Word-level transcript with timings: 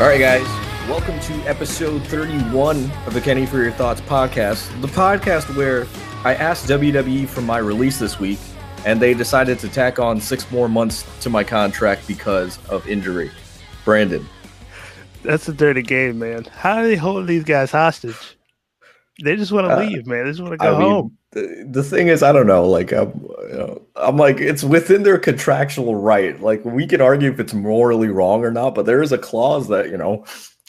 All 0.00 0.08
right, 0.08 0.18
guys. 0.18 0.44
Welcome 0.88 1.20
to 1.20 1.32
episode 1.48 2.02
31 2.08 2.90
of 3.06 3.14
the 3.14 3.20
Kenny 3.20 3.46
for 3.46 3.62
Your 3.62 3.70
Thoughts 3.70 4.00
podcast, 4.00 4.68
the 4.80 4.88
podcast 4.88 5.56
where 5.56 5.86
I 6.24 6.34
asked 6.34 6.66
WWE 6.66 7.28
for 7.28 7.42
my 7.42 7.58
release 7.58 8.00
this 8.00 8.18
week, 8.18 8.40
and 8.84 9.00
they 9.00 9.14
decided 9.14 9.60
to 9.60 9.68
tack 9.68 10.00
on 10.00 10.20
six 10.20 10.50
more 10.50 10.68
months 10.68 11.06
to 11.20 11.30
my 11.30 11.44
contract 11.44 12.08
because 12.08 12.58
of 12.68 12.88
injury. 12.88 13.30
Brandon. 13.84 14.26
That's 15.22 15.48
a 15.48 15.52
dirty 15.52 15.82
game, 15.82 16.18
man. 16.18 16.44
How 16.46 16.82
do 16.82 16.88
they 16.88 16.96
hold 16.96 17.28
these 17.28 17.44
guys 17.44 17.70
hostage? 17.70 18.36
They 19.22 19.36
just 19.36 19.52
want 19.52 19.68
to 19.68 19.74
Uh, 19.74 19.80
leave, 19.80 20.06
man. 20.06 20.24
They 20.24 20.30
just 20.30 20.40
want 20.40 20.52
to 20.52 20.58
go 20.58 20.76
I 20.76 20.80
home. 20.80 21.16
the, 21.30 21.66
the 21.70 21.82
thing 21.84 22.08
is, 22.08 22.22
I 22.22 22.32
don't 22.32 22.48
know. 22.48 22.68
Like, 22.68 22.92
I'm, 22.92 23.12
you 23.48 23.56
know, 23.56 23.82
I'm 23.94 24.16
like, 24.16 24.40
it's 24.40 24.64
within 24.64 25.04
their 25.04 25.18
contractual 25.18 25.94
right. 25.94 26.40
Like, 26.40 26.64
we 26.64 26.86
can 26.86 27.00
argue 27.00 27.30
if 27.30 27.38
it's 27.38 27.54
morally 27.54 28.08
wrong 28.08 28.44
or 28.44 28.50
not, 28.50 28.74
but 28.74 28.86
there 28.86 29.02
is 29.02 29.12
a 29.12 29.18
clause 29.18 29.68
that, 29.68 29.88
you 29.90 29.96
know, 29.96 30.24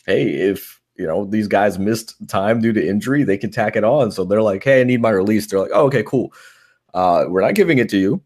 hey, 0.06 0.28
if 0.28 0.80
you 0.96 1.06
know 1.06 1.26
these 1.26 1.48
guys 1.48 1.78
missed 1.80 2.16
time 2.30 2.62
due 2.62 2.72
to 2.72 2.88
injury, 2.88 3.24
they 3.24 3.38
can 3.38 3.52
tack 3.52 3.76
it 3.76 3.84
on. 3.84 4.12
So 4.12 4.24
they're 4.24 4.42
like, 4.42 4.64
hey, 4.64 4.82
I 4.82 4.84
need 4.84 5.02
my 5.02 5.10
release. 5.10 5.48
They're 5.48 5.60
like, 5.60 5.72
oh, 5.74 5.88
okay, 5.88 6.04
cool. 6.04 6.32
Uh, 6.94 7.26
we're 7.28 7.42
not 7.42 7.56
giving 7.56 7.80
it 7.80 7.90
to 7.90 7.98
you. 7.98 8.22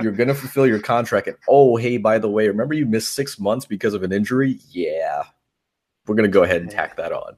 You're 0.00 0.12
gonna 0.12 0.34
fulfill 0.34 0.66
your 0.66 0.78
contract. 0.78 1.26
And 1.26 1.36
oh, 1.48 1.76
hey, 1.76 1.96
by 1.96 2.18
the 2.18 2.28
way, 2.28 2.48
remember 2.48 2.74
you 2.74 2.86
missed 2.86 3.14
six 3.14 3.38
months 3.38 3.66
because 3.66 3.94
of 3.94 4.02
an 4.02 4.12
injury? 4.12 4.60
Yeah, 4.70 5.24
we're 6.06 6.14
gonna 6.14 6.28
go 6.28 6.44
ahead 6.44 6.62
and 6.62 6.70
tack 6.70 6.96
that 6.98 7.12
on. 7.12 7.34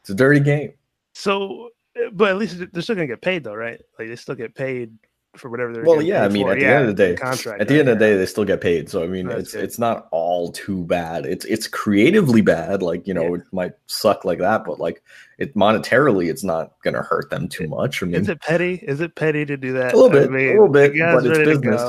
It's 0.00 0.10
a 0.10 0.14
dirty 0.14 0.40
game. 0.40 0.74
So, 1.14 1.70
uh, 1.96 2.10
but 2.12 2.30
at 2.30 2.36
least 2.36 2.58
they're 2.72 2.82
still 2.82 2.96
gonna 2.96 3.06
get 3.06 3.22
paid, 3.22 3.44
though, 3.44 3.54
right? 3.54 3.80
Like 3.98 4.08
they 4.08 4.16
still 4.16 4.34
get 4.34 4.54
paid 4.54 4.92
for 5.36 5.50
whatever 5.50 5.72
they're. 5.72 5.84
Well, 5.84 6.02
yeah, 6.02 6.24
I 6.24 6.28
mean, 6.28 6.46
for. 6.46 6.52
at 6.52 6.58
the 6.58 6.64
Yeah, 6.64 6.80
end 6.80 6.88
of 6.88 6.96
the 6.96 7.06
day, 7.06 7.14
contract. 7.16 7.60
At 7.60 7.68
the 7.68 7.74
right, 7.74 7.80
end 7.80 7.88
of 7.88 7.98
the 7.98 8.04
day, 8.04 8.16
they 8.16 8.26
still 8.26 8.44
get 8.44 8.60
paid. 8.60 8.88
So 8.88 9.02
I 9.02 9.06
mean, 9.06 9.26
That's 9.26 9.40
it's 9.42 9.52
good. 9.52 9.64
it's 9.64 9.78
not 9.78 10.08
all 10.10 10.52
too 10.52 10.84
bad. 10.84 11.26
It's 11.26 11.44
it's 11.44 11.66
creatively 11.66 12.40
bad. 12.40 12.82
Like 12.82 13.06
you 13.06 13.14
know, 13.14 13.28
Yeah. 13.34 13.40
it 13.40 13.42
might 13.52 13.72
suck 13.86 14.24
like 14.24 14.38
that, 14.38 14.64
but 14.64 14.78
like 14.78 15.02
it 15.38 15.54
monetarily, 15.54 16.28
it's 16.30 16.44
not 16.44 16.72
gonna 16.82 17.02
hurt 17.02 17.30
them 17.30 17.48
too 17.48 17.68
much. 17.68 18.02
I 18.02 18.06
mean, 18.06 18.16
Is 18.16 18.28
it 18.28 18.40
petty? 18.40 18.74
Is 18.82 19.00
it 19.00 19.14
petty 19.14 19.44
to 19.46 19.56
do 19.56 19.72
that? 19.72 19.94
A 19.94 19.96
little 19.96 20.10
bit, 20.10 20.22
I 20.22 20.26
a 20.26 20.30
mean, 20.30 20.48
little 20.50 20.68
bit, 20.68 20.92
but 20.96 21.26
it's 21.26 21.38
business. 21.38 21.82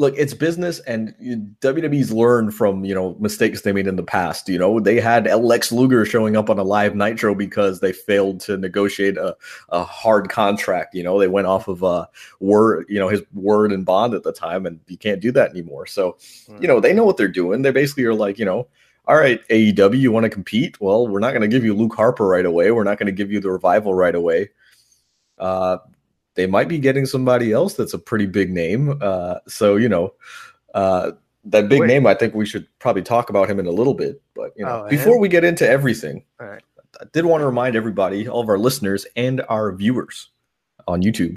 Look, 0.00 0.14
it's 0.16 0.32
business, 0.32 0.80
and 0.80 1.14
WWE's 1.60 2.10
learned 2.10 2.54
from 2.54 2.84
you 2.84 2.94
know 2.94 3.16
mistakes 3.20 3.60
they 3.60 3.72
made 3.72 3.86
in 3.86 3.96
the 3.96 4.02
past. 4.02 4.48
You 4.48 4.58
know, 4.58 4.80
they 4.80 4.98
had 4.98 5.26
Lex 5.26 5.70
Luger 5.70 6.06
showing 6.06 6.36
up 6.36 6.48
on 6.48 6.58
a 6.58 6.64
live 6.64 6.96
Nitro 6.96 7.34
because 7.34 7.80
they 7.80 7.92
failed 7.92 8.40
to 8.40 8.56
negotiate 8.56 9.18
a, 9.18 9.36
a 9.68 9.84
hard 9.84 10.30
contract. 10.30 10.94
You 10.94 11.02
know, 11.02 11.18
they 11.18 11.28
went 11.28 11.46
off 11.46 11.68
of 11.68 11.84
uh 11.84 12.06
word, 12.40 12.86
you 12.88 12.98
know, 12.98 13.08
his 13.08 13.22
word 13.34 13.72
and 13.72 13.84
bond 13.84 14.14
at 14.14 14.22
the 14.22 14.32
time, 14.32 14.64
and 14.64 14.80
you 14.88 14.96
can't 14.96 15.20
do 15.20 15.30
that 15.32 15.50
anymore. 15.50 15.86
So, 15.86 16.16
you 16.60 16.66
know, 16.66 16.80
they 16.80 16.94
know 16.94 17.04
what 17.04 17.18
they're 17.18 17.28
doing. 17.28 17.62
They 17.62 17.70
basically 17.70 18.04
are 18.04 18.14
like, 18.14 18.38
you 18.38 18.44
know. 18.44 18.66
All 19.06 19.16
right, 19.16 19.40
AEW, 19.48 19.98
you 19.98 20.12
want 20.12 20.24
to 20.24 20.30
compete? 20.30 20.80
Well, 20.80 21.08
we're 21.08 21.18
not 21.18 21.30
going 21.30 21.42
to 21.42 21.48
give 21.48 21.64
you 21.64 21.74
Luke 21.74 21.94
Harper 21.96 22.28
right 22.28 22.46
away. 22.46 22.70
We're 22.70 22.84
not 22.84 22.96
going 22.96 23.06
to 23.06 23.12
give 23.12 23.32
you 23.32 23.40
the 23.40 23.50
revival 23.50 23.92
right 23.92 24.14
away. 24.14 24.50
Uh, 25.36 25.78
they 26.40 26.46
might 26.46 26.68
be 26.68 26.78
getting 26.78 27.04
somebody 27.04 27.52
else 27.52 27.74
that's 27.74 27.92
a 27.92 27.98
pretty 27.98 28.24
big 28.24 28.50
name. 28.50 28.98
Uh, 29.02 29.34
so 29.46 29.76
you 29.76 29.90
know, 29.90 30.14
uh, 30.74 31.12
that 31.44 31.68
big 31.68 31.80
Wait. 31.80 31.86
name. 31.86 32.06
I 32.06 32.14
think 32.14 32.34
we 32.34 32.46
should 32.46 32.66
probably 32.78 33.02
talk 33.02 33.28
about 33.28 33.50
him 33.50 33.60
in 33.60 33.66
a 33.66 33.70
little 33.70 33.92
bit. 33.92 34.22
But 34.34 34.52
you 34.56 34.64
know, 34.64 34.84
Oh, 34.86 34.88
before 34.88 35.18
we 35.18 35.28
get 35.28 35.44
into 35.44 35.68
everything, 35.68 36.24
right. 36.38 36.62
I 36.98 37.04
did 37.12 37.26
want 37.26 37.42
to 37.42 37.46
remind 37.46 37.76
everybody, 37.76 38.26
all 38.26 38.40
of 38.40 38.48
our 38.48 38.58
listeners 38.58 39.06
and 39.16 39.42
our 39.50 39.70
viewers 39.74 40.30
on 40.88 41.02
YouTube, 41.02 41.36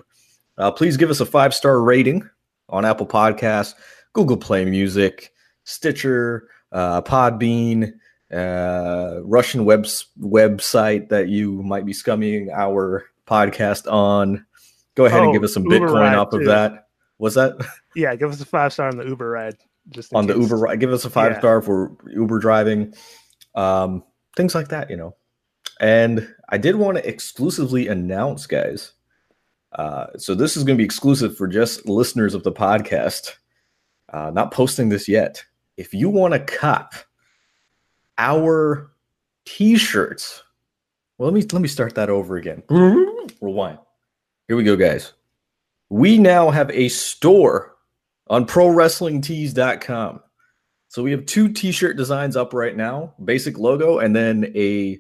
uh, 0.58 0.72
please 0.72 0.96
give 0.96 1.10
us 1.10 1.20
a 1.20 1.26
five 1.26 1.54
star 1.54 1.82
rating 1.82 2.28
on 2.70 2.86
Apple 2.86 3.06
Podcasts, 3.06 3.76
Google 4.14 4.38
Play 4.38 4.64
Music, 4.64 5.34
Stitcher, 5.66 6.48
uh, 6.72 7.02
Podbean, 7.02 7.92
uh, 8.32 9.20
Russian 9.24 9.66
web 9.66 9.84
website 9.84 11.10
that 11.10 11.28
you 11.28 11.62
might 11.62 11.86
be 11.86 11.94
scumming 11.94 12.50
our 12.54 13.06
podcast 13.28 13.92
on. 13.92 14.46
Go 14.96 15.06
ahead 15.06 15.22
and 15.22 15.30
Oh, 15.30 15.34
give 15.34 15.44
us 15.44 15.54
some 15.54 15.64
Uber 15.66 15.88
Bitcoin 15.88 16.18
off 16.18 16.34
of 16.34 16.42
too. 16.42 16.48
that. 16.48 16.88
Was 17.20 17.36
that? 17.36 17.54
Yeah, 17.96 18.16
give 18.16 18.32
us 18.32 18.42
a 18.42 18.46
five 18.46 18.74
star 18.74 18.88
on 18.90 18.98
the 18.98 19.06
Uber 19.06 19.30
ride. 19.30 19.56
Just 19.90 20.14
on 20.16 20.26
the. 20.26 20.36
Uber 20.36 20.58
ride. 20.58 20.80
Give 20.80 20.92
us 20.92 21.06
a 21.06 21.10
five 21.12 21.34
Yeah. 21.34 21.40
star 21.40 21.62
for 21.62 21.96
Uber 22.12 22.40
driving, 22.40 22.94
um, 23.56 24.04
things 24.36 24.56
like 24.56 24.70
that, 24.70 24.90
you 24.90 24.98
know. 24.98 25.16
And 25.80 26.28
I 26.50 26.58
did 26.58 26.76
want 26.76 26.98
to 26.98 27.08
exclusively 27.08 27.88
announce, 27.88 28.48
guys. 28.48 28.94
Uh, 29.74 30.08
so 30.18 30.34
this 30.36 30.56
is 30.58 30.64
going 30.64 30.76
to 30.78 30.82
be 30.82 30.86
exclusive 30.86 31.36
for 31.38 31.48
just 31.48 31.88
listeners 31.88 32.34
of 32.34 32.44
the 32.44 32.52
podcast. 32.52 33.34
Uh, 34.12 34.32
not 34.34 34.52
posting 34.52 34.90
this 34.90 35.08
yet. 35.08 35.44
If 35.78 35.94
you 35.94 36.10
want 36.10 36.34
to 36.34 36.40
cop 36.40 36.94
our 38.18 38.92
t-shirts, 39.46 40.44
well, 41.18 41.30
let 41.32 41.36
me 41.36 41.42
let 41.52 41.62
me 41.62 41.68
start 41.68 41.96
that 41.96 42.10
over 42.10 42.38
again. 42.38 42.64
Rewind. 43.42 43.80
Here 44.54 44.58
we 44.60 44.64
go, 44.66 44.76
guys. 44.76 45.14
We 45.90 46.20
now 46.20 46.52
have 46.52 46.70
a 46.70 46.88
store 46.88 47.76
on 48.28 48.46
prowrestlingtees.com. 48.46 50.20
So 50.90 51.02
we 51.02 51.10
have 51.10 51.26
two 51.26 51.52
t-shirt 51.52 51.98
designs 51.98 52.38
up 52.38 52.54
right 52.54 52.78
now, 52.78 53.16
basic 53.26 53.58
logo 53.58 53.98
and 53.98 54.16
then 54.16 54.52
a 54.56 55.00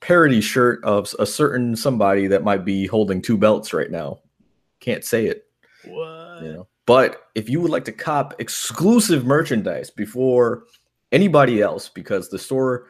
parody 0.00 0.40
shirt 0.40 0.82
of 0.82 1.14
a 1.20 1.24
certain 1.24 1.76
somebody 1.76 2.26
that 2.26 2.42
might 2.42 2.64
be 2.64 2.88
holding 2.88 3.22
two 3.22 3.38
belts 3.38 3.72
right 3.72 3.92
now. 3.92 4.18
Can't 4.80 5.04
say 5.04 5.26
it, 5.26 5.46
What? 5.84 6.42
you 6.42 6.52
know. 6.52 6.66
But 6.84 7.28
if 7.36 7.48
you 7.48 7.60
would 7.60 7.70
like 7.70 7.84
to 7.84 7.92
cop 7.92 8.34
exclusive 8.40 9.24
merchandise 9.24 9.88
before 9.88 10.64
anybody 11.12 11.62
else 11.62 11.88
because 11.88 12.28
the 12.28 12.40
store 12.40 12.88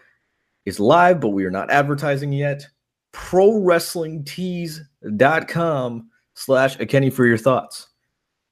is 0.64 0.80
live 0.80 1.20
but 1.20 1.28
we 1.28 1.44
are 1.44 1.50
not 1.50 1.70
advertising 1.70 2.32
yet, 2.32 2.66
prowrestlingtees.com 3.14 6.10
slash 6.34 6.78
a 6.80 6.86
Kenny 6.86 7.10
for 7.10 7.24
your 7.24 7.38
thoughts. 7.38 7.86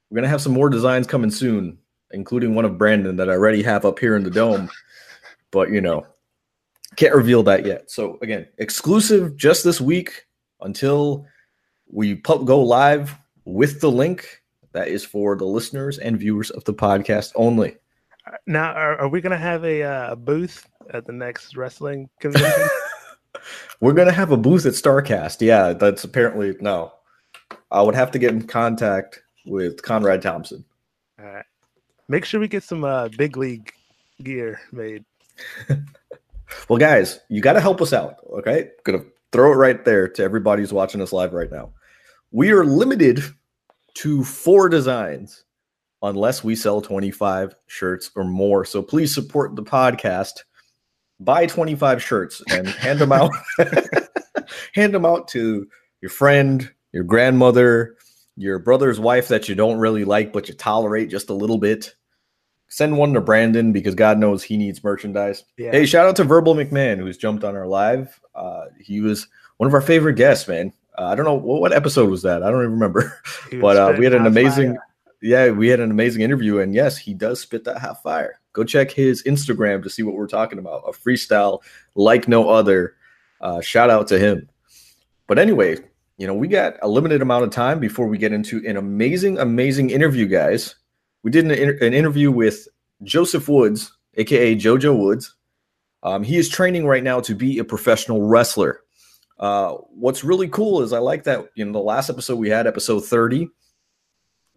We're 0.08 0.14
gonna 0.16 0.28
have 0.28 0.40
some 0.40 0.52
more 0.52 0.70
designs 0.70 1.06
coming 1.06 1.30
soon, 1.30 1.76
including 2.12 2.54
one 2.54 2.64
of 2.64 2.78
Brandon 2.78 3.16
that 3.16 3.28
I 3.28 3.32
already 3.32 3.62
have 3.64 3.84
up 3.84 3.98
here 3.98 4.16
in 4.16 4.22
the 4.22 4.30
dome. 4.30 4.70
But 5.50 5.70
you 5.70 5.80
know, 5.80 6.06
can't 6.96 7.14
reveal 7.14 7.42
that 7.44 7.64
yet. 7.66 7.90
So 7.90 8.18
again, 8.22 8.46
exclusive 8.58 9.36
just 9.36 9.64
this 9.64 9.80
week 9.80 10.26
until 10.60 11.26
we 11.90 12.14
pu- 12.14 12.44
go 12.44 12.62
live 12.62 13.16
with 13.44 13.80
the 13.80 13.90
link. 13.90 14.42
That 14.72 14.88
is 14.88 15.04
for 15.04 15.36
the 15.36 15.44
listeners 15.44 15.98
and 15.98 16.18
viewers 16.18 16.50
of 16.50 16.64
the 16.64 16.72
podcast 16.72 17.32
only. 17.34 17.76
Now, 18.46 18.72
are, 18.72 19.00
are 19.00 19.08
we 19.08 19.20
gonna 19.20 19.36
have 19.36 19.64
a 19.64 19.82
uh, 19.82 20.14
booth 20.14 20.66
at 20.90 21.04
the 21.04 21.12
next 21.12 21.56
wrestling 21.56 22.08
convention? 22.20 22.68
We're 23.80 23.92
gonna 23.92 24.12
have 24.12 24.30
a 24.30 24.36
booth 24.36 24.66
at 24.66 24.74
Starrcast. 24.74 25.40
Yeah, 25.40 25.72
that's 25.72 26.04
apparently 26.04 26.56
no. 26.60 26.92
I 27.70 27.82
would 27.82 27.94
have 27.94 28.10
to 28.12 28.18
get 28.18 28.32
in 28.32 28.46
contact 28.46 29.22
with 29.46 29.82
Conrad 29.82 30.22
Thompson. 30.22 30.64
All 31.18 31.26
right. 31.26 31.44
Make 32.08 32.24
sure 32.24 32.40
we 32.40 32.48
get 32.48 32.62
some 32.62 32.84
uh, 32.84 33.08
big 33.16 33.36
league 33.36 33.72
gear 34.22 34.60
made. 34.72 35.04
Well, 36.68 36.78
guys, 36.78 37.20
you 37.28 37.40
got 37.40 37.54
to 37.54 37.60
help 37.60 37.80
us 37.80 37.92
out. 37.92 38.16
Okay, 38.30 38.70
gonna 38.84 39.04
throw 39.32 39.52
it 39.52 39.56
right 39.56 39.84
there 39.84 40.08
to 40.08 40.22
everybody 40.22 40.62
who's 40.62 40.72
watching 40.72 41.00
us 41.00 41.12
live 41.12 41.32
right 41.32 41.50
now. 41.50 41.72
We 42.30 42.52
are 42.52 42.64
limited 42.64 43.22
to 43.94 44.24
four 44.24 44.68
designs 44.68 45.44
unless 46.02 46.42
we 46.42 46.56
sell 46.56 46.80
25 46.80 47.54
shirts 47.66 48.10
or 48.16 48.24
more. 48.24 48.64
So 48.64 48.82
please 48.82 49.14
support 49.14 49.54
the 49.54 49.62
podcast. 49.62 50.40
Buy 51.24 51.46
25 51.46 52.02
shirts 52.02 52.42
and 52.50 52.66
hand 52.66 52.98
them 52.98 53.12
out. 53.12 53.32
hand 54.74 54.94
them 54.94 55.06
out 55.06 55.28
to 55.28 55.66
your 56.00 56.10
friend, 56.10 56.70
your 56.92 57.04
grandmother, 57.04 57.96
your 58.36 58.58
brother's 58.58 58.98
wife 58.98 59.28
that 59.28 59.48
you 59.48 59.54
don't 59.54 59.78
really 59.78 60.04
like 60.04 60.32
but 60.32 60.48
you 60.48 60.54
tolerate 60.54 61.10
just 61.10 61.30
a 61.30 61.34
little 61.34 61.58
bit. 61.58 61.94
Send 62.68 62.96
one 62.96 63.12
to 63.12 63.20
Brandon 63.20 63.72
because 63.72 63.94
God 63.94 64.18
knows 64.18 64.42
he 64.42 64.56
needs 64.56 64.82
merchandise. 64.82 65.44
Yeah. 65.58 65.72
Hey, 65.72 65.84
shout 65.84 66.06
out 66.06 66.16
to 66.16 66.24
Verbal 66.24 66.54
McMahon 66.54 66.98
who's 66.98 67.18
jumped 67.18 67.44
on 67.44 67.54
our 67.54 67.66
live. 67.66 68.18
Uh, 68.34 68.64
he 68.80 69.00
was 69.02 69.28
one 69.58 69.68
of 69.68 69.74
our 69.74 69.82
favorite 69.82 70.14
guests, 70.14 70.48
man. 70.48 70.72
Uh, 70.98 71.04
I 71.04 71.14
don't 71.14 71.26
know 71.26 71.34
what, 71.34 71.60
what 71.60 71.72
episode 71.72 72.08
was 72.08 72.22
that. 72.22 72.42
I 72.42 72.50
don't 72.50 72.60
even 72.62 72.72
remember. 72.72 73.20
But 73.60 73.76
uh, 73.76 73.94
we 73.98 74.04
had 74.04 74.14
an 74.14 74.24
amazing, 74.24 74.76
fire. 74.76 74.86
yeah, 75.20 75.50
we 75.50 75.68
had 75.68 75.80
an 75.80 75.90
amazing 75.90 76.22
interview. 76.22 76.60
And 76.60 76.74
yes, 76.74 76.96
he 76.96 77.12
does 77.12 77.40
spit 77.40 77.64
that 77.64 77.76
hot 77.78 78.02
fire. 78.02 78.40
Go 78.52 78.64
check 78.64 78.90
his 78.90 79.22
Instagram 79.24 79.82
to 79.82 79.90
see 79.90 80.02
what 80.02 80.14
we're 80.14 80.26
talking 80.26 80.58
about. 80.58 80.84
A 80.86 80.92
freestyle 80.92 81.60
like 81.94 82.28
no 82.28 82.50
other. 82.50 82.94
Uh, 83.40 83.60
shout 83.60 83.90
out 83.90 84.08
to 84.08 84.18
him. 84.18 84.48
But 85.26 85.38
anyway, 85.38 85.78
you 86.18 86.26
know, 86.26 86.34
we 86.34 86.48
got 86.48 86.74
a 86.82 86.88
limited 86.88 87.22
amount 87.22 87.44
of 87.44 87.50
time 87.50 87.80
before 87.80 88.06
we 88.06 88.18
get 88.18 88.32
into 88.32 88.62
an 88.66 88.76
amazing, 88.76 89.38
amazing 89.38 89.90
interview, 89.90 90.26
guys. 90.26 90.74
We 91.22 91.30
did 91.30 91.44
an, 91.44 91.52
an 91.52 91.94
interview 91.94 92.30
with 92.30 92.68
Joseph 93.02 93.48
Woods, 93.48 93.92
aka 94.14 94.54
JoJo 94.54 94.98
Woods. 94.98 95.34
Um, 96.02 96.22
he 96.22 96.36
is 96.36 96.48
training 96.48 96.86
right 96.86 97.02
now 97.02 97.20
to 97.20 97.34
be 97.34 97.58
a 97.58 97.64
professional 97.64 98.22
wrestler. 98.22 98.80
Uh, 99.38 99.74
what's 99.90 100.22
really 100.22 100.48
cool 100.48 100.82
is 100.82 100.92
I 100.92 100.98
like 100.98 101.24
that 101.24 101.46
know 101.56 101.72
the 101.72 101.78
last 101.78 102.10
episode 102.10 102.36
we 102.36 102.50
had, 102.50 102.66
episode 102.66 103.00
30, 103.00 103.48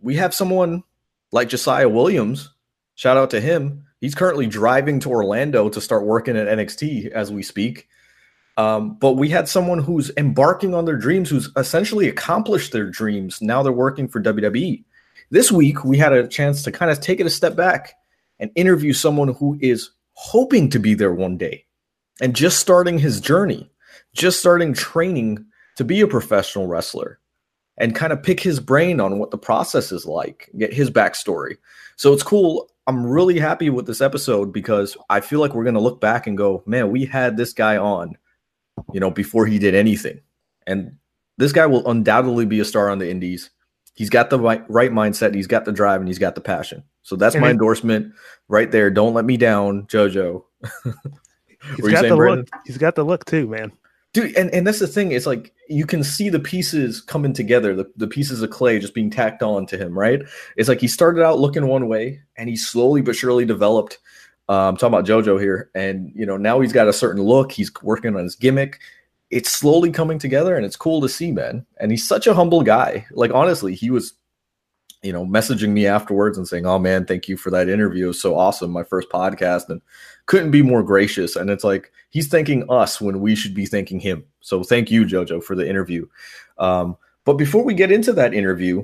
we 0.01 0.15
have 0.15 0.33
someone 0.33 0.83
like 1.31 1.49
Josiah 1.49 1.89
Williams. 1.89 2.53
Shout 2.95 3.17
out 3.17 3.31
to 3.31 3.41
him. 3.41 3.84
He's 4.05 4.13
currently 4.13 4.45
driving 4.45 4.99
to 4.99 5.09
Orlando 5.09 5.67
to 5.67 5.81
start 5.81 6.05
working 6.05 6.37
at 6.37 6.45
NXT 6.45 7.09
as 7.09 7.31
we 7.31 7.41
speak. 7.41 7.87
Um, 8.55 8.99
but 8.99 9.13
we 9.13 9.29
had 9.29 9.49
someone 9.49 9.79
who's 9.79 10.11
embarking 10.15 10.75
on 10.75 10.85
their 10.85 10.95
dreams, 10.95 11.27
who's 11.27 11.49
essentially 11.57 12.07
accomplished 12.07 12.71
their 12.71 12.87
dreams. 12.87 13.41
Now 13.41 13.63
they're 13.63 13.71
working 13.71 14.07
for 14.07 14.21
WWE. 14.21 14.83
This 15.31 15.51
week, 15.51 15.83
we 15.83 15.97
had 15.97 16.13
a 16.13 16.27
chance 16.27 16.61
to 16.61 16.71
kind 16.71 16.91
of 16.91 17.01
take 17.01 17.19
it 17.19 17.25
a 17.25 17.31
step 17.31 17.55
back 17.55 17.95
and 18.39 18.51
interview 18.53 18.93
someone 18.93 19.29
who 19.29 19.57
is 19.59 19.89
hoping 20.13 20.69
to 20.69 20.77
be 20.77 20.93
there 20.93 21.11
one 21.11 21.35
day 21.35 21.65
and 22.21 22.35
just 22.35 22.59
starting 22.59 22.99
his 22.99 23.19
journey, 23.19 23.71
just 24.13 24.37
starting 24.37 24.75
training 24.75 25.43
to 25.77 25.83
be 25.83 26.01
a 26.01 26.07
professional 26.07 26.67
wrestler 26.67 27.19
and 27.75 27.95
kind 27.95 28.13
of 28.13 28.21
pick 28.21 28.39
his 28.39 28.59
brain 28.59 28.99
on 28.99 29.17
what 29.17 29.31
the 29.31 29.37
process 29.39 29.91
is 29.91 30.05
like, 30.05 30.51
get 30.59 30.71
his 30.71 30.91
backstory. 30.91 31.57
So 31.95 32.13
it's 32.13 32.21
cool. 32.21 32.69
I'm 32.87 33.05
really 33.05 33.39
happy 33.39 33.69
with 33.69 33.87
this 33.87 34.01
episode 34.01 34.53
because 34.53 34.95
I 35.09 35.19
feel 35.19 35.39
like 35.39 35.53
we're 35.53 35.63
going 35.63 35.75
to 35.75 35.81
look 35.81 35.99
back 35.99 36.27
and 36.27 36.37
go, 36.37 36.63
man, 36.65 36.91
we 36.91 37.05
had 37.05 37.35
this 37.35 37.53
guy 37.53 37.77
on, 37.77 38.15
you 38.93 38.99
know, 38.99 39.09
before 39.09 39.45
he 39.45 39.57
did 39.57 39.73
anything. 39.73 40.21
And 40.67 40.97
this 41.37 41.51
guy 41.51 41.65
will 41.65 41.87
undoubtedly 41.89 42.45
be 42.45 42.59
a 42.59 42.65
star 42.65 42.89
on 42.89 42.99
the 42.99 43.09
indies. 43.09 43.49
He's 43.95 44.09
got 44.09 44.29
the 44.29 44.39
right, 44.39 44.63
right 44.69 44.91
mindset, 44.91 45.33
he's 45.33 45.47
got 45.47 45.65
the 45.65 45.71
drive, 45.71 46.01
and 46.01 46.07
he's 46.07 46.19
got 46.19 46.35
the 46.35 46.41
passion. 46.41 46.83
So 47.01 47.15
that's 47.15 47.35
and 47.35 47.41
my 47.41 47.49
endorsement 47.51 48.13
right 48.49 48.69
there. 48.69 48.89
Don't 48.91 49.13
let 49.13 49.25
me 49.25 49.37
down, 49.37 49.87
JoJo. 49.87 50.43
he's 51.77 51.91
got 51.91 52.03
the 52.03 52.15
Brandon? 52.15 52.45
look. 52.51 52.61
He's 52.65 52.77
got 52.77 52.95
the 52.95 53.03
look 53.03 53.25
too, 53.25 53.47
man 53.47 53.71
dude 54.15 54.35
and, 54.37 54.49
and 54.53 54.65
that's 54.65 54.79
the 54.79 54.87
thing 54.87 55.11
it's 55.11 55.25
like 55.25 55.53
you 55.67 55.85
can 55.85 56.01
see 56.01 56.29
the 56.29 56.39
pieces 56.39 57.01
coming 57.01 57.33
together 57.33 57.75
the, 57.75 57.85
the 57.97 58.07
pieces 58.07 58.41
of 58.41 58.49
clay 58.49 58.79
just 58.79 58.93
being 58.93 59.09
tacked 59.09 59.43
on 59.43 59.65
to 59.65 59.77
him 59.77 59.97
right? 59.97 60.21
It's 60.55 60.69
like 60.69 60.79
he 60.79 60.87
started 60.87 61.21
out 61.21 61.39
looking 61.39 61.67
one 61.67 61.89
way 61.89 62.21
and 62.37 62.47
he 62.47 62.55
slowly 62.55 63.01
but 63.01 63.17
surely 63.17 63.45
developed 63.45 63.99
um, 64.47 64.57
I'm 64.57 64.77
talking 64.77 64.93
about 64.93 65.05
jojo 65.05 65.39
here 65.39 65.69
and 65.75 66.13
you 66.15 66.25
know 66.25 66.37
now 66.37 66.61
he's 66.61 66.71
got 66.71 66.87
a 66.87 66.93
certain 66.93 67.21
look 67.21 67.51
he's 67.51 67.71
working 67.83 68.15
on 68.15 68.23
his 68.23 68.35
gimmick. 68.35 68.79
It's 69.31 69.51
slowly 69.51 69.91
coming 69.91 70.17
together 70.17 70.55
and 70.55 70.65
it's 70.65 70.77
cool 70.77 71.01
to 71.01 71.09
see 71.09 71.33
man. 71.33 71.65
And 71.81 71.91
he's 71.91 72.07
such 72.07 72.25
a 72.25 72.33
humble 72.33 72.61
guy. 72.61 73.05
Like 73.11 73.31
honestly 73.33 73.75
he 73.75 73.89
was 73.91 74.13
you 75.03 75.11
know 75.11 75.25
messaging 75.25 75.71
me 75.71 75.87
afterwards 75.87 76.37
and 76.37 76.47
saying 76.47 76.65
oh 76.65 76.79
man 76.79 77.05
thank 77.05 77.27
you 77.27 77.35
for 77.35 77.49
that 77.49 77.67
interview. 77.67 78.05
It 78.05 78.09
was 78.09 78.21
so 78.21 78.37
awesome 78.37 78.71
my 78.71 78.85
first 78.85 79.09
podcast 79.09 79.67
and 79.67 79.81
couldn't 80.25 80.51
be 80.51 80.61
more 80.61 80.83
gracious. 80.83 81.35
And 81.35 81.49
it's 81.49 81.63
like 81.63 81.91
he's 82.09 82.27
thanking 82.27 82.65
us 82.69 82.99
when 82.99 83.19
we 83.19 83.35
should 83.35 83.53
be 83.53 83.65
thanking 83.65 83.99
him. 83.99 84.23
So 84.41 84.63
thank 84.63 84.89
you, 84.89 85.05
Jojo, 85.05 85.43
for 85.43 85.55
the 85.55 85.67
interview. 85.67 86.07
Um, 86.57 86.97
but 87.25 87.33
before 87.33 87.63
we 87.63 87.73
get 87.73 87.91
into 87.91 88.13
that 88.13 88.33
interview, 88.33 88.83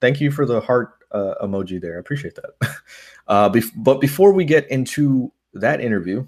thank 0.00 0.20
you 0.20 0.30
for 0.30 0.46
the 0.46 0.60
heart 0.60 0.94
uh, 1.12 1.34
emoji 1.42 1.80
there. 1.80 1.96
I 1.96 2.00
appreciate 2.00 2.36
that. 2.36 2.76
Uh, 3.26 3.48
bef- 3.48 3.72
but 3.76 4.02
before 4.02 4.34
we 4.34 4.44
get 4.44 4.70
into 4.70 5.32
that 5.54 5.80
interview, 5.80 6.26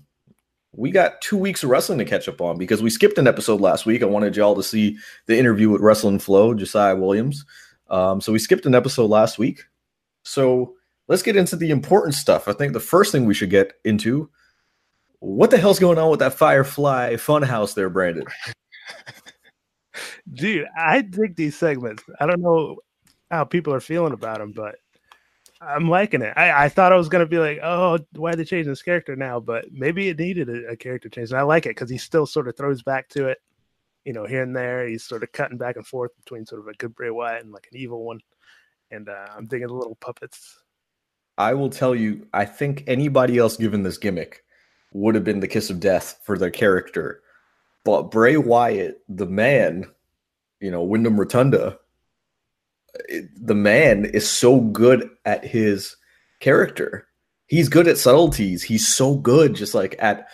we 0.73 0.91
got 0.91 1.21
two 1.21 1.37
weeks 1.37 1.63
of 1.63 1.69
wrestling 1.69 1.99
to 1.99 2.07
catch 2.07 2.27
up 2.27 2.41
on 2.41 2.57
because 2.57 2.83
we 2.83 2.89
skipped 2.89 3.19
an 3.19 3.27
episode 3.27 3.61
last 3.61 3.85
week. 3.85 4.03
I 4.03 4.07
wanted 4.07 4.35
y'all 4.35 4.55
to 4.55 4.63
see 4.63 4.97
the 5.27 5.39
interview 5.39 5.69
with 5.69 5.83
Wrestling 5.83 6.19
Flow, 6.19 6.55
Josiah 6.55 6.97
Williams. 6.97 7.45
Um, 7.89 8.23
so 8.23 8.33
we 8.33 8.39
skipped 8.39 8.65
an 8.65 8.75
episode 8.75 9.11
last 9.11 9.39
week. 9.39 9.65
So 10.23 10.76
let's 11.09 11.23
get 11.23 11.37
into 11.37 11.57
the 11.57 11.71
important 11.71 12.15
stuff. 12.15 12.49
I 12.49 12.53
think 12.53 12.73
the 12.73 12.81
first 12.81 13.13
thing 13.13 13.25
we 13.25 13.35
should 13.35 13.51
get 13.51 13.75
into 13.85 14.31
what 15.21 15.51
the 15.51 15.59
hell's 15.59 15.79
going 15.79 15.99
on 15.99 16.11
with 16.11 16.21
that 16.21 16.35
Firefly 16.35 17.15
Funhouse 17.15 17.75
there, 17.75 17.91
Brandon? 17.91 18.27
Dude, 20.33 20.67
I 20.77 21.03
dig 21.03 21.37
these 21.37 21.57
segments. 21.57 22.03
I 22.21 22.27
don't 22.27 22.41
know 22.41 22.77
how 23.31 23.45
people 23.45 23.73
are 23.73 23.81
feeling 23.81 24.13
about 24.13 24.39
them, 24.39 24.53
but 24.53 24.77
I'm 25.61 25.89
liking 25.89 26.23
it. 26.23 26.35
I, 26.37 26.67
I 26.67 26.69
thought 26.69 26.93
I 26.93 26.97
was 26.97 27.09
gonna 27.09 27.27
be 27.27 27.39
like, 27.39 27.61
oh, 27.63 27.99
why 28.13 28.33
are 28.33 28.37
they 28.37 28.45
changing 28.45 28.71
this 28.71 28.83
character 28.83 29.17
now? 29.17 29.41
But 29.41 29.73
maybe 29.73 30.09
it 30.09 30.19
needed 30.19 30.49
a, 30.49 30.73
a 30.73 30.77
character 30.77 31.09
change. 31.09 31.31
And 31.31 31.39
I 31.39 31.43
like 31.43 31.67
it 31.67 31.71
because 31.71 31.89
he 31.89 31.99
still 31.99 32.27
sort 32.27 32.49
of 32.49 32.57
throws 32.57 32.83
back 32.83 33.09
to 33.11 33.29
it, 33.29 33.39
you 34.05 34.13
know, 34.13 34.27
here 34.27 34.43
and 34.43 34.55
there. 34.55 34.87
He's 34.87 35.05
sort 35.05 35.23
of 35.23 35.33
cutting 35.33 35.59
back 35.59 35.77
and 35.77 35.87
forth 35.87 36.15
between 36.17 36.45
sort 36.45 36.61
of 36.61 36.69
a 36.69 36.75
good 36.75 36.95
Bray 36.95 37.11
Wyatt 37.11 37.45
and 37.45 37.53
like 37.53 37.69
an 37.73 37.79
evil 37.79 38.05
one. 38.05 38.21
And 38.91 39.09
uh, 39.09 39.29
I'm 39.35 39.47
digging 39.47 39.69
the 39.69 39.75
little 39.75 39.97
puppets 39.97 40.59
I 41.39 41.55
will 41.55 41.71
tell 41.71 41.95
you, 41.95 42.27
I 42.33 42.45
think 42.45 42.85
anybody 42.87 43.39
else 43.39 43.57
given 43.57 43.83
this 43.83 43.99
gimmick 43.99 44.45
would 44.93 45.15
have 45.15 45.25
been 45.25 45.41
the 45.41 45.49
kiss 45.49 45.69
of 45.71 45.81
death 45.81 46.19
for 46.25 46.39
their 46.39 46.51
character. 46.51 47.21
But 47.85 48.11
Bray 48.11 48.37
Wyatt, 48.37 49.03
the 49.09 49.27
man, 49.27 49.85
you 50.61 50.71
know, 50.71 50.83
Wyndham 50.83 51.19
Rotunda, 51.19 51.79
the 53.41 53.55
man 53.55 54.07
is 54.07 54.29
so 54.29 54.61
good 54.61 55.11
at 55.25 55.45
his 55.45 55.97
character. 56.41 57.07
He's 57.47 57.69
good 57.69 57.87
at 57.87 57.99
subtleties. 57.99 58.63
He's 58.63 58.89
so 58.89 59.17
good 59.17 59.55
just 59.55 59.75
like 59.75 59.97
at 59.99 60.29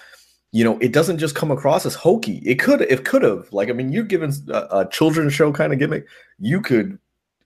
you 0.54 0.62
know, 0.64 0.78
it 0.80 0.92
doesn't 0.92 1.16
just 1.16 1.34
come 1.34 1.50
across 1.50 1.86
as 1.86 1.94
hokey. 1.94 2.42
It 2.44 2.56
could 2.56 2.82
it 2.82 3.04
could 3.04 3.22
have. 3.22 3.52
Like 3.52 3.68
I 3.68 3.72
mean, 3.72 3.90
you're 3.92 4.04
given 4.04 4.32
a, 4.48 4.66
a 4.70 4.88
children's 4.90 5.34
show 5.34 5.52
kind 5.52 5.72
of 5.72 5.78
gimmick, 5.78 6.06
you 6.38 6.60
could 6.60 6.98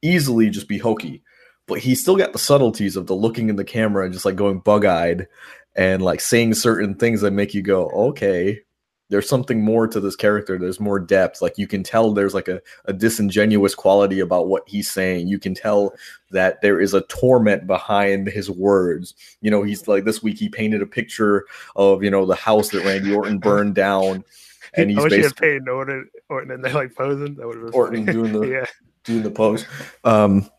easily 0.03 0.51
just 0.51 0.69
be 0.69 0.77
hokey 0.79 1.23
but 1.67 1.79
he 1.81 1.95
still 1.95 2.17
got 2.17 2.33
the 2.33 2.39
subtleties 2.39 2.97
of 2.97 3.07
the 3.07 3.15
looking 3.15 3.49
in 3.49 3.57
the 3.57 3.65
camera 3.65 4.05
and 4.05 4.13
just 4.13 4.25
like 4.25 4.37
going 4.37 4.61
bug-eyed 4.61 5.27
and 5.75 6.03
like 6.03 6.21
saying 6.21 6.55
certain 6.55 6.95
things 6.95 7.21
that 7.21 7.33
make 7.33 7.55
you 7.55 7.63
go, 7.63 7.89
okay, 7.91 8.61
there's 9.09 9.29
something 9.29 9.63
more 9.63 9.87
to 9.87 10.01
this 10.01 10.17
character. 10.17 10.59
There's 10.59 10.81
more 10.81 10.99
depth. 10.99 11.41
Like 11.41 11.59
you 11.59 11.67
can 11.67 11.83
tell 11.83 12.13
there's 12.13 12.35
like 12.35 12.49
a, 12.49 12.61
a 12.87 12.93
disingenuous 12.93 13.75
quality 13.75 14.21
about 14.21 14.49
what 14.49 14.65
he's 14.67 14.91
saying. 14.91 15.29
You 15.29 15.39
can 15.39 15.55
tell 15.55 15.95
that 16.31 16.61
there 16.61 16.81
is 16.81 16.93
a 16.95 17.03
torment 17.03 17.67
behind 17.67 18.27
his 18.29 18.51
words. 18.51 19.15
You 19.41 19.51
know, 19.51 19.63
he's 19.63 19.87
like 19.87 20.05
this 20.05 20.23
week 20.23 20.39
he 20.39 20.49
painted 20.49 20.83
a 20.83 20.87
picture 20.87 21.47
of, 21.77 22.03
you 22.03 22.11
know, 22.11 22.27
the 22.27 22.35
house 22.35 22.71
that 22.71 22.85
Randy 22.85 23.15
Orton 23.15 23.39
burned 23.39 23.75
down. 23.75 24.25
And 24.75 24.91
he's 24.91 24.99
I 24.99 25.03
wish 25.05 25.11
basically, 25.13 25.49
he 25.49 25.55
had 25.55 25.69
Orton, 25.69 26.11
Orton 26.29 26.51
and 26.51 26.63
they 26.63 26.73
like 26.73 26.95
posing. 26.95 27.37
That 27.37 27.47
would 27.47 27.57
have 27.57 27.65
been 27.67 27.73
Orton 27.75 28.05
funny. 28.05 28.13
doing 28.13 28.33
the 28.33 28.47
yeah. 28.51 28.67
doing 29.05 29.23
the 29.23 29.31
pose. 29.31 29.65
Um, 30.05 30.51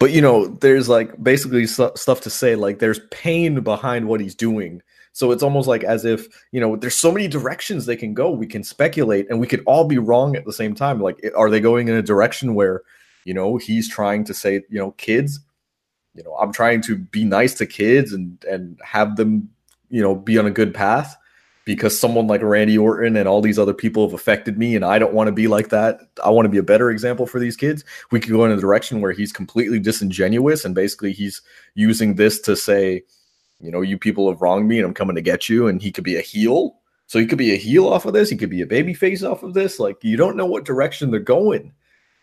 but 0.00 0.12
you 0.12 0.22
know, 0.22 0.46
there's 0.46 0.88
like 0.88 1.22
basically 1.22 1.66
stuff 1.66 2.20
to 2.22 2.30
say. 2.30 2.56
Like 2.56 2.78
there's 2.78 3.00
pain 3.10 3.60
behind 3.60 4.08
what 4.08 4.20
he's 4.20 4.34
doing. 4.34 4.82
So 5.12 5.30
it's 5.30 5.42
almost 5.42 5.68
like 5.68 5.84
as 5.84 6.04
if 6.06 6.26
you 6.52 6.60
know, 6.60 6.74
there's 6.74 6.96
so 6.96 7.12
many 7.12 7.28
directions 7.28 7.84
they 7.84 7.96
can 7.96 8.14
go. 8.14 8.30
We 8.30 8.46
can 8.46 8.64
speculate, 8.64 9.28
and 9.28 9.38
we 9.38 9.46
could 9.46 9.62
all 9.66 9.84
be 9.84 9.98
wrong 9.98 10.34
at 10.36 10.46
the 10.46 10.52
same 10.52 10.74
time. 10.74 11.00
Like, 11.00 11.20
are 11.36 11.50
they 11.50 11.60
going 11.60 11.88
in 11.88 11.94
a 11.94 12.02
direction 12.02 12.54
where 12.54 12.82
you 13.24 13.34
know 13.34 13.58
he's 13.58 13.88
trying 13.90 14.24
to 14.24 14.34
say, 14.34 14.54
you 14.70 14.78
know, 14.78 14.92
kids, 14.92 15.38
you 16.14 16.24
know, 16.24 16.34
I'm 16.36 16.52
trying 16.52 16.80
to 16.82 16.96
be 16.96 17.24
nice 17.24 17.52
to 17.54 17.66
kids 17.66 18.14
and 18.14 18.42
and 18.48 18.80
have 18.82 19.16
them, 19.16 19.50
you 19.90 20.00
know, 20.00 20.14
be 20.14 20.38
on 20.38 20.46
a 20.46 20.50
good 20.50 20.72
path 20.72 21.14
because 21.64 21.98
someone 21.98 22.26
like 22.26 22.42
Randy 22.42 22.78
Orton 22.78 23.16
and 23.16 23.28
all 23.28 23.40
these 23.40 23.58
other 23.58 23.74
people 23.74 24.06
have 24.06 24.14
affected 24.14 24.58
me, 24.58 24.74
and 24.74 24.84
I 24.84 24.98
don't 24.98 25.12
want 25.12 25.28
to 25.28 25.32
be 25.32 25.46
like 25.46 25.68
that. 25.68 26.00
I 26.24 26.30
want 26.30 26.46
to 26.46 26.50
be 26.50 26.58
a 26.58 26.62
better 26.62 26.90
example 26.90 27.26
for 27.26 27.38
these 27.38 27.56
kids. 27.56 27.84
We 28.10 28.20
could 28.20 28.32
go 28.32 28.44
in 28.44 28.50
a 28.50 28.56
direction 28.56 29.00
where 29.00 29.12
he's 29.12 29.32
completely 29.32 29.78
disingenuous, 29.78 30.64
and 30.64 30.74
basically 30.74 31.12
he's 31.12 31.42
using 31.74 32.14
this 32.14 32.40
to 32.42 32.56
say, 32.56 33.02
you 33.60 33.70
know, 33.70 33.82
you 33.82 33.98
people 33.98 34.30
have 34.30 34.40
wronged 34.40 34.68
me, 34.68 34.78
and 34.78 34.86
I'm 34.86 34.94
coming 34.94 35.16
to 35.16 35.22
get 35.22 35.48
you. 35.48 35.66
And 35.66 35.82
he 35.82 35.92
could 35.92 36.04
be 36.04 36.16
a 36.16 36.22
heel, 36.22 36.76
so 37.06 37.18
he 37.18 37.26
could 37.26 37.38
be 37.38 37.52
a 37.52 37.58
heel 37.58 37.88
off 37.88 38.06
of 38.06 38.14
this. 38.14 38.30
He 38.30 38.36
could 38.36 38.50
be 38.50 38.62
a 38.62 38.66
baby 38.66 38.94
face 38.94 39.22
off 39.22 39.42
of 39.42 39.54
this. 39.54 39.78
Like 39.78 40.02
you 40.02 40.16
don't 40.16 40.36
know 40.36 40.46
what 40.46 40.64
direction 40.64 41.10
they're 41.10 41.20
going, 41.20 41.72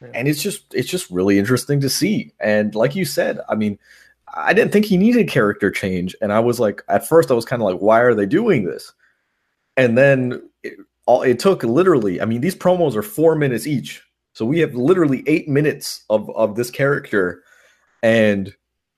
yeah. 0.01 0.09
and 0.13 0.27
it's 0.27 0.41
just 0.41 0.73
it's 0.73 0.89
just 0.89 1.11
really 1.11 1.37
interesting 1.37 1.79
to 1.81 1.89
see. 1.89 2.33
And 2.39 2.73
like 2.75 2.95
you 2.95 3.05
said, 3.05 3.39
I 3.49 3.55
mean. 3.55 3.77
I 4.33 4.53
didn't 4.53 4.71
think 4.73 4.85
he 4.85 4.97
needed 4.97 5.29
character 5.29 5.71
change. 5.71 6.13
And 6.21 6.33
I 6.33 6.41
was 6.41 6.59
like, 6.59 6.83
at 6.89 7.07
first, 7.07 7.31
I 7.31 7.33
was 7.33 7.45
kind 7.45 7.61
of 7.61 7.65
like, 7.65 7.79
why 7.79 8.01
are 8.01 8.13
they 8.13 8.25
doing 8.25 8.65
this? 8.65 8.93
And 9.77 9.97
then 9.97 10.41
it, 10.63 10.73
all, 11.05 11.21
it 11.21 11.39
took 11.39 11.63
literally 11.63 12.19
i 12.19 12.25
mean 12.25 12.41
these 12.41 12.55
promos 12.55 12.95
are 12.95 13.03
four 13.03 13.35
minutes 13.35 13.65
each. 13.65 14.03
So 14.33 14.45
we 14.45 14.59
have 14.59 14.75
literally 14.75 15.23
eight 15.25 15.47
minutes 15.47 16.03
of 16.09 16.29
of 16.35 16.55
this 16.55 16.69
character. 16.69 17.43
And 18.03 18.53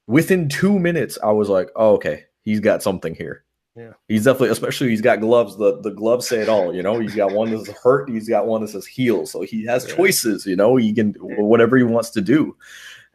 within 0.07 0.49
two 0.49 0.79
minutes 0.79 1.17
i 1.23 1.31
was 1.31 1.49
like 1.49 1.69
oh, 1.75 1.93
okay 1.95 2.25
he's 2.43 2.59
got 2.59 2.81
something 2.81 3.13
here. 3.13 3.43
Yeah. 3.75 3.93
He's 4.07 4.25
definitely 4.25 4.49
especially 4.49 4.89
he's 4.89 5.01
got 5.01 5.21
gloves. 5.21 5.57
The 5.57 5.79
the 5.81 5.91
gloves 5.91 6.27
say 6.27 6.41
it 6.41 6.49
all 6.49 6.73
you 6.73 6.81
know? 6.81 6.99
He's 6.99 7.15
got 7.15 7.31
one 7.31 7.51
that's 7.51 7.69
hurt 7.69 8.09
he's 8.09 8.27
got 8.27 8.47
one 8.47 8.61
that 8.61 8.69
says 8.69 8.87
heal. 8.87 9.25
So 9.25 9.41
he 9.41 9.65
has 9.65 9.87
yeah. 9.87 9.95
choices 9.95 10.45
you 10.45 10.55
know? 10.55 10.75
He 10.77 10.93
can 10.93 11.13
whatever 11.19 11.77
he 11.77 11.83
wants 11.83 12.09
to 12.11 12.21
do. 12.21 12.55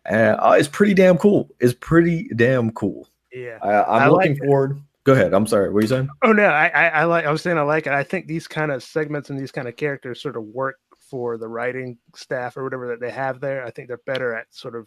And 0.06 0.36
uh, 0.38 0.54
it's 0.58 0.68
pretty 0.68 0.94
damn 0.94 1.16
cool. 1.16 1.50
It's 1.60 1.74
pretty 1.74 2.28
damn 2.36 2.70
cool. 2.72 3.08
Yeah. 3.32 3.58
I, 3.62 4.04
am 4.04 4.12
looking 4.12 4.34
like 4.34 4.44
forward 4.44 4.80
Go 5.04 5.12
ahead. 5.12 5.34
I'm 5.34 5.46
sorry. 5.46 5.70
What 5.70 5.80
are 5.80 5.82
you 5.82 5.88
saying? 5.88 6.08
Oh 6.22 6.32
no, 6.32 6.46
I, 6.46 6.68
I, 6.68 6.88
I 6.88 7.04
like. 7.04 7.26
I 7.26 7.30
was 7.30 7.42
saying 7.42 7.58
I 7.58 7.62
like 7.62 7.86
it. 7.86 7.92
I 7.92 8.02
think 8.02 8.26
these 8.26 8.48
kind 8.48 8.72
of 8.72 8.82
segments 8.82 9.28
and 9.28 9.38
these 9.38 9.52
kind 9.52 9.68
of 9.68 9.76
characters 9.76 10.22
sort 10.22 10.36
of 10.36 10.44
work 10.44 10.76
for 11.10 11.36
the 11.36 11.46
writing 11.46 11.98
staff 12.16 12.56
or 12.56 12.64
whatever 12.64 12.88
that 12.88 13.00
they 13.00 13.10
have 13.10 13.38
there. 13.38 13.64
I 13.64 13.70
think 13.70 13.88
they're 13.88 14.00
better 14.06 14.34
at 14.34 14.46
sort 14.50 14.74
of 14.74 14.86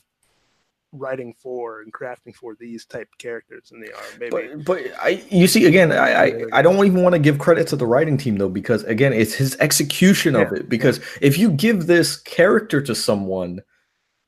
writing 0.93 1.35
for 1.37 1.81
and 1.81 1.93
crafting 1.93 2.33
for 2.33 2.55
these 2.59 2.85
type 2.85 3.09
characters 3.17 3.69
than 3.69 3.81
they 3.81 3.91
are 3.91 4.03
maybe 4.19 4.55
but, 4.55 4.65
but 4.65 4.81
i 5.01 5.21
you 5.29 5.45
see 5.45 5.65
again 5.65 5.91
I, 5.91 6.13
I, 6.13 6.43
I 6.53 6.61
don't 6.61 6.83
even 6.85 7.03
want 7.03 7.13
to 7.13 7.19
give 7.19 7.39
credit 7.39 7.67
to 7.67 7.75
the 7.75 7.85
writing 7.85 8.17
team 8.17 8.37
though 8.37 8.49
because 8.49 8.83
again 8.85 9.11
it's 9.11 9.33
his 9.33 9.57
execution 9.57 10.35
yeah, 10.35 10.41
of 10.41 10.53
it 10.53 10.69
because 10.69 10.99
yeah. 10.99 11.05
if 11.21 11.37
you 11.37 11.51
give 11.51 11.87
this 11.87 12.17
character 12.17 12.81
to 12.81 12.95
someone 12.95 13.59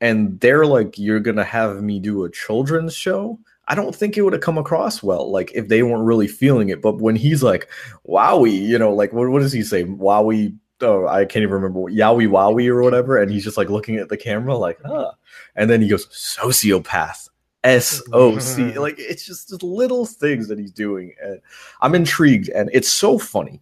and 0.02 0.38
they're 0.40 0.66
like 0.66 0.98
you're 0.98 1.20
gonna 1.20 1.44
have 1.44 1.82
me 1.82 1.98
do 1.98 2.24
a 2.24 2.30
children's 2.30 2.94
show 2.94 3.38
I 3.70 3.76
don't 3.76 3.94
think 3.94 4.16
it 4.16 4.22
would 4.22 4.32
have 4.32 4.42
come 4.42 4.58
across 4.58 5.00
well, 5.00 5.30
like 5.30 5.52
if 5.54 5.68
they 5.68 5.84
weren't 5.84 6.04
really 6.04 6.26
feeling 6.26 6.70
it. 6.70 6.82
But 6.82 7.00
when 7.00 7.14
he's 7.14 7.40
like, 7.40 7.70
"Wowie," 8.06 8.60
you 8.60 8.76
know, 8.76 8.92
like 8.92 9.12
what, 9.12 9.30
what 9.30 9.38
does 9.38 9.52
he 9.52 9.62
say? 9.62 9.84
Wowie. 9.84 10.56
Oh, 10.80 11.06
I 11.06 11.24
can't 11.24 11.44
even 11.44 11.54
remember. 11.54 11.78
Yowie 11.80 12.26
Wowie 12.26 12.68
or 12.68 12.82
whatever. 12.82 13.16
And 13.16 13.30
he's 13.30 13.44
just 13.44 13.56
like 13.56 13.70
looking 13.70 13.96
at 13.96 14.08
the 14.08 14.16
camera, 14.16 14.56
like, 14.56 14.78
huh. 14.84 15.12
And 15.54 15.70
then 15.70 15.82
he 15.82 15.88
goes, 15.88 16.06
sociopath. 16.08 17.28
S 17.62 18.02
O 18.12 18.38
C. 18.38 18.72
Like 18.78 18.96
it's 18.98 19.24
just 19.24 19.50
just 19.50 19.62
little 19.62 20.04
things 20.04 20.48
that 20.48 20.58
he's 20.58 20.72
doing, 20.72 21.14
and 21.22 21.40
I'm 21.80 21.94
intrigued. 21.94 22.48
And 22.48 22.70
it's 22.72 22.90
so 22.90 23.18
funny. 23.18 23.60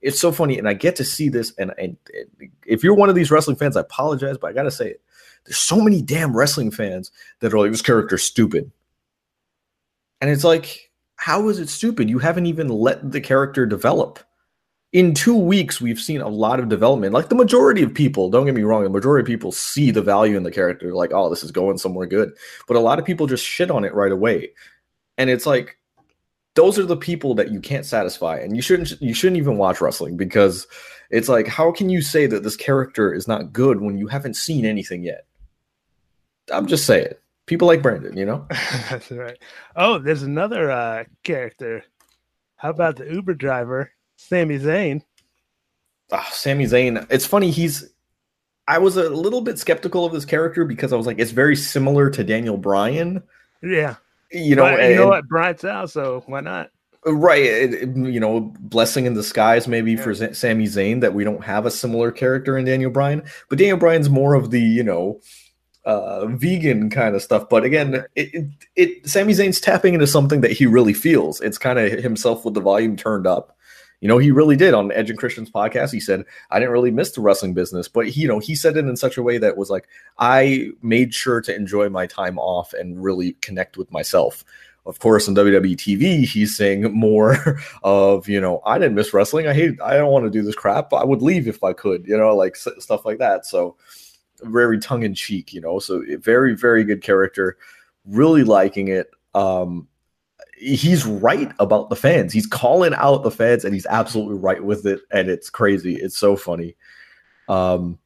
It's 0.00 0.18
so 0.18 0.32
funny, 0.32 0.58
and 0.58 0.68
I 0.68 0.74
get 0.74 0.96
to 0.96 1.04
see 1.04 1.28
this. 1.28 1.52
And, 1.58 1.72
and, 1.78 1.96
and 2.40 2.50
if 2.64 2.82
you're 2.82 2.94
one 2.94 3.08
of 3.08 3.14
these 3.14 3.30
wrestling 3.30 3.56
fans, 3.56 3.76
I 3.76 3.80
apologize, 3.80 4.38
but 4.38 4.48
I 4.48 4.52
gotta 4.52 4.70
say 4.70 4.90
it. 4.90 5.02
There's 5.44 5.58
so 5.58 5.80
many 5.80 6.00
damn 6.00 6.36
wrestling 6.36 6.70
fans 6.70 7.10
that 7.40 7.52
are 7.52 7.58
like, 7.58 7.70
"This 7.70 7.82
character's 7.82 8.22
stupid," 8.22 8.70
and 10.22 10.30
it's 10.30 10.44
like, 10.44 10.90
how 11.16 11.50
is 11.50 11.58
it 11.58 11.68
stupid? 11.68 12.08
You 12.08 12.18
haven't 12.18 12.46
even 12.46 12.68
let 12.68 13.12
the 13.12 13.20
character 13.20 13.66
develop 13.66 14.20
in 14.92 15.14
two 15.14 15.36
weeks, 15.36 15.80
we've 15.80 16.00
seen 16.00 16.20
a 16.20 16.28
lot 16.28 16.60
of 16.60 16.68
development. 16.68 17.14
Like 17.14 17.30
the 17.30 17.34
majority 17.34 17.82
of 17.82 17.94
people, 17.94 18.28
don't 18.28 18.44
get 18.44 18.54
me 18.54 18.62
wrong, 18.62 18.84
the 18.84 18.90
majority 18.90 19.22
of 19.22 19.26
people 19.26 19.50
see 19.50 19.90
the 19.90 20.02
value 20.02 20.36
in 20.36 20.42
the 20.42 20.50
character, 20.50 20.92
like, 20.92 21.12
oh, 21.14 21.30
this 21.30 21.42
is 21.42 21.50
going 21.50 21.78
somewhere 21.78 22.06
good. 22.06 22.32
But 22.68 22.76
a 22.76 22.80
lot 22.80 22.98
of 22.98 23.04
people 23.04 23.26
just 23.26 23.44
shit 23.44 23.70
on 23.70 23.84
it 23.84 23.94
right 23.94 24.12
away. 24.12 24.50
And 25.16 25.30
it's 25.30 25.46
like, 25.46 25.78
those 26.54 26.78
are 26.78 26.84
the 26.84 26.96
people 26.96 27.34
that 27.36 27.50
you 27.50 27.60
can't 27.60 27.86
satisfy. 27.86 28.36
And 28.36 28.54
you 28.54 28.60
shouldn't 28.60 29.00
you 29.00 29.14
shouldn't 29.14 29.38
even 29.38 29.56
watch 29.56 29.80
wrestling 29.80 30.18
because 30.18 30.66
it's 31.08 31.28
like, 31.28 31.48
how 31.48 31.72
can 31.72 31.88
you 31.88 32.02
say 32.02 32.26
that 32.26 32.42
this 32.42 32.56
character 32.56 33.14
is 33.14 33.26
not 33.26 33.52
good 33.52 33.80
when 33.80 33.96
you 33.96 34.06
haven't 34.08 34.36
seen 34.36 34.66
anything 34.66 35.02
yet? 35.02 35.26
I'm 36.52 36.66
just 36.66 36.84
saying. 36.84 37.14
People 37.46 37.68
like 37.68 37.82
Brandon, 37.82 38.16
you 38.16 38.24
know? 38.24 38.46
That's 38.90 39.10
right. 39.10 39.38
Oh, 39.76 39.98
there's 39.98 40.22
another 40.22 40.70
uh 40.70 41.04
character. 41.24 41.84
How 42.56 42.70
about 42.70 42.96
the 42.96 43.12
Uber 43.12 43.34
driver? 43.34 43.90
Sami 44.16 44.58
Zayn. 44.58 45.02
Oh, 46.12 46.26
Sami 46.30 46.64
Zayn. 46.64 47.06
It's 47.10 47.26
funny. 47.26 47.50
He's. 47.50 47.92
I 48.68 48.78
was 48.78 48.96
a 48.96 49.08
little 49.08 49.40
bit 49.40 49.58
skeptical 49.58 50.06
of 50.06 50.12
this 50.12 50.24
character 50.24 50.64
because 50.64 50.92
I 50.92 50.96
was 50.96 51.06
like, 51.06 51.18
it's 51.18 51.32
very 51.32 51.56
similar 51.56 52.08
to 52.10 52.22
Daniel 52.22 52.56
Bryan. 52.56 53.22
Yeah. 53.60 53.96
You 54.30 54.54
know, 54.54 54.62
but 54.62 54.78
you 54.78 54.78
and, 54.78 54.96
know 54.96 55.08
what? 55.08 55.26
Bryan's 55.26 55.64
out, 55.64 55.90
so 55.90 56.22
why 56.26 56.40
not? 56.40 56.70
Right. 57.04 57.42
It, 57.42 57.74
it, 57.74 57.96
you 57.96 58.20
know, 58.20 58.52
blessing 58.60 59.06
in 59.06 59.14
disguise 59.14 59.66
maybe 59.66 59.92
yeah. 59.92 60.02
for 60.02 60.14
Z- 60.14 60.34
Sami 60.34 60.66
Zayn 60.66 61.00
that 61.00 61.12
we 61.12 61.24
don't 61.24 61.42
have 61.42 61.66
a 61.66 61.70
similar 61.70 62.12
character 62.12 62.56
in 62.56 62.64
Daniel 62.64 62.92
Bryan, 62.92 63.24
but 63.48 63.58
Daniel 63.58 63.76
Bryan's 63.76 64.08
more 64.08 64.34
of 64.34 64.52
the, 64.52 64.60
you 64.60 64.84
know, 64.84 65.20
uh, 65.84 66.26
vegan 66.26 66.90
kind 66.90 67.14
of 67.14 67.22
stuff. 67.22 67.48
But 67.48 67.64
again, 67.64 68.04
it, 68.14 68.34
it, 68.34 68.46
it 68.76 69.08
Sami 69.08 69.32
Zayn's 69.32 69.60
tapping 69.60 69.94
into 69.94 70.06
something 70.06 70.40
that 70.42 70.52
he 70.52 70.66
really 70.66 70.94
feels. 70.94 71.40
It's 71.40 71.58
kind 71.58 71.78
of 71.78 71.92
himself 71.92 72.44
with 72.44 72.54
the 72.54 72.60
volume 72.60 72.96
turned 72.96 73.26
up. 73.26 73.56
You 74.00 74.08
know, 74.08 74.18
he 74.18 74.32
really 74.32 74.56
did 74.56 74.74
on 74.74 74.90
Edge 74.90 75.10
and 75.10 75.18
Christian's 75.18 75.50
podcast. 75.50 75.92
He 75.92 76.00
said, 76.00 76.24
I 76.50 76.58
didn't 76.58 76.72
really 76.72 76.90
miss 76.90 77.12
the 77.12 77.20
wrestling 77.20 77.54
business, 77.54 77.86
but 77.86 78.08
he, 78.08 78.22
you 78.22 78.28
know, 78.28 78.40
he 78.40 78.56
said 78.56 78.76
it 78.76 78.84
in 78.84 78.96
such 78.96 79.16
a 79.16 79.22
way 79.22 79.38
that 79.38 79.56
was 79.56 79.70
like, 79.70 79.86
I 80.18 80.70
made 80.82 81.14
sure 81.14 81.40
to 81.40 81.54
enjoy 81.54 81.88
my 81.88 82.08
time 82.08 82.36
off 82.36 82.72
and 82.72 83.02
really 83.02 83.34
connect 83.34 83.76
with 83.76 83.92
myself. 83.92 84.44
Of 84.86 84.98
course, 84.98 85.28
on 85.28 85.36
WWE 85.36 85.76
TV, 85.76 86.24
he's 86.24 86.56
saying 86.56 86.92
more 86.92 87.60
of, 87.84 88.28
you 88.28 88.40
know, 88.40 88.60
I 88.66 88.76
didn't 88.78 88.96
miss 88.96 89.14
wrestling. 89.14 89.46
I 89.46 89.54
hate, 89.54 89.80
I 89.80 89.96
don't 89.96 90.10
want 90.10 90.24
to 90.24 90.30
do 90.30 90.42
this 90.42 90.56
crap. 90.56 90.92
I 90.92 91.04
would 91.04 91.22
leave 91.22 91.46
if 91.46 91.62
I 91.62 91.72
could, 91.72 92.04
you 92.08 92.16
know, 92.16 92.34
like 92.34 92.56
stuff 92.56 93.04
like 93.04 93.18
that. 93.18 93.46
So, 93.46 93.76
very 94.44 94.78
tongue 94.78 95.02
in 95.02 95.14
cheek, 95.14 95.52
you 95.52 95.60
know. 95.60 95.78
So, 95.78 96.02
very, 96.18 96.54
very 96.54 96.84
good 96.84 97.02
character. 97.02 97.56
Really 98.04 98.44
liking 98.44 98.88
it. 98.88 99.10
Um, 99.34 99.88
he's 100.56 101.04
right 101.04 101.52
about 101.58 101.90
the 101.90 101.96
fans. 101.96 102.32
He's 102.32 102.46
calling 102.46 102.94
out 102.94 103.22
the 103.22 103.30
fans, 103.30 103.64
and 103.64 103.74
he's 103.74 103.86
absolutely 103.86 104.38
right 104.38 104.62
with 104.62 104.86
it. 104.86 105.00
And 105.10 105.28
it's 105.28 105.50
crazy. 105.50 105.96
It's 105.96 106.18
so 106.18 106.36
funny. 106.36 106.76
Um, 107.48 107.98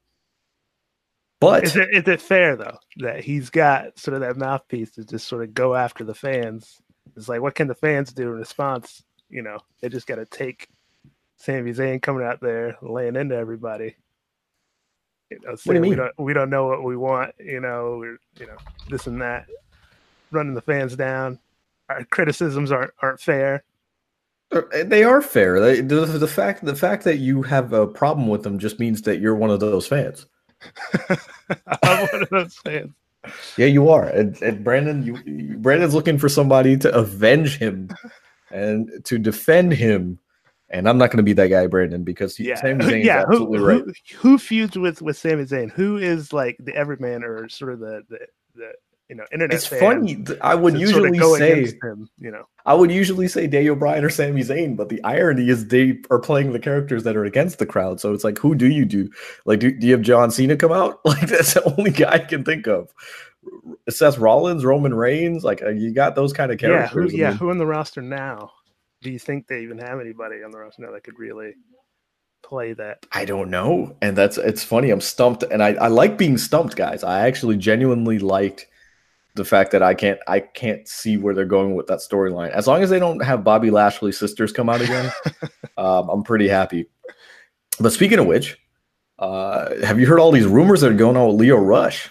but 1.40 1.64
is 1.64 1.76
it, 1.76 1.88
is 1.92 2.08
it 2.08 2.20
fair 2.20 2.56
though 2.56 2.78
that 2.96 3.22
he's 3.22 3.50
got 3.50 3.98
sort 3.98 4.14
of 4.14 4.20
that 4.20 4.38
mouthpiece 4.38 4.92
to 4.92 5.04
just 5.04 5.28
sort 5.28 5.42
of 5.42 5.52
go 5.52 5.74
after 5.74 6.02
the 6.02 6.14
fans? 6.14 6.80
It's 7.14 7.28
like, 7.28 7.42
what 7.42 7.54
can 7.54 7.68
the 7.68 7.74
fans 7.74 8.12
do 8.12 8.22
in 8.22 8.38
response? 8.38 9.04
You 9.28 9.42
know, 9.42 9.58
they 9.80 9.88
just 9.88 10.06
got 10.06 10.16
to 10.16 10.26
take 10.26 10.68
Sami 11.36 11.72
Zayn 11.72 12.00
coming 12.00 12.24
out 12.24 12.40
there 12.40 12.76
laying 12.80 13.16
into 13.16 13.36
everybody. 13.36 13.96
You 15.30 15.40
know, 15.45 15.54
saying 15.56 15.83
do 15.83 15.88
you 15.88 15.90
we 15.90 15.97
don't 15.97 16.18
we 16.18 16.33
don't 16.33 16.50
know 16.50 16.66
what 16.66 16.85
we 16.85 16.97
want. 16.97 17.35
You 17.38 17.61
know, 17.61 17.97
we're 17.99 18.18
you 18.38 18.47
know 18.47 18.56
this 18.88 19.06
and 19.06 19.21
that, 19.21 19.47
running 20.30 20.54
the 20.54 20.62
fans 20.62 20.97
down 20.97 21.38
our 21.88 22.04
criticisms 22.04 22.73
aren't 22.73 22.92
aren't 23.00 23.21
fair. 23.21 23.64
Uh, 24.52 24.62
they 24.85 25.02
are 25.02 25.21
fair. 25.21 25.61
They, 25.61 25.80
the, 25.80 26.04
the 26.04 26.28
fact 26.28 26.64
the 26.64 26.76
fact 26.76 27.04
that 27.04 27.18
you 27.18 27.42
have 27.42 27.73
a 27.73 27.87
problem 27.87 28.28
with 28.28 28.42
them 28.42 28.59
just 28.59 28.78
means 28.78 29.02
that 29.02 29.21
you're 29.21 29.35
one 29.35 29.50
of 29.50 29.61
those 29.61 29.87
fans. 29.87 30.26
I'm 31.83 32.06
one 32.12 32.23
of 32.23 32.28
those 32.30 32.54
fans. 32.56 32.92
Yeah, 33.56 33.66
you 33.66 33.88
are. 33.88 34.04
And, 34.04 34.40
and 34.40 34.62
Brandon, 34.62 35.02
you, 35.02 35.56
Brandon's 35.59 35.95
looking 35.95 36.16
for 36.16 36.28
somebody 36.28 36.76
to 36.76 36.95
avenge 36.95 37.59
him 37.59 37.90
and 38.52 38.88
to 39.04 39.18
defend 39.18 39.73
him. 39.73 40.21
And 40.68 40.88
I'm 40.88 40.99
not 40.99 41.11
going 41.11 41.18
to 41.18 41.23
be 41.23 41.32
that 41.35 41.49
guy, 41.49 41.66
Brandon, 41.68 42.02
because 42.02 42.38
yeah, 42.40 42.56
Sami 42.56 42.85
Zayn 42.85 43.04
yeah. 43.04 43.23
absolutely 43.23 43.58
who, 43.58 43.66
right. 43.66 43.82
Who, 43.82 44.30
who 44.30 44.38
feuds 44.38 44.76
with 44.76 45.00
with 45.00 45.16
Sami 45.16 45.44
Zayn? 45.44 45.70
Who 45.70 45.96
is 45.96 46.32
like 46.32 46.56
the 46.58 46.75
everyman 46.75 47.23
or 47.23 47.49
sort 47.49 47.73
of 47.73 47.80
the 47.80 48.02
the, 48.08 48.18
the 48.54 48.73
you 49.08 49.14
know, 49.14 49.25
internet. 49.32 49.54
It's 49.54 49.66
funny. 49.66 50.25
I 50.40 50.54
would 50.54 50.78
usually 50.78 51.16
sort 51.18 51.32
of 51.35 51.38
say, 51.38 51.78
him, 51.80 52.08
you 52.18 52.30
know, 52.30 52.44
I 52.64 52.75
would 52.75 52.90
usually 52.90 53.28
say 53.28 53.46
Daniel 53.46 53.76
Bryan 53.76 54.04
or 54.04 54.11
Sami 54.11 54.42
Zayn, 54.42 54.76
but 54.76 54.88
the 54.88 55.02
irony 55.04 55.49
is 55.49 55.68
they 55.68 55.99
are 56.11 56.18
playing 56.18 56.52
the 56.52 56.58
characters 56.58 57.04
that 57.04 57.16
are 57.16 57.25
against 57.25 57.58
the 57.58 57.66
crowd. 57.66 58.00
So 58.00 58.12
it's 58.12 58.25
like, 58.25 58.38
who 58.38 58.54
do 58.54 58.68
you 58.68 58.85
do? 58.85 59.08
Like, 59.44 59.61
do, 59.61 59.70
do 59.70 59.87
you 59.87 59.92
have 59.92 60.02
John 60.02 60.30
Cena 60.30 60.56
come 60.56 60.73
out? 60.73 61.00
Like, 61.06 61.28
that's 61.28 61.54
the 61.54 61.64
only 61.78 61.92
guy 61.92 62.12
I 62.12 62.18
can 62.18 62.44
think 62.44 62.66
of. 62.66 62.92
Seth 63.88 64.18
Rollins, 64.18 64.64
Roman 64.64 64.92
Reigns, 64.92 65.44
like 65.44 65.62
uh, 65.62 65.70
you 65.70 65.94
got 65.94 66.14
those 66.14 66.32
kind 66.32 66.50
of 66.50 66.58
characters. 66.58 67.12
Yeah, 67.12 67.30
who, 67.30 67.32
yeah. 67.32 67.38
Who 67.38 67.50
in 67.50 67.58
the 67.58 67.66
roster 67.66 68.02
now? 68.02 68.50
Do 69.02 69.10
you 69.10 69.18
think 69.18 69.46
they 69.46 69.62
even 69.62 69.78
have 69.78 70.00
anybody 70.00 70.42
on 70.42 70.50
the 70.50 70.58
roster 70.58 70.82
now 70.82 70.92
that 70.92 71.04
could 71.04 71.18
really? 71.18 71.54
play 72.46 72.72
that? 72.74 73.04
I 73.12 73.24
don't 73.24 73.50
know. 73.50 73.96
And 74.00 74.16
that's 74.16 74.38
it's 74.38 74.62
funny. 74.62 74.90
I'm 74.90 75.00
stumped 75.00 75.42
and 75.42 75.62
I, 75.62 75.74
I 75.74 75.88
like 75.88 76.16
being 76.16 76.38
stumped, 76.38 76.76
guys. 76.76 77.02
I 77.02 77.26
actually 77.26 77.56
genuinely 77.56 78.18
liked 78.18 78.66
the 79.34 79.44
fact 79.44 79.72
that 79.72 79.82
I 79.82 79.94
can't 79.94 80.18
I 80.26 80.40
can't 80.40 80.86
see 80.88 81.16
where 81.16 81.34
they're 81.34 81.44
going 81.44 81.74
with 81.74 81.86
that 81.88 81.98
storyline. 81.98 82.50
As 82.50 82.66
long 82.66 82.82
as 82.82 82.90
they 82.90 82.98
don't 82.98 83.22
have 83.22 83.44
Bobby 83.44 83.70
Lashley's 83.70 84.18
sisters 84.18 84.52
come 84.52 84.68
out 84.68 84.80
again, 84.80 85.12
um, 85.76 86.08
I'm 86.08 86.22
pretty 86.22 86.48
happy. 86.48 86.86
But 87.78 87.92
speaking 87.92 88.18
of 88.18 88.26
which, 88.26 88.58
uh, 89.18 89.74
have 89.84 90.00
you 90.00 90.06
heard 90.06 90.20
all 90.20 90.32
these 90.32 90.46
rumors 90.46 90.80
that 90.80 90.92
are 90.92 90.94
going 90.94 91.16
on 91.16 91.28
with 91.28 91.36
Lio 91.36 91.56
Rush? 91.56 92.10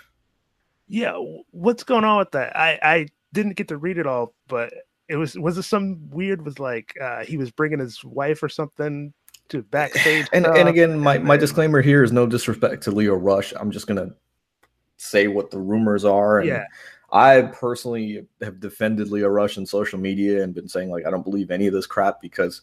Yeah, 0.87 1.17
what's 1.51 1.83
going 1.83 2.03
on 2.03 2.19
with 2.19 2.31
that? 2.31 2.55
I 2.55 2.79
I 2.81 3.07
didn't 3.33 3.55
get 3.55 3.69
to 3.69 3.77
read 3.77 3.97
it 3.97 4.05
all, 4.05 4.35
but 4.47 4.71
it 5.07 5.17
was 5.17 5.37
was 5.37 5.57
it 5.57 5.63
some 5.63 6.09
weird 6.09 6.43
was 6.43 6.59
like 6.59 6.93
uh, 7.01 7.23
he 7.23 7.37
was 7.37 7.51
bringing 7.51 7.79
his 7.79 8.03
wife 8.03 8.41
or 8.41 8.49
something 8.49 9.13
to 9.49 9.61
backstage. 9.71 10.27
and 10.33 10.45
and 10.45 10.69
again, 10.69 10.99
my 10.99 11.17
my 11.17 11.37
disclaimer 11.37 11.81
here 11.81 12.03
is 12.03 12.11
no 12.11 12.25
disrespect 12.25 12.83
to 12.83 12.91
Lio 12.91 13.15
Rush. 13.15 13.53
I'm 13.59 13.71
just 13.71 13.87
gonna 13.87 14.11
say 14.97 15.27
what 15.27 15.51
the 15.51 15.59
rumors 15.59 16.05
are. 16.05 16.39
And, 16.39 16.47
yeah. 16.47 16.65
I 17.11 17.43
personally 17.43 18.25
have 18.41 18.59
defended 18.59 19.09
Lio 19.09 19.27
Rush 19.27 19.57
in 19.57 19.65
social 19.65 19.99
media 19.99 20.43
and 20.43 20.53
been 20.53 20.67
saying 20.67 20.89
like 20.89 21.05
I 21.05 21.11
don't 21.11 21.23
believe 21.23 21.51
any 21.51 21.67
of 21.67 21.73
this 21.73 21.85
crap 21.85 22.19
because 22.19 22.61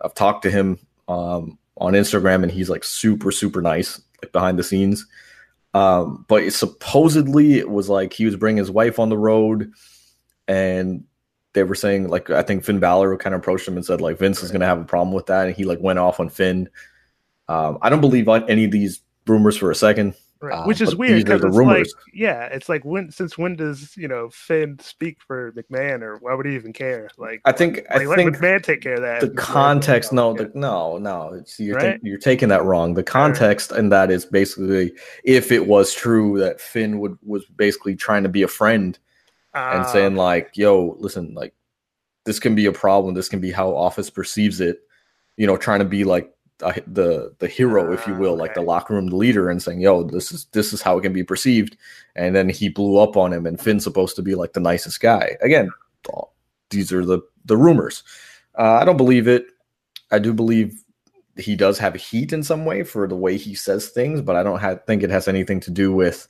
I've 0.00 0.14
talked 0.14 0.42
to 0.44 0.50
him 0.50 0.78
um, 1.08 1.58
on 1.76 1.94
Instagram 1.94 2.42
and 2.42 2.50
he's 2.50 2.70
like 2.70 2.84
super 2.84 3.32
super 3.32 3.60
nice 3.60 4.00
like 4.22 4.32
behind 4.32 4.58
the 4.58 4.64
scenes. 4.64 5.06
Um, 5.74 6.26
but 6.28 6.52
supposedly 6.52 7.54
it 7.58 7.68
was 7.68 7.88
like 7.88 8.12
he 8.12 8.26
was 8.26 8.36
bringing 8.36 8.58
his 8.58 8.70
wife 8.70 8.98
on 8.98 9.08
the 9.08 9.18
road 9.18 9.72
and 10.46 11.04
they 11.54 11.64
were 11.64 11.74
saying 11.74 12.08
like 12.08 12.30
I 12.30 12.42
think 12.42 12.64
Finn 12.64 12.80
Balor 12.80 13.16
kind 13.18 13.34
of 13.34 13.40
approached 13.40 13.68
him 13.68 13.76
and 13.76 13.84
said 13.84 14.00
like 14.00 14.18
Vince 14.18 14.42
is 14.42 14.50
going 14.50 14.60
to 14.60 14.66
have 14.66 14.80
a 14.80 14.84
problem 14.84 15.14
with 15.14 15.26
that 15.26 15.46
and 15.46 15.56
he 15.56 15.64
like 15.64 15.80
went 15.80 15.98
off 15.98 16.20
on 16.20 16.28
Finn. 16.28 16.68
Um, 17.48 17.78
I 17.82 17.90
don't 17.90 18.00
believe 18.00 18.28
any 18.28 18.64
of 18.64 18.70
these 18.70 19.00
rumors 19.26 19.56
for 19.56 19.70
a 19.70 19.74
second. 19.74 20.14
Right. 20.42 20.58
Uh, 20.58 20.64
Which 20.64 20.80
is 20.80 20.96
weird 20.96 21.24
because 21.24 21.44
it's 21.44 21.56
rumors. 21.56 21.94
like, 21.96 22.14
yeah, 22.14 22.46
it's 22.46 22.68
like 22.68 22.84
when 22.84 23.12
since 23.12 23.38
when 23.38 23.54
does 23.54 23.96
you 23.96 24.08
know 24.08 24.28
Finn 24.30 24.76
speak 24.80 25.18
for 25.24 25.52
McMahon 25.52 26.02
or 26.02 26.16
why 26.16 26.34
would 26.34 26.46
he 26.46 26.56
even 26.56 26.72
care? 26.72 27.08
Like, 27.16 27.42
I 27.44 27.52
think 27.52 27.76
like, 27.94 28.08
I 28.08 28.16
think 28.16 28.36
McMahon 28.36 28.60
take 28.60 28.80
care 28.80 28.94
of 28.94 29.02
that. 29.02 29.20
The 29.20 29.30
context, 29.30 30.12
no, 30.12 30.34
the, 30.34 30.50
no, 30.54 30.98
no, 30.98 31.34
it's, 31.34 31.60
you're 31.60 31.76
right? 31.76 32.00
you're 32.02 32.18
taking 32.18 32.48
that 32.48 32.64
wrong. 32.64 32.94
The 32.94 33.04
context 33.04 33.70
right. 33.70 33.78
and 33.78 33.92
that 33.92 34.10
is 34.10 34.24
basically 34.24 34.92
if 35.22 35.52
it 35.52 35.68
was 35.68 35.94
true 35.94 36.36
that 36.40 36.60
Finn 36.60 36.98
would 36.98 37.16
was 37.22 37.44
basically 37.44 37.94
trying 37.94 38.24
to 38.24 38.28
be 38.28 38.42
a 38.42 38.48
friend 38.48 38.98
and 39.54 39.84
ah, 39.84 39.92
saying 39.92 40.16
like, 40.16 40.56
"Yo, 40.56 40.96
listen, 40.98 41.34
like 41.34 41.54
this 42.24 42.38
can 42.38 42.54
be 42.54 42.66
a 42.66 42.72
problem. 42.72 43.14
This 43.14 43.28
can 43.28 43.40
be 43.40 43.50
how 43.50 43.74
Office 43.74 44.10
perceives 44.10 44.60
it." 44.60 44.80
You 45.36 45.46
know, 45.46 45.56
trying 45.56 45.80
to 45.80 45.84
be 45.84 46.04
like 46.04 46.32
the 46.86 47.34
the 47.38 47.48
hero, 47.48 47.92
if 47.92 48.06
you 48.06 48.14
will, 48.14 48.36
like 48.36 48.54
the 48.54 48.62
locker 48.62 48.94
room 48.94 49.06
leader, 49.06 49.50
and 49.50 49.62
saying, 49.62 49.80
"Yo, 49.80 50.04
this 50.04 50.32
is 50.32 50.46
this 50.52 50.72
is 50.72 50.82
how 50.82 50.98
it 50.98 51.02
can 51.02 51.12
be 51.12 51.24
perceived." 51.24 51.76
And 52.14 52.34
then 52.34 52.48
he 52.48 52.68
blew 52.68 52.98
up 52.98 53.16
on 53.16 53.32
him, 53.32 53.46
and 53.46 53.60
Finn's 53.60 53.84
supposed 53.84 54.16
to 54.16 54.22
be 54.22 54.34
like 54.34 54.52
the 54.52 54.60
nicest 54.60 55.00
guy. 55.00 55.36
Again, 55.40 55.70
these 56.70 56.92
are 56.92 57.04
the 57.04 57.20
the 57.44 57.56
rumors. 57.56 58.02
Uh, 58.58 58.78
I 58.80 58.84
don't 58.84 58.96
believe 58.96 59.28
it. 59.28 59.46
I 60.10 60.18
do 60.18 60.32
believe 60.32 60.82
he 61.36 61.56
does 61.56 61.78
have 61.78 61.94
heat 61.94 62.32
in 62.32 62.42
some 62.42 62.64
way 62.64 62.82
for 62.82 63.08
the 63.08 63.16
way 63.16 63.36
he 63.36 63.54
says 63.54 63.88
things, 63.88 64.20
but 64.20 64.36
I 64.36 64.42
don't 64.42 64.60
have, 64.60 64.84
think 64.84 65.02
it 65.02 65.10
has 65.10 65.28
anything 65.28 65.60
to 65.60 65.70
do 65.70 65.92
with 65.92 66.28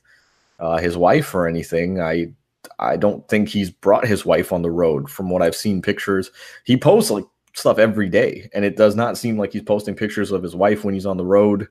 uh, 0.59 0.77
his 0.77 0.95
wife 0.95 1.35
or 1.35 1.47
anything. 1.47 1.99
I 1.99 2.31
I 2.79 2.97
don't 2.97 3.27
think 3.27 3.49
he's 3.49 3.69
brought 3.69 4.07
his 4.07 4.25
wife 4.25 4.51
on 4.51 4.61
the 4.61 4.71
road. 4.71 5.09
From 5.09 5.29
what 5.29 5.41
I've 5.41 5.55
seen 5.55 5.81
pictures, 5.81 6.31
he 6.63 6.77
posts 6.77 7.11
like 7.11 7.25
stuff 7.55 7.77
every 7.77 8.09
day, 8.09 8.49
and 8.53 8.65
it 8.65 8.75
does 8.75 8.95
not 8.95 9.17
seem 9.17 9.37
like 9.37 9.53
he's 9.53 9.63
posting 9.63 9.95
pictures 9.95 10.31
of 10.31 10.43
his 10.43 10.55
wife 10.55 10.83
when 10.83 10.93
he's 10.93 11.05
on 11.05 11.17
the 11.17 11.25
road. 11.25 11.67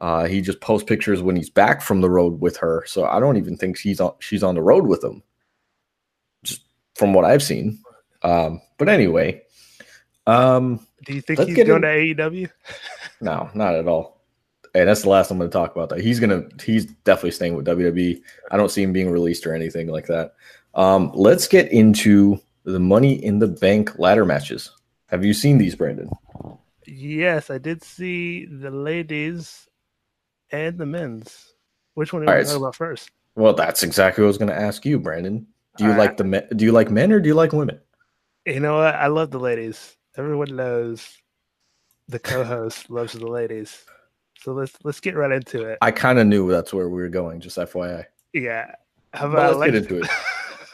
Uh, 0.00 0.26
he 0.26 0.40
just 0.40 0.60
posts 0.60 0.86
pictures 0.88 1.22
when 1.22 1.36
he's 1.36 1.50
back 1.50 1.80
from 1.80 2.00
the 2.00 2.10
road 2.10 2.40
with 2.40 2.56
her. 2.56 2.84
So 2.86 3.04
I 3.04 3.20
don't 3.20 3.36
even 3.36 3.56
think 3.56 3.76
she's 3.76 4.00
on 4.00 4.14
she's 4.18 4.42
on 4.42 4.54
the 4.54 4.62
road 4.62 4.86
with 4.86 5.02
him. 5.04 5.22
Just 6.42 6.62
from 6.96 7.14
what 7.14 7.24
I've 7.24 7.42
seen. 7.42 7.78
Um, 8.22 8.60
but 8.78 8.88
anyway, 8.88 9.42
um, 10.26 10.84
do 11.04 11.14
you 11.14 11.20
think 11.20 11.40
he's 11.40 11.56
going 11.56 11.84
in... 11.84 12.14
to 12.16 12.30
AEW? 12.30 12.50
no, 13.20 13.50
not 13.54 13.74
at 13.74 13.86
all. 13.86 14.21
And 14.74 14.88
that's 14.88 15.02
the 15.02 15.10
last 15.10 15.30
I'm 15.30 15.38
going 15.38 15.50
to 15.50 15.52
talk 15.52 15.72
about 15.76 15.90
that. 15.90 16.00
He's 16.00 16.18
gonna 16.18 16.44
he's 16.64 16.86
definitely 16.86 17.32
staying 17.32 17.54
with 17.54 17.66
WWE. 17.66 18.22
I 18.50 18.56
don't 18.56 18.70
see 18.70 18.82
him 18.82 18.92
being 18.92 19.10
released 19.10 19.46
or 19.46 19.54
anything 19.54 19.88
like 19.88 20.06
that. 20.06 20.34
Um, 20.74 21.10
let's 21.14 21.46
get 21.46 21.70
into 21.70 22.40
the 22.64 22.80
Money 22.80 23.22
in 23.22 23.38
the 23.38 23.48
Bank 23.48 23.98
ladder 23.98 24.24
matches. 24.24 24.70
Have 25.06 25.24
you 25.24 25.34
seen 25.34 25.58
these, 25.58 25.74
Brandon? 25.74 26.10
Yes, 26.86 27.50
I 27.50 27.58
did 27.58 27.84
see 27.84 28.46
the 28.46 28.70
ladies 28.70 29.68
and 30.50 30.78
the 30.78 30.86
men's. 30.86 31.54
Which 31.94 32.12
one 32.12 32.22
do 32.24 32.30
you 32.30 32.34
right, 32.34 32.46
talk 32.46 32.56
about 32.56 32.74
first? 32.74 33.10
Well, 33.34 33.52
that's 33.52 33.82
exactly 33.82 34.22
what 34.22 34.26
I 34.26 34.28
was 34.28 34.38
going 34.38 34.50
to 34.50 34.58
ask 34.58 34.86
you, 34.86 34.98
Brandon. 34.98 35.46
Do 35.76 35.84
you 35.84 35.92
All 35.92 35.98
like 35.98 36.10
right. 36.10 36.16
the 36.18 36.24
men? 36.24 36.48
Do 36.56 36.64
you 36.64 36.72
like 36.72 36.90
men 36.90 37.12
or 37.12 37.20
do 37.20 37.28
you 37.28 37.34
like 37.34 37.52
women? 37.52 37.78
You 38.46 38.60
know 38.60 38.78
what? 38.78 38.94
I 38.94 39.06
love 39.06 39.30
the 39.30 39.38
ladies. 39.38 39.96
Everyone 40.16 40.56
knows 40.56 41.16
the 42.08 42.18
co-host 42.18 42.90
loves 42.90 43.14
the 43.14 43.26
ladies. 43.26 43.84
So 44.42 44.52
let's 44.52 44.72
let's 44.82 44.98
get 44.98 45.14
right 45.14 45.30
into 45.30 45.64
it. 45.64 45.78
I 45.82 45.92
kind 45.92 46.18
of 46.18 46.26
knew 46.26 46.50
that's 46.50 46.74
where 46.74 46.88
we 46.88 47.00
were 47.00 47.08
going. 47.08 47.40
Just 47.40 47.58
FYI. 47.58 48.04
Yeah. 48.32 48.74
How 49.12 49.28
about 49.28 49.56
let's 49.56 49.72
Alexa, 49.72 49.72
get 49.72 49.92
into 49.92 50.08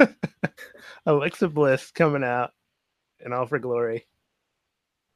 it. 0.01 0.53
Alexa 1.07 1.49
Bliss 1.49 1.91
coming 1.91 2.25
out 2.25 2.53
in 3.25 3.33
all 3.33 3.47
for 3.47 3.59
glory. 3.59 4.07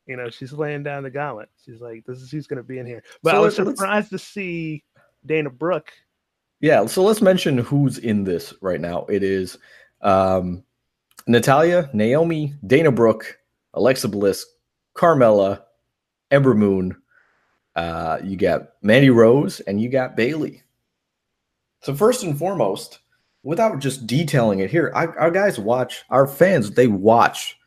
You 0.06 0.16
know, 0.16 0.28
she's 0.28 0.52
laying 0.52 0.82
down 0.82 1.04
the 1.04 1.10
gauntlet. 1.10 1.48
She's 1.64 1.80
like, 1.80 2.04
"This 2.06 2.18
is 2.18 2.30
who's 2.30 2.46
going 2.46 2.58
to 2.58 2.62
be 2.62 2.78
in 2.78 2.86
here." 2.86 3.02
But 3.22 3.30
so 3.30 3.36
I 3.36 3.40
was 3.40 3.56
surprised 3.56 4.10
to 4.10 4.18
see 4.18 4.84
Dana 5.24 5.48
Brooke. 5.48 5.92
Yeah, 6.60 6.86
so 6.86 7.02
let's 7.02 7.22
mention 7.22 7.58
who's 7.58 7.98
in 7.98 8.24
this 8.24 8.52
right 8.60 8.80
now. 8.80 9.06
It 9.06 9.22
is 9.22 9.58
um, 10.02 10.62
Natalya, 11.26 11.88
Naomi, 11.92 12.54
Dana 12.66 12.92
Brooke, 12.92 13.38
Alexa 13.74 14.08
Bliss, 14.08 14.44
Carmella, 14.94 15.62
Ember 16.30 16.54
Moon. 16.54 17.01
Uh, 17.74 18.18
you 18.22 18.36
got 18.36 18.72
Mandy 18.82 19.10
Rose, 19.10 19.60
and 19.60 19.80
you 19.80 19.88
got 19.88 20.16
Bayley. 20.16 20.62
So 21.80 21.94
first 21.94 22.22
and 22.22 22.38
foremost, 22.38 23.00
without 23.42 23.80
just 23.80 24.06
detailing 24.06 24.60
it 24.60 24.70
here, 24.70 24.92
our, 24.94 25.18
our 25.18 25.30
guys 25.30 25.58
watch 25.58 26.04
our 26.10 26.26
fans. 26.26 26.70
They 26.70 26.86
watch 26.86 27.58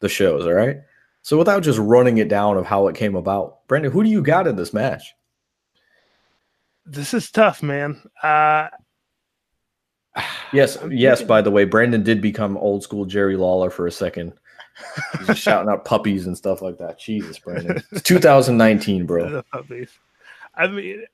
the 0.00 0.08
shows. 0.08 0.44
All 0.44 0.52
right. 0.52 0.78
So 1.22 1.38
without 1.38 1.62
just 1.62 1.78
running 1.78 2.18
it 2.18 2.28
down 2.28 2.56
of 2.56 2.66
how 2.66 2.88
it 2.88 2.96
came 2.96 3.14
about, 3.14 3.66
Brandon, 3.68 3.92
who 3.92 4.02
do 4.02 4.10
you 4.10 4.22
got 4.22 4.48
in 4.48 4.56
this 4.56 4.74
match? 4.74 5.14
This 6.84 7.14
is 7.14 7.30
tough, 7.30 7.62
man. 7.62 8.02
Uh, 8.22 8.68
yes, 10.52 10.76
yes. 10.90 11.22
By 11.22 11.40
the 11.40 11.50
way, 11.50 11.64
Brandon 11.64 12.02
did 12.02 12.20
become 12.20 12.56
old 12.56 12.82
school 12.82 13.04
Jerry 13.04 13.36
Lawler 13.36 13.70
for 13.70 13.86
a 13.86 13.92
second. 13.92 14.32
He's 15.18 15.26
just 15.28 15.42
shouting 15.42 15.68
out 15.70 15.84
puppies 15.84 16.26
and 16.26 16.36
stuff 16.36 16.62
like 16.62 16.78
that. 16.78 16.98
Jesus, 16.98 17.38
Brandon. 17.38 17.82
It's 17.92 18.02
2019, 18.04 19.06
bro. 19.06 19.28
The 19.30 19.42
puppies. 19.44 19.90
I 20.54 20.66
mean, 20.66 21.04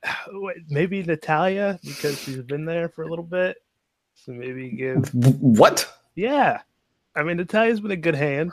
maybe 0.69 1.01
Natalya 1.03 1.79
because 1.83 2.19
she's 2.19 2.41
been 2.41 2.65
there 2.65 2.89
for 2.89 3.03
a 3.03 3.07
little 3.07 3.23
bit. 3.23 3.57
So 4.15 4.33
maybe 4.33 4.69
give 4.71 5.09
what? 5.13 5.89
Yeah, 6.15 6.61
I 7.15 7.23
mean 7.23 7.37
Natalya's 7.37 7.79
been 7.79 7.91
a 7.91 7.95
good 7.95 8.15
hand. 8.15 8.51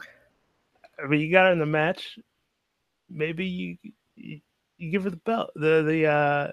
I 1.02 1.08
mean, 1.08 1.20
you 1.20 1.30
got 1.30 1.46
her 1.46 1.52
in 1.52 1.58
the 1.58 1.66
match. 1.66 2.18
Maybe 3.10 3.46
you 3.46 3.76
you, 4.14 4.40
you 4.78 4.90
give 4.90 5.04
her 5.04 5.10
the 5.10 5.16
belt, 5.16 5.50
the 5.56 5.82
the 5.82 6.06
uh 6.06 6.52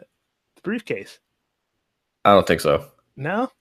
the 0.56 0.62
briefcase. 0.64 1.20
I 2.26 2.32
don't 2.32 2.48
think 2.48 2.62
so. 2.62 2.88
No, 3.16 3.52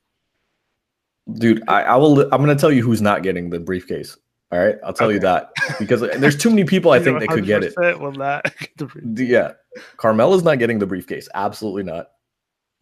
dude. 1.34 1.62
I, 1.68 1.82
I 1.82 1.96
will. 1.96 2.22
I'm 2.22 2.40
gonna 2.40 2.56
tell 2.56 2.72
you 2.72 2.82
who's 2.82 3.02
not 3.02 3.22
getting 3.22 3.50
the 3.50 3.60
briefcase. 3.60 4.16
All 4.52 4.58
right, 4.58 4.76
I'll 4.84 4.92
tell 4.92 5.06
okay. 5.06 5.14
you 5.14 5.20
that 5.20 5.50
because 5.78 6.02
there's 6.02 6.36
too 6.36 6.50
many 6.50 6.64
people 6.64 6.90
I 6.90 6.98
think 7.02 7.20
they 7.20 7.26
could 7.26 7.46
get 7.46 7.64
it. 7.64 7.74
Will 7.98 8.12
not. 8.12 8.52
yeah, 9.16 9.52
Carmella's 9.96 10.44
not 10.44 10.58
getting 10.58 10.78
the 10.78 10.86
briefcase. 10.86 11.26
Absolutely 11.34 11.84
not. 11.84 12.10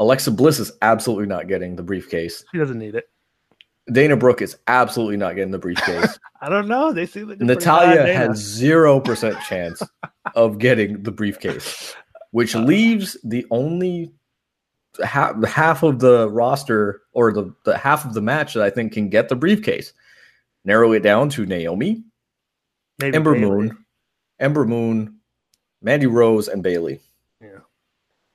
Alexa 0.00 0.32
Bliss 0.32 0.58
is 0.58 0.72
absolutely 0.82 1.26
not 1.26 1.46
getting 1.46 1.76
the 1.76 1.82
briefcase. 1.84 2.44
She 2.50 2.58
doesn't 2.58 2.78
need 2.78 2.96
it. 2.96 3.08
Dana 3.92 4.16
Brooke 4.16 4.42
is 4.42 4.56
absolutely 4.66 5.16
not 5.16 5.36
getting 5.36 5.52
the 5.52 5.58
briefcase. 5.58 6.18
I 6.40 6.48
don't 6.48 6.66
know. 6.66 6.92
They 6.92 7.06
see 7.06 7.22
the 7.22 7.36
Natalya 7.36 8.12
has 8.12 8.38
zero 8.38 8.98
percent 8.98 9.38
chance 9.42 9.80
of 10.34 10.58
getting 10.58 11.02
the 11.04 11.12
briefcase, 11.12 11.94
which 12.32 12.56
uh, 12.56 12.60
leaves 12.60 13.16
the 13.22 13.46
only 13.52 14.12
half, 15.04 15.40
half 15.44 15.84
of 15.84 16.00
the 16.00 16.28
roster 16.30 17.02
or 17.12 17.32
the, 17.32 17.54
the 17.64 17.78
half 17.78 18.04
of 18.04 18.14
the 18.14 18.20
match 18.20 18.54
that 18.54 18.64
I 18.64 18.70
think 18.70 18.92
can 18.92 19.08
get 19.08 19.28
the 19.28 19.36
briefcase. 19.36 19.92
Narrow 20.64 20.92
it 20.92 21.00
down 21.02 21.28
to 21.30 21.46
Naomi, 21.46 22.02
Maybe 22.98 23.16
Ember 23.16 23.34
Bayley. 23.34 23.46
Moon, 23.46 23.84
Ember 24.38 24.64
Moon, 24.66 25.18
Mandy 25.82 26.06
Rose, 26.06 26.48
and 26.48 26.62
Bayley. 26.62 27.00
Yeah. 27.40 27.60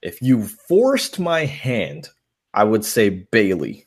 If 0.02 0.22
you 0.22 0.44
forced 0.44 1.20
my 1.20 1.46
hand, 1.46 2.10
I 2.54 2.64
would 2.64 2.84
say 2.86 3.10
Bayley. 3.10 3.86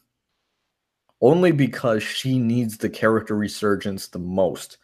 only 1.21 1.51
because 1.51 2.03
she 2.03 2.39
needs 2.39 2.79
the 2.79 2.89
character 2.89 3.35
resurgence 3.37 4.07
the 4.09 4.19
most. 4.21 4.79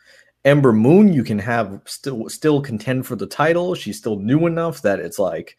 Ember 0.45 0.73
Moon, 0.73 1.13
you 1.13 1.23
can 1.25 1.39
have 1.39 1.81
still 1.87 2.29
still 2.29 2.61
contend 2.61 3.07
for 3.07 3.17
the 3.17 3.27
title. 3.27 3.75
She's 3.75 3.99
still 3.99 4.19
new 4.19 4.47
enough 4.47 4.83
that 4.83 4.99
it's 5.01 5.19
like, 5.19 5.57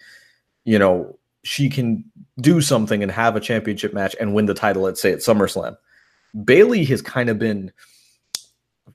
you 0.66 0.78
know, 0.78 1.18
she 1.44 1.70
can 1.70 2.04
do 2.42 2.60
something 2.62 3.02
and 3.02 3.12
have 3.12 3.36
a 3.36 3.40
championship 3.40 3.94
match 3.94 4.16
and 4.20 4.34
win 4.34 4.46
the 4.48 4.54
title, 4.54 4.84
let's 4.84 5.02
say 5.02 5.14
at 5.14 5.20
SummerSlam. 5.20 5.78
Bayley 6.44 6.84
has 6.86 7.02
kind 7.02 7.30
of 7.30 7.40
been 7.40 7.72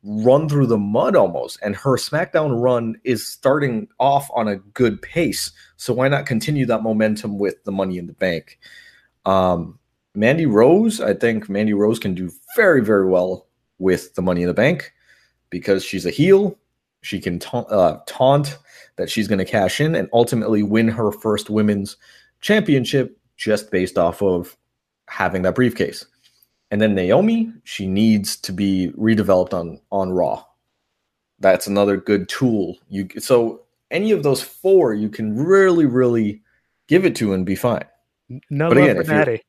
run 0.03 0.49
through 0.49 0.67
the 0.67 0.79
mud 0.79 1.17
almost, 1.17 1.59
and 1.63 1.77
her 1.77 1.97
SmackDown 1.97 2.61
run 2.61 2.97
is 3.05 3.27
starting 3.27 3.89
off 3.99 4.29
on 4.35 4.49
a 4.49 4.57
good 4.57 5.01
pace. 5.03 5.53
So 5.77 5.93
why 5.93 6.09
not 6.09 6.27
continue 6.27 6.67
that 6.67 6.83
momentum 6.83 7.39
with 7.39 7.63
the 7.65 7.73
Money 7.73 7.99
in 7.99 8.07
the 8.07 8.13
Bank? 8.15 8.59
Um, 9.27 9.79
Mandy 10.15 10.47
Rose, 10.47 11.01
I 11.01 11.15
think 11.15 11.49
Mandy 11.49 11.75
Rose 11.75 11.99
can 11.99 12.15
do 12.15 12.31
very, 12.57 12.83
very 12.83 13.07
well 13.07 13.47
with 13.79 14.15
the 14.15 14.23
Money 14.23 14.43
in 14.43 14.49
the 14.49 14.55
Bank 14.55 14.93
because 15.51 15.85
she's 15.85 16.07
a 16.07 16.11
heel. 16.11 16.59
She 17.03 17.21
can 17.21 17.39
ta- 17.39 17.61
uh, 17.61 18.01
taunt 18.07 18.59
that 18.97 19.11
she's 19.11 19.29
going 19.29 19.39
to 19.39 19.45
cash 19.45 19.81
in 19.81 19.95
and 19.95 20.09
ultimately 20.13 20.63
win 20.63 20.89
her 20.89 21.13
first 21.13 21.49
women's 21.49 21.97
championship 22.41 23.17
just 23.37 23.71
based 23.71 23.97
off 23.97 24.23
of 24.23 24.57
having 25.07 25.43
that 25.43 25.55
briefcase. 25.55 26.07
And 26.71 26.81
then 26.81 26.95
Naomi, 26.95 27.53
she 27.65 27.87
needs 27.87 28.37
to 28.37 28.53
be 28.53 28.93
redeveloped 28.97 29.53
on 29.53 29.81
on 29.91 30.13
Raw. 30.13 30.45
That's 31.41 31.67
another 31.67 31.97
good 31.97 32.29
tool. 32.29 32.77
You 32.89 33.09
so 33.19 33.63
any 33.91 34.13
of 34.13 34.23
those 34.23 34.43
four, 34.43 34.95
you 34.95 35.09
can 35.09 35.37
really, 35.37 35.87
really 35.87 36.43
give 36.87 37.05
it 37.05 37.17
to 37.17 37.33
and 37.33 37.45
be 37.45 37.57
fine. 37.57 37.85
No 38.51 38.69
but 38.69 38.79
again, 38.79 39.05
for 39.05 39.11
Natty. 39.11 39.43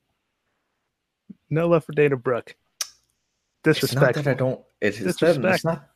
No 1.50 1.68
love 1.68 1.84
for 1.86 1.92
Dana 1.92 2.18
Brooke. 2.18 2.56
Disrespect. 3.64 4.16
that 4.16 4.28
I 4.28 4.34
don't. 4.34 4.60
It's, 4.80 4.98
Disrespect. 4.98 5.56
It's 5.56 5.64
not. 5.66 5.88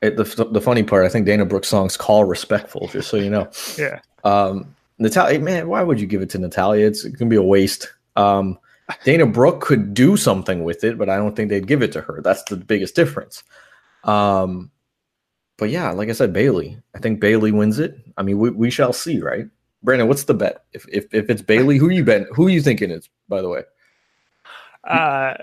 It, 0.00 0.16
the, 0.16 0.48
the 0.50 0.60
funny 0.60 0.82
part, 0.82 1.04
I 1.04 1.08
think 1.08 1.26
Dana 1.26 1.44
Brooke's 1.44 1.68
songs 1.68 1.96
call 1.96 2.24
respectful, 2.24 2.88
just 2.88 3.08
so 3.08 3.18
you 3.18 3.30
know. 3.30 3.50
yeah. 3.78 4.00
Um, 4.24 4.74
Natalya, 4.98 5.38
man, 5.38 5.68
why 5.68 5.82
would 5.82 6.00
you 6.00 6.06
give 6.06 6.22
it 6.22 6.30
to 6.30 6.38
Natalya? 6.38 6.86
It's, 6.86 7.04
it's 7.04 7.16
gonna 7.16 7.28
be 7.28 7.36
a 7.36 7.42
waste. 7.42 7.92
Um, 8.16 8.58
Dana 9.04 9.26
Brooke 9.26 9.60
could 9.60 9.94
do 9.94 10.16
something 10.16 10.64
with 10.64 10.84
it, 10.84 10.98
but 10.98 11.08
I 11.08 11.16
don't 11.16 11.34
think 11.34 11.48
they'd 11.48 11.66
give 11.66 11.82
it 11.82 11.92
to 11.92 12.00
her. 12.00 12.20
That's 12.22 12.42
the 12.44 12.56
biggest 12.56 12.94
difference. 12.94 13.42
Um, 14.04 14.70
but 15.56 15.70
yeah, 15.70 15.90
like 15.92 16.08
I 16.08 16.12
said, 16.12 16.32
Bayley. 16.32 16.78
I 16.94 16.98
think 16.98 17.20
Bayley 17.20 17.52
wins 17.52 17.78
it. 17.78 17.96
I 18.16 18.22
mean, 18.22 18.38
we, 18.38 18.50
we 18.50 18.70
shall 18.70 18.92
see, 18.92 19.20
right? 19.20 19.46
Brandon, 19.82 20.08
what's 20.08 20.24
the 20.24 20.34
bet? 20.34 20.64
If 20.72 20.86
if, 20.88 21.12
if 21.12 21.28
it's 21.28 21.42
Bayley, 21.42 21.76
who 21.78 21.88
you 21.88 22.04
bet? 22.04 22.26
Who 22.34 22.46
are 22.46 22.50
you 22.50 22.62
thinking 22.62 22.90
it's? 22.90 23.08
By 23.28 23.42
the 23.42 23.48
way. 23.48 23.62
Uh, 24.84 25.34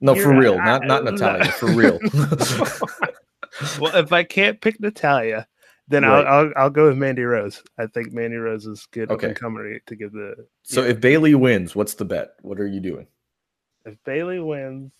no, 0.00 0.14
for 0.14 0.36
real, 0.36 0.56
not 0.58 0.84
not 0.86 1.04
Natalya, 1.04 1.44
for 1.52 1.66
real. 1.66 1.98
well, 3.80 3.96
if 3.96 4.12
I 4.12 4.24
can't 4.24 4.60
pick 4.60 4.80
Natalya, 4.80 5.46
then 5.88 6.02
right. 6.02 6.26
I'll, 6.26 6.46
I'll, 6.46 6.52
I'll 6.56 6.70
go 6.70 6.88
with 6.88 6.96
Mandy 6.96 7.22
Rose. 7.22 7.62
I 7.78 7.86
think 7.86 8.12
Mandy 8.12 8.36
Rose 8.36 8.66
is 8.66 8.86
good 8.92 9.10
okay. 9.10 9.34
comedy 9.34 9.80
to 9.86 9.96
give 9.96 10.12
the. 10.12 10.46
So 10.62 10.82
yeah. 10.82 10.90
if 10.90 11.00
Bayley 11.00 11.34
wins, 11.34 11.74
what's 11.76 11.94
the 11.94 12.04
bet? 12.04 12.30
What 12.42 12.58
are 12.60 12.66
you 12.66 12.80
doing? 12.80 13.06
If 13.84 13.96
Bayley 14.04 14.40
wins, 14.40 14.92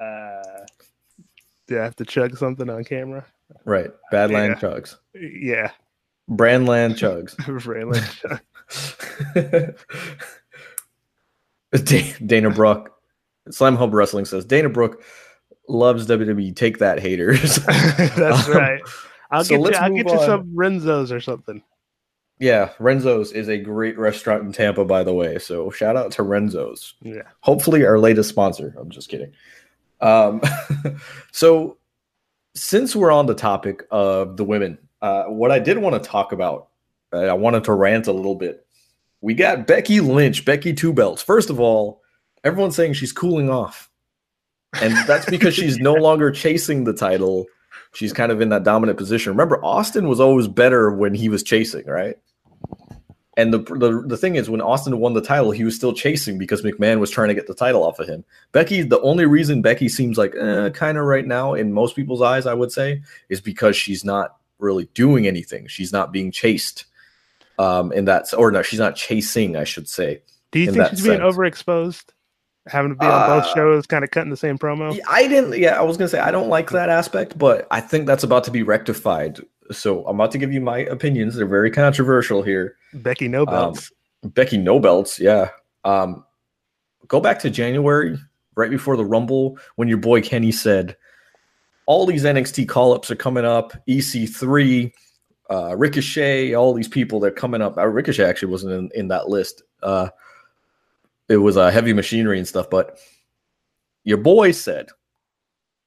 Uh, 0.00 0.66
do 1.66 1.78
I 1.80 1.84
have 1.84 1.96
to 1.96 2.04
chug 2.04 2.36
something 2.36 2.68
on 2.68 2.84
camera? 2.84 3.24
Right. 3.64 3.90
Badland 4.12 4.60
Yeah. 4.60 4.68
chugs. 4.68 4.96
Yeah, 5.14 5.70
Brandland 6.30 6.94
chugs. 6.98 7.34
Raylan 7.46 8.02
chug. 11.72 11.84
Da- 11.84 12.14
Dana 12.26 12.50
Brooke, 12.50 12.94
Slam 13.50 13.76
Hub 13.76 13.94
Wrestling 13.94 14.24
says 14.26 14.44
Dana 14.44 14.68
Brooke 14.68 15.02
loves 15.68 16.06
WWE. 16.06 16.54
Take 16.54 16.78
that, 16.78 17.00
haters. 17.00 17.56
That's 17.66 18.48
Um, 18.48 18.54
right. 18.54 18.80
I'll 19.30 19.44
so 19.44 19.50
get 19.50 19.56
you. 19.56 19.64
let's 19.64 19.78
I'll 19.78 19.90
get 19.90 20.06
you 20.08 20.18
on. 20.18 20.26
some 20.26 20.50
Renzo's 20.54 21.10
or 21.12 21.20
something. 21.20 21.62
yeah, 22.38 22.70
Renzo's 22.78 23.32
is 23.32 23.48
a 23.48 23.58
great 23.58 23.98
restaurant 23.98 24.42
in 24.42 24.52
Tampa, 24.52 24.84
by 24.84 25.02
the 25.04 25.14
way. 25.14 25.38
So 25.38 25.70
shout 25.70 25.96
out 25.96 26.10
to 26.12 26.22
Renzo's. 26.22 26.94
Yeah. 27.02 27.22
Hopefully, 27.40 27.84
our 27.86 27.98
latest 27.98 28.28
sponsor. 28.28 28.74
I'm 28.78 28.90
just 28.90 29.08
kidding. 29.08 29.32
Um, 30.00 30.42
so 31.32 31.78
since 32.54 32.94
we're 32.94 33.12
on 33.12 33.26
the 33.26 33.34
topic 33.34 33.84
of 33.90 34.36
the 34.36 34.44
women, 34.44 34.78
uh, 35.02 35.24
what 35.24 35.50
I 35.50 35.58
did 35.58 35.78
want 35.78 36.00
to 36.02 36.08
talk 36.08 36.32
about, 36.32 36.68
uh, 37.12 37.18
I 37.18 37.32
wanted 37.34 37.64
to 37.64 37.72
rant 37.72 38.06
a 38.06 38.12
little 38.12 38.34
bit. 38.34 38.66
We 39.20 39.34
got 39.34 39.66
Becky 39.66 40.00
Lynch, 40.00 40.44
Becky 40.44 40.74
Two 40.74 40.92
Belts. 40.92 41.22
First 41.22 41.48
of 41.50 41.58
all, 41.58 42.02
everyone's 42.42 42.76
saying 42.76 42.92
she's 42.94 43.12
cooling 43.12 43.48
off, 43.48 43.88
and 44.74 44.92
that's 45.06 45.24
because 45.26 45.54
she's 45.54 45.78
no 45.78 45.94
longer 45.94 46.30
chasing 46.30 46.84
the 46.84 46.92
title. 46.92 47.46
She's 47.92 48.12
kind 48.12 48.32
of 48.32 48.40
in 48.40 48.48
that 48.50 48.64
dominant 48.64 48.98
position. 48.98 49.32
Remember, 49.32 49.64
Austin 49.64 50.08
was 50.08 50.20
always 50.20 50.48
better 50.48 50.90
when 50.90 51.14
he 51.14 51.28
was 51.28 51.42
chasing, 51.42 51.86
right? 51.86 52.16
And 53.36 53.52
the, 53.52 53.58
the 53.58 54.04
the 54.06 54.16
thing 54.16 54.36
is, 54.36 54.48
when 54.48 54.60
Austin 54.60 54.98
won 54.98 55.14
the 55.14 55.20
title, 55.20 55.50
he 55.50 55.64
was 55.64 55.74
still 55.74 55.92
chasing 55.92 56.38
because 56.38 56.62
McMahon 56.62 57.00
was 57.00 57.10
trying 57.10 57.28
to 57.28 57.34
get 57.34 57.48
the 57.48 57.54
title 57.54 57.82
off 57.82 57.98
of 57.98 58.08
him. 58.08 58.24
Becky, 58.52 58.82
the 58.82 59.00
only 59.00 59.26
reason 59.26 59.60
Becky 59.60 59.88
seems 59.88 60.16
like 60.16 60.34
eh, 60.36 60.70
kind 60.70 60.98
of 60.98 61.04
right 61.04 61.26
now 61.26 61.54
in 61.54 61.72
most 61.72 61.96
people's 61.96 62.22
eyes, 62.22 62.46
I 62.46 62.54
would 62.54 62.70
say, 62.70 63.02
is 63.28 63.40
because 63.40 63.76
she's 63.76 64.04
not 64.04 64.36
really 64.60 64.88
doing 64.94 65.26
anything. 65.26 65.66
She's 65.66 65.92
not 65.92 66.12
being 66.12 66.30
chased. 66.30 66.86
Um, 67.56 67.92
in 67.92 68.06
that, 68.06 68.34
or 68.34 68.50
no, 68.50 68.62
she's 68.62 68.80
not 68.80 68.96
chasing, 68.96 69.56
I 69.56 69.62
should 69.62 69.88
say. 69.88 70.22
Do 70.50 70.58
you 70.60 70.72
think 70.72 70.88
she's 70.88 71.02
being 71.02 71.20
overexposed? 71.20 72.06
Having 72.66 72.92
to 72.92 72.96
be 72.96 73.06
on 73.06 73.28
both 73.28 73.44
Uh, 73.44 73.54
shows, 73.54 73.86
kind 73.86 74.04
of 74.04 74.10
cutting 74.10 74.30
the 74.30 74.36
same 74.36 74.58
promo. 74.58 74.98
I 75.08 75.28
didn't. 75.28 75.58
Yeah, 75.58 75.78
I 75.78 75.82
was 75.82 75.96
gonna 75.98 76.08
say 76.08 76.18
I 76.18 76.30
don't 76.30 76.48
like 76.48 76.70
that 76.70 76.88
aspect, 76.88 77.38
but 77.38 77.66
I 77.70 77.80
think 77.80 78.06
that's 78.06 78.24
about 78.24 78.44
to 78.44 78.50
be 78.50 78.62
rectified. 78.62 79.38
So 79.70 80.06
I'm 80.06 80.18
about 80.18 80.30
to 80.32 80.38
give 80.38 80.52
you 80.52 80.60
my 80.60 80.78
opinions. 80.78 81.36
They're 81.36 81.46
very 81.46 81.70
controversial 81.70 82.42
here. 82.42 82.76
Becky 82.94 83.28
no 83.28 83.44
belts. 83.44 83.90
Becky 84.22 84.56
no 84.56 84.80
belts, 84.80 85.20
yeah. 85.20 85.50
Um, 85.84 86.24
go 87.08 87.20
back 87.20 87.38
to 87.40 87.50
January, 87.50 88.18
right 88.56 88.70
before 88.70 88.96
the 88.96 89.04
Rumble, 89.04 89.58
when 89.76 89.88
your 89.88 89.98
boy 89.98 90.22
Kenny 90.22 90.50
said, 90.52 90.96
"All 91.84 92.06
these 92.06 92.24
NXT 92.24 92.66
call 92.66 92.94
ups 92.94 93.10
are 93.10 93.16
coming 93.16 93.44
up. 93.44 93.74
EC3, 93.86 94.90
uh, 95.50 95.76
Ricochet, 95.76 96.54
all 96.54 96.72
these 96.72 96.88
people 96.88 97.20
that 97.20 97.26
are 97.26 97.30
coming 97.32 97.60
up. 97.60 97.76
Uh, 97.76 97.86
Ricochet 97.86 98.24
actually 98.24 98.50
wasn't 98.52 98.72
in, 98.72 98.90
in 98.94 99.08
that 99.08 99.28
list. 99.28 99.62
Uh, 99.82 100.08
it 101.28 101.36
was 101.38 101.56
uh, 101.56 101.70
heavy 101.70 101.92
machinery 101.92 102.38
and 102.38 102.46
stuff, 102.48 102.68
but 102.70 102.98
your 104.04 104.18
boy 104.18 104.52
said 104.52 104.88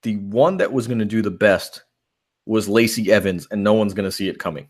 the 0.04 0.17
one 0.17 0.58
that 0.58 0.71
was 0.73 0.88
going 0.88 1.00
to 1.00 1.06
do 1.06 1.21
the 1.21 1.32
best 1.32 1.84
was 2.45 2.69
Lacey 2.69 3.12
Evans, 3.12 3.47
and 3.52 3.63
no 3.63 3.73
one's 3.73 3.93
going 3.93 4.08
to 4.08 4.12
see 4.12 4.30
it 4.30 4.39
coming. 4.39 4.67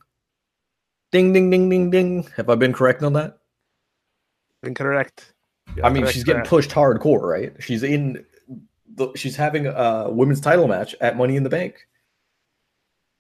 Ding, 1.12 1.32
ding, 1.32 1.50
ding, 1.50 1.70
ding, 1.70 1.90
ding. 1.90 2.28
Have 2.36 2.50
I 2.50 2.56
been 2.56 2.74
correct 2.74 3.04
on 3.04 3.14
that? 3.14 3.38
Incorrect. 4.64 5.34
I 5.84 5.90
mean, 5.90 6.08
she's 6.08 6.24
getting 6.24 6.44
pushed 6.44 6.72
hardcore, 6.72 7.22
right? 7.22 7.54
She's 7.60 7.84
in 7.84 8.26
the 8.96 9.10
she's 9.16 9.36
having 9.36 9.68
a 9.68 10.10
women's 10.10 10.42
title 10.42 10.68
match 10.68 10.96
at 11.00 11.16
Money 11.18 11.36
in 11.36 11.44
the 11.44 11.50
Bank. 11.50 11.88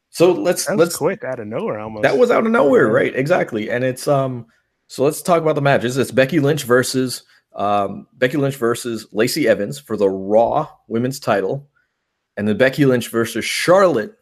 So 0.09 0.31
let's 0.31 0.65
That 0.65 0.77
let's 0.77 0.91
was 0.93 0.97
quick 0.97 1.23
out 1.23 1.39
of 1.39 1.47
nowhere 1.47 1.79
almost. 1.79 2.03
that 2.03 2.17
was 2.17 2.31
out 2.31 2.45
of 2.45 2.51
nowhere, 2.51 2.87
right? 2.87 3.15
Exactly. 3.15 3.69
And 3.69 3.83
it's 3.83 4.07
um 4.07 4.47
so 4.87 5.03
let's 5.03 5.21
talk 5.21 5.41
about 5.41 5.55
the 5.55 5.61
matches. 5.61 5.97
It's 5.97 6.11
Becky 6.11 6.39
Lynch 6.39 6.63
versus 6.63 7.23
um 7.57 8.07
Becky 8.13 8.37
Lynch 8.37 8.55
versus 8.55 9.07
Lacey 9.11 9.47
Evans 9.47 9.79
for 9.79 9.97
the 9.97 10.09
Raw 10.09 10.69
women's 10.87 11.19
title, 11.19 11.67
and 12.37 12.47
then 12.47 12.57
Becky 12.57 12.85
Lynch 12.85 13.09
versus 13.09 13.43
Charlotte 13.43 14.15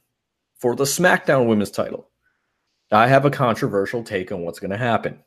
for 0.57 0.75
the 0.75 0.85
SmackDown 0.85 1.47
women's 1.47 1.71
title. 1.71 2.09
I 2.91 3.07
have 3.07 3.25
a 3.25 3.31
controversial 3.31 4.03
take 4.03 4.31
on 4.31 4.41
what's 4.41 4.59
going 4.59 4.71
to 4.71 4.77
happen. 4.77 5.19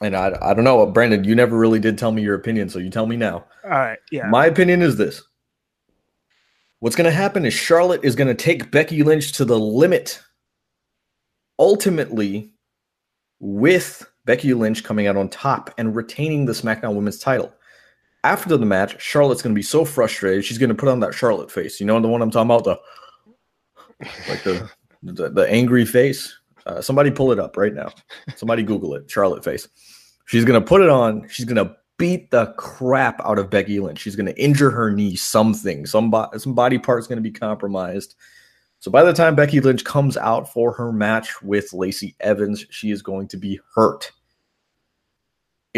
And 0.00 0.14
I, 0.14 0.36
I 0.40 0.54
don't 0.54 0.64
know, 0.64 0.84
Brandon, 0.86 1.24
you 1.24 1.34
never 1.34 1.56
really 1.58 1.80
did 1.80 1.98
tell 1.98 2.12
me 2.12 2.22
your 2.22 2.34
opinion, 2.34 2.68
so 2.68 2.78
you 2.78 2.90
tell 2.90 3.06
me 3.06 3.16
now. 3.16 3.44
All 3.64 3.70
right. 3.70 3.98
Yeah. 4.12 4.28
My 4.28 4.46
opinion 4.46 4.82
is 4.82 4.96
this. 4.96 5.22
What's 6.80 6.94
going 6.94 7.10
to 7.10 7.16
happen 7.16 7.44
is 7.44 7.54
Charlotte 7.54 8.04
is 8.04 8.14
going 8.14 8.28
to 8.28 8.34
take 8.34 8.70
Becky 8.70 9.02
Lynch 9.02 9.32
to 9.32 9.44
the 9.44 9.58
limit. 9.58 10.22
Ultimately, 11.58 12.52
with 13.40 14.08
Becky 14.28 14.52
Lynch 14.52 14.84
coming 14.84 15.06
out 15.06 15.16
on 15.16 15.30
top 15.30 15.72
and 15.78 15.96
retaining 15.96 16.44
the 16.44 16.52
SmackDown 16.52 16.94
Women's 16.94 17.18
title. 17.18 17.50
After 18.24 18.58
the 18.58 18.66
match, 18.66 19.00
Charlotte's 19.00 19.40
going 19.40 19.54
to 19.54 19.58
be 19.58 19.62
so 19.62 19.86
frustrated. 19.86 20.44
She's 20.44 20.58
going 20.58 20.68
to 20.68 20.74
put 20.74 20.90
on 20.90 21.00
that 21.00 21.14
Charlotte 21.14 21.50
face. 21.50 21.80
You 21.80 21.86
know 21.86 21.98
the 21.98 22.08
one 22.08 22.20
I'm 22.20 22.30
talking 22.30 22.50
about? 22.50 22.64
The 22.64 22.78
like 24.28 24.42
the 24.44 24.70
the, 25.02 25.30
the 25.30 25.50
angry 25.50 25.86
face. 25.86 26.38
Uh, 26.66 26.82
somebody 26.82 27.10
pull 27.10 27.32
it 27.32 27.38
up 27.38 27.56
right 27.56 27.72
now. 27.72 27.90
Somebody 28.36 28.62
Google 28.64 28.94
it. 28.96 29.10
Charlotte 29.10 29.42
face. 29.42 29.66
She's 30.26 30.44
going 30.44 30.60
to 30.60 30.66
put 30.66 30.82
it 30.82 30.90
on. 30.90 31.26
She's 31.30 31.46
going 31.46 31.66
to 31.66 31.74
beat 31.96 32.30
the 32.30 32.52
crap 32.58 33.24
out 33.24 33.38
of 33.38 33.48
Becky 33.48 33.80
Lynch. 33.80 33.98
She's 33.98 34.14
going 34.14 34.26
to 34.26 34.38
injure 34.38 34.70
her 34.70 34.90
knee, 34.90 35.16
something, 35.16 35.86
some, 35.86 36.10
bo- 36.10 36.28
some 36.36 36.54
body 36.54 36.78
part's 36.78 37.06
going 37.06 37.16
to 37.16 37.22
be 37.22 37.30
compromised. 37.30 38.14
So 38.80 38.90
by 38.90 39.04
the 39.04 39.14
time 39.14 39.34
Becky 39.34 39.60
Lynch 39.60 39.84
comes 39.84 40.18
out 40.18 40.52
for 40.52 40.70
her 40.72 40.92
match 40.92 41.40
with 41.40 41.72
Lacey 41.72 42.14
Evans, 42.20 42.66
she 42.68 42.90
is 42.90 43.00
going 43.00 43.26
to 43.28 43.38
be 43.38 43.58
hurt. 43.74 44.12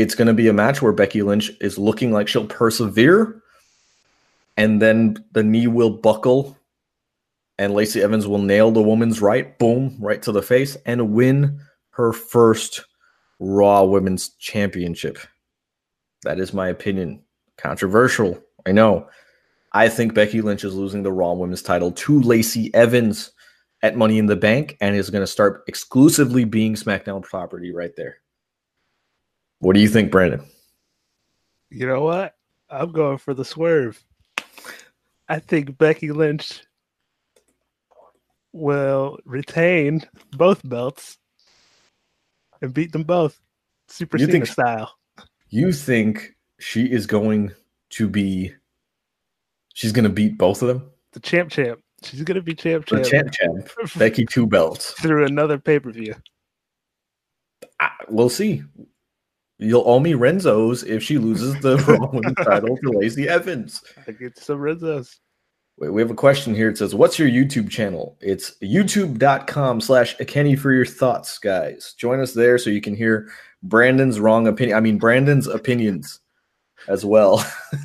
It's 0.01 0.15
going 0.15 0.29
to 0.29 0.35
be 0.35 0.49
a 0.49 0.53
match 0.55 0.81
where 0.81 0.93
Becky 0.93 1.21
Lynch 1.21 1.51
is 1.61 1.79
looking 1.79 2.11
like 2.11 2.27
she'll 2.27 2.47
persevere, 2.47 3.43
and 4.57 4.81
then 4.81 5.23
the 5.33 5.43
knee 5.43 5.67
will 5.67 5.91
buckle, 5.91 6.57
and 7.59 7.75
Lacey 7.75 8.03
Evans 8.03 8.27
will 8.27 8.39
nail 8.39 8.71
the 8.71 8.81
woman's 8.81 9.21
right, 9.21 9.59
boom, 9.59 9.99
right 10.01 10.23
to 10.23 10.33
the 10.33 10.41
face, 10.41 10.77
and 10.87 11.13
win 11.13 11.61
her 11.91 12.15
first 12.15 12.87
Raw 13.41 13.85
Women's 13.85 14.31
Championship. 14.39 15.19
That 16.23 16.41
is 16.41 16.55
my 16.55 16.69
opinion. 16.69 17.23
Controversial, 17.59 18.43
I 18.67 18.73
know. 18.73 19.07
I 19.73 19.91
think 19.91 20.15
Becky 20.15 20.41
Lynch 20.41 20.65
is 20.65 20.75
losing 20.75 21.03
the 21.03 21.13
Raw 21.13 21.35
Women's 21.35 21.63
title 21.63 21.93
to 21.93 22.23
Lacey 22.23 22.73
Evans 22.75 23.33
at 23.83 23.97
Money 23.97 24.19
in 24.19 24.27
the 24.27 24.37
Bank 24.37 24.79
and 24.81 24.97
is 24.97 25.11
going 25.11 25.23
to 25.23 25.27
start 25.27 25.63
exclusively 25.67 26.45
being 26.45 26.75
SmackDown 26.75 27.23
property 27.23 27.71
right 27.71 27.95
there. 27.97 28.17
What 29.61 29.75
do 29.75 29.81
you 29.81 29.89
think, 29.89 30.11
Brandon? 30.11 30.43
You 31.71 31.87
know 31.87 32.03
what? 32.03 32.35
I'm 32.69 32.93
going 32.93 33.19
for 33.19 33.35
the 33.35 33.45
swerve. 33.45 34.03
I 35.29 35.39
think 35.39 35.79
Becky 35.79 36.11
Lynch 36.11 36.63
will 38.53 39.19
retain 39.25 40.03
both 40.33 40.61
belts 40.69 41.19
and 42.61 42.75
beat 42.75 42.93
them 42.93 43.05
both, 43.05 43.41
Super 43.89 44.17
You 44.19 44.27
Cena 44.27 44.33
think- 44.33 44.47
style. 44.47 44.97
You 45.49 45.73
think 45.73 46.37
she 46.59 46.85
is 46.91 47.07
going 47.07 47.53
to 47.91 48.09
be, 48.09 48.55
she's 49.75 49.93
going 49.93 50.05
to 50.05 50.11
beat 50.11 50.39
both 50.39 50.63
of 50.63 50.69
them? 50.69 50.91
The 51.13 51.21
champ, 51.21 51.51
champ. 51.51 51.81
She's 52.03 52.23
gonna 52.23 52.41
be 52.41 52.55
champ, 52.55 52.87
champ. 52.87 53.03
The 53.03 53.11
champ, 53.11 53.33
champ 53.33 53.69
Becky 53.99 54.25
two 54.25 54.47
belts. 54.47 54.93
through 55.03 55.27
another 55.27 55.59
pay 55.59 55.79
per 55.79 55.91
view. 55.91 56.15
We'll 58.09 58.31
see. 58.31 58.63
You'll 59.61 59.87
owe 59.87 60.01
me 60.01 60.15
Renzo's 60.15 60.83
if 60.85 61.03
she 61.03 61.19
loses 61.19 61.61
the 61.61 61.77
Raw 61.89 62.11
Women's 62.11 62.35
title 62.37 62.79
to 62.79 62.91
Lacey 62.99 63.29
Evans. 63.29 63.83
I 64.09 64.13
get 64.13 64.39
some 64.39 64.59
Rizzo's. 64.59 65.21
Wait, 65.77 65.91
we 65.91 66.01
have 66.01 66.11
a 66.11 66.15
question 66.15 66.55
here. 66.55 66.71
It 66.71 66.79
says, 66.79 66.95
What's 66.95 67.19
your 67.19 67.29
YouTube 67.29 67.69
channel? 67.69 68.17
It's 68.21 68.57
youtube.com 68.63 69.83
slash 69.83 70.17
Kenny 70.27 70.57
for 70.57 70.73
your 70.73 70.87
thoughts, 70.87 71.39
guys. 71.39 71.95
Join 71.99 72.21
us 72.21 72.33
there 72.33 72.57
so 72.57 72.71
you 72.71 72.81
can 72.81 72.97
hear 72.97 73.31
Brandon's 73.63 74.19
wrong 74.19 74.49
opinion. 74.49 74.79
I 74.79 74.81
mean, 74.81 74.97
Brandon's 74.97 75.47
opinions 75.47 76.21
as 76.89 77.05
well. 77.05 77.45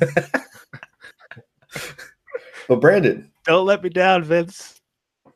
but, 2.68 2.80
Brandon, 2.80 3.30
Don't 3.44 3.66
let 3.66 3.82
me 3.82 3.90
down, 3.90 4.24
Vince. 4.24 4.80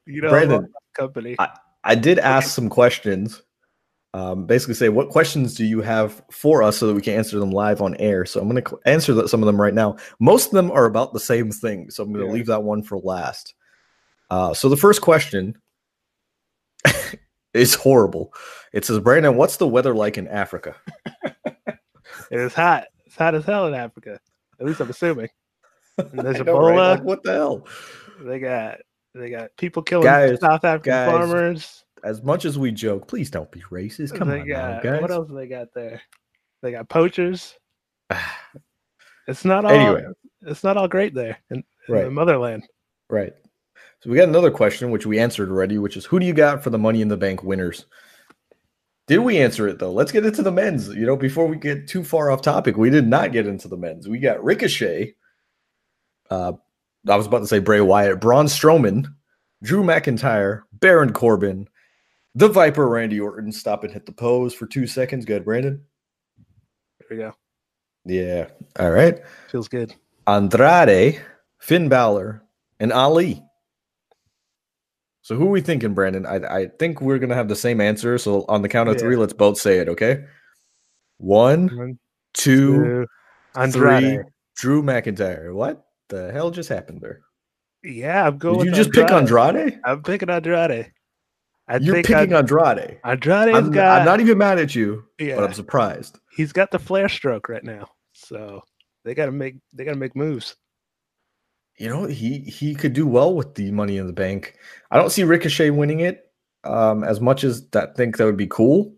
You 0.06 0.22
know, 0.22 0.28
I 0.28 0.30
Brandon, 0.30 0.72
company. 0.94 1.36
I 1.84 1.94
did 1.94 2.18
ask 2.18 2.50
some 2.50 2.70
questions. 2.70 3.42
Um, 4.12 4.44
basically, 4.46 4.74
say, 4.74 4.88
What 4.88 5.10
questions 5.10 5.54
do 5.54 5.64
you 5.64 5.82
have 5.82 6.22
for 6.30 6.62
us 6.62 6.78
so 6.78 6.86
that 6.88 6.94
we 6.94 7.00
can 7.02 7.14
answer 7.14 7.38
them 7.38 7.52
live 7.52 7.80
on 7.80 7.94
air? 7.96 8.24
So, 8.26 8.40
I'm 8.40 8.48
going 8.48 8.62
to 8.62 8.78
answer 8.84 9.14
th- 9.14 9.28
some 9.28 9.42
of 9.42 9.46
them 9.46 9.60
right 9.60 9.74
now. 9.74 9.96
Most 10.18 10.46
of 10.46 10.52
them 10.52 10.70
are 10.72 10.86
about 10.86 11.12
the 11.12 11.20
same 11.20 11.50
thing. 11.52 11.90
So, 11.90 12.02
I'm 12.02 12.12
going 12.12 12.24
to 12.24 12.26
Yeah. 12.28 12.34
leave 12.34 12.46
that 12.46 12.62
one 12.64 12.82
for 12.82 12.98
last. 12.98 13.54
Uh, 14.30 14.52
so, 14.54 14.68
the 14.68 14.76
first 14.76 15.00
question 15.00 15.54
is 17.54 17.74
horrible. 17.74 18.34
It 18.72 18.84
says, 18.84 18.98
Brandon, 18.98 19.36
what's 19.36 19.58
the 19.58 19.68
weather 19.68 19.94
like 19.94 20.18
in 20.18 20.28
Africa? 20.28 20.76
It's 22.32 22.54
hot. 22.54 22.84
It's 23.06 23.16
hot 23.16 23.34
as 23.34 23.44
hell 23.44 23.66
in 23.66 23.74
Africa. 23.74 24.20
At 24.60 24.66
least 24.66 24.80
I'm 24.80 24.90
assuming. 24.90 25.28
And 25.98 26.10
there's 26.24 26.38
know, 26.38 26.58
right? 26.60 26.76
Ebola. 26.76 26.90
Like, 26.96 27.02
what 27.02 27.22
the 27.24 27.32
hell? 27.32 27.66
They 28.20 28.38
got 28.38 28.78
they 29.14 29.30
got 29.30 29.50
people 29.56 29.82
killing 29.82 30.04
Guys, 30.04 30.38
South 30.40 30.64
African 30.64 30.92
guys, 30.92 31.08
farmers. 31.08 31.84
As 32.04 32.22
much 32.22 32.44
as 32.44 32.58
we 32.58 32.72
joke, 32.72 33.06
please 33.08 33.30
don't 33.30 33.50
be 33.50 33.60
racist. 33.70 34.16
Come 34.16 34.28
they 34.28 34.40
on, 34.40 34.48
now, 34.48 34.80
guys. 34.80 35.02
what 35.02 35.10
else 35.10 35.28
they 35.32 35.46
got 35.46 35.74
there? 35.74 36.00
They 36.62 36.72
got 36.72 36.88
poachers. 36.88 37.54
It's 39.28 39.44
not 39.44 39.64
all 39.64 39.70
Anyway. 39.70 40.06
it's 40.42 40.64
not 40.64 40.76
all 40.76 40.88
great 40.88 41.14
there 41.14 41.38
in, 41.50 41.62
in 41.88 41.94
the 41.94 42.10
motherland. 42.10 42.66
Right. 43.08 43.32
So 44.00 44.10
we 44.10 44.16
got 44.16 44.28
another 44.28 44.50
question, 44.50 44.90
which 44.90 45.06
we 45.06 45.20
answered 45.20 45.50
already, 45.50 45.78
which 45.78 45.96
is 45.96 46.04
who 46.04 46.18
do 46.18 46.26
you 46.26 46.32
got 46.32 46.64
for 46.64 46.70
the 46.70 46.78
Money 46.78 47.00
in 47.00 47.06
the 47.06 47.16
Bank 47.16 47.44
winners? 47.44 47.86
Did 49.06 49.18
we 49.18 49.38
answer 49.38 49.68
it 49.68 49.78
though? 49.78 49.92
Let's 49.92 50.10
get 50.10 50.24
into 50.24 50.42
the 50.42 50.50
men's. 50.50 50.88
You 50.88 51.06
know, 51.06 51.16
before 51.16 51.46
we 51.46 51.58
get 51.58 51.86
too 51.86 52.02
far 52.02 52.30
off 52.30 52.42
topic, 52.42 52.76
we 52.76 52.90
did 52.90 53.06
not 53.06 53.30
get 53.30 53.46
into 53.46 53.68
the 53.68 53.76
men's. 53.76 54.08
We 54.08 54.18
got 54.18 54.42
Ricochet. 54.42 55.14
Uh, 56.30 56.52
I 57.08 57.16
was 57.16 57.26
about 57.26 57.40
to 57.40 57.46
say 57.46 57.58
Bray 57.60 57.80
Wyatt, 57.80 58.20
Braun 58.20 58.46
Strowman, 58.46 59.06
Drew 59.62 59.82
McIntyre, 59.82 60.62
Baron 60.72 61.12
Corbin, 61.12 61.68
the 62.34 62.48
Viper, 62.48 62.88
Randy 62.88 63.20
Orton. 63.20 63.52
Stop 63.52 63.84
and 63.84 63.92
hit 63.92 64.06
the 64.06 64.12
pose 64.12 64.54
for 64.54 64.66
two 64.66 64.86
seconds. 64.86 65.24
Good, 65.24 65.44
Brandon. 65.44 65.84
There 66.98 67.06
we 67.10 67.16
go. 67.16 67.34
Yeah. 68.04 68.48
All 68.78 68.90
right. 68.90 69.20
Feels 69.50 69.68
good. 69.68 69.94
Andrade, 70.26 71.20
Finn 71.58 71.88
Balor, 71.88 72.42
and 72.78 72.92
Ali. 72.92 73.42
So 75.22 75.36
who 75.36 75.46
are 75.46 75.50
we 75.50 75.60
thinking, 75.60 75.92
Brandon? 75.94 76.24
I, 76.26 76.36
I 76.36 76.66
think 76.78 77.00
we're 77.00 77.18
gonna 77.18 77.34
have 77.34 77.48
the 77.48 77.56
same 77.56 77.80
answer. 77.80 78.16
So 78.18 78.44
on 78.48 78.62
the 78.62 78.68
count 78.68 78.88
of 78.88 78.96
Yeah. 78.96 79.00
three, 79.02 79.16
let's 79.16 79.32
both 79.32 79.58
say 79.58 79.78
it, 79.78 79.88
okay? 79.88 80.24
One, 81.18 81.68
One, 81.76 81.98
two, 82.32 82.72
two, 82.84 83.06
Andrade. 83.54 84.02
three. 84.02 84.24
Drew 84.56 84.82
McIntyre. 84.82 85.52
What 85.54 85.84
the 86.08 86.32
hell 86.32 86.50
just 86.50 86.68
happened 86.68 87.00
there? 87.00 87.20
Yeah, 87.82 88.26
I'm 88.26 88.38
going. 88.38 88.58
Did 88.58 88.66
you 88.66 88.72
just 88.74 88.92
pick 88.92 89.10
Andrade? 89.10 89.78
I'm 89.84 90.02
picking 90.02 90.30
Andrade. 90.30 90.92
I 91.70 91.76
You're 91.76 91.96
picking 91.96 92.32
An- 92.32 92.34
Andrade. 92.34 92.98
Andrade's 93.04 93.56
I'm, 93.56 93.70
got. 93.70 94.00
I'm 94.00 94.04
not 94.04 94.20
even 94.20 94.36
mad 94.36 94.58
at 94.58 94.74
you, 94.74 95.04
yeah, 95.20 95.36
but 95.36 95.44
I'm 95.44 95.52
surprised. 95.54 96.18
he's 96.36 96.52
got 96.52 96.72
the 96.72 96.80
flare 96.80 97.08
stroke 97.08 97.48
right 97.48 97.62
now. 97.62 97.86
So 98.12 98.62
they 99.04 99.14
got 99.14 99.26
to 99.26 99.32
make 99.32 99.54
they 99.72 99.84
got 99.84 99.92
to 99.92 99.98
make 99.98 100.16
moves. 100.16 100.56
You 101.78 101.88
know, 101.88 102.06
he 102.06 102.40
he 102.40 102.74
could 102.74 102.92
do 102.92 103.06
well 103.06 103.34
with 103.34 103.54
the 103.54 103.70
money 103.70 103.98
in 103.98 104.08
the 104.08 104.12
bank. 104.12 104.56
I 104.90 104.98
don't 104.98 105.10
see 105.10 105.22
Ricochet 105.22 105.70
winning 105.70 106.00
it 106.00 106.24
um, 106.64 107.04
as 107.04 107.20
much 107.20 107.44
as 107.44 107.68
that 107.70 107.96
think 107.96 108.16
that 108.16 108.24
would 108.24 108.36
be 108.36 108.48
cool. 108.48 108.92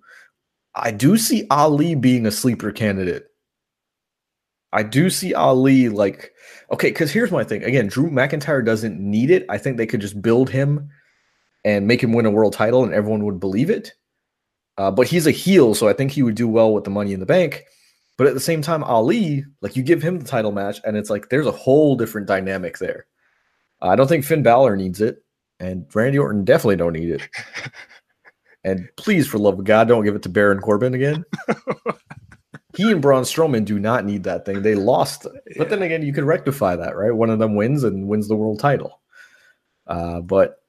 I 0.74 0.92
do 0.92 1.18
see 1.18 1.46
Ali 1.50 1.94
being 1.94 2.24
a 2.24 2.30
sleeper 2.30 2.72
candidate. 2.72 3.26
I 4.72 4.82
do 4.82 5.10
see 5.10 5.34
Ali 5.34 5.90
like 5.90 6.32
okay, 6.72 6.88
because 6.88 7.12
here's 7.12 7.30
my 7.30 7.44
thing. 7.44 7.62
Again, 7.64 7.88
Drew 7.88 8.10
McIntyre 8.10 8.64
doesn't 8.64 8.98
need 8.98 9.30
it. 9.30 9.44
I 9.50 9.58
think 9.58 9.76
they 9.76 9.86
could 9.86 10.00
just 10.00 10.22
build 10.22 10.48
him 10.48 10.88
and 11.64 11.86
make 11.86 12.02
him 12.02 12.12
win 12.12 12.26
a 12.26 12.30
world 12.30 12.52
title, 12.52 12.84
and 12.84 12.92
everyone 12.92 13.24
would 13.24 13.40
believe 13.40 13.70
it. 13.70 13.92
Uh, 14.78 14.90
but 14.90 15.06
he's 15.06 15.26
a 15.26 15.30
heel, 15.30 15.74
so 15.74 15.88
I 15.88 15.92
think 15.92 16.10
he 16.10 16.22
would 16.22 16.34
do 16.34 16.48
well 16.48 16.72
with 16.72 16.84
the 16.84 16.90
money 16.90 17.12
in 17.12 17.20
the 17.20 17.26
bank. 17.26 17.64
But 18.18 18.26
at 18.26 18.34
the 18.34 18.40
same 18.40 18.62
time, 18.62 18.84
Ali, 18.84 19.44
like 19.60 19.76
you 19.76 19.82
give 19.82 20.02
him 20.02 20.18
the 20.18 20.24
title 20.24 20.52
match, 20.52 20.80
and 20.84 20.96
it's 20.96 21.10
like 21.10 21.28
there's 21.28 21.46
a 21.46 21.52
whole 21.52 21.96
different 21.96 22.26
dynamic 22.26 22.78
there. 22.78 23.06
I 23.80 23.96
don't 23.96 24.06
think 24.06 24.24
Finn 24.24 24.42
Balor 24.42 24.76
needs 24.76 25.00
it, 25.00 25.24
and 25.60 25.86
Randy 25.94 26.18
Orton 26.18 26.44
definitely 26.44 26.76
don't 26.76 26.92
need 26.94 27.10
it. 27.10 27.28
And 28.64 28.88
please, 28.96 29.26
for 29.26 29.38
love 29.38 29.58
of 29.58 29.64
God, 29.64 29.88
don't 29.88 30.04
give 30.04 30.14
it 30.14 30.22
to 30.22 30.28
Baron 30.28 30.60
Corbin 30.60 30.94
again. 30.94 31.24
he 32.76 32.90
and 32.90 33.02
Braun 33.02 33.24
Strowman 33.24 33.64
do 33.64 33.78
not 33.78 34.04
need 34.04 34.24
that 34.24 34.44
thing. 34.44 34.62
They 34.62 34.74
lost. 34.74 35.26
But 35.56 35.68
then 35.68 35.82
again, 35.82 36.02
you 36.02 36.12
could 36.12 36.24
rectify 36.24 36.76
that, 36.76 36.96
right? 36.96 37.14
One 37.14 37.30
of 37.30 37.38
them 37.38 37.56
wins 37.56 37.82
and 37.82 38.06
wins 38.06 38.28
the 38.28 38.36
world 38.36 38.60
title. 38.60 39.00
Uh, 39.86 40.20
but 40.20 40.61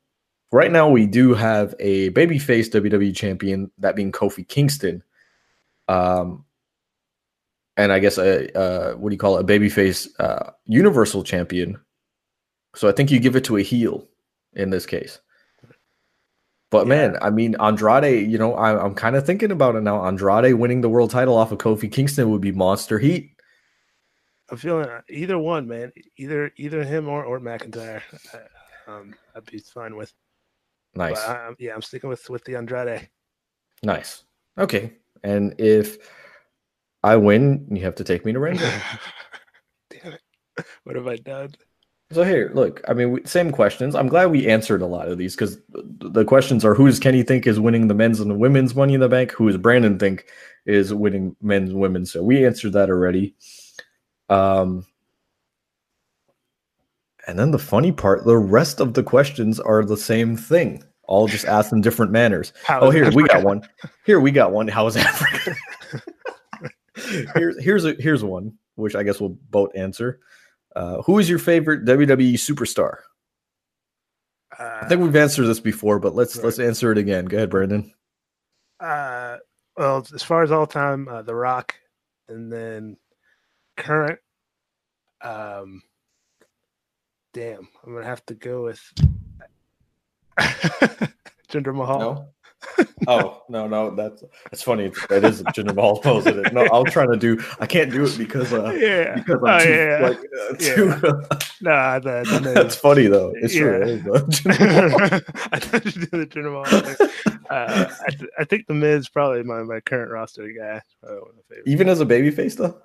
right 0.53 0.71
now, 0.71 0.87
we 0.87 1.05
do 1.05 1.33
have 1.33 1.75
a 1.79 2.11
babyface 2.11 2.69
WWE 2.69 3.13
champion, 3.15 3.71
that 3.79 3.95
being 3.95 4.11
Kofi 4.11 4.47
Kingston. 4.47 5.03
Um, 5.89 6.45
and 7.75 7.91
I 7.91 7.99
guess 7.99 8.17
a 8.17 8.55
uh, 8.57 8.93
what 8.95 9.09
do 9.09 9.13
you 9.13 9.19
call 9.19 9.37
it? 9.37 9.41
A 9.41 9.47
babyface 9.47 10.07
uh, 10.19 10.51
Universal 10.65 11.23
Champion. 11.23 11.79
So 12.75 12.87
I 12.87 12.91
think 12.91 13.11
you 13.11 13.19
give 13.19 13.35
it 13.35 13.43
to 13.45 13.57
a 13.57 13.63
heel 13.63 14.07
in 14.53 14.69
this 14.69 14.85
case. 14.85 15.19
But 16.69 16.85
Yeah. 16.85 16.89
man, 16.89 17.17
I 17.21 17.31
mean 17.31 17.55
Andrade, 17.59 18.29
you 18.31 18.37
know, 18.37 18.53
I, 18.53 18.83
I'm 18.83 18.93
kind 18.93 19.15
of 19.15 19.25
thinking 19.25 19.51
about 19.51 19.75
it 19.75 19.81
now. 19.81 20.05
Andrade 20.05 20.53
winning 20.53 20.81
the 20.81 20.89
world 20.89 21.09
title 21.09 21.35
off 21.35 21.51
of 21.51 21.57
Kofi 21.57 21.91
Kingston 21.91 22.29
would 22.29 22.41
be 22.41 22.51
monster 22.51 22.99
heat. 22.99 23.31
I'm 24.51 24.57
feeling 24.57 24.87
uh, 24.87 25.01
either 25.09 25.39
one, 25.39 25.67
man. 25.67 25.91
Either 26.17 26.51
either 26.57 26.83
him 26.83 27.09
or 27.09 27.23
or 27.25 27.39
McIntyre. 27.39 28.01
Uh, 28.33 28.91
um, 28.91 29.15
I'd 29.35 29.45
be 29.45 29.59
fine 29.59 29.95
with. 29.95 30.13
Nice, 30.95 31.25
But 31.25 31.35
I, 31.35 31.49
yeah, 31.59 31.73
I'm 31.73 31.81
sticking 31.81 32.09
with 32.09 32.29
with 32.29 32.43
the 32.45 32.55
Andrade. 32.55 33.09
nice. 33.83 34.23
Okay, 34.57 34.93
and 35.23 35.55
if 35.59 35.97
I 37.01 37.15
win, 37.15 37.67
you 37.71 37.83
have 37.83 37.95
to 37.95 38.03
take 38.03 38.25
me 38.25 38.33
to 38.33 38.39
Rainbow. 38.39 38.69
Damn 39.89 40.13
it! 40.13 40.21
What 40.83 40.95
have 40.95 41.07
I 41.07 41.15
done? 41.15 41.55
So 42.11 42.23
here, 42.23 42.51
look. 42.53 42.81
I 42.87 42.93
mean, 42.93 43.11
we, 43.11 43.21
same 43.25 43.51
questions. 43.51 43.95
I'm 43.95 44.07
glad 44.07 44.27
we 44.27 44.47
answered 44.47 44.83
a 44.83 44.85
lot 44.85 45.07
of 45.07 45.17
these 45.17 45.35
because 45.35 45.57
the 45.71 46.23
questions 46.25 46.63
are: 46.63 46.75
Who 46.75 46.85
does 46.85 46.99
Kenny 46.99 47.23
think 47.23 47.47
is 47.47 47.59
winning 47.59 47.87
the 47.87 47.95
men's 47.95 48.19
and 48.19 48.29
the 48.29 48.35
women's 48.35 48.75
Money 48.75 48.93
in 48.93 48.99
the 48.99 49.09
Bank? 49.09 49.31
Who 49.31 49.47
does 49.47 49.57
Brandon 49.57 49.97
think 49.97 50.27
is 50.67 50.93
winning 50.93 51.35
men's 51.41 51.71
and 51.71 51.79
women's? 51.79 52.11
So 52.11 52.21
we 52.21 52.45
answered 52.45 52.73
that 52.73 52.91
already. 52.91 53.35
Um, 54.29 54.85
and 57.27 57.37
then 57.37 57.51
the 57.51 57.59
funny 57.59 57.91
part: 57.91 58.25
the 58.25 58.37
rest 58.37 58.79
of 58.79 58.93
the 58.93 59.03
questions 59.03 59.59
are 59.59 59.83
the 59.83 59.97
same 59.97 60.35
thing, 60.35 60.83
all 61.03 61.27
just 61.27 61.45
asked 61.45 61.71
in 61.73 61.81
different 61.81 62.11
manners. 62.11 62.53
How 62.65 62.81
Oh, 62.81 62.89
here 62.89 63.11
we 63.11 63.23
got 63.23 63.43
one. 63.43 63.61
Here 64.05 64.19
we 64.19 64.31
got 64.31 64.51
one. 64.51 64.67
How 64.67 64.87
is 64.87 64.97
Africa? 64.97 65.55
here's 67.35 67.63
here's 67.63 67.85
a, 67.85 67.93
here's 67.99 68.23
one 68.23 68.57
which 68.75 68.95
I 68.95 69.03
guess 69.03 69.19
we'll 69.19 69.37
both 69.49 69.75
answer. 69.75 70.19
Uh, 70.75 71.01
who 71.03 71.19
is 71.19 71.29
your 71.29 71.39
favorite 71.39 71.85
WWE 71.85 72.33
superstar? 72.33 72.97
I 74.57 74.85
think 74.87 75.01
we've 75.01 75.15
answered 75.15 75.45
this 75.45 75.59
before, 75.59 75.99
but 75.99 76.13
let's 76.13 76.35
let's 76.37 76.59
answer 76.59 76.91
it 76.91 76.97
again. 76.97 77.25
Go 77.25 77.37
ahead, 77.37 77.49
Brandon. 77.49 77.91
Uh, 78.79 79.37
well, 79.77 80.05
as 80.13 80.21
far 80.21 80.43
as 80.43 80.51
all 80.51 80.67
time, 80.67 81.07
uh, 81.07 81.23
The 81.23 81.33
Rock, 81.33 81.75
and 82.27 82.51
then 82.51 82.97
current. 83.77 84.19
Um, 85.21 85.81
damn, 87.33 87.67
I'm 87.85 87.93
gonna 87.93 88.05
have 88.05 88.25
to 88.27 88.35
go 88.35 88.63
with 88.63 88.81
Jinder 91.49 91.75
Mahal. 91.75 91.99
No. 91.99 92.27
Oh 93.07 93.43
no 93.49 93.67
no 93.67 93.93
that's 93.93 94.23
that's 94.49 94.63
funny. 94.63 94.89
That 95.09 95.25
is 95.25 95.43
Jinder 95.43 95.75
Mahal 95.75 95.99
pose. 95.99 96.25
Isn't 96.25 96.45
it? 96.45 96.53
No, 96.53 96.65
I'm 96.71 96.85
trying 96.85 97.11
to 97.11 97.17
do. 97.17 97.43
I 97.59 97.65
can't 97.65 97.91
do 97.91 98.05
it 98.05 98.17
because 98.17 98.53
uh 98.53 98.71
yeah, 98.71 99.15
because 99.15 99.41
I'm 99.43 99.49
oh, 99.49 99.59
too, 99.59 99.69
yeah, 99.69 99.99
like 100.01 100.17
uh, 100.17 100.55
Yeah. 100.59 100.75
too. 100.75 101.21
nah, 101.61 101.99
the, 101.99 102.23
the 102.23 102.51
that's 102.55 102.75
funny 102.75 103.07
though. 103.07 103.33
It's 103.35 103.53
true. 103.53 103.79
Yeah. 103.79 103.83
it 103.83 103.89
is, 103.89 104.03
though. 104.03 104.15
I 105.51 105.59
thought 105.59 105.85
you 105.85 105.91
did 105.91 106.11
the 106.11 106.27
Jinder 106.27 106.53
Mahal. 106.53 107.09
Uh, 107.49 107.93
I, 108.07 108.09
th- 108.11 108.31
I 108.39 108.43
think 108.45 108.67
the 108.67 108.73
Miz 108.73 109.09
probably 109.09 109.43
my, 109.43 109.63
my 109.63 109.81
current 109.81 110.11
roster 110.11 110.47
guy. 110.47 110.81
Probably 111.01 111.19
one 111.19 111.29
of 111.31 111.35
my 111.35 111.41
favorites. 111.49 111.69
Even 111.69 111.89
as 111.89 111.99
a 111.99 112.05
babyface 112.05 112.55
though. 112.55 112.81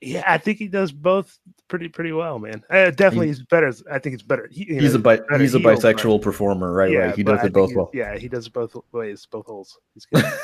Yeah, 0.00 0.24
I 0.26 0.38
think 0.38 0.58
he 0.58 0.68
does 0.68 0.92
both 0.92 1.38
pretty 1.68 1.88
pretty 1.88 2.12
well, 2.12 2.38
man. 2.38 2.62
Uh, 2.68 2.90
definitely, 2.90 3.28
he's 3.28 3.42
better. 3.42 3.72
I 3.90 3.98
think 3.98 4.14
it's 4.14 4.22
better. 4.22 4.48
He, 4.50 4.64
He's 4.64 4.92
know, 4.92 4.98
a 4.98 5.18
bi- 5.18 5.38
he's 5.38 5.54
a 5.54 5.60
bisexual 5.60 6.20
performer, 6.20 6.72
right? 6.72 6.90
yeah, 6.90 6.98
right. 6.98 7.16
He 7.16 7.22
does 7.22 7.42
it 7.44 7.52
both 7.52 7.74
well. 7.74 7.90
Yeah, 7.94 8.18
he 8.18 8.28
does 8.28 8.46
it 8.46 8.52
both 8.52 8.76
ways, 8.92 9.26
both 9.30 9.46
holes. 9.46 9.78
He's 9.94 10.04
good. 10.06 10.24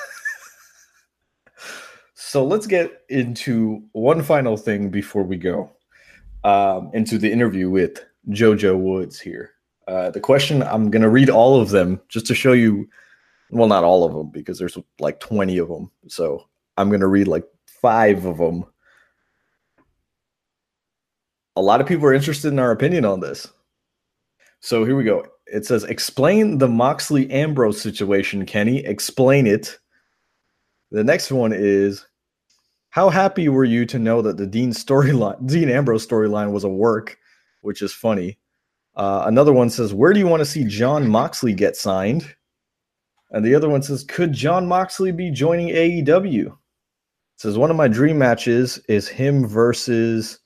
So 2.23 2.45
let's 2.45 2.67
get 2.69 3.03
into 3.09 3.83
one 3.91 4.23
final 4.23 4.57
thing 4.57 4.89
before 4.91 5.25
we 5.25 5.37
go 5.37 5.69
um, 6.45 6.91
into 6.95 7.19
the 7.19 7.33
interview 7.33 7.69
with 7.69 8.05
JoJo 8.29 8.79
Woods 8.79 9.19
here. 9.19 9.53
Uh, 9.89 10.11
the 10.11 10.21
question 10.21 10.63
I'm 10.63 10.93
going 10.93 11.03
to 11.03 11.09
read 11.09 11.29
all 11.29 11.61
of 11.61 11.71
them 11.71 12.01
just 12.09 12.27
to 12.27 12.35
show 12.37 12.53
you, 12.53 12.89
well, 13.51 13.67
not 13.67 13.83
all 13.83 14.05
of 14.05 14.13
them 14.13 14.29
because 14.29 14.61
there's 14.61 14.79
like 15.01 15.19
20 15.19 15.59
of 15.59 15.69
them. 15.69 15.91
So 16.07 16.47
I'm 16.77 16.89
going 16.89 17.01
to 17.01 17.09
read 17.09 17.27
like 17.27 17.47
five 17.65 18.25
of 18.27 18.39
them. 18.39 18.65
A 21.57 21.63
lot 21.63 21.81
of 21.81 21.87
people 21.87 22.07
are 22.07 22.15
interested 22.15 22.49
in 22.49 22.59
our 22.59 22.71
opinion 22.71 23.05
on 23.05 23.21
this. 23.21 23.49
So 24.61 24.85
here 24.85 24.97
we 24.97 25.05
go. 25.05 25.27
It 25.47 25.67
says, 25.67 25.85
explain 25.85 26.59
the 26.59 26.69
Moxley 26.69 27.31
Ambrose 27.31 27.81
situation, 27.81 28.47
Kenny. 28.47 28.85
Explain 28.85 29.47
it. 29.47 29.79
The 30.91 31.03
next 31.03 31.33
one 31.33 31.53
is 31.53 32.05
how 32.91 33.09
happy 33.09 33.49
were 33.49 33.65
you 33.65 33.87
to 33.87 33.99
know 33.99 34.23
that 34.23 34.37
the 34.37 34.47
Dean 34.47 34.71
storyline, 34.71 35.47
Dean 35.47 35.69
Ambrose 35.69 36.07
storyline 36.07 36.53
was 36.53 36.65
a 36.65 36.69
work, 36.69 37.17
which 37.63 37.83
is 37.83 37.93
funny. 37.93 38.39
Uh, 38.97 39.23
another 39.27 39.53
one 39.53 39.71
says, 39.71 39.95
where 39.95 40.13
do 40.13 40.19
you 40.19 40.27
want 40.27 40.41
to 40.41 40.47
see 40.47 40.65
Jon 40.65 41.09
Moxley 41.09 41.55
get 41.55 41.77
signed? 41.77 42.35
And 43.31 43.45
the 43.45 43.55
other 43.55 43.69
one 43.69 43.83
says, 43.83 44.05
could 44.05 44.33
Jon 44.33 44.67
Moxley 44.67 45.13
be 45.13 45.31
joining 45.31 45.69
AEW? 45.69 46.47
It 46.47 46.53
says 47.37 47.57
one 47.57 47.71
of 47.71 47.77
my 47.77 47.89
dream 47.89 48.19
matches 48.19 48.79
is 48.89 49.09
him 49.09 49.47
versus 49.47 50.40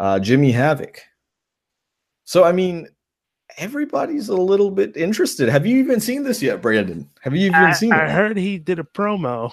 uh, 0.00 0.18
Jimmy 0.18 0.50
Havoc. 0.50 1.00
So 2.24 2.42
I 2.44 2.52
mean, 2.52 2.88
everybody's 3.58 4.28
a 4.28 4.36
little 4.36 4.70
bit 4.70 4.96
interested. 4.96 5.48
Have 5.48 5.66
you 5.66 5.76
even 5.78 6.00
seen 6.00 6.22
this 6.24 6.42
yet, 6.42 6.62
Brandon? 6.62 7.08
Have 7.20 7.34
you 7.36 7.46
even 7.50 7.68
I, 7.68 7.72
seen 7.72 7.94
I 7.94 8.04
it? 8.06 8.10
heard 8.10 8.36
he 8.36 8.58
did 8.58 8.78
a 8.78 8.84
promo. 8.84 9.52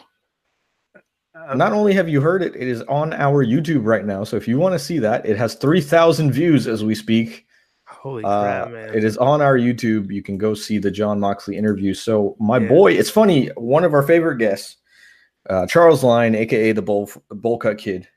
Uh, 1.36 1.54
Not 1.56 1.72
only 1.74 1.94
have 1.94 2.10
you 2.10 2.20
heard 2.22 2.42
it, 2.42 2.56
it 2.56 2.68
is 2.68 2.82
on 2.84 3.14
our 3.14 3.46
YouTube 3.46 3.86
right 3.86 4.06
now. 4.06 4.24
So 4.24 4.38
if 4.38 4.48
you 4.48 4.58
want 4.58 4.74
to 4.74 4.80
see 4.80 4.98
that, 5.00 5.26
it 5.26 5.38
has 5.38 5.54
3,000 5.56 6.32
views 6.32 6.68
as 6.68 6.84
we 6.84 6.96
speak. 6.96 7.46
holy 7.88 8.24
Uh, 8.24 8.42
crap, 8.42 8.72
man! 8.72 8.96
it 8.96 9.04
is 9.04 9.18
on 9.18 9.42
our 9.42 9.56
YouTube. 9.58 10.12
You 10.12 10.24
can 10.24 10.38
go 10.38 10.54
see 10.56 10.78
the 10.80 10.90
Jon 10.92 11.20
Moxley 11.20 11.56
interview. 11.56 11.94
So 11.94 12.36
my 12.40 12.58
Yeah. 12.60 12.68
boy, 12.70 12.94
it's 12.94 13.10
funny. 13.12 13.48
One 13.56 13.84
of 13.84 13.94
our 13.94 14.02
favorite 14.04 14.38
guests, 14.38 14.78
uh, 15.50 15.68
Charles 15.68 16.04
Line, 16.04 16.34
aka 16.36 16.72
the 16.72 16.82
Bowl 16.82 17.10
Bowl 17.30 17.58
Cut 17.60 17.78
Kid, 17.78 18.08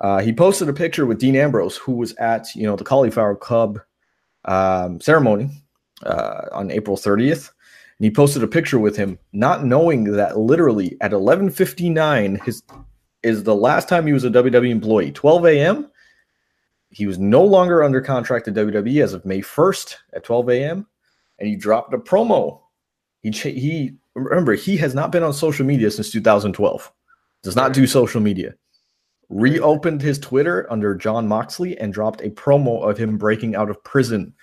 uh, 0.00 0.20
he 0.20 0.32
posted 0.32 0.68
a 0.68 0.72
picture 0.72 1.06
with 1.06 1.18
Dean 1.18 1.36
Ambrose, 1.36 1.76
who 1.76 1.92
was 1.92 2.14
at 2.16 2.54
you 2.54 2.64
know 2.64 2.76
the 2.76 2.84
Cauliflower 2.84 3.36
Club 3.36 3.80
um, 4.44 5.00
ceremony 5.00 5.50
uh, 6.04 6.46
on 6.52 6.70
April 6.70 6.96
30th. 6.96 7.50
And 7.98 8.04
he 8.04 8.10
posted 8.10 8.44
a 8.44 8.48
picture 8.48 8.78
with 8.78 8.96
him, 8.96 9.18
not 9.32 9.64
knowing 9.64 10.04
that 10.12 10.38
literally 10.38 10.96
at 11.00 11.10
11:59 11.10 12.44
his 12.44 12.62
is 13.24 13.42
the 13.42 13.54
last 13.54 13.88
time 13.88 14.06
he 14.06 14.12
was 14.12 14.24
a 14.24 14.30
WWE 14.30 14.70
employee. 14.70 15.10
12 15.10 15.46
a.m. 15.46 15.90
He 16.90 17.06
was 17.06 17.18
no 17.18 17.42
longer 17.42 17.82
under 17.82 18.00
contract 18.00 18.44
to 18.44 18.52
WWE 18.52 19.02
as 19.02 19.12
of 19.12 19.26
May 19.26 19.40
1st 19.40 19.96
at 20.14 20.24
12 20.24 20.50
a.m. 20.50 20.86
And 21.38 21.48
he 21.48 21.56
dropped 21.56 21.92
a 21.92 21.98
promo. 21.98 22.60
He 23.20 23.30
cha- 23.30 23.50
he 23.50 23.96
remember 24.14 24.54
he 24.54 24.76
has 24.76 24.94
not 24.94 25.10
been 25.10 25.24
on 25.24 25.32
social 25.32 25.66
media 25.66 25.90
since 25.90 26.10
2012. 26.12 26.92
Does 27.42 27.56
not 27.56 27.72
do 27.72 27.86
social 27.86 28.20
media. 28.20 28.54
Reopened 29.30 30.00
his 30.00 30.18
Twitter 30.18 30.66
under 30.70 30.94
Jon 30.94 31.28
Moxley 31.28 31.78
and 31.78 31.92
dropped 31.92 32.22
a 32.22 32.30
promo 32.30 32.88
of 32.88 32.96
him 32.96 33.18
breaking 33.18 33.54
out 33.54 33.68
of 33.68 33.82
prison. 33.84 34.34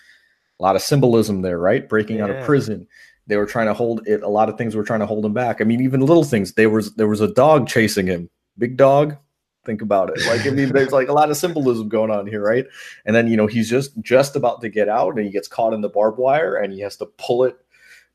A 0.59 0.63
lot 0.63 0.75
of 0.75 0.81
symbolism 0.81 1.41
there, 1.41 1.57
right? 1.57 1.87
Breaking 1.89 2.21
out 2.21 2.29
of 2.29 2.45
prison. 2.45 2.87
They 3.27 3.37
were 3.37 3.47
trying 3.47 3.65
to 3.65 3.73
hold 3.73 4.07
it. 4.07 4.21
A 4.21 4.27
lot 4.27 4.47
of 4.47 4.57
things 4.57 4.75
were 4.75 4.83
trying 4.83 4.99
to 4.99 5.05
hold 5.07 5.25
him 5.25 5.33
back. 5.33 5.59
I 5.59 5.63
mean, 5.63 5.81
even 5.81 6.01
little 6.01 6.23
things. 6.23 6.53
There 6.53 6.69
was 6.69 6.93
there 6.95 7.07
was 7.07 7.21
a 7.21 7.33
dog 7.33 7.67
chasing 7.67 8.05
him. 8.05 8.29
Big 8.57 8.77
dog. 8.77 9.17
Think 9.65 9.81
about 9.81 10.11
it. 10.15 10.23
Like 10.27 10.45
I 10.45 10.51
mean, 10.51 10.71
there's 10.71 10.91
like 10.91 11.07
a 11.07 11.13
lot 11.13 11.31
of 11.31 11.37
symbolism 11.37 11.89
going 11.89 12.11
on 12.11 12.27
here, 12.27 12.43
right? 12.43 12.65
And 13.05 13.15
then 13.15 13.27
you 13.27 13.35
know 13.35 13.47
he's 13.47 13.67
just 13.67 13.99
just 14.01 14.35
about 14.35 14.61
to 14.61 14.69
get 14.69 14.87
out, 14.87 15.15
and 15.15 15.25
he 15.25 15.31
gets 15.31 15.47
caught 15.47 15.73
in 15.73 15.81
the 15.81 15.89
barbed 15.89 16.19
wire, 16.19 16.55
and 16.57 16.71
he 16.71 16.81
has 16.81 16.95
to 16.97 17.07
pull 17.17 17.43
it, 17.43 17.57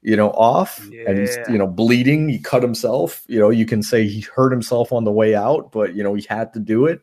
you 0.02 0.16
know, 0.16 0.30
off, 0.30 0.78
and 1.06 1.18
he's 1.18 1.36
you 1.48 1.58
know 1.58 1.66
bleeding. 1.66 2.28
He 2.28 2.38
cut 2.38 2.62
himself. 2.62 3.22
You 3.26 3.38
know, 3.38 3.50
you 3.50 3.66
can 3.66 3.82
say 3.82 4.06
he 4.06 4.20
hurt 4.22 4.50
himself 4.50 4.92
on 4.92 5.04
the 5.04 5.12
way 5.12 5.34
out, 5.34 5.72
but 5.72 5.94
you 5.94 6.02
know 6.02 6.14
he 6.14 6.26
had 6.28 6.52
to 6.54 6.60
do 6.60 6.86
it, 6.86 7.02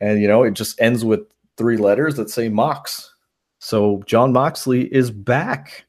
and 0.00 0.20
you 0.20 0.28
know 0.28 0.42
it 0.42 0.54
just 0.54 0.80
ends 0.80 1.04
with 1.04 1.20
three 1.56 1.76
letters 1.76 2.16
that 2.16 2.30
say 2.30 2.48
Mox. 2.48 3.14
So 3.58 4.02
Jon 4.06 4.32
Moxley 4.32 4.92
is 4.92 5.10
back, 5.10 5.84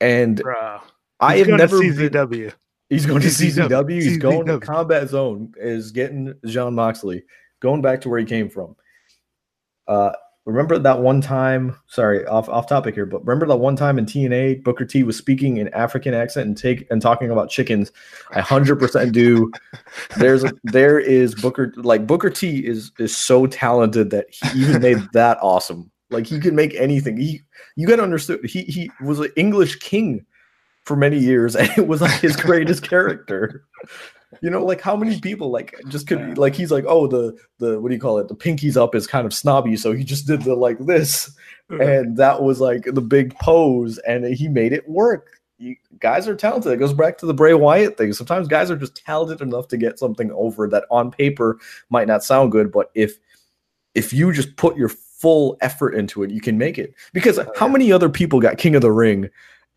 and 0.00 0.42
Bruh. 0.42 0.80
I 1.20 1.36
have 1.36 1.46
going 1.46 1.58
to 1.58 1.64
never. 1.64 1.80
been- 1.80 1.94
CZW. 1.94 2.52
He's 2.88 3.06
going 3.06 3.22
to 3.22 3.28
CZW. 3.28 3.68
CZW. 3.68 4.02
He's 4.02 4.18
going 4.18 4.46
to 4.46 4.58
CZW. 4.58 4.62
Combat 4.62 5.08
Zone. 5.08 5.54
Is 5.56 5.92
getting 5.92 6.34
Jon 6.44 6.74
Moxley 6.74 7.22
going 7.60 7.82
back 7.82 8.00
to 8.00 8.08
where 8.08 8.18
he 8.18 8.26
came 8.26 8.48
from. 8.50 8.74
Uh, 9.86 10.12
remember 10.50 10.78
that 10.78 11.00
one 11.00 11.20
time? 11.20 11.76
Sorry, 11.86 12.26
off 12.26 12.48
off 12.48 12.68
topic 12.68 12.94
here, 12.94 13.06
but 13.06 13.24
remember 13.24 13.46
that 13.46 13.56
one 13.56 13.76
time 13.76 13.98
in 13.98 14.06
TNA, 14.06 14.62
Booker 14.62 14.84
T 14.84 15.02
was 15.02 15.16
speaking 15.16 15.58
in 15.58 15.68
African 15.68 16.14
accent 16.14 16.46
and 16.46 16.56
take 16.56 16.86
and 16.90 17.00
talking 17.00 17.30
about 17.30 17.50
chickens. 17.50 17.92
I 18.30 18.40
hundred 18.40 18.76
percent 18.76 19.12
do. 19.12 19.50
There's 20.16 20.44
there 20.64 20.98
is 20.98 21.34
Booker 21.34 21.72
like 21.76 22.06
Booker 22.06 22.30
T 22.30 22.66
is 22.66 22.92
is 22.98 23.16
so 23.16 23.46
talented 23.46 24.10
that 24.10 24.26
he 24.30 24.60
even 24.60 24.82
made 24.82 24.98
that 25.12 25.38
awesome. 25.40 25.90
Like 26.10 26.26
he 26.26 26.40
can 26.40 26.54
make 26.54 26.74
anything. 26.74 27.16
He 27.16 27.42
you 27.76 27.86
got 27.86 27.96
to 27.96 28.02
understand. 28.02 28.40
He 28.44 28.62
he 28.64 28.90
was 29.00 29.20
an 29.20 29.30
English 29.36 29.78
king 29.78 30.26
for 30.84 30.96
many 30.96 31.18
years 31.18 31.54
and 31.56 31.68
it 31.76 31.86
was 31.86 32.00
like 32.00 32.20
his 32.20 32.36
greatest 32.36 32.82
character 32.82 33.64
you 34.40 34.50
know 34.50 34.64
like 34.64 34.80
how 34.80 34.94
many 34.96 35.18
people 35.20 35.50
like 35.50 35.74
just 35.88 36.06
could 36.06 36.20
Yeah. 36.20 36.34
like 36.36 36.54
he's 36.54 36.70
like 36.70 36.84
oh 36.86 37.06
the 37.06 37.36
the 37.58 37.80
what 37.80 37.88
do 37.88 37.94
you 37.94 38.00
call 38.00 38.18
it? 38.18 38.28
The 38.28 38.36
pinkies 38.36 38.76
up 38.76 38.94
is 38.94 39.06
kind 39.06 39.26
of 39.26 39.34
snobby 39.34 39.76
so 39.76 39.92
he 39.92 40.04
just 40.04 40.26
did 40.26 40.42
the 40.42 40.54
like 40.54 40.78
this. 40.78 41.30
And 41.68 42.16
that 42.16 42.42
was 42.42 42.60
like 42.60 42.82
the 42.84 43.00
big 43.00 43.32
pose 43.36 43.98
and 43.98 44.24
he 44.24 44.48
made 44.48 44.72
it 44.72 44.88
work. 44.88 45.40
You, 45.58 45.76
guys 46.00 46.26
are 46.26 46.34
talented. 46.34 46.72
It 46.72 46.78
goes 46.78 46.92
back 46.92 47.16
to 47.18 47.26
the 47.26 47.34
bray 47.34 47.54
wyatt 47.54 47.96
thing. 47.96 48.12
Sometimes 48.12 48.48
guys 48.48 48.70
are 48.70 48.76
just 48.76 48.96
talented 48.96 49.40
enough 49.40 49.68
to 49.68 49.76
get 49.76 49.98
something 49.98 50.32
over 50.32 50.66
that 50.68 50.84
on 50.90 51.10
paper 51.12 51.58
might 51.90 52.08
not 52.08 52.24
sound 52.24 52.50
good 52.52 52.72
but 52.72 52.90
if 52.94 53.18
if 53.94 54.12
you 54.12 54.32
just 54.32 54.56
put 54.56 54.76
your 54.76 54.88
full 54.88 55.56
effort 55.60 55.94
into 55.94 56.22
it 56.22 56.30
you 56.30 56.40
can 56.40 56.56
make 56.56 56.78
it. 56.78 56.94
Because 57.12 57.38
oh, 57.38 57.52
how 57.56 57.68
many 57.68 57.92
other 57.92 58.08
people 58.08 58.40
got 58.40 58.58
king 58.58 58.74
of 58.74 58.82
the 58.82 58.92
ring 58.92 59.28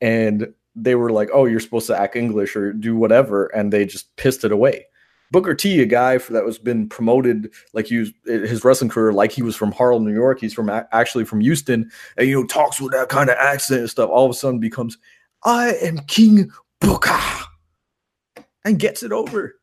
and 0.02 0.54
they 0.76 0.96
were 0.96 1.12
like, 1.12 1.30
"Oh, 1.34 1.46
you're 1.46 1.60
supposed 1.60 1.88
to 1.88 2.00
act 2.00 2.16
English 2.16 2.56
or 2.56 2.74
do 2.74 2.96
whatever," 2.96 3.48
and 3.48 3.72
they 3.72 3.86
just 3.86 4.16
pissed 4.16 4.44
it 4.44 4.52
away. 4.52 4.86
Booker 5.32 5.56
T, 5.56 5.82
a 5.82 5.86
guy 5.86 6.20
for, 6.20 6.34
that 6.34 6.46
was 6.46 6.60
been 6.60 6.88
promoted 6.88 7.52
like 7.74 7.88
he 7.88 7.98
was 7.98 8.10
eh, 8.30 8.40
his 8.40 8.64
wrestling 8.64 8.90
career, 8.90 9.12
like 9.12 9.32
he 9.32 9.42
was 9.42 9.56
from 9.56 9.72
Harlem, 9.72 10.06
New 10.06 10.14
York. 10.14 10.40
He's 10.40 10.54
from 10.54 10.70
actually 10.70 11.26
from 11.26 11.42
Houston, 11.42 11.90
and 12.18 12.28
you 12.28 12.36
know 12.36 12.46
talks 12.46 12.80
with 12.80 12.92
that 12.94 13.10
kind 13.10 13.30
of 13.30 13.38
accent 13.38 13.82
and 13.82 13.90
stuff. 13.90 14.10
All 14.10 14.26
of 14.26 14.32
a 14.32 14.36
sudden 14.36 14.60
becomes, 14.60 14.98
"I 15.44 15.74
am 15.82 15.98
King 16.08 16.52
Booker," 16.80 17.20
and 18.64 18.80
gets 18.80 19.04
it 19.04 19.12
over. 19.12 19.56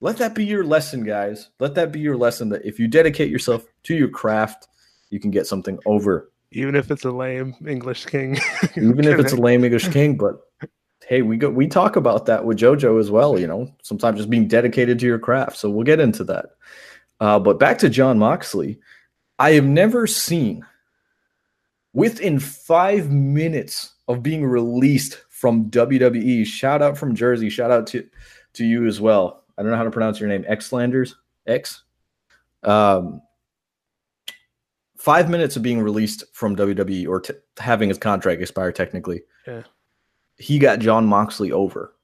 Let 0.00 0.16
that 0.16 0.34
be 0.34 0.46
your 0.46 0.64
lesson, 0.64 1.04
guys. 1.04 1.50
Let 1.60 1.74
that 1.74 1.92
be 1.92 2.00
your 2.00 2.16
lesson 2.16 2.48
that 2.48 2.64
if 2.64 2.78
you 2.78 2.88
dedicate 2.88 3.30
yourself 3.30 3.66
to 3.82 3.94
your 3.94 4.08
craft, 4.08 4.66
you 5.10 5.20
can 5.20 5.30
get 5.30 5.46
something 5.46 5.78
over 5.84 6.32
Even 6.52 6.74
if 6.74 6.90
it's 6.90 7.04
a 7.04 7.10
lame 7.12 7.54
English 7.66 8.06
king. 8.06 8.38
even 8.76 9.04
if 9.04 9.18
it's 9.18 9.32
a 9.32 9.36
lame 9.36 9.64
English 9.64 9.88
king. 9.88 10.16
But 10.16 10.40
hey, 11.06 11.22
we 11.22 11.36
go 11.36 11.50
we 11.50 11.66
talk 11.66 11.96
about 11.96 12.26
that 12.26 12.44
with 12.44 12.58
JoJo 12.58 12.98
as 12.98 13.10
well. 13.10 13.38
You 13.38 13.46
know, 13.46 13.74
sometimes 13.82 14.18
just 14.18 14.30
being 14.30 14.48
dedicated 14.48 14.98
to 15.00 15.06
your 15.06 15.18
craft. 15.18 15.56
So 15.56 15.70
we'll 15.70 15.84
get 15.84 16.00
into 16.00 16.24
that. 16.24 16.46
Uh, 17.20 17.38
but 17.38 17.58
back 17.58 17.78
to 17.78 17.90
Jon 17.90 18.18
Moxley, 18.18 18.80
I 19.38 19.52
have 19.52 19.64
never 19.64 20.06
seen 20.06 20.64
within 21.92 22.38
five 22.38 23.10
minutes 23.10 23.94
of 24.08 24.22
being 24.22 24.44
released 24.44 25.22
from 25.28 25.70
WWE. 25.70 26.46
Shout 26.46 26.82
out 26.82 26.98
from 26.98 27.14
Jersey. 27.14 27.50
Shout 27.50 27.70
out 27.70 27.86
to 27.88 28.08
to 28.54 28.64
you 28.64 28.86
as 28.86 29.00
well. 29.00 29.44
I 29.56 29.62
don't 29.62 29.70
know 29.70 29.76
how 29.76 29.84
to 29.84 29.90
pronounce 29.90 30.18
your 30.18 30.28
name. 30.28 30.44
Xlanders 30.44 31.14
X. 31.46 31.82
Um, 32.62 33.22
five 35.00 35.30
minutes 35.30 35.56
of 35.56 35.62
being 35.62 35.80
released 35.80 36.24
from 36.34 36.54
WWE 36.56 37.08
or 37.08 37.20
t- 37.20 37.32
having 37.58 37.88
his 37.88 37.98
contract 37.98 38.40
expire 38.42 38.70
technically. 38.70 39.22
Yeah. 39.46 39.62
He 40.36 40.58
got 40.58 40.78
Jon 40.78 41.06
Moxley 41.06 41.50
over. 41.52 41.94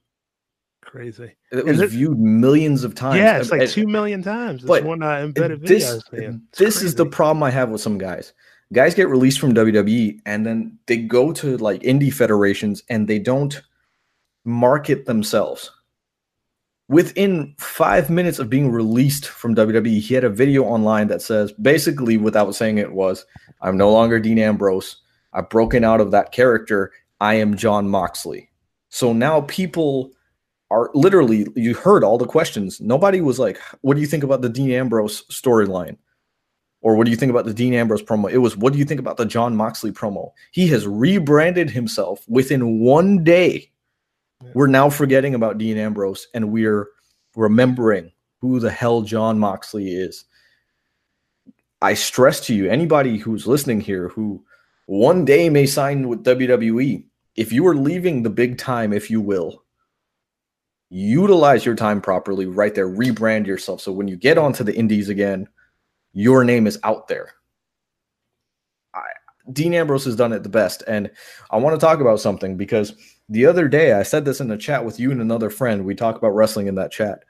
Crazy. 0.83 1.35
It 1.51 1.65
was 1.65 1.79
it- 1.79 1.89
viewed 1.91 2.17
millions 2.19 2.83
of 2.83 2.95
times. 2.95 3.17
Yeah, 3.17 3.37
it's 3.39 3.51
like 3.51 3.61
And- 3.61 3.69
two 3.69 3.87
million 3.87 4.23
times. 4.23 4.61
This 4.61 4.67
but 4.67 4.83
one 4.83 5.03
uh, 5.03 5.19
embedded 5.19 5.61
this 5.61 5.83
video 5.83 5.89
I 5.89 5.93
was 5.95 6.03
seeing. 6.11 6.41
It's 6.49 6.59
this 6.59 6.81
is 6.81 6.95
the 6.95 7.05
problem 7.05 7.43
I 7.43 7.51
have 7.51 7.69
with 7.69 7.81
some 7.81 7.97
guys. 7.97 8.33
Guys 8.73 8.95
get 8.95 9.07
released 9.09 9.39
from 9.39 9.53
WWE 9.53 10.19
and 10.25 10.45
then 10.45 10.77
they 10.87 10.97
go 10.97 11.31
to 11.33 11.57
like 11.57 11.81
indie 11.83 12.13
federations 12.13 12.83
and 12.89 13.07
they 13.07 13.19
don't 13.19 13.61
market 14.43 15.05
themselves. 15.05 15.71
Within 16.89 17.53
five 17.57 18.09
minutes 18.09 18.39
of 18.39 18.49
being 18.49 18.71
released 18.71 19.27
from 19.27 19.55
WWE, 19.55 19.99
he 19.99 20.13
had 20.13 20.23
a 20.23 20.29
video 20.29 20.63
online 20.63 21.07
that 21.09 21.21
says 21.21 21.51
basically, 21.53 22.17
without 22.17 22.55
saying 22.55 22.77
it, 22.77 22.93
was 22.93 23.25
I'm 23.61 23.75
no 23.75 23.91
longer 23.91 24.19
Dean 24.19 24.39
Ambrose. 24.39 24.97
I've 25.33 25.49
broken 25.49 25.83
out 25.83 25.99
of 25.99 26.11
that 26.11 26.31
character. 26.31 26.91
I 27.19 27.35
am 27.35 27.57
Jon 27.57 27.89
Moxley. 27.89 28.49
So 28.89 29.11
now 29.11 29.41
people 29.41 30.11
are 30.69 30.89
literally, 30.93 31.47
you 31.55 31.73
heard 31.73 32.03
all 32.03 32.17
the 32.17 32.25
questions. 32.25 32.79
Nobody 32.81 33.21
was 33.21 33.39
like, 33.39 33.59
What 33.81 33.95
do 33.95 34.01
you 34.01 34.07
think 34.07 34.23
about 34.23 34.41
the 34.41 34.49
Dean 34.49 34.71
Ambrose 34.71 35.23
storyline? 35.27 35.97
Or 36.81 36.95
what 36.95 37.05
do 37.05 37.11
you 37.11 37.17
think 37.17 37.31
about 37.31 37.45
the 37.45 37.53
Dean 37.53 37.73
Ambrose 37.73 38.03
promo? 38.03 38.29
It 38.31 38.37
was, 38.37 38.55
What 38.55 38.73
do 38.73 38.79
you 38.79 38.85
think 38.85 38.99
about 38.99 39.17
the 39.17 39.25
Jon 39.25 39.55
Moxley 39.55 39.91
promo? 39.91 40.31
He 40.51 40.67
has 40.67 40.87
rebranded 40.87 41.69
himself 41.69 42.23
within 42.27 42.79
one 42.79 43.23
day. 43.23 43.71
We're 44.53 44.67
now 44.67 44.89
forgetting 44.89 45.35
about 45.35 45.57
Dean 45.57 45.77
Ambrose 45.77 46.27
and 46.33 46.51
we're 46.51 46.87
remembering 47.35 48.11
who 48.39 48.59
the 48.59 48.71
hell 48.71 49.01
Jon 49.01 49.39
Moxley 49.39 49.89
is. 49.89 50.25
I 51.81 51.93
stress 51.93 52.39
to 52.47 52.55
you, 52.55 52.69
anybody 52.69 53.17
who's 53.17 53.47
listening 53.47 53.81
here 53.81 54.09
who 54.09 54.43
one 54.87 55.25
day 55.25 55.49
may 55.49 55.65
sign 55.65 56.07
with 56.07 56.23
WWE, 56.23 57.03
if 57.35 57.51
you 57.51 57.67
are 57.67 57.75
leaving 57.75 58.23
the 58.23 58.29
big 58.29 58.57
time, 58.57 58.93
if 58.93 59.11
you 59.11 59.21
will, 59.21 59.63
utilize 60.89 61.65
your 61.65 61.75
time 61.75 62.01
properly 62.01 62.45
right 62.45 62.73
there, 62.73 62.89
rebrand 62.89 63.45
yourself. 63.45 63.81
So 63.81 63.91
when 63.91 64.07
you 64.07 64.15
get 64.15 64.37
onto 64.37 64.63
the 64.63 64.75
indies 64.75 65.09
again, 65.09 65.47
your 66.13 66.43
name 66.43 66.65
is 66.65 66.79
out 66.83 67.07
there. 67.07 67.33
I, 68.93 69.03
Dean 69.51 69.73
Ambrose 69.73 70.05
has 70.05 70.15
done 70.15 70.33
it 70.33 70.43
the 70.43 70.49
best. 70.49 70.83
And 70.87 71.11
I 71.51 71.57
want 71.57 71.79
to 71.79 71.85
talk 71.85 71.99
about 71.99 72.19
something 72.19 72.57
because 72.57 72.93
the 73.29 73.45
other 73.45 73.67
day 73.67 73.93
I 73.93 74.03
said 74.03 74.25
this 74.25 74.39
in 74.39 74.51
a 74.51 74.57
chat 74.57 74.85
with 74.85 74.99
you 74.99 75.11
and 75.11 75.21
another 75.21 75.49
friend. 75.49 75.85
We 75.85 75.95
talk 75.95 76.15
about 76.15 76.35
wrestling 76.35 76.67
in 76.67 76.75
that 76.75 76.91
chat. 76.91 77.23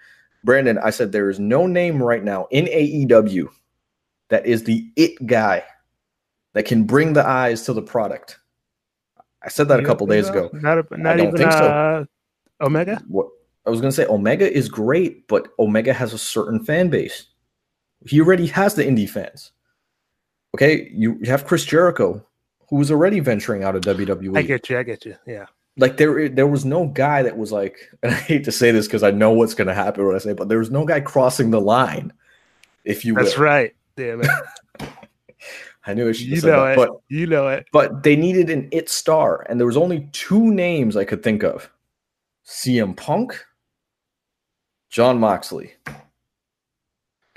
Brandon, 0.44 0.78
I 0.78 0.92
said 0.92 1.12
there 1.12 1.30
is 1.30 1.40
no 1.40 1.68
name 1.68 2.02
right 2.02 2.24
now 2.24 2.48
in 2.52 2.66
AEW 2.66 3.50
that 4.30 4.46
is 4.46 4.64
the 4.64 4.90
it 4.96 5.26
guy 5.26 5.64
that 6.54 6.66
can 6.66 6.84
bring 6.84 7.14
the 7.14 7.26
eyes 7.26 7.64
to 7.64 7.74
the 7.74 7.82
product. 7.82 8.40
I 9.44 9.50
said 9.50 9.68
that 9.70 9.80
a 9.80 9.86
couple 9.86 10.08
days 10.08 10.30
ago. 10.30 10.50
Not, 10.54 10.80
a, 10.80 10.98
not 10.98 11.20
even 11.20 11.42
uh, 11.44 11.52
so. 11.52 12.08
Omega. 12.62 13.02
What 13.08 13.28
I 13.66 13.70
was 13.70 13.80
going 13.82 13.92
to 13.92 13.96
say, 13.96 14.06
Omega 14.06 14.52
is 14.52 14.68
great, 14.70 15.28
but 15.28 15.50
Omega 15.60 15.94
has 15.94 16.14
a 16.14 16.18
certain 16.18 16.64
fan 16.64 16.90
base. 16.90 17.28
He 18.08 18.22
already 18.22 18.48
has 18.48 18.76
the 18.76 18.84
indie 18.84 19.10
fans. 19.10 19.52
Okay, 20.56 20.90
you 20.94 21.20
have 21.26 21.46
Chris 21.46 21.66
Jericho, 21.66 22.26
who 22.70 22.78
was 22.78 22.90
already 22.90 23.20
venturing 23.20 23.64
out 23.64 23.76
of 23.76 23.84
WWE. 23.84 24.38
I 24.38 24.42
get 24.42 24.70
you. 24.70 24.78
I 24.78 24.84
get 24.84 25.06
you. 25.06 25.16
Yeah. 25.26 25.46
Like 25.78 25.98
there, 25.98 26.28
there 26.28 26.48
was 26.48 26.66
no 26.66 26.88
guy 26.88 27.24
that 27.24 27.38
was 27.38 27.52
like, 27.52 27.78
and 28.04 28.12
I 28.12 28.16
hate 28.16 28.44
to 28.46 28.52
say 28.52 28.72
this 28.72 28.88
because 28.88 29.04
I 29.04 29.12
know 29.12 29.32
what's 29.32 29.54
going 29.54 29.68
to 29.68 29.74
happen 29.74 30.06
when 30.06 30.16
I 30.16 30.20
say, 30.20 30.32
it, 30.32 30.38
but 30.38 30.50
there 30.50 30.60
was 30.60 30.72
no 30.72 30.86
guy 30.86 31.00
crossing 31.00 31.52
the 31.52 31.62
line, 31.62 32.14
if 32.84 33.06
you. 33.06 33.14
That's 33.14 33.38
will. 33.38 33.46
right. 33.46 33.76
Damn 33.96 34.22
it. 34.22 34.30
I 35.86 35.94
knew 35.94 36.10
it. 36.10 36.20
You 36.20 36.42
know 36.42 36.66
that, 36.66 36.72
it. 36.74 36.76
But, 36.76 36.90
you 37.08 37.28
know 37.28 37.48
it. 37.48 37.68
But 37.72 38.04
they 38.04 38.18
needed 38.18 38.50
an 38.50 38.68
it 38.72 38.90
star, 38.90 39.46
and 39.50 39.60
there 39.60 39.68
was 39.68 39.78
only 39.78 40.10
two 40.12 40.52
names 40.52 40.98
I 40.98 41.06
could 41.06 41.24
think 41.24 41.44
of: 41.44 41.70
CM 42.46 42.96
Punk, 42.98 43.42
Jon 44.90 45.20
Moxley. 45.20 45.74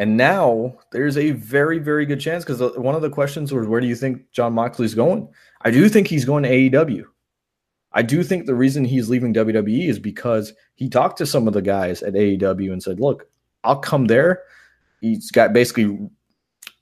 And 0.00 0.16
now 0.16 0.78
there's 0.92 1.18
a 1.18 1.32
very, 1.32 1.78
very 1.78 2.06
good 2.06 2.20
chance 2.20 2.42
because 2.42 2.74
one 2.78 2.94
of 2.94 3.02
the 3.02 3.10
questions 3.10 3.52
was, 3.52 3.66
where 3.66 3.82
do 3.82 3.86
you 3.86 3.94
think 3.94 4.22
Jon 4.32 4.54
Moxley's 4.54 4.94
going? 4.94 5.28
I 5.60 5.70
do 5.70 5.90
think 5.90 6.06
he's 6.06 6.24
going 6.24 6.42
to 6.42 6.48
AEW. 6.48 7.04
I 7.92 8.02
do 8.02 8.22
think 8.22 8.46
the 8.46 8.54
reason 8.54 8.84
he's 8.84 9.08
leaving 9.08 9.34
WWE 9.34 9.88
is 9.88 9.98
because 9.98 10.52
he 10.76 10.88
talked 10.88 11.18
to 11.18 11.26
some 11.26 11.48
of 11.48 11.54
the 11.54 11.62
guys 11.62 12.02
at 12.02 12.14
AEW 12.14 12.72
and 12.72 12.82
said, 12.82 13.00
look, 13.00 13.28
I'll 13.64 13.78
come 13.78 14.06
there. 14.06 14.42
He's 15.00 15.30
got 15.30 15.52
basically 15.52 15.98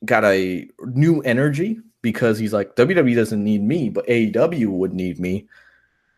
got 0.04 0.24
a 0.24 0.68
new 0.84 1.20
energy 1.22 1.78
because 2.02 2.38
he's 2.38 2.52
like, 2.52 2.76
WWE 2.76 3.14
doesn't 3.14 3.42
need 3.42 3.62
me, 3.62 3.88
but 3.88 4.06
AEW 4.06 4.68
would 4.68 4.92
need 4.92 5.18
me. 5.18 5.46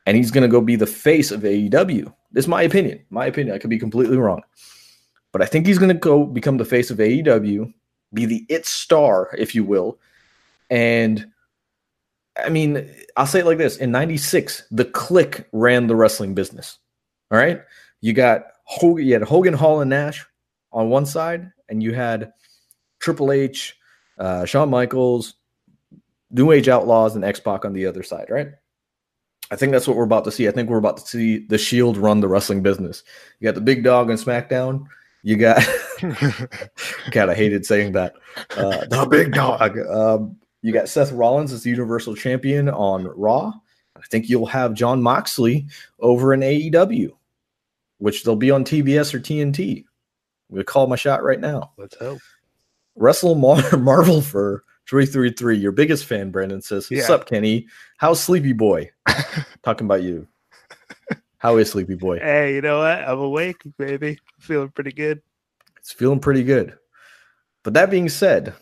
And 0.07 0.17
he's 0.17 0.31
going 0.31 0.43
to 0.43 0.49
go 0.49 0.61
be 0.61 0.77
the 0.77 0.87
face 0.87 1.31
of 1.31 1.43
AEW. 1.43 2.13
This 2.33 2.45
is 2.45 2.49
my 2.49 2.63
opinion. 2.63 3.05
My 3.11 3.27
opinion. 3.27 3.55
I 3.55 3.59
could 3.59 3.71
be 3.71 3.79
completely 3.79 4.17
wrong. 4.17 4.43
But 5.33 5.43
I 5.43 5.47
think 5.47 5.67
he's 5.67 5.79
going 5.79 5.91
to 5.91 5.95
go 5.95 6.25
become 6.25 6.57
the 6.57 6.65
face 6.65 6.91
of 6.91 6.99
AEW, 6.99 7.73
be 8.13 8.27
the 8.27 8.45
it 8.49 8.67
star, 8.67 9.31
if 9.39 9.55
you 9.55 9.63
will. 9.63 9.99
And 10.69 11.27
I 12.45 12.49
mean, 12.49 12.89
I'll 13.17 13.27
say 13.27 13.41
it 13.41 13.47
like 13.47 13.59
this 13.59 13.77
in 13.77 13.91
96, 13.91 14.65
the 14.71 14.85
Kliq 14.85 15.45
ran 15.53 15.87
the 15.87 15.97
wrestling 15.97 16.35
business. 16.35 16.79
All 17.31 17.39
right. 17.39 17.63
You 18.01 18.13
got 18.13 18.45
Hogan, 18.65 19.07
you 19.07 19.13
had 19.13 19.23
Hogan, 19.23 19.55
Hall, 19.55 19.81
and 19.81 19.91
Nash 19.91 20.25
on 20.73 20.89
one 20.89 21.07
side, 21.07 21.51
and 21.69 21.83
you 21.83 21.93
had 21.93 22.33
Triple 22.99 23.33
H, 23.33 23.77
uh, 24.19 24.45
Shawn 24.45 24.71
Michaels, 24.71 25.35
New 26.31 26.53
Age 26.53 26.69
Outlaws, 26.69 27.17
and 27.17 27.25
X 27.25 27.41
Pac 27.41 27.65
on 27.65 27.73
the 27.73 27.87
other 27.87 28.03
side, 28.03 28.27
right? 28.31 28.49
I 29.51 29.57
think 29.57 29.73
that's 29.73 29.89
what 29.89 29.97
we're 29.97 30.05
about 30.05 30.25
to 30.25 30.31
see. 30.31 30.47
I 30.47 30.53
think 30.53 30.71
we're 30.71 30.79
about 30.79 30.99
to 30.99 31.07
see 31.07 31.39
the 31.39 31.59
Shield 31.59 31.97
run 31.97 32.21
the 32.21 32.29
wrestling 32.29 32.63
business. 32.63 33.03
You 33.41 33.47
got 33.47 33.57
the 33.57 33.61
big 33.61 33.83
dog 33.83 34.11
on 34.11 34.17
SmackDown. 34.17 34.87
You 35.23 35.37
got, 35.37 35.63
God, 37.11 37.29
I 37.29 37.35
hated 37.35 37.67
saying 37.67 37.93
that. 37.93 38.15
Uh, 38.57 38.85
the 38.91 39.07
big 39.11 39.33
dog. 39.33 39.79
Um, 39.91 40.37
you 40.63 40.73
got 40.73 40.89
Seth 40.89 41.13
Rollins 41.13 41.53
as 41.53 41.63
the 41.63 41.71
Universal 41.71 42.17
Champion 42.17 42.69
on 42.69 43.07
Raw. 43.07 43.53
I 43.97 44.07
think 44.11 44.29
you'll 44.29 44.47
have 44.47 44.75
Jon 44.75 45.03
Moxley 45.03 45.67
over 45.99 46.33
in 46.33 46.41
AEW, 46.41 47.11
which 47.99 48.25
they'll 48.25 48.37
be 48.37 48.51
on 48.51 48.65
TBS 48.65 49.13
or 49.15 49.21
TNT. 49.21 49.85
I'm 50.49 50.57
gonna 50.57 50.65
call 50.65 50.87
my 50.87 50.97
shot 50.97 51.23
right 51.23 51.41
now. 51.41 51.73
Let's 51.77 51.97
hope. 51.97 52.21
Wrestle 52.97 53.35
Mar- 53.35 53.77
Marvel 53.79 54.21
for 54.21 54.65
333. 54.89 55.57
Your 55.57 55.73
biggest 55.73 56.05
fan, 56.05 56.31
Brandon 56.31 56.61
says, 56.61 56.91
What's 56.91 57.09
yeah. 57.09 57.15
up, 57.15 57.27
Kenny? 57.27 57.67
How's 57.99 58.21
Sleepy 58.21 58.53
Boy? 58.53 58.91
Talking 59.63 59.87
about 59.87 60.03
you. 60.03 60.27
How 61.39 61.57
is 61.57 61.71
Sleepy 61.71 61.95
Boy? 61.95 62.19
Hey, 62.19 62.55
you 62.55 62.61
know 62.61 62.81
what? 62.81 62.99
I'm 62.99 63.19
awake, 63.19 63.63
baby. 63.79 64.19
Feeling 64.41 64.71
pretty 64.71 64.93
good. 64.93 65.23
It's 65.79 65.93
feeling 65.93 66.21
pretty 66.21 66.43
good. 66.43 66.77
But 67.63 67.75
that 67.75 67.91
being 67.91 68.09
said, 68.09 68.53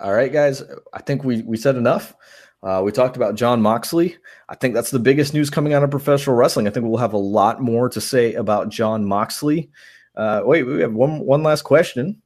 all 0.00 0.12
right, 0.12 0.32
guys, 0.32 0.62
I 0.92 1.02
think 1.02 1.24
we 1.24 1.42
we 1.42 1.56
said 1.56 1.76
enough. 1.76 2.14
Uh, 2.62 2.82
we 2.84 2.92
talked 2.92 3.16
about 3.16 3.34
Jon 3.34 3.62
Moxley. 3.62 4.16
I 4.48 4.54
think 4.54 4.74
that's 4.74 4.90
the 4.90 4.98
biggest 4.98 5.32
news 5.32 5.48
coming 5.48 5.72
out 5.72 5.82
of 5.82 5.90
professional 5.90 6.36
wrestling. 6.36 6.66
I 6.66 6.70
think 6.70 6.86
we'll 6.86 6.98
have 6.98 7.14
a 7.14 7.18
lot 7.18 7.62
more 7.62 7.88
to 7.88 8.00
say 8.00 8.34
about 8.34 8.68
Jon 8.68 9.04
Moxley. 9.04 9.70
Uh, 10.14 10.42
wait, 10.44 10.64
we 10.64 10.80
have 10.80 10.92
one 10.92 11.20
one 11.20 11.42
last 11.42 11.62
question, 11.62 12.20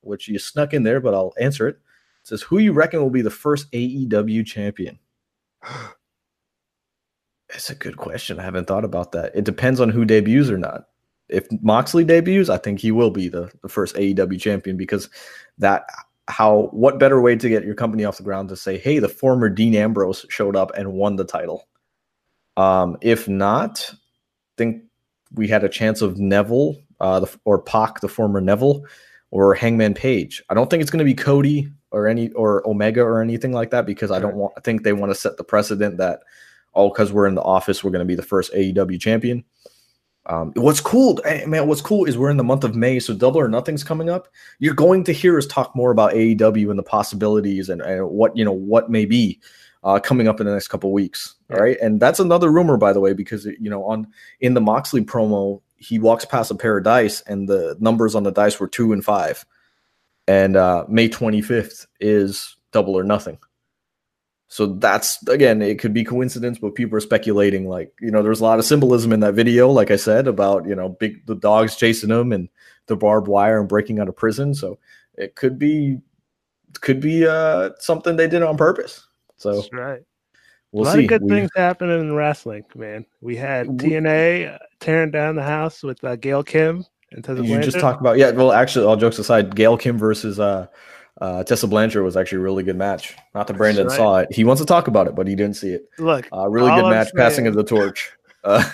which 0.00 0.28
you 0.28 0.38
snuck 0.38 0.72
in 0.72 0.82
there, 0.82 1.00
but 1.00 1.14
I'll 1.14 1.34
answer 1.40 1.68
it. 1.68 1.76
It 1.76 2.28
says, 2.28 2.42
"Who 2.42 2.58
you 2.58 2.72
reckon 2.72 3.00
will 3.00 3.10
be 3.10 3.22
the 3.22 3.30
first 3.30 3.70
AEW 3.72 4.46
champion?" 4.46 4.98
It's 7.54 7.70
a 7.70 7.76
good 7.76 7.96
question. 7.96 8.40
I 8.40 8.42
haven't 8.42 8.66
thought 8.66 8.84
about 8.84 9.12
that. 9.12 9.30
It 9.32 9.44
depends 9.44 9.80
on 9.80 9.88
who 9.88 10.04
debuts 10.04 10.50
or 10.50 10.58
not. 10.58 10.86
If 11.28 11.46
Moxley 11.62 12.02
debuts, 12.04 12.48
I 12.48 12.58
think 12.58 12.80
he 12.80 12.90
will 12.90 13.12
be 13.12 13.28
the, 13.28 13.52
the 13.62 13.68
first 13.68 13.94
AEW 13.94 14.40
champion 14.40 14.76
because 14.76 15.08
that 15.58 15.86
how 16.28 16.68
what 16.72 16.98
better 16.98 17.20
way 17.20 17.36
to 17.36 17.48
get 17.48 17.64
your 17.64 17.74
company 17.74 18.04
off 18.04 18.16
the 18.16 18.22
ground 18.22 18.48
to 18.48 18.56
say, 18.56 18.78
hey, 18.78 18.98
the 18.98 19.08
former 19.08 19.48
Dean 19.48 19.74
Ambrose 19.74 20.26
showed 20.28 20.56
up 20.56 20.72
and 20.76 20.92
won 20.92 21.16
the 21.16 21.24
title. 21.24 21.68
Um, 22.56 22.96
if 23.00 23.28
not, 23.28 23.90
I 23.92 23.96
think 24.56 24.82
we 25.34 25.48
had 25.48 25.64
a 25.64 25.68
chance 25.68 26.02
of 26.02 26.18
Neville 26.18 26.76
uh, 27.00 27.20
the, 27.20 27.38
or 27.44 27.60
Pac, 27.60 28.00
the 28.00 28.08
former 28.08 28.40
Neville, 28.40 28.84
or 29.30 29.54
Hangman 29.54 29.94
Page. 29.94 30.42
I 30.48 30.54
don't 30.54 30.70
think 30.70 30.80
it's 30.80 30.90
going 30.90 30.98
to 30.98 31.04
be 31.04 31.14
Cody 31.14 31.68
or 31.90 32.06
any 32.06 32.30
or 32.32 32.66
Omega 32.68 33.02
or 33.02 33.20
anything 33.20 33.52
like 33.52 33.70
that 33.70 33.86
because 33.86 34.10
I 34.10 34.18
don't 34.18 34.36
want. 34.36 34.54
I 34.56 34.60
think 34.60 34.82
they 34.82 34.92
want 34.92 35.10
to 35.10 35.18
set 35.18 35.36
the 35.36 35.44
precedent 35.44 35.98
that 35.98 36.20
all 36.72 36.90
because 36.90 37.12
we're 37.12 37.26
in 37.26 37.34
the 37.34 37.42
office, 37.42 37.82
we're 37.82 37.90
going 37.90 38.00
to 38.00 38.06
be 38.06 38.14
the 38.14 38.22
first 38.22 38.52
AEW 38.52 39.00
champion. 39.00 39.44
Um, 40.28 40.52
what's 40.56 40.80
cool, 40.80 41.20
man, 41.46 41.68
what's 41.68 41.80
cool 41.80 42.04
is 42.04 42.18
we're 42.18 42.30
in 42.30 42.36
the 42.36 42.44
month 42.44 42.64
of 42.64 42.74
May, 42.74 42.98
so 42.98 43.14
Double 43.14 43.40
or 43.40 43.48
Nothing's 43.48 43.84
coming 43.84 44.10
up. 44.10 44.28
You're 44.58 44.74
going 44.74 45.04
to 45.04 45.12
hear 45.12 45.38
us 45.38 45.46
talk 45.46 45.74
more 45.76 45.92
about 45.92 46.12
AEW 46.12 46.68
and 46.68 46.78
the 46.78 46.82
possibilities 46.82 47.68
and, 47.68 47.80
and 47.80 48.10
what 48.10 48.36
you 48.36 48.44
know 48.44 48.52
what 48.52 48.90
may 48.90 49.04
be 49.04 49.40
uh, 49.84 50.00
coming 50.00 50.26
up 50.26 50.40
in 50.40 50.46
the 50.46 50.52
next 50.52 50.68
couple 50.68 50.92
weeks. 50.92 51.36
All 51.52 51.58
right, 51.58 51.78
and 51.80 52.00
that's 52.00 52.18
another 52.18 52.50
rumor, 52.50 52.76
by 52.76 52.92
the 52.92 53.00
way, 53.00 53.12
because 53.12 53.46
you 53.46 53.70
know 53.70 53.84
on 53.84 54.08
in 54.40 54.54
the 54.54 54.60
Moxley 54.60 55.04
promo, 55.04 55.62
he 55.76 56.00
walks 56.00 56.24
past 56.24 56.50
a 56.50 56.56
pair 56.56 56.76
of 56.76 56.84
dice, 56.84 57.20
and 57.22 57.48
the 57.48 57.76
numbers 57.78 58.16
on 58.16 58.24
the 58.24 58.32
dice 58.32 58.58
were 58.58 58.68
two 58.68 58.92
and 58.92 59.04
five, 59.04 59.46
and 60.26 60.56
uh, 60.56 60.84
May 60.88 61.08
25th 61.08 61.86
is 62.00 62.56
Double 62.72 62.98
or 62.98 63.04
Nothing. 63.04 63.38
So 64.48 64.66
that's 64.66 65.26
again, 65.28 65.60
it 65.60 65.78
could 65.78 65.92
be 65.92 66.04
coincidence, 66.04 66.58
but 66.58 66.74
people 66.74 66.96
are 66.96 67.00
speculating. 67.00 67.68
Like 67.68 67.92
you 68.00 68.10
know, 68.10 68.22
there's 68.22 68.40
a 68.40 68.44
lot 68.44 68.58
of 68.58 68.64
symbolism 68.64 69.12
in 69.12 69.20
that 69.20 69.34
video, 69.34 69.70
like 69.70 69.90
I 69.90 69.96
said 69.96 70.28
about 70.28 70.66
you 70.66 70.74
know, 70.74 70.90
big 70.90 71.26
the 71.26 71.34
dogs 71.34 71.76
chasing 71.76 72.10
him 72.10 72.32
and 72.32 72.48
the 72.86 72.96
barbed 72.96 73.28
wire 73.28 73.58
and 73.58 73.68
breaking 73.68 73.98
out 73.98 74.08
of 74.08 74.16
prison. 74.16 74.54
So 74.54 74.78
it 75.14 75.34
could 75.34 75.58
be, 75.58 75.98
could 76.80 77.00
be 77.00 77.26
uh, 77.26 77.70
something 77.78 78.16
they 78.16 78.28
did 78.28 78.42
on 78.42 78.56
purpose. 78.56 79.06
So 79.36 79.56
that's 79.56 79.72
right. 79.72 80.02
We'll 80.72 80.84
a 80.84 80.86
lot 80.86 80.96
see. 80.96 81.04
of 81.04 81.08
good 81.08 81.22
we, 81.22 81.30
things 81.30 81.50
happening 81.56 82.00
in 82.00 82.14
wrestling, 82.14 82.64
man. 82.74 83.06
We 83.20 83.36
had 83.36 83.66
we, 83.68 83.90
TNA 83.90 84.58
tearing 84.80 85.10
down 85.10 85.36
the 85.36 85.42
house 85.42 85.82
with 85.82 86.02
uh, 86.04 86.16
Gail 86.16 86.42
Kim 86.42 86.84
and 87.12 87.24
Tessa 87.24 87.44
You 87.44 87.60
just 87.60 87.80
talked 87.80 88.00
about 88.00 88.18
yeah. 88.18 88.30
Well, 88.30 88.52
actually, 88.52 88.84
all 88.84 88.96
jokes 88.96 89.18
aside, 89.18 89.54
Gail 89.54 89.76
Kim 89.76 89.98
versus 89.98 90.38
uh, 90.38 90.66
uh, 91.20 91.44
Tessa 91.44 91.66
Blanchard 91.66 92.04
was 92.04 92.16
actually 92.16 92.38
a 92.38 92.42
really 92.42 92.62
good 92.62 92.76
match. 92.76 93.14
Not 93.34 93.46
that 93.46 93.56
Brandon 93.56 93.86
right. 93.86 93.96
saw 93.96 94.18
it. 94.18 94.32
He 94.32 94.44
wants 94.44 94.60
to 94.60 94.66
talk 94.66 94.86
about 94.86 95.06
it, 95.06 95.14
but 95.14 95.26
he 95.26 95.34
didn't 95.34 95.56
see 95.56 95.70
it. 95.70 95.88
Look, 95.98 96.28
uh, 96.32 96.48
really 96.48 96.70
good 96.70 96.90
match, 96.90 97.08
passing 97.16 97.46
of 97.46 97.54
the 97.54 97.64
torch. 97.64 98.12
Uh, 98.44 98.68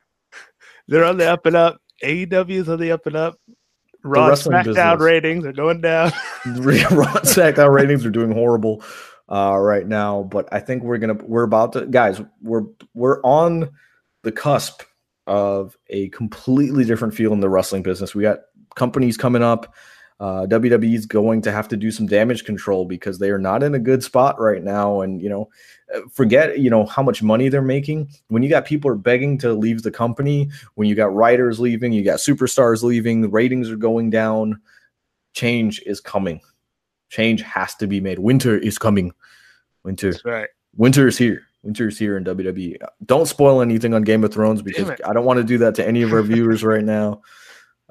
They're 0.88 1.04
on 1.04 1.16
the 1.16 1.30
up 1.30 1.46
and 1.46 1.56
up. 1.56 1.80
AEW 2.02 2.50
is 2.50 2.68
on 2.68 2.80
the 2.80 2.90
up 2.90 3.06
and 3.06 3.16
up. 3.16 3.38
Raw 4.02 4.30
SmackDown 4.30 4.64
business. 4.64 5.00
ratings 5.00 5.46
are 5.46 5.52
going 5.52 5.80
down. 5.80 6.08
Raw 6.46 7.20
SmackDown 7.20 7.72
ratings 7.72 8.04
are 8.04 8.10
doing 8.10 8.32
horrible 8.32 8.82
uh, 9.28 9.56
right 9.56 9.86
now, 9.86 10.24
but 10.24 10.48
I 10.50 10.58
think 10.58 10.82
we're 10.82 10.98
gonna 10.98 11.14
we're 11.14 11.44
about 11.44 11.74
to 11.74 11.86
guys 11.86 12.20
we're 12.40 12.64
we're 12.94 13.22
on 13.22 13.70
the 14.24 14.32
cusp 14.32 14.82
of 15.28 15.78
a 15.88 16.08
completely 16.08 16.84
different 16.84 17.14
feel 17.14 17.32
in 17.32 17.38
the 17.38 17.48
wrestling 17.48 17.84
business. 17.84 18.14
We 18.14 18.24
got 18.24 18.40
companies 18.74 19.16
coming 19.16 19.42
up 19.42 19.72
uh, 20.22 20.46
WWE 20.46 20.94
is 20.94 21.04
going 21.04 21.42
to 21.42 21.50
have 21.50 21.66
to 21.66 21.76
do 21.76 21.90
some 21.90 22.06
damage 22.06 22.44
control 22.44 22.84
because 22.84 23.18
they 23.18 23.30
are 23.30 23.40
not 23.40 23.64
in 23.64 23.74
a 23.74 23.78
good 23.80 24.04
spot 24.04 24.40
right 24.40 24.62
now. 24.62 25.00
And, 25.00 25.20
you 25.20 25.28
know, 25.28 25.50
uh, 25.92 26.02
forget, 26.12 26.60
you 26.60 26.70
know, 26.70 26.86
how 26.86 27.02
much 27.02 27.24
money 27.24 27.48
they're 27.48 27.60
making. 27.60 28.08
When 28.28 28.44
you 28.44 28.48
got 28.48 28.64
people 28.64 28.88
are 28.88 28.94
begging 28.94 29.36
to 29.38 29.52
leave 29.52 29.82
the 29.82 29.90
company, 29.90 30.48
when 30.76 30.86
you 30.86 30.94
got 30.94 31.12
writers 31.12 31.58
leaving, 31.58 31.92
you 31.92 32.04
got 32.04 32.20
superstars 32.20 32.84
leaving, 32.84 33.20
the 33.20 33.28
ratings 33.28 33.68
are 33.68 33.76
going 33.76 34.10
down. 34.10 34.60
Change 35.32 35.82
is 35.86 36.00
coming. 36.00 36.40
Change 37.08 37.42
has 37.42 37.74
to 37.74 37.88
be 37.88 38.00
made. 38.00 38.20
Winter 38.20 38.56
is 38.56 38.78
coming. 38.78 39.12
Winter. 39.82 40.12
That's 40.12 40.24
right. 40.24 40.48
Winter 40.76 41.08
is 41.08 41.18
here. 41.18 41.42
Winter 41.64 41.88
is 41.88 41.98
here 41.98 42.16
in 42.16 42.22
WWE. 42.22 42.76
Don't 43.06 43.26
spoil 43.26 43.60
anything 43.60 43.92
on 43.92 44.02
Game 44.02 44.22
of 44.22 44.32
Thrones 44.32 44.62
because 44.62 44.88
I 45.04 45.12
don't 45.12 45.24
want 45.24 45.38
to 45.38 45.44
do 45.44 45.58
that 45.58 45.74
to 45.76 45.86
any 45.86 46.02
of 46.02 46.12
our 46.12 46.22
viewers 46.22 46.62
right 46.62 46.84
now. 46.84 47.22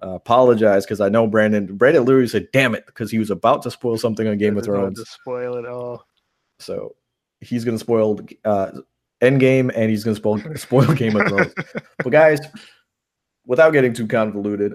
Uh, 0.04 0.16
apologize 0.16 0.86
because 0.86 1.00
I 1.00 1.10
know 1.10 1.28
Brandon. 1.28 1.78
Brandon 1.78 2.04
literally 2.04 2.28
said, 2.28 2.48
"Damn 2.52 2.74
it," 2.74 2.86
because 2.88 3.12
he 3.12 3.20
was 3.20 3.30
about 3.30 3.62
to 3.64 3.72
spoil 3.72 3.98
something 3.98 4.28
on 4.28 4.38
Game 4.38 4.58
of 4.58 4.66
Thrones. 4.66 5.00
To 5.00 5.06
spoil 5.06 5.56
it 5.56 5.66
all. 5.66 6.08
So 6.60 6.96
he's 7.40 7.64
gonna 7.64 7.78
spoil 7.78 8.20
uh, 8.44 8.72
Endgame 9.22 9.72
and 9.76 9.90
he's 9.90 10.04
gonna 10.04 10.16
spoil 10.16 10.42
spoil 10.56 10.94
Game 10.94 11.16
of 11.16 11.28
Thrones. 11.28 11.54
but 12.00 12.10
guys, 12.10 12.40
without 13.46 13.72
getting 13.72 13.94
too 13.94 14.08
convoluted, 14.08 14.74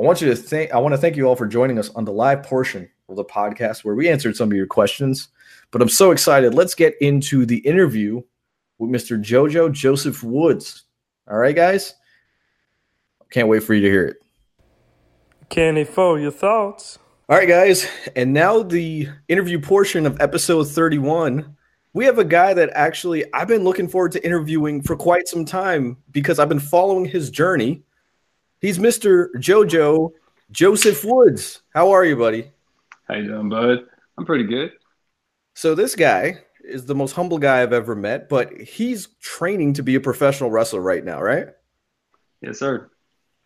I 0.00 0.02
want 0.02 0.20
you 0.20 0.28
to 0.28 0.36
thank. 0.36 0.72
I 0.72 0.78
want 0.78 0.92
to 0.92 0.98
thank 0.98 1.16
you 1.16 1.28
all 1.28 1.36
for 1.36 1.46
joining 1.46 1.78
us 1.78 1.90
on 1.90 2.04
the 2.04 2.12
live 2.12 2.42
portion 2.42 2.88
of 3.08 3.14
the 3.14 3.24
podcast 3.24 3.84
where 3.84 3.94
we 3.94 4.08
answered 4.08 4.34
some 4.34 4.50
of 4.50 4.56
your 4.56 4.66
questions. 4.66 5.28
But 5.70 5.82
I'm 5.82 5.88
so 5.88 6.10
excited. 6.10 6.54
Let's 6.54 6.74
get 6.74 6.94
into 7.00 7.46
the 7.46 7.58
interview 7.58 8.22
with 8.78 8.90
Mr. 8.90 9.22
Jojo 9.22 9.70
Joseph 9.72 10.22
Woods. 10.24 10.84
All 11.30 11.38
right, 11.38 11.54
guys. 11.54 11.94
Can't 13.30 13.48
wait 13.48 13.62
for 13.62 13.74
you 13.74 13.82
to 13.82 13.88
hear 13.88 14.06
it. 14.06 14.21
Kenny 15.52 15.84
for 15.84 16.18
your 16.18 16.30
thoughts. 16.30 16.98
All 17.28 17.36
right, 17.36 17.46
guys. 17.46 17.86
And 18.16 18.32
now 18.32 18.62
the 18.62 19.10
interview 19.28 19.60
portion 19.60 20.06
of 20.06 20.18
episode 20.18 20.66
31. 20.66 21.58
We 21.92 22.06
have 22.06 22.18
a 22.18 22.24
guy 22.24 22.54
that 22.54 22.70
actually 22.72 23.30
I've 23.34 23.48
been 23.48 23.62
looking 23.62 23.86
forward 23.86 24.12
to 24.12 24.24
interviewing 24.24 24.80
for 24.80 24.96
quite 24.96 25.28
some 25.28 25.44
time 25.44 25.98
because 26.10 26.38
I've 26.38 26.48
been 26.48 26.58
following 26.58 27.04
his 27.04 27.28
journey. 27.28 27.82
He's 28.62 28.78
Mr. 28.78 29.28
Jojo 29.36 30.12
Joseph 30.52 31.04
Woods. 31.04 31.60
How 31.74 31.90
are 31.90 32.06
you, 32.06 32.16
buddy? 32.16 32.50
How 33.06 33.16
you 33.16 33.26
doing, 33.26 33.50
bud? 33.50 33.80
I'm 34.16 34.24
pretty 34.24 34.44
good. 34.44 34.72
So 35.54 35.74
this 35.74 35.94
guy 35.94 36.38
is 36.64 36.86
the 36.86 36.94
most 36.94 37.12
humble 37.12 37.36
guy 37.36 37.60
I've 37.60 37.74
ever 37.74 37.94
met, 37.94 38.30
but 38.30 38.58
he's 38.58 39.08
training 39.20 39.74
to 39.74 39.82
be 39.82 39.96
a 39.96 40.00
professional 40.00 40.50
wrestler 40.50 40.80
right 40.80 41.04
now, 41.04 41.20
right? 41.20 41.48
Yes, 42.40 42.58
sir. 42.58 42.90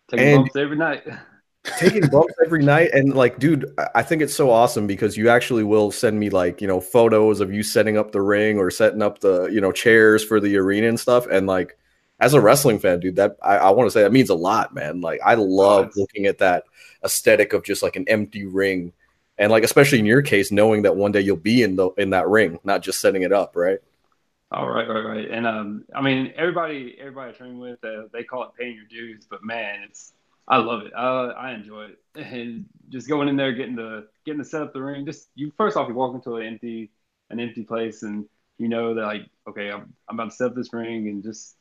Taking 0.08 0.28
and 0.28 0.36
bumps 0.44 0.54
every 0.54 0.76
night. 0.76 1.02
taking 1.78 2.06
bumps 2.08 2.34
every 2.44 2.62
night, 2.62 2.90
and 2.92 3.14
like, 3.14 3.38
dude, 3.38 3.72
I 3.94 4.02
think 4.02 4.22
it's 4.22 4.34
so 4.34 4.50
awesome 4.50 4.86
because 4.86 5.16
you 5.16 5.28
actually 5.28 5.64
will 5.64 5.90
send 5.90 6.18
me 6.18 6.30
like, 6.30 6.60
you 6.60 6.68
know, 6.68 6.80
photos 6.80 7.40
of 7.40 7.52
you 7.52 7.62
setting 7.62 7.96
up 7.96 8.12
the 8.12 8.22
ring 8.22 8.58
or 8.58 8.70
setting 8.70 9.02
up 9.02 9.20
the, 9.20 9.46
you 9.46 9.60
know, 9.60 9.72
chairs 9.72 10.24
for 10.24 10.40
the 10.40 10.56
arena 10.56 10.88
and 10.88 11.00
stuff, 11.00 11.26
and 11.26 11.46
like. 11.46 11.76
As 12.18 12.32
a 12.32 12.40
wrestling 12.40 12.78
fan, 12.78 13.00
dude, 13.00 13.16
that 13.16 13.36
I, 13.42 13.58
I 13.58 13.70
want 13.72 13.88
to 13.88 13.90
say 13.90 14.00
that 14.00 14.10
means 14.10 14.30
a 14.30 14.34
lot, 14.34 14.72
man. 14.74 15.02
Like 15.02 15.20
I 15.22 15.34
love 15.34 15.92
looking 15.96 16.24
at 16.24 16.38
that 16.38 16.64
aesthetic 17.04 17.52
of 17.52 17.62
just 17.62 17.82
like 17.82 17.94
an 17.94 18.06
empty 18.08 18.46
ring 18.46 18.94
and 19.38 19.50
like 19.52 19.64
especially 19.64 19.98
in 19.98 20.06
your 20.06 20.22
case, 20.22 20.50
knowing 20.50 20.82
that 20.82 20.96
one 20.96 21.12
day 21.12 21.20
you'll 21.20 21.36
be 21.36 21.62
in 21.62 21.76
the 21.76 21.90
in 21.98 22.10
that 22.10 22.28
ring, 22.28 22.58
not 22.64 22.82
just 22.82 23.00
setting 23.00 23.22
it 23.22 23.32
up, 23.32 23.54
right? 23.54 23.80
All 24.50 24.68
right, 24.68 24.88
right, 24.88 25.04
right. 25.04 25.30
And 25.30 25.46
um, 25.46 25.84
I 25.94 26.00
mean, 26.00 26.32
everybody, 26.36 26.96
everybody 26.98 27.30
I 27.30 27.34
train 27.34 27.58
with, 27.58 27.84
uh, 27.84 28.04
they 28.12 28.22
call 28.22 28.44
it 28.44 28.50
paying 28.58 28.76
your 28.76 28.86
dues, 28.86 29.26
but 29.28 29.44
man, 29.44 29.80
it's 29.82 30.12
I 30.48 30.58
love 30.58 30.82
it. 30.82 30.92
I 30.94 31.52
enjoy 31.52 31.86
it, 31.86 31.98
and 32.14 32.66
just 32.88 33.08
going 33.08 33.28
in 33.28 33.36
there, 33.36 33.52
getting 33.52 33.76
the 33.76 34.06
getting 34.24 34.42
to 34.42 34.48
set 34.48 34.62
up 34.62 34.72
the 34.72 34.82
ring. 34.82 35.04
Just 35.04 35.28
you 35.34 35.52
first 35.56 35.76
off, 35.76 35.88
you 35.88 35.94
walk 35.94 36.14
into 36.14 36.36
an 36.36 36.46
empty 36.46 36.90
an 37.30 37.40
empty 37.40 37.64
place, 37.64 38.02
and 38.02 38.26
you 38.58 38.68
know 38.68 38.94
that 38.94 39.02
like, 39.02 39.26
okay, 39.48 39.70
I'm 39.70 39.92
I'm 40.08 40.16
about 40.16 40.30
to 40.30 40.36
set 40.36 40.46
up 40.48 40.54
this 40.54 40.72
ring, 40.72 41.08
and 41.08 41.22
just 41.22 41.56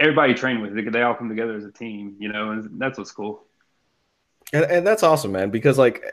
everybody 0.00 0.32
you 0.32 0.38
train 0.38 0.60
with, 0.60 0.76
it. 0.76 0.92
they 0.92 1.02
all 1.02 1.14
come 1.14 1.28
together 1.28 1.56
as 1.56 1.64
a 1.64 1.72
team, 1.72 2.16
you 2.18 2.28
know, 2.30 2.50
and 2.50 2.80
that's 2.80 2.98
what's 2.98 3.12
cool. 3.12 3.44
And, 4.52 4.64
and 4.64 4.86
that's 4.86 5.02
awesome, 5.02 5.32
man, 5.32 5.50
because 5.50 5.78
like 5.78 6.04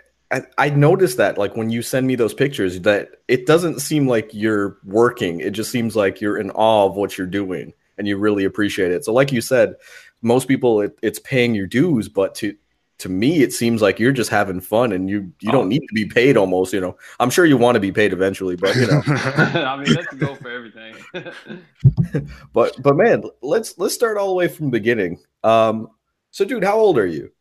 I 0.58 0.70
noticed 0.70 1.18
that 1.18 1.38
like 1.38 1.56
when 1.56 1.70
you 1.70 1.82
send 1.82 2.08
me 2.08 2.16
those 2.16 2.34
pictures 2.34 2.82
that 2.82 3.22
it 3.28 3.46
doesn't 3.46 3.82
seem 3.82 4.08
like 4.08 4.32
you're 4.34 4.78
working 4.84 5.40
it 5.40 5.52
just 5.52 5.72
seems 5.72 5.96
like 5.96 6.22
you're 6.22 6.38
in 6.38 6.50
awe 6.52 6.88
of 6.88 6.96
what 6.96 7.18
you're 7.18 7.28
doing 7.28 7.74
and 7.98 8.08
you 8.08 8.18
really 8.18 8.44
appreciate 8.44 8.92
it 8.92 9.06
so 9.06 9.14
like 9.14 9.32
you 9.32 9.42
said 9.42 9.76
most 10.24 10.48
people 10.48 10.82
it, 10.82 10.98
it's 11.02 11.20
paying 11.20 11.54
your 11.54 11.68
dues 11.68 12.10
but 12.10 12.34
to 12.36 12.56
to 13.00 13.10
me 13.10 13.44
it 13.44 13.52
seems 13.52 13.82
like 13.82 14.00
you're 14.00 14.12
just 14.12 14.30
having 14.30 14.60
fun 14.60 14.92
and 14.92 15.10
you 15.10 15.32
you 15.42 15.52
don't 15.52 15.68
need 15.68 15.82
to 15.82 15.94
be 15.94 16.06
paid 16.06 16.38
almost 16.38 16.74
you 16.74 16.80
know. 16.80 16.96
I'm 17.20 17.30
sure 17.30 17.46
you 17.46 17.58
want 17.58 17.76
to 17.76 17.80
be 17.80 17.92
paid 17.92 18.14
eventually 18.14 18.56
but 18.56 18.76
you 18.76 18.88
know. 18.88 19.02
I 19.08 19.76
mean 19.78 19.94
that's 19.94 20.14
a 20.14 20.16
goal 20.16 20.36
for 20.36 20.50
everything. 20.50 20.96
But 22.54 22.82
but 22.82 22.96
man 22.96 23.24
let's 23.42 23.78
let's 23.78 23.94
start 23.94 24.18
all 24.18 24.30
the 24.30 24.36
way 24.36 24.48
from 24.48 24.68
the 24.68 24.72
beginning. 24.72 25.20
Um 25.44 25.90
so 26.32 26.46
dude 26.46 26.64
how 26.64 26.78
old 26.78 26.98
are 26.98 27.06
you? 27.06 27.32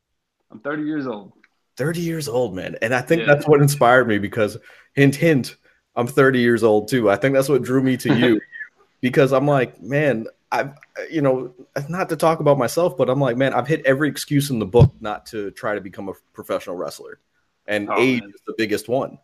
I'm 0.51 0.61
30 0.61 0.83
years 0.83 1.07
old. 1.07 1.33
30 1.77 2.01
years 2.01 2.29
old, 2.29 2.55
man. 2.55 2.77
And 2.83 2.95
I 2.95 3.01
think 3.01 3.21
yeah. 3.21 3.27
that's 3.27 3.47
what 3.47 3.61
inspired 3.61 4.07
me 4.07 4.19
because 4.19 4.59
hint 4.95 5.15
hint, 5.15 5.57
I'm 5.97 6.07
30 6.07 6.41
years 6.41 6.63
old 6.63 6.89
too. 6.89 7.11
I 7.11 7.17
think 7.17 7.35
that's 7.35 7.49
what 7.49 7.63
drew 7.63 7.83
me 7.83 7.97
to 7.99 8.15
you 8.15 8.41
because 9.01 9.33
I'm 9.33 9.47
like, 9.47 9.81
man, 9.81 10.27
I've 10.53 10.75
you 11.11 11.23
know, 11.23 11.55
not 11.89 12.11
to 12.11 12.17
talk 12.17 12.41
about 12.41 12.59
myself, 12.59 12.97
but 12.97 13.09
I'm 13.09 13.21
like, 13.21 13.37
man, 13.39 13.55
I've 13.55 13.67
hit 13.67 13.85
every 13.87 14.09
excuse 14.09 14.51
in 14.51 14.59
the 14.59 14.67
book 14.67 14.93
not 15.01 15.27
to 15.27 15.51
try 15.53 15.75
to 15.75 15.81
become 15.81 16.09
a 16.11 16.13
professional 16.35 16.77
wrestler. 16.77 17.19
And 17.67 17.89
oh, 17.89 17.99
age 17.99 18.21
man. 18.21 18.31
is 18.35 18.41
the 18.47 18.55
biggest 18.59 18.89
one. 18.89 19.19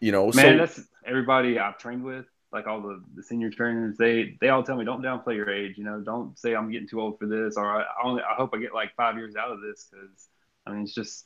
You 0.00 0.12
know, 0.12 0.26
man, 0.32 0.34
so, 0.34 0.56
that's 0.58 0.80
everybody 1.06 1.58
I've 1.58 1.78
trained 1.78 2.04
with, 2.04 2.26
like 2.52 2.66
all 2.66 2.82
the, 2.82 3.02
the 3.14 3.22
senior 3.22 3.48
trainers, 3.48 3.96
they 3.96 4.36
they 4.40 4.50
all 4.50 4.62
tell 4.62 4.76
me 4.76 4.84
don't 4.84 5.02
downplay 5.02 5.36
your 5.36 5.50
age. 5.50 5.78
You 5.78 5.84
know, 5.84 6.00
don't 6.00 6.38
say 6.38 6.54
I'm 6.54 6.70
getting 6.70 6.88
too 6.88 7.00
old 7.00 7.18
for 7.18 7.26
this, 7.26 7.56
or 7.56 7.80
I, 7.80 7.84
only 8.02 8.22
I 8.22 8.34
hope 8.34 8.50
I 8.52 8.58
get 8.58 8.74
like 8.74 8.94
five 8.96 9.16
years 9.16 9.34
out 9.34 9.50
of 9.50 9.62
this 9.62 9.88
because 9.90 10.28
I 10.66 10.72
mean 10.72 10.82
it's 10.82 10.94
just 10.94 11.24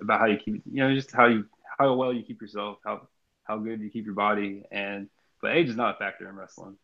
about 0.00 0.20
how 0.20 0.26
you 0.26 0.38
keep, 0.38 0.62
you 0.64 0.82
know, 0.82 0.94
just 0.94 1.12
how 1.12 1.26
you 1.26 1.44
how 1.78 1.92
well 1.94 2.14
you 2.14 2.22
keep 2.22 2.40
yourself, 2.40 2.78
how 2.84 3.08
how 3.42 3.58
good 3.58 3.80
you 3.80 3.90
keep 3.90 4.06
your 4.06 4.14
body, 4.14 4.64
and 4.72 5.10
but 5.42 5.54
age 5.54 5.68
is 5.68 5.76
not 5.76 5.96
a 5.96 5.98
factor 5.98 6.26
in 6.26 6.34
wrestling. 6.34 6.76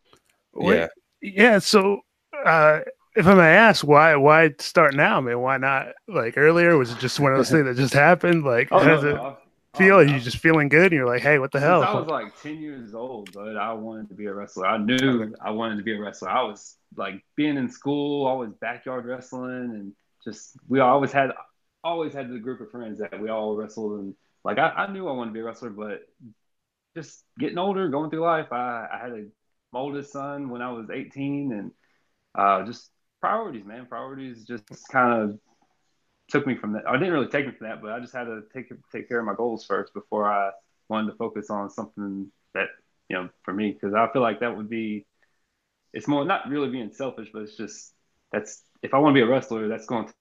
Yeah, 0.61 0.89
yeah. 1.21 1.59
So, 1.59 2.01
uh, 2.45 2.81
if 3.17 3.27
I 3.27 3.35
may 3.35 3.55
ask, 3.55 3.87
why 3.87 4.17
why 4.17 4.55
start 4.59 4.95
now? 4.95 5.19
I 5.19 5.21
mean, 5.21 5.41
why 5.41 5.57
not 5.57 5.89
like 6.09 6.35
earlier? 6.37 6.77
Was 6.77 6.93
it 6.93 6.99
just 6.99 7.21
one 7.21 7.33
of 7.33 7.39
those 7.39 7.51
things 7.51 7.65
that 7.65 7.77
just 7.77 7.95
happened? 7.95 8.45
Like, 8.45 8.69
oh, 8.71 8.83
no, 8.83 8.99
it 8.99 9.15
no, 9.15 9.37
feel? 9.77 9.97
Are 9.97 10.05
you 10.05 10.21
just 10.21 10.39
feeling 10.39 10.69
good? 10.69 10.87
And 10.87 10.93
you're 10.93 11.07
like, 11.07 11.23
hey, 11.23 11.39
what 11.39 11.53
the 11.53 11.61
hell? 11.61 11.83
I 11.83 11.95
was 11.95 12.07
like 12.07 12.41
ten 12.41 12.59
years 12.59 12.95
old, 12.95 13.33
but 13.33 13.57
I 13.57 13.73
wanted 13.73 14.09
to 14.11 14.15
be 14.15 14.27
a 14.27 14.35
wrestler. 14.35 14.67
I 14.67 14.79
knew 14.79 15.35
I 15.41 15.51
wanted 15.51 15.77
to 15.77 15.83
be 15.83 15.95
a 15.95 16.01
wrestler. 16.01 16.31
I 16.31 16.43
was 16.43 16.77
like 16.97 17.23
being 17.37 17.57
in 17.57 17.69
school, 17.69 18.27
always 18.27 18.51
backyard 18.61 19.05
wrestling, 19.07 19.71
and 19.75 19.93
just 20.25 20.57
we 20.69 20.81
always 20.81 21.13
had 21.13 21.33
always 21.83 22.13
had 22.13 22.31
the 22.31 22.39
group 22.39 22.61
of 22.61 22.71
friends 22.71 22.99
that 22.99 23.21
we 23.21 23.31
all 23.31 23.57
wrestled 23.57 24.01
and 24.01 24.15
like 24.45 24.59
I, 24.59 24.69
I 24.69 24.93
knew 24.93 25.09
I 25.09 25.13
wanted 25.13 25.31
to 25.31 25.35
be 25.35 25.41
a 25.41 25.45
wrestler, 25.45 25.71
but 25.71 26.03
just 26.97 27.25
getting 27.39 27.59
older, 27.59 27.89
going 27.89 28.11
through 28.11 28.21
life, 28.21 28.53
I, 28.53 28.87
I 28.93 28.99
had 28.99 29.13
a 29.13 29.25
my 29.73 29.81
oldest 29.81 30.13
son 30.13 30.49
when 30.51 30.63
I 30.63 30.73
was 30.73 30.91
18 30.91 31.53
and 31.53 31.71
uh, 32.35 32.65
just 32.65 32.91
priorities, 33.21 33.65
man. 33.65 33.87
Priorities 33.87 34.45
just 34.45 34.65
kind 34.91 35.23
of 35.23 35.39
took 36.29 36.47
me 36.47 36.57
from 36.57 36.73
that. 36.75 36.87
I 36.89 36.93
didn't 36.95 37.13
really 37.13 37.29
take 37.29 37.47
me 37.47 37.53
from 37.53 37.69
that, 37.69 37.83
but 37.83 37.93
I 37.93 38.01
just 38.01 38.15
had 38.15 38.25
to 38.25 38.43
take 38.55 38.73
take 38.93 39.09
care 39.09 39.21
of 39.21 39.27
my 39.27 39.35
goals 39.35 39.65
first 39.65 39.93
before 39.95 40.31
I 40.31 40.51
wanted 40.89 41.11
to 41.13 41.17
focus 41.17 41.51
on 41.51 41.71
something 41.71 42.31
that 42.55 42.69
you 43.09 43.17
know 43.17 43.29
for 43.43 43.53
me 43.53 43.73
because 43.73 43.95
I 43.95 44.09
feel 44.13 44.23
like 44.23 44.41
that 44.41 44.57
would 44.57 44.71
be 44.71 45.07
it's 45.93 46.09
more 46.09 46.25
not 46.25 46.49
really 46.49 46.71
being 46.71 46.93
selfish, 46.93 47.29
but 47.33 47.43
it's 47.43 47.57
just 47.57 47.95
that's 48.33 48.63
if 48.83 48.95
I 48.95 48.99
want 48.99 49.15
to 49.15 49.19
be 49.21 49.27
a 49.27 49.29
wrestler, 49.31 49.69
that's 49.69 49.87
going 49.87 50.07
to 50.07 50.15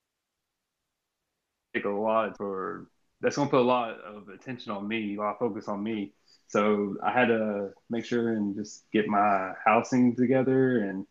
take 1.73 1.85
a 1.85 1.89
lot 1.89 2.35
for 2.37 2.89
that's 3.21 3.35
going 3.35 3.47
to 3.47 3.51
put 3.51 3.61
a 3.61 3.63
lot 3.63 3.99
of 4.01 4.29
attention 4.29 4.71
on 4.71 4.87
me 4.87 5.17
while 5.17 5.33
I 5.33 5.37
focus 5.39 5.67
on 5.67 5.83
me. 5.83 6.13
So 6.49 6.97
I 7.03 7.11
had 7.11 7.27
to 7.27 7.69
make 7.89 8.05
sure 8.05 8.33
and 8.33 8.55
just 8.55 8.83
get 8.91 9.07
my 9.07 9.53
housing 9.63 10.15
together 10.15 10.79
and 10.79 11.05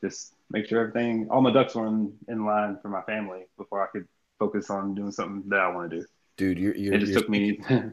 just 0.00 0.34
make 0.50 0.66
sure 0.66 0.80
everything, 0.80 1.28
all 1.30 1.40
my 1.40 1.52
ducks 1.52 1.74
were 1.74 1.88
in, 1.88 2.12
in 2.28 2.46
line 2.46 2.78
for 2.80 2.88
my 2.88 3.02
family 3.02 3.42
before 3.58 3.82
I 3.82 3.88
could 3.88 4.06
focus 4.38 4.70
on 4.70 4.94
doing 4.94 5.10
something 5.10 5.48
that 5.48 5.58
I 5.58 5.68
want 5.68 5.90
to 5.90 5.98
do. 5.98 6.06
Dude, 6.36 6.58
you're, 6.58 6.76
you're 6.76 6.94
it 6.94 6.98
just 7.00 7.12
you're 7.12 7.20
took 7.20 7.28
me. 7.28 7.58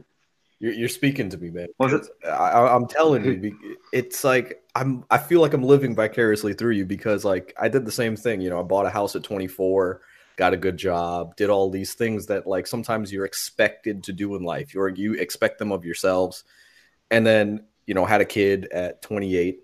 you're, 0.59 0.73
you're 0.73 0.89
speaking 0.89 1.29
to 1.29 1.37
me, 1.37 1.49
man. 1.49 1.67
Was 1.79 1.93
it? 1.93 2.07
I, 2.25 2.67
I'm 2.67 2.87
telling 2.87 3.25
you, 3.25 3.79
it's 3.91 4.23
like 4.23 4.63
I'm. 4.75 5.03
I 5.09 5.17
feel 5.17 5.41
like 5.41 5.53
I'm 5.53 5.63
living 5.63 5.95
vicariously 5.95 6.53
through 6.53 6.73
you 6.73 6.85
because, 6.85 7.23
like, 7.23 7.53
I 7.59 7.67
did 7.67 7.85
the 7.85 7.91
same 7.91 8.15
thing. 8.15 8.41
You 8.41 8.49
know, 8.49 8.59
I 8.59 8.63
bought 8.63 8.85
a 8.85 8.89
house 8.89 9.15
at 9.15 9.23
24 9.23 10.01
got 10.37 10.53
a 10.53 10.57
good 10.57 10.77
job, 10.77 11.35
did 11.35 11.51
all 11.51 11.69
these 11.69 11.93
things 11.93 12.25
that 12.25 12.47
like 12.47 12.65
sometimes 12.65 13.11
you're 13.11 13.25
expected 13.25 14.03
to 14.03 14.13
do 14.13 14.35
in 14.35 14.43
life. 14.43 14.73
You're 14.73 14.89
you 14.89 15.13
expect 15.13 15.59
them 15.59 15.71
of 15.71 15.85
yourselves. 15.85 16.43
And 17.11 17.25
then, 17.27 17.65
you 17.85 17.93
know, 17.93 18.05
had 18.05 18.21
a 18.21 18.25
kid 18.25 18.67
at 18.71 19.01
28. 19.03 19.59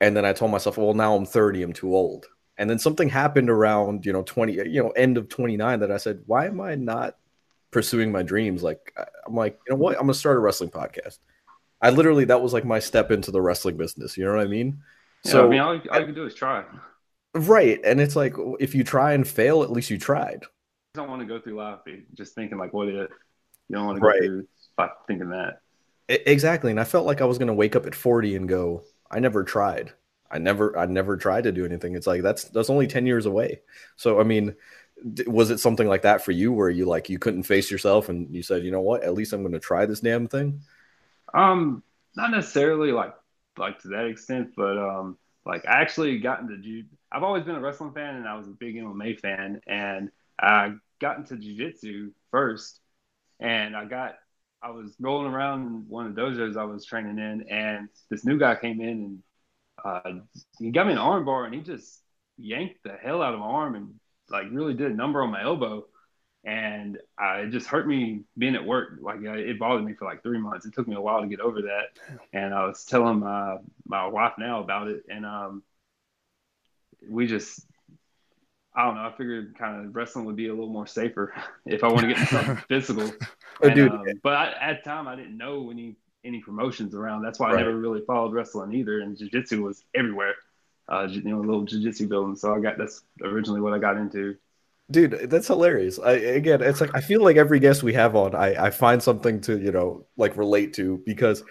And 0.00 0.16
then 0.16 0.24
I 0.24 0.32
told 0.32 0.52
myself, 0.52 0.78
well, 0.78 0.94
now 0.94 1.16
I'm 1.16 1.26
30, 1.26 1.62
I'm 1.62 1.72
too 1.72 1.94
old. 1.96 2.26
And 2.56 2.70
then 2.70 2.78
something 2.78 3.08
happened 3.08 3.50
around, 3.50 4.06
you 4.06 4.12
know, 4.12 4.22
20, 4.22 4.52
you 4.52 4.82
know, 4.82 4.90
end 4.90 5.18
of 5.18 5.28
29 5.28 5.80
that 5.80 5.90
I 5.90 5.96
said, 5.96 6.22
why 6.26 6.46
am 6.46 6.60
I 6.60 6.76
not 6.76 7.16
pursuing 7.72 8.12
my 8.12 8.22
dreams? 8.22 8.62
Like 8.62 8.94
I'm 9.26 9.34
like, 9.34 9.58
you 9.66 9.74
know 9.74 9.80
what? 9.80 9.96
I'm 9.96 10.02
gonna 10.02 10.14
start 10.14 10.36
a 10.36 10.40
wrestling 10.40 10.70
podcast. 10.70 11.18
I 11.82 11.90
literally 11.90 12.24
that 12.26 12.40
was 12.40 12.52
like 12.52 12.64
my 12.64 12.78
step 12.78 13.10
into 13.10 13.30
the 13.30 13.42
wrestling 13.42 13.76
business. 13.76 14.16
You 14.16 14.24
know 14.24 14.36
what 14.36 14.40
I 14.40 14.46
mean? 14.46 14.78
Yeah, 15.24 15.32
so 15.32 15.46
I 15.46 15.48
mean, 15.48 15.60
all, 15.60 15.80
all 15.90 15.98
you 15.98 16.06
can 16.06 16.14
do 16.14 16.26
is 16.26 16.34
try. 16.34 16.64
Right. 17.34 17.80
And 17.84 18.00
it's 18.00 18.14
like 18.14 18.34
if 18.60 18.74
you 18.74 18.84
try 18.84 19.14
and 19.14 19.26
fail, 19.26 19.62
at 19.64 19.72
least 19.72 19.90
you 19.90 19.98
tried. 19.98 20.42
You 20.42 21.00
don't 21.00 21.08
want 21.10 21.22
to 21.22 21.26
go 21.26 21.40
through 21.40 21.56
life 21.56 21.80
just 22.14 22.36
thinking 22.36 22.58
like 22.58 22.72
what 22.72 22.88
if 22.88 22.94
you 22.94 23.76
don't 23.76 23.86
want 23.86 23.96
to 23.96 24.00
go 24.00 24.06
right. 24.06 24.22
through 24.22 24.46
by 24.76 24.90
thinking 25.08 25.30
that. 25.30 25.60
Exactly. 26.08 26.70
And 26.70 26.80
I 26.80 26.84
felt 26.84 27.06
like 27.06 27.20
I 27.20 27.24
was 27.24 27.38
gonna 27.38 27.54
wake 27.54 27.76
up 27.76 27.86
at 27.86 27.94
40 27.94 28.36
and 28.36 28.48
go, 28.48 28.84
I 29.10 29.20
never 29.20 29.44
tried. 29.44 29.92
I 30.30 30.38
never 30.38 30.76
I 30.78 30.86
never 30.86 31.16
tried 31.16 31.44
to 31.44 31.52
do 31.52 31.64
anything. 31.64 31.94
It's 31.94 32.06
like 32.06 32.22
that's 32.22 32.44
that's 32.44 32.70
only 32.70 32.86
10 32.86 33.06
years 33.06 33.26
away. 33.26 33.60
So 33.96 34.20
I 34.20 34.24
mean, 34.24 34.54
was 35.26 35.50
it 35.50 35.58
something 35.60 35.88
like 35.88 36.02
that 36.02 36.24
for 36.24 36.32
you 36.32 36.52
where 36.52 36.70
you 36.70 36.86
like 36.86 37.08
you 37.10 37.18
couldn't 37.18 37.44
face 37.44 37.70
yourself 37.70 38.08
and 38.08 38.34
you 38.34 38.42
said, 38.42 38.64
you 38.64 38.70
know 38.70 38.80
what, 38.80 39.02
at 39.04 39.14
least 39.14 39.32
I'm 39.32 39.42
going 39.42 39.52
to 39.52 39.60
try 39.60 39.86
this 39.86 40.00
damn 40.00 40.28
thing? 40.28 40.62
Um, 41.32 41.82
not 42.16 42.30
necessarily 42.30 42.92
like 42.92 43.14
like 43.58 43.80
to 43.80 43.88
that 43.88 44.06
extent, 44.06 44.50
but 44.56 44.78
um, 44.78 45.18
like 45.44 45.66
I 45.66 45.80
actually 45.80 46.18
got 46.18 46.40
into 46.40 46.58
jiu. 46.58 46.84
I've 47.12 47.22
always 47.22 47.44
been 47.44 47.54
a 47.56 47.60
wrestling 47.60 47.92
fan, 47.92 48.16
and 48.16 48.26
I 48.28 48.36
was 48.36 48.48
a 48.48 48.52
big 48.52 48.76
MMA 48.76 49.14
fan, 49.14 49.60
and 49.66 50.10
I 50.40 50.74
got 51.00 51.18
into 51.18 51.36
jiu-jitsu 51.36 52.12
first, 52.30 52.80
and 53.40 53.76
I 53.76 53.84
got 53.84 54.16
I 54.64 54.70
was 54.70 54.96
rolling 54.98 55.32
around 55.32 55.66
in 55.66 55.84
one 55.88 56.06
of 56.06 56.14
the 56.14 56.20
dojos 56.22 56.56
I 56.56 56.64
was 56.64 56.86
training 56.86 57.18
in, 57.18 57.48
and 57.50 57.88
this 58.10 58.24
new 58.24 58.38
guy 58.38 58.56
came 58.56 58.80
in 58.80 58.88
and 58.88 59.22
uh, 59.84 60.20
he 60.58 60.70
got 60.70 60.86
me 60.86 60.92
an 60.92 60.98
armbar, 60.98 61.44
and 61.44 61.54
he 61.54 61.60
just 61.60 62.00
yanked 62.38 62.82
the 62.82 62.92
hell 62.92 63.22
out 63.22 63.34
of 63.34 63.40
my 63.40 63.46
arm 63.46 63.74
and 63.74 63.94
like 64.30 64.46
really 64.50 64.74
did 64.74 64.90
a 64.90 64.94
number 64.94 65.22
on 65.22 65.30
my 65.30 65.42
elbow 65.42 65.84
and 66.44 66.98
I, 67.18 67.40
it 67.40 67.50
just 67.50 67.66
hurt 67.66 67.86
me 67.86 68.22
being 68.36 68.54
at 68.54 68.64
work. 68.64 68.98
Like 69.00 69.20
it 69.22 69.58
bothered 69.58 69.84
me 69.84 69.94
for 69.94 70.04
like 70.04 70.22
three 70.22 70.38
months. 70.38 70.66
It 70.66 70.74
took 70.74 70.86
me 70.86 70.94
a 70.94 71.00
while 71.00 71.22
to 71.22 71.26
get 71.26 71.40
over 71.40 71.62
that. 71.62 72.18
And 72.32 72.52
I 72.52 72.66
was 72.66 72.84
telling 72.84 73.20
my 73.20 73.58
my 73.86 74.06
wife 74.06 74.34
now 74.38 74.62
about 74.62 74.88
it, 74.88 75.04
and 75.08 75.24
um, 75.24 75.62
we 77.08 77.26
just 77.26 77.66
I 78.76 78.84
don't 78.84 78.96
know. 78.96 79.02
I 79.02 79.12
figured 79.16 79.56
kind 79.56 79.86
of 79.86 79.94
wrestling 79.94 80.24
would 80.24 80.36
be 80.36 80.48
a 80.48 80.50
little 80.52 80.68
more 80.68 80.86
safer 80.86 81.32
if 81.66 81.84
I 81.84 81.88
want 81.88 82.00
to 82.00 82.14
get 82.14 82.28
something 82.28 82.56
physical. 82.68 83.10
Oh, 83.62 83.68
and, 83.68 83.88
um, 83.88 84.04
but 84.24 84.32
I, 84.32 84.52
at 84.60 84.82
the 84.82 84.90
time, 84.90 85.06
I 85.06 85.14
didn't 85.14 85.36
know 85.36 85.70
any 85.70 85.94
any 86.24 86.40
promotions 86.40 86.92
around. 86.92 87.22
That's 87.22 87.38
why 87.38 87.52
I 87.52 87.56
never 87.58 87.76
really 87.76 88.00
followed 88.04 88.32
wrestling 88.32 88.74
either. 88.74 88.98
And 88.98 89.16
jiu-jitsu 89.16 89.62
was 89.62 89.84
everywhere. 89.94 90.34
Uh, 90.88 91.06
you 91.08 91.22
know, 91.22 91.38
little 91.38 91.62
jiu-jitsu 91.62 92.08
building. 92.08 92.34
So 92.34 92.52
I 92.52 92.58
got 92.58 92.78
that's 92.78 93.02
originally 93.22 93.60
what 93.60 93.72
I 93.72 93.78
got 93.78 93.96
into. 93.96 94.36
Dude, 94.90 95.30
that's 95.30 95.46
hilarious. 95.46 95.98
I 95.98 96.12
again, 96.12 96.60
it's 96.60 96.80
like 96.80 96.90
I 96.94 97.00
feel 97.00 97.22
like 97.22 97.36
every 97.36 97.58
guest 97.58 97.82
we 97.82 97.94
have 97.94 98.14
on, 98.16 98.34
I, 98.34 98.66
I 98.66 98.70
find 98.70 99.02
something 99.02 99.40
to 99.42 99.58
you 99.58 99.72
know 99.72 100.04
like 100.18 100.36
relate 100.36 100.74
to 100.74 101.00
because 101.06 101.42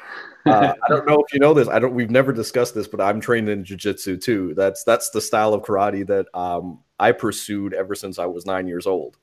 uh, 0.45 0.73
I 0.83 0.89
don't 0.89 1.07
know 1.07 1.23
if 1.25 1.33
you 1.33 1.39
know 1.39 1.55
this. 1.55 1.67
I 1.67 1.79
don't. 1.79 1.95
We've 1.95 2.11
never 2.11 2.31
discussed 2.31 2.75
this, 2.75 2.87
but 2.87 3.01
I'm 3.01 3.19
trained 3.19 3.49
in 3.49 3.63
jujitsu 3.63 4.21
too. 4.21 4.53
That's 4.55 4.83
that's 4.83 5.09
the 5.09 5.21
style 5.21 5.55
of 5.55 5.63
karate 5.63 6.05
that 6.05 6.27
um, 6.37 6.79
I 7.03 7.11
pursued 7.11 7.73
ever 7.73 7.95
since 7.95 8.17
I 8.17 8.27
was 8.27 8.45
nine 8.45 8.65
years 8.65 8.87
old. 8.87 9.17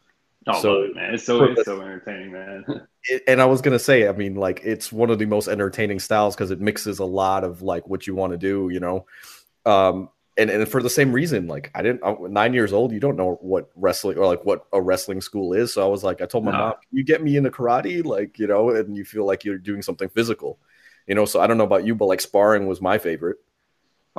Oh, 0.46 0.60
so 0.60 0.82
it, 0.82 0.94
man, 0.94 1.14
it's 1.14 1.24
so 1.24 1.44
it's 1.44 1.64
so 1.64 1.80
entertaining, 1.80 2.32
man. 2.32 2.64
It, 3.04 3.22
and 3.26 3.40
I 3.40 3.46
was 3.46 3.62
gonna 3.62 3.78
say, 3.78 4.06
I 4.06 4.12
mean, 4.12 4.34
like 4.34 4.60
it's 4.62 4.92
one 4.92 5.08
of 5.08 5.18
the 5.18 5.24
most 5.24 5.48
entertaining 5.48 6.00
styles 6.00 6.34
because 6.34 6.50
it 6.50 6.60
mixes 6.60 6.98
a 6.98 7.04
lot 7.06 7.44
of 7.44 7.62
like 7.62 7.88
what 7.88 8.06
you 8.06 8.14
want 8.14 8.32
to 8.32 8.36
do, 8.36 8.68
you 8.70 8.78
know. 8.78 9.06
Um, 9.64 10.10
and 10.36 10.50
and 10.50 10.68
for 10.68 10.82
the 10.82 10.90
same 10.90 11.10
reason, 11.10 11.46
like 11.46 11.70
I 11.74 11.80
didn't 11.80 12.02
I'm 12.04 12.30
nine 12.30 12.52
years 12.52 12.74
old, 12.74 12.92
you 12.92 13.00
don't 13.00 13.16
know 13.16 13.38
what 13.40 13.70
wrestling 13.74 14.18
or 14.18 14.26
like 14.26 14.44
what 14.44 14.66
a 14.74 14.82
wrestling 14.82 15.22
school 15.22 15.54
is. 15.54 15.72
So 15.72 15.82
I 15.82 15.88
was 15.88 16.04
like, 16.04 16.20
I 16.20 16.26
told 16.26 16.44
my 16.44 16.52
no. 16.52 16.58
mom, 16.58 16.74
you 16.92 17.02
get 17.02 17.22
me 17.22 17.38
into 17.38 17.50
karate, 17.50 18.04
like 18.04 18.38
you 18.38 18.46
know, 18.46 18.68
and 18.68 18.94
you 18.94 19.06
feel 19.06 19.24
like 19.24 19.46
you're 19.46 19.56
doing 19.56 19.80
something 19.80 20.10
physical, 20.10 20.58
you 21.06 21.14
know. 21.14 21.24
So 21.24 21.40
I 21.40 21.46
don't 21.46 21.56
know 21.56 21.64
about 21.64 21.86
you, 21.86 21.94
but 21.94 22.04
like 22.04 22.20
sparring 22.20 22.66
was 22.66 22.82
my 22.82 22.98
favorite. 22.98 23.38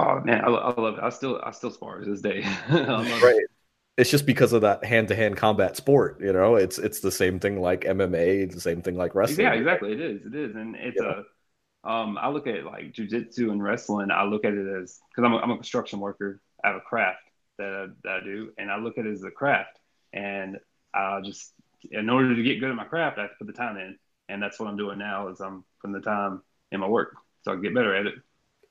Oh 0.02 0.22
man, 0.22 0.42
I, 0.44 0.48
I 0.48 0.82
love 0.82 0.98
it. 0.98 1.04
I 1.04 1.10
still 1.10 1.40
I 1.44 1.52
still 1.52 1.72
spar 1.72 2.00
to 2.00 2.10
this 2.10 2.22
day. 2.22 2.42
right. 2.70 3.36
It. 3.36 3.52
It's 3.98 4.10
just 4.10 4.26
because 4.26 4.54
of 4.54 4.62
that 4.62 4.84
hand 4.84 5.10
to 5.10 5.16
hand 5.16 5.38
combat 5.38 5.76
sport, 5.78 6.20
you 6.22 6.34
know. 6.34 6.56
It's 6.56 6.78
it's 6.78 7.02
the 7.02 7.12
same 7.12 7.40
thing 7.40 7.62
like 7.62 7.82
MMA. 7.82 8.44
It's 8.44 8.56
the 8.56 8.62
same 8.62 8.82
thing 8.82 8.96
like 8.96 9.14
wrestling. 9.16 9.46
Yeah, 9.46 9.54
exactly. 9.54 9.92
It 9.92 10.02
is. 10.02 10.26
It 10.26 10.34
is, 10.34 10.56
and 10.56 10.76
it's 10.76 10.98
yeah. 11.00 11.20
a 11.20 11.24
um, 11.84 12.18
I 12.20 12.30
look 12.30 12.48
at 12.48 12.64
like 12.64 12.94
jujitsu 12.94 13.52
and 13.52 13.62
wrestling. 13.62 14.12
I 14.12 14.24
look 14.24 14.46
at 14.46 14.54
it 14.54 14.82
as 14.82 15.00
because 15.10 15.26
I'm 15.26 15.34
a, 15.34 15.38
I'm 15.38 15.52
a 15.52 15.56
construction 15.56 16.00
worker. 16.00 16.42
I 16.64 16.70
have 16.70 16.78
a 16.78 16.82
craft 16.82 17.20
that 17.58 17.68
I, 17.68 17.86
that 18.04 18.22
I 18.22 18.24
do, 18.24 18.52
and 18.58 18.72
I 18.72 18.78
look 18.78 18.98
at 18.98 19.06
it 19.06 19.14
as 19.14 19.24
a 19.24 19.32
craft. 19.32 19.78
And 20.14 20.58
I 20.94 21.22
just, 21.22 21.54
in 21.90 22.10
order 22.10 22.36
to 22.36 22.44
get 22.44 22.60
good 22.60 22.70
at 22.70 22.76
my 22.76 22.84
craft, 22.84 23.18
I 23.18 23.24
have 23.24 23.32
to 23.32 23.38
put 23.38 23.48
the 23.48 23.54
time 23.54 23.78
in, 23.78 23.98
and 24.30 24.42
that's 24.42 24.60
what 24.60 24.68
I'm 24.68 24.78
doing 24.78 25.00
now. 25.00 25.30
Is 25.30 25.42
I'm 25.42 25.64
putting 25.82 25.94
the 25.94 26.02
time 26.02 26.42
in 26.72 26.80
my 26.80 26.88
work 26.88 27.16
so 27.44 27.52
I 27.52 27.56
can 27.56 27.64
get 27.64 27.74
better 27.74 27.96
at 27.96 28.06
it. 28.06 28.16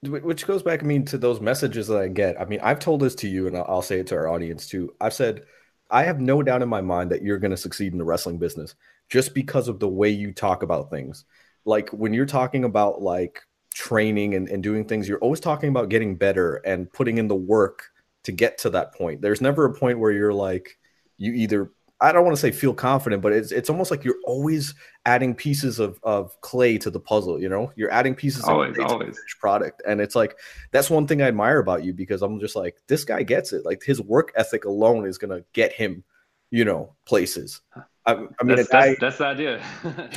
Which 0.02 0.46
goes 0.46 0.62
back, 0.62 0.82
I 0.82 0.86
mean, 0.86 1.04
to 1.06 1.18
those 1.18 1.40
messages 1.40 1.88
that 1.88 2.00
I 2.00 2.08
get. 2.08 2.40
I 2.40 2.46
mean, 2.46 2.60
I've 2.62 2.78
told 2.78 3.00
this 3.00 3.14
to 3.16 3.28
you, 3.28 3.46
and 3.46 3.56
I'll 3.56 3.82
say 3.82 4.00
it 4.00 4.06
to 4.08 4.16
our 4.16 4.28
audience 4.28 4.66
too. 4.66 4.94
I've 5.00 5.12
said, 5.12 5.42
I 5.90 6.04
have 6.04 6.20
no 6.20 6.42
doubt 6.42 6.62
in 6.62 6.68
my 6.68 6.80
mind 6.80 7.10
that 7.10 7.22
you're 7.22 7.38
going 7.38 7.50
to 7.50 7.56
succeed 7.56 7.92
in 7.92 7.98
the 7.98 8.04
wrestling 8.04 8.38
business 8.38 8.74
just 9.10 9.34
because 9.34 9.68
of 9.68 9.78
the 9.78 9.88
way 9.88 10.08
you 10.08 10.32
talk 10.32 10.62
about 10.62 10.88
things 10.88 11.24
like 11.64 11.90
when 11.90 12.12
you're 12.12 12.26
talking 12.26 12.64
about 12.64 13.02
like 13.02 13.42
training 13.74 14.34
and, 14.34 14.48
and 14.48 14.62
doing 14.62 14.84
things, 14.84 15.08
you're 15.08 15.18
always 15.18 15.40
talking 15.40 15.68
about 15.68 15.88
getting 15.88 16.16
better 16.16 16.56
and 16.56 16.92
putting 16.92 17.18
in 17.18 17.28
the 17.28 17.36
work 17.36 17.90
to 18.24 18.32
get 18.32 18.58
to 18.58 18.70
that 18.70 18.94
point. 18.94 19.20
There's 19.20 19.40
never 19.40 19.64
a 19.64 19.74
point 19.74 19.98
where 19.98 20.12
you're 20.12 20.34
like, 20.34 20.78
you 21.18 21.32
either 21.32 21.70
I 22.00 22.12
don't 22.12 22.24
want 22.24 22.34
to 22.34 22.40
say 22.40 22.50
feel 22.50 22.74
confident, 22.74 23.22
but 23.22 23.32
it's 23.32 23.52
it's 23.52 23.70
almost 23.70 23.90
like 23.90 24.04
you're 24.04 24.16
always 24.24 24.74
adding 25.06 25.34
pieces 25.34 25.78
of, 25.78 25.98
of 26.02 26.38
clay 26.40 26.78
to 26.78 26.90
the 26.90 27.00
puzzle. 27.00 27.40
You 27.40 27.48
know, 27.48 27.72
you're 27.76 27.90
adding 27.90 28.14
pieces 28.14 28.44
always, 28.44 28.78
of 28.78 28.86
always. 28.86 29.18
product, 29.40 29.82
and 29.86 30.00
it's 30.00 30.14
like 30.14 30.36
that's 30.70 30.90
one 30.90 31.06
thing 31.06 31.22
I 31.22 31.28
admire 31.28 31.58
about 31.58 31.84
you 31.84 31.92
because 31.92 32.22
I'm 32.22 32.40
just 32.40 32.56
like 32.56 32.76
this 32.86 33.04
guy 33.04 33.22
gets 33.22 33.52
it. 33.52 33.64
Like 33.64 33.82
his 33.82 34.00
work 34.00 34.32
ethic 34.36 34.64
alone 34.64 35.06
is 35.06 35.18
gonna 35.18 35.42
get 35.52 35.72
him, 35.72 36.04
you 36.50 36.64
know, 36.64 36.94
places. 37.06 37.60
I, 38.06 38.12
I 38.12 38.44
mean, 38.44 38.56
that's, 38.56 38.68
guy, 38.68 38.96
that's, 38.98 39.00
that's, 39.00 39.18
the 39.18 39.26
idea, 39.26 39.62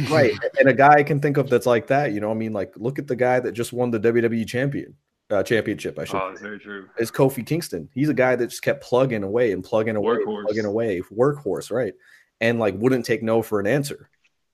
right? 0.10 0.34
And 0.60 0.70
a 0.70 0.74
guy 0.74 0.96
I 0.96 1.04
can 1.04 1.20
think 1.20 1.38
of 1.38 1.50
that's 1.50 1.66
like 1.66 1.88
that. 1.88 2.14
You 2.14 2.22
know, 2.22 2.32
I 2.32 2.34
mean, 2.34 2.54
like 2.54 2.74
look 2.78 3.00
at 3.00 3.08
the 3.08 3.16
guy 3.16 3.40
that 3.40 3.52
just 3.52 3.74
won 3.74 3.92
the 3.92 4.00
WWE 4.00 4.48
champion 4.48 4.96
uh, 5.30 5.44
championship. 5.44 5.98
I 6.00 6.06
should. 6.06 6.22
Oh, 6.22 6.30
it's 6.30 6.42
very 6.42 6.60
true. 6.60 6.88
Is 6.98 7.12
Kofi 7.12 7.46
Kingston? 7.46 7.90
He's 7.94 8.10
a 8.10 8.14
guy 8.14 8.36
that 8.36 8.48
just 8.48 8.62
kept 8.62 8.84
plugging 8.84 9.24
away 9.24 9.52
and 9.52 9.64
plugging 9.64 9.96
away, 9.96 10.18
workhorse. 10.18 10.44
plugging 10.44 10.66
away, 10.66 11.02
workhorse, 11.12 11.72
right? 11.72 11.94
And 12.40 12.60
like 12.60 12.76
wouldn't 12.78 13.06
take 13.06 13.24
no 13.24 13.42
for 13.42 13.60
an 13.60 13.68
answer. 13.68 14.10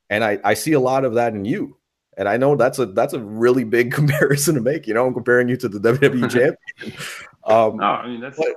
And 0.09 0.23
I 0.23 0.39
I 0.43 0.53
see 0.53 0.73
a 0.73 0.79
lot 0.79 1.05
of 1.05 1.15
that 1.15 1.33
in 1.33 1.45
you. 1.45 1.77
And 2.17 2.27
I 2.27 2.37
know 2.37 2.55
that's 2.55 2.79
a 2.79 2.85
that's 2.85 3.13
a 3.13 3.19
really 3.19 3.63
big 3.63 3.91
comparison 3.99 4.55
to 4.55 4.61
make. 4.61 4.87
You 4.87 4.93
know, 4.93 5.05
I'm 5.05 5.13
comparing 5.13 5.49
you 5.49 5.57
to 5.57 5.69
the 5.69 5.79
WWE 5.79 6.29
champion. 6.79 6.99
Um, 7.43 7.77
no, 7.77 7.85
I 7.85 8.07
mean 8.07 8.21
that's 8.21 8.37
but, 8.37 8.47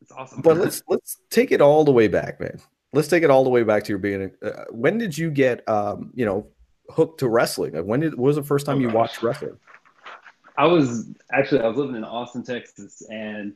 that's 0.00 0.12
awesome. 0.12 0.42
But 0.42 0.58
let's 0.58 0.82
let's 0.88 1.18
take 1.30 1.52
it 1.52 1.60
all 1.60 1.84
the 1.84 1.92
way 1.92 2.08
back, 2.08 2.40
man 2.40 2.60
let's 2.96 3.08
take 3.08 3.22
it 3.22 3.30
all 3.30 3.44
the 3.44 3.50
way 3.50 3.62
back 3.62 3.84
to 3.84 3.90
your 3.90 3.98
beginning. 3.98 4.32
Uh, 4.42 4.64
when 4.70 4.98
did 4.98 5.16
you 5.16 5.30
get, 5.30 5.68
um, 5.68 6.10
you 6.14 6.24
know, 6.24 6.48
hooked 6.90 7.20
to 7.20 7.28
wrestling? 7.28 7.74
Like 7.74 7.84
when 7.84 8.00
did 8.00 8.14
what 8.14 8.26
was 8.26 8.36
the 8.36 8.42
first 8.42 8.66
time 8.66 8.78
oh, 8.78 8.80
you 8.80 8.90
watched 8.90 9.22
wrestling? 9.22 9.58
I 10.56 10.66
was 10.66 11.08
actually 11.32 11.60
I 11.60 11.68
was 11.68 11.76
living 11.76 11.96
in 11.96 12.04
Austin, 12.04 12.42
Texas, 12.42 13.02
and 13.10 13.54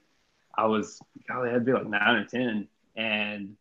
I 0.57 0.67
was 0.67 1.01
golly, 1.27 1.51
I'd 1.51 1.65
be 1.65 1.73
like 1.73 1.87
nine 1.87 2.17
or 2.17 2.25
ten, 2.27 2.69
and 2.95 3.57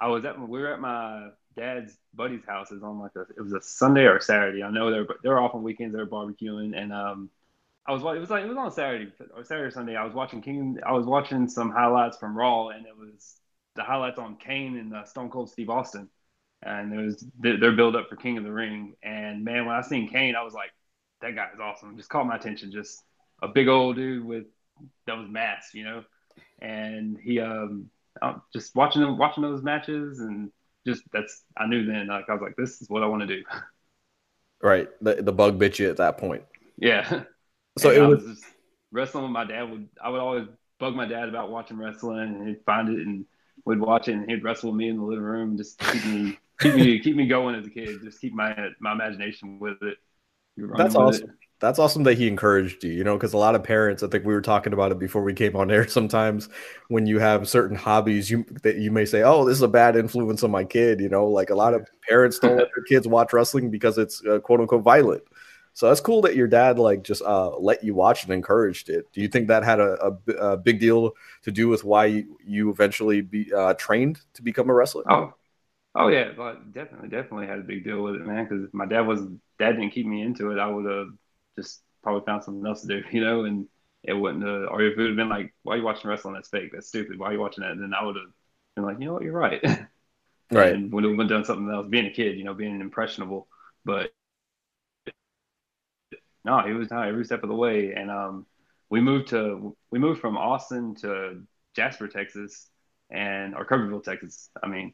I 0.00 0.08
was 0.08 0.24
at 0.24 0.38
we 0.38 0.60
were 0.60 0.72
at 0.72 0.80
my 0.80 1.28
dad's 1.56 1.96
buddy's 2.14 2.44
house. 2.46 2.70
is 2.70 2.82
on 2.82 2.98
like 2.98 3.12
a 3.16 3.22
it 3.36 3.40
was 3.40 3.52
a 3.52 3.60
Sunday 3.60 4.04
or 4.04 4.16
a 4.16 4.22
Saturday. 4.22 4.62
I 4.62 4.70
know 4.70 4.90
they're 4.90 5.06
they're 5.22 5.40
off 5.40 5.54
on 5.54 5.62
weekends. 5.62 5.94
They're 5.94 6.06
barbecuing, 6.06 6.76
and 6.76 6.92
um, 6.92 7.30
I 7.86 7.92
was 7.92 8.02
it 8.02 8.20
was 8.20 8.30
like 8.30 8.44
it 8.44 8.48
was 8.48 8.56
on 8.56 8.70
Saturday 8.72 9.12
or 9.34 9.44
Saturday 9.44 9.66
or 9.66 9.70
Sunday. 9.70 9.96
I 9.96 10.04
was 10.04 10.14
watching 10.14 10.40
King. 10.40 10.78
I 10.84 10.92
was 10.92 11.06
watching 11.06 11.48
some 11.48 11.70
highlights 11.70 12.16
from 12.16 12.36
Raw, 12.36 12.68
and 12.68 12.86
it 12.86 12.96
was 12.96 13.36
the 13.74 13.82
highlights 13.82 14.18
on 14.18 14.36
Kane 14.36 14.76
and 14.78 14.94
uh, 14.94 15.04
Stone 15.04 15.30
Cold 15.30 15.50
Steve 15.50 15.70
Austin, 15.70 16.08
and 16.62 16.92
it 16.92 17.04
was 17.04 17.24
their 17.38 17.72
build 17.72 17.96
up 17.96 18.08
for 18.08 18.16
King 18.16 18.38
of 18.38 18.44
the 18.44 18.52
Ring. 18.52 18.94
And 19.02 19.44
man, 19.44 19.66
when 19.66 19.74
I 19.74 19.82
seen 19.82 20.08
Kane, 20.08 20.36
I 20.36 20.42
was 20.42 20.54
like, 20.54 20.70
that 21.20 21.34
guy 21.34 21.48
is 21.52 21.60
awesome. 21.60 21.96
Just 21.96 22.08
caught 22.08 22.26
my 22.26 22.36
attention. 22.36 22.72
Just 22.72 23.02
a 23.42 23.48
big 23.48 23.68
old 23.68 23.96
dude 23.96 24.24
with 24.24 24.44
that 25.06 25.18
was 25.18 25.28
mass, 25.28 25.70
you 25.74 25.84
know. 25.84 26.04
And 26.60 27.18
he 27.18 27.40
um 27.40 27.90
just 28.52 28.74
watching 28.74 29.02
them 29.02 29.18
watching 29.18 29.42
those 29.42 29.62
matches 29.62 30.20
and 30.20 30.50
just 30.86 31.02
that's 31.12 31.42
I 31.56 31.66
knew 31.66 31.84
then 31.84 32.08
like 32.08 32.28
I 32.28 32.32
was 32.32 32.42
like 32.42 32.56
this 32.56 32.80
is 32.80 32.88
what 32.88 33.02
I 33.02 33.06
want 33.06 33.22
to 33.22 33.26
do. 33.26 33.42
Right. 34.62 34.88
The 35.02 35.22
the 35.22 35.32
bug 35.32 35.58
bit 35.58 35.78
you 35.78 35.90
at 35.90 35.98
that 35.98 36.18
point. 36.18 36.44
Yeah. 36.78 37.24
So 37.76 37.88
and 37.88 37.98
it 37.98 38.06
was, 38.06 38.22
was 38.22 38.40
wrestling 38.92 39.24
with 39.24 39.32
my 39.32 39.44
dad 39.44 39.68
would 39.68 39.88
I 40.00 40.08
would 40.08 40.20
always 40.20 40.46
bug 40.78 40.94
my 40.94 41.06
dad 41.06 41.28
about 41.28 41.50
watching 41.50 41.76
wrestling 41.76 42.20
and 42.20 42.48
he'd 42.48 42.64
find 42.64 42.88
it 42.88 43.04
and 43.04 43.26
would 43.64 43.80
watch 43.80 44.06
it 44.06 44.12
and 44.12 44.30
he'd 44.30 44.44
wrestle 44.44 44.70
with 44.70 44.78
me 44.78 44.88
in 44.88 44.98
the 44.98 45.02
living 45.02 45.24
room, 45.24 45.56
just 45.56 45.80
keep 45.80 46.04
me 46.06 46.38
keep 46.60 46.74
me 46.76 46.98
keep 47.02 47.16
me 47.16 47.26
going 47.26 47.56
as 47.56 47.66
a 47.66 47.70
kid, 47.70 48.00
just 48.04 48.20
keep 48.20 48.32
my 48.32 48.54
my 48.78 48.92
imagination 48.92 49.58
with 49.58 49.82
it. 49.82 49.98
That's 50.56 50.94
awesome. 50.94 51.30
It. 51.30 51.36
That's 51.64 51.78
awesome 51.78 52.02
that 52.04 52.18
he 52.18 52.28
encouraged 52.28 52.84
you, 52.84 52.92
you 52.92 53.04
know, 53.04 53.16
because 53.16 53.32
a 53.32 53.38
lot 53.38 53.54
of 53.54 53.64
parents, 53.64 54.02
I 54.02 54.08
think 54.08 54.24
we 54.24 54.34
were 54.34 54.42
talking 54.42 54.72
about 54.72 54.92
it 54.92 54.98
before 54.98 55.22
we 55.22 55.32
came 55.32 55.56
on 55.56 55.70
air. 55.72 55.88
Sometimes 55.88 56.48
when 56.88 57.06
you 57.06 57.18
have 57.18 57.48
certain 57.48 57.76
hobbies, 57.76 58.30
you 58.30 58.44
that 58.62 58.76
you 58.76 58.90
may 58.90 59.04
say, 59.04 59.22
"Oh, 59.22 59.44
this 59.44 59.56
is 59.56 59.62
a 59.62 59.68
bad 59.68 59.96
influence 59.96 60.42
on 60.42 60.50
my 60.50 60.64
kid," 60.64 61.00
you 61.00 61.08
know, 61.08 61.26
like 61.26 61.50
a 61.50 61.54
lot 61.54 61.74
of 61.74 61.88
parents 62.08 62.38
don't 62.38 62.56
let 62.56 62.68
their 62.74 62.84
kids 62.84 63.08
watch 63.08 63.32
wrestling 63.32 63.70
because 63.70 63.98
it's 63.98 64.24
uh, 64.26 64.40
quote 64.40 64.60
unquote 64.60 64.82
violent. 64.82 65.22
So 65.72 65.88
that's 65.88 66.00
cool 66.00 66.22
that 66.22 66.36
your 66.36 66.46
dad 66.46 66.78
like 66.78 67.02
just 67.02 67.22
uh, 67.22 67.56
let 67.58 67.82
you 67.82 67.94
watch 67.94 68.24
and 68.24 68.32
encouraged 68.32 68.88
it. 68.90 69.12
Do 69.12 69.20
you 69.20 69.26
think 69.28 69.48
that 69.48 69.64
had 69.64 69.80
a, 69.80 69.98
a, 70.28 70.32
a 70.32 70.56
big 70.56 70.78
deal 70.78 71.14
to 71.42 71.50
do 71.50 71.68
with 71.68 71.82
why 71.82 72.06
you, 72.06 72.38
you 72.44 72.70
eventually 72.70 73.22
be 73.22 73.52
uh, 73.52 73.74
trained 73.74 74.20
to 74.34 74.42
become 74.42 74.70
a 74.70 74.74
wrestler? 74.74 75.02
Oh, 75.08 75.34
oh 75.96 76.08
yeah, 76.08 76.30
but 76.36 76.72
definitely, 76.72 77.08
definitely 77.08 77.48
had 77.48 77.58
a 77.58 77.62
big 77.62 77.82
deal 77.82 78.02
with 78.02 78.14
it, 78.14 78.24
man. 78.24 78.44
Because 78.44 78.68
my 78.72 78.86
dad 78.86 79.00
was 79.00 79.22
dad 79.58 79.72
didn't 79.72 79.90
keep 79.90 80.06
me 80.06 80.22
into 80.22 80.52
it, 80.52 80.60
I 80.60 80.68
would 80.68 80.84
have 80.84 81.08
just 81.56 81.82
probably 82.02 82.24
found 82.26 82.44
something 82.44 82.66
else 82.66 82.82
to 82.82 82.88
do, 82.88 83.02
you 83.12 83.20
know. 83.22 83.44
And 83.44 83.68
it 84.02 84.14
wouldn't, 84.14 84.44
have, 84.44 84.68
or 84.70 84.82
if 84.82 84.94
it 84.94 84.98
would 84.98 85.08
have 85.08 85.16
been 85.16 85.28
like, 85.28 85.54
"Why 85.62 85.74
are 85.74 85.78
you 85.78 85.84
watching 85.84 86.10
wrestling? 86.10 86.34
That's 86.34 86.48
fake. 86.48 86.70
That's 86.72 86.88
stupid. 86.88 87.18
Why 87.18 87.28
are 87.30 87.32
you 87.34 87.40
watching 87.40 87.62
that?" 87.62 87.72
And 87.72 87.82
then 87.82 87.94
I 87.94 88.04
would 88.04 88.16
have 88.16 88.26
been 88.76 88.84
like, 88.84 88.98
you 89.00 89.06
know 89.06 89.14
what, 89.14 89.22
you're 89.22 89.32
right. 89.32 89.62
Right. 90.50 90.74
And 90.74 90.92
when 90.92 91.16
we 91.16 91.26
done 91.26 91.44
something 91.44 91.70
else, 91.70 91.88
being 91.88 92.06
a 92.06 92.10
kid, 92.12 92.38
you 92.38 92.44
know, 92.44 92.54
being 92.54 92.80
impressionable, 92.80 93.48
but 93.84 94.12
no, 96.44 96.60
he 96.66 96.72
was 96.72 96.90
not 96.90 97.08
every 97.08 97.24
step 97.24 97.42
of 97.42 97.48
the 97.48 97.54
way. 97.54 97.92
And 97.94 98.10
um, 98.10 98.46
we 98.90 99.00
moved 99.00 99.28
to 99.28 99.76
we 99.90 99.98
moved 99.98 100.20
from 100.20 100.36
Austin 100.36 100.94
to 100.96 101.42
Jasper, 101.74 102.08
Texas, 102.08 102.68
and 103.10 103.54
or 103.54 103.64
Kirbyville, 103.64 104.04
Texas. 104.04 104.50
I 104.62 104.68
mean, 104.68 104.92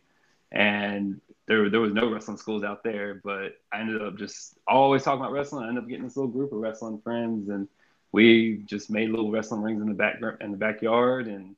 and 0.52 1.20
there 1.46 1.68
there 1.68 1.80
was 1.80 1.92
no 1.92 2.10
wrestling 2.10 2.36
schools 2.36 2.62
out 2.62 2.84
there, 2.84 3.20
but 3.24 3.58
I 3.72 3.80
ended 3.80 4.02
up 4.02 4.16
just 4.16 4.56
always 4.66 5.02
talking 5.02 5.20
about 5.20 5.32
wrestling. 5.32 5.64
I 5.64 5.68
ended 5.68 5.84
up 5.84 5.88
getting 5.88 6.04
this 6.04 6.16
little 6.16 6.30
group 6.30 6.52
of 6.52 6.58
wrestling 6.58 7.00
friends, 7.02 7.48
and 7.48 7.68
we 8.12 8.62
just 8.66 8.90
made 8.90 9.10
little 9.10 9.30
wrestling 9.30 9.62
rings 9.62 9.82
in 9.82 9.88
the 9.88 9.94
back 9.94 10.16
in 10.40 10.52
the 10.52 10.56
backyard, 10.56 11.26
and 11.26 11.56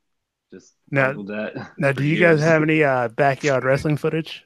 just 0.51 0.75
Now- 0.91 1.13
that. 1.13 1.73
Now, 1.79 1.93
do 1.93 2.05
you 2.05 2.19
guys 2.19 2.41
have 2.41 2.63
any 2.63 2.83
uh, 2.85 3.09
backyard 3.09 3.65
wrestling 3.65 3.97
footage? 3.97 4.45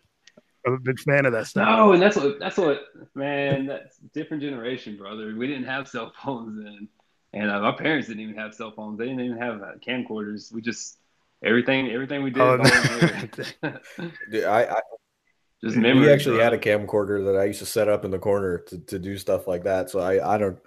I'm 0.66 0.72
a 0.74 0.80
big 0.80 0.98
fan 0.98 1.26
of 1.26 1.32
that 1.32 1.46
stuff. 1.46 1.68
No, 1.68 1.92
and 1.92 2.02
that's 2.02 2.16
what 2.16 2.40
that's 2.40 2.56
what 2.56 2.86
man. 3.14 3.66
That's 3.66 3.98
different 4.12 4.42
generation, 4.42 4.96
brother. 4.96 5.32
We 5.36 5.46
didn't 5.46 5.66
have 5.66 5.86
cell 5.86 6.12
phones 6.24 6.62
then, 6.62 6.88
and 7.32 7.50
uh, 7.50 7.54
our 7.54 7.76
parents 7.76 8.08
didn't 8.08 8.22
even 8.24 8.34
have 8.34 8.52
cell 8.52 8.72
phones. 8.72 8.98
They 8.98 9.06
didn't 9.06 9.20
even 9.20 9.38
have 9.38 9.62
uh, 9.62 9.72
camcorders. 9.86 10.52
We 10.52 10.60
just 10.60 10.98
everything 11.44 11.90
everything 11.90 12.22
we 12.22 12.30
did. 12.30 12.42
Oh, 12.42 12.58
was 12.58 12.70
all 12.70 13.08
in 13.08 13.30
there. 13.62 13.80
Dude, 14.30 14.44
I, 14.44 14.64
I 14.64 14.80
just 15.62 15.76
we 15.76 16.10
actually 16.10 16.40
had 16.40 16.52
a 16.52 16.58
camcorder 16.58 17.24
that 17.24 17.38
I 17.38 17.44
used 17.44 17.60
to 17.60 17.66
set 17.66 17.88
up 17.88 18.04
in 18.04 18.10
the 18.10 18.18
corner 18.18 18.58
to, 18.58 18.78
to 18.78 18.98
do 18.98 19.16
stuff 19.16 19.48
like 19.48 19.64
that. 19.64 19.90
So 19.90 20.00
I, 20.00 20.34
I 20.34 20.38
don't. 20.38 20.58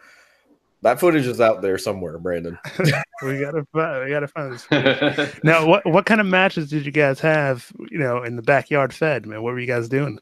That 0.81 0.99
footage 0.99 1.27
is 1.27 1.41
out 1.41 1.61
there 1.61 1.77
somewhere, 1.77 2.17
Brandon. 2.17 2.57
we 3.21 3.39
gotta 3.39 3.65
find. 3.73 4.05
We 4.05 4.09
gotta 4.11 4.27
find 4.27 4.53
this. 4.53 5.35
Now, 5.43 5.67
what 5.67 5.85
what 5.85 6.05
kind 6.05 6.21
of 6.21 6.27
matches 6.27 6.69
did 6.69 6.85
you 6.85 6.91
guys 6.91 7.19
have? 7.19 7.71
You 7.91 7.99
know, 7.99 8.23
in 8.23 8.35
the 8.35 8.41
backyard 8.41 8.93
fed, 8.93 9.25
man. 9.25 9.43
What 9.43 9.53
were 9.53 9.59
you 9.59 9.67
guys 9.67 9.89
doing? 9.89 10.19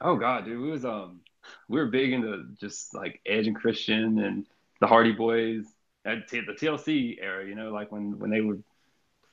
oh 0.00 0.16
god, 0.16 0.44
dude, 0.44 0.60
we 0.60 0.70
was 0.70 0.84
um 0.84 1.20
we 1.68 1.78
were 1.78 1.86
big 1.86 2.12
into 2.12 2.44
just 2.58 2.94
like 2.94 3.20
Edge 3.26 3.46
and 3.46 3.56
Christian 3.56 4.18
and 4.18 4.46
the 4.80 4.86
Hardy 4.86 5.12
Boys 5.12 5.64
at 6.04 6.28
T- 6.28 6.40
the 6.40 6.52
TLC 6.52 7.16
era. 7.20 7.46
You 7.46 7.54
know, 7.54 7.72
like 7.72 7.92
when 7.92 8.18
when 8.18 8.30
they 8.30 8.40
were 8.40 8.58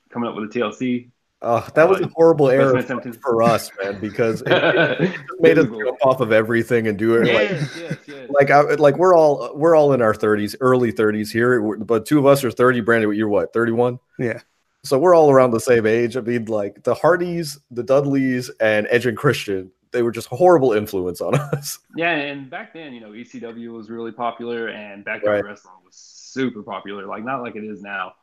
coming 0.09 0.29
up 0.29 0.35
with 0.35 0.45
a 0.55 0.59
TLC. 0.59 1.09
Oh, 1.43 1.67
that 1.75 1.87
was 1.87 2.01
a 2.01 2.07
horrible 2.07 2.49
era 2.49 2.73
Wrestling 2.73 3.13
for, 3.13 3.43
us, 3.43 3.69
man, 3.81 3.99
because 3.99 4.41
it, 4.41 4.51
it 4.51 5.15
made 5.39 5.59
us 5.59 5.67
jump 5.67 6.03
off 6.03 6.19
of 6.19 6.31
everything 6.31 6.87
and 6.87 6.97
do 6.97 7.13
it 7.15 7.31
like 7.31 7.49
yes, 7.51 7.77
yes, 7.79 7.97
yes. 8.07 8.29
like 8.31 8.49
I, 8.49 8.61
like 8.61 8.97
we're 8.97 9.15
all 9.15 9.55
we're 9.55 9.75
all 9.75 9.93
in 9.93 10.01
our 10.01 10.15
30s, 10.15 10.55
early 10.61 10.91
30s 10.91 11.31
here, 11.31 11.61
but 11.77 12.07
two 12.07 12.17
of 12.17 12.25
us 12.25 12.43
are 12.43 12.49
30. 12.49 12.81
Brandon, 12.81 13.13
you're 13.13 13.29
what, 13.29 13.53
31? 13.53 13.99
Yeah. 14.17 14.39
So 14.83 14.97
we're 14.97 15.13
all 15.13 15.29
around 15.29 15.51
the 15.51 15.59
same 15.59 15.85
age. 15.85 16.17
I 16.17 16.21
mean, 16.21 16.45
like 16.45 16.83
the 16.83 16.95
Hardys, 16.95 17.59
the 17.69 17.83
Dudleys, 17.83 18.49
and 18.59 18.87
Edge 18.89 19.05
and 19.05 19.17
Christian, 19.17 19.71
they 19.91 20.01
were 20.01 20.11
just 20.11 20.29
horrible 20.29 20.73
influence 20.73 21.21
on 21.21 21.35
us. 21.53 21.77
Yeah, 21.95 22.11
and 22.11 22.49
back 22.49 22.73
then, 22.73 22.93
you 22.93 23.01
know, 23.01 23.09
ECW 23.09 23.73
was 23.73 23.91
really 23.91 24.11
popular 24.11 24.69
and 24.69 25.05
backyard 25.05 25.43
Right. 25.43 25.49
wrestling 25.51 25.75
was 25.85 25.95
super 25.95 26.63
popular. 26.63 27.05
Like 27.05 27.23
not 27.23 27.43
like 27.43 27.55
it 27.55 27.63
is 27.63 27.83
now. 27.83 28.13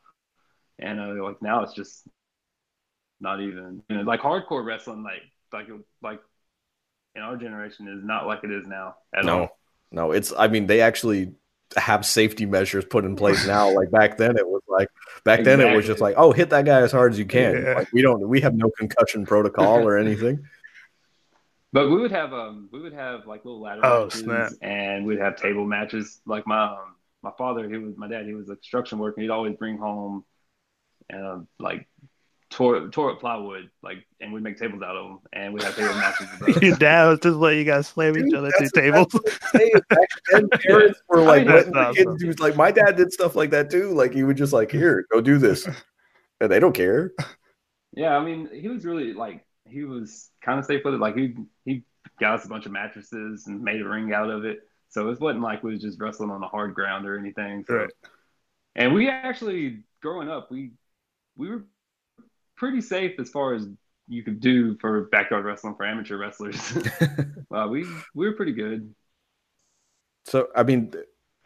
And 0.79 0.99
uh, 0.99 1.23
like 1.23 1.41
now 1.41 1.63
it's 1.63 1.73
just 1.73 2.07
not 3.19 3.41
even 3.41 3.81
you 3.89 3.97
know, 3.97 4.01
like 4.03 4.19
hardcore 4.21 4.65
wrestling 4.65 5.03
like 5.03 5.21
like 5.53 5.67
like 6.01 6.19
in 7.15 7.21
our 7.21 7.37
generation 7.37 7.87
is 7.87 8.03
not 8.03 8.27
like 8.27 8.43
it 8.43 8.51
is 8.51 8.67
now 8.67 8.95
at 9.15 9.25
No, 9.25 9.29
all. 9.29 9.59
no, 9.91 10.11
it's. 10.11 10.33
I 10.37 10.47
mean, 10.47 10.67
they 10.67 10.81
actually 10.81 11.33
have 11.77 12.05
safety 12.05 12.45
measures 12.45 12.85
put 12.85 13.05
in 13.05 13.15
place 13.15 13.43
now. 13.45 13.69
Like 13.69 13.91
back 13.91 14.17
then, 14.17 14.37
it 14.37 14.47
was 14.47 14.61
like 14.67 14.89
back 15.23 15.43
then 15.43 15.61
it 15.61 15.69
was 15.75 15.85
just 15.85 16.01
like, 16.01 16.15
oh, 16.17 16.31
hit 16.31 16.49
that 16.51 16.65
guy 16.65 16.81
as 16.81 16.91
hard 16.91 17.13
as 17.13 17.19
you 17.19 17.25
can. 17.25 17.63
Yeah. 17.63 17.73
Like 17.73 17.87
we 17.93 18.01
don't, 18.01 18.27
we 18.27 18.41
have 18.41 18.53
no 18.55 18.69
concussion 18.77 19.25
protocol 19.25 19.87
or 19.87 19.97
anything. 19.97 20.39
But 21.71 21.89
we 21.89 21.97
would 21.97 22.11
have 22.11 22.33
um 22.33 22.69
we 22.71 22.79
would 22.81 22.93
have 22.93 23.25
like 23.27 23.43
little 23.45 23.61
ladder 23.61 23.81
Oh, 23.81 24.09
matches 24.09 24.21
snap. 24.21 24.53
and 24.61 25.05
we'd 25.05 25.19
have 25.19 25.35
table 25.35 25.65
matches. 25.65 26.21
Like 26.25 26.47
my 26.47 26.65
um, 26.67 26.95
my 27.21 27.31
father, 27.37 27.69
he 27.69 27.77
was 27.77 27.97
my 27.97 28.07
dad, 28.07 28.25
he 28.25 28.33
was 28.33 28.49
a 28.49 28.55
construction 28.55 28.99
worker. 28.99 29.21
He'd 29.21 29.29
always 29.29 29.55
bring 29.55 29.77
home 29.77 30.23
uh, 31.13 31.39
like 31.59 31.87
tore 32.49 32.87
tore 32.89 33.11
up 33.11 33.19
plywood, 33.19 33.69
like 33.83 34.05
and 34.21 34.31
we'd 34.31 34.43
make 34.43 34.57
tables 34.57 34.81
out 34.81 34.95
of 34.95 35.07
them 35.07 35.19
and 35.33 35.53
we'd 35.53 35.63
have 35.63 35.75
table 35.75 35.93
matches 35.95 36.27
with 36.39 36.61
Your 36.61 36.71
those. 36.71 36.79
dad 36.79 37.07
was 37.09 37.19
just 37.19 37.37
letting 37.37 37.59
you 37.59 37.65
guys 37.65 37.87
slam 37.87 38.17
each 38.17 38.33
other 38.33 38.49
that's- 38.49 38.71
through 38.71 38.81
tables. 38.81 39.07
that's 39.11 39.23
what 39.23 39.41
I'm 39.53 39.59
saying. 39.59 39.71
Back 39.89 40.09
then, 40.31 40.49
parents 40.61 41.01
were 41.09 41.21
like 41.21 41.41
I 41.41 41.43
mean, 41.45 41.55
letting 41.55 41.71
the 41.73 41.79
that's 41.79 41.97
kids 41.97 42.07
awesome. 42.07 42.31
do 42.31 42.43
like 42.43 42.55
my 42.55 42.71
dad 42.71 42.95
did 42.95 43.11
stuff 43.11 43.35
like 43.35 43.49
that 43.51 43.69
too. 43.69 43.91
Like 43.91 44.13
he 44.13 44.23
would 44.23 44.37
just 44.37 44.53
like, 44.53 44.71
here, 44.71 45.05
go 45.11 45.21
do 45.21 45.37
this. 45.37 45.67
And 46.41 46.51
they 46.51 46.59
don't 46.59 46.73
care. 46.73 47.11
Yeah, 47.93 48.17
I 48.17 48.23
mean, 48.23 48.49
he 48.53 48.67
was 48.67 48.83
really 48.85 49.13
like 49.13 49.45
he 49.69 49.83
was 49.85 50.29
kind 50.41 50.59
of 50.59 50.65
stay 50.65 50.81
footed. 50.81 50.99
Like 50.99 51.15
he 51.15 51.35
he 51.63 51.83
got 52.19 52.39
us 52.39 52.45
a 52.45 52.49
bunch 52.49 52.65
of 52.65 52.71
mattresses 52.71 53.47
and 53.47 53.61
made 53.61 53.81
a 53.81 53.87
ring 53.87 54.13
out 54.13 54.29
of 54.29 54.43
it. 54.45 54.59
So 54.89 55.09
it 55.09 55.19
wasn't 55.19 55.41
like 55.43 55.63
we 55.63 55.71
was 55.71 55.81
just 55.81 55.99
wrestling 55.99 56.29
on 56.29 56.39
the 56.41 56.47
hard 56.47 56.73
ground 56.75 57.07
or 57.07 57.17
anything. 57.17 57.63
So. 57.67 57.73
Right. 57.75 57.89
And 58.75 58.93
we 58.93 59.09
actually, 59.09 59.83
growing 60.01 60.29
up, 60.29 60.51
we 60.51 60.71
we 61.37 61.49
were 61.49 61.65
pretty 62.55 62.81
safe 62.81 63.19
as 63.19 63.29
far 63.29 63.53
as 63.53 63.67
you 64.07 64.23
could 64.23 64.39
do 64.39 64.77
for 64.79 65.05
backyard 65.05 65.45
wrestling 65.45 65.75
for 65.75 65.85
amateur 65.85 66.17
wrestlers. 66.17 66.77
uh, 67.53 67.67
we 67.69 67.85
we 68.13 68.27
were 68.27 68.33
pretty 68.33 68.53
good. 68.53 68.93
So 70.25 70.47
I 70.55 70.63
mean, 70.63 70.93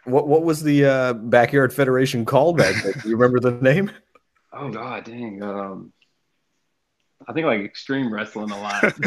what 0.05 0.27
what 0.27 0.43
was 0.43 0.63
the 0.63 0.85
uh, 0.85 1.13
backyard 1.13 1.73
federation 1.73 2.25
called 2.25 2.57
back 2.57 2.75
then? 2.83 2.93
Do 3.01 3.09
you 3.09 3.15
remember 3.15 3.39
the 3.39 3.51
name? 3.61 3.91
Oh 4.51 4.71
god, 4.71 5.03
dang. 5.03 5.43
Um, 5.43 5.93
I 7.27 7.33
think 7.33 7.45
like 7.45 7.61
Extreme 7.61 8.11
Wrestling 8.11 8.49
Alliance. 8.49 8.97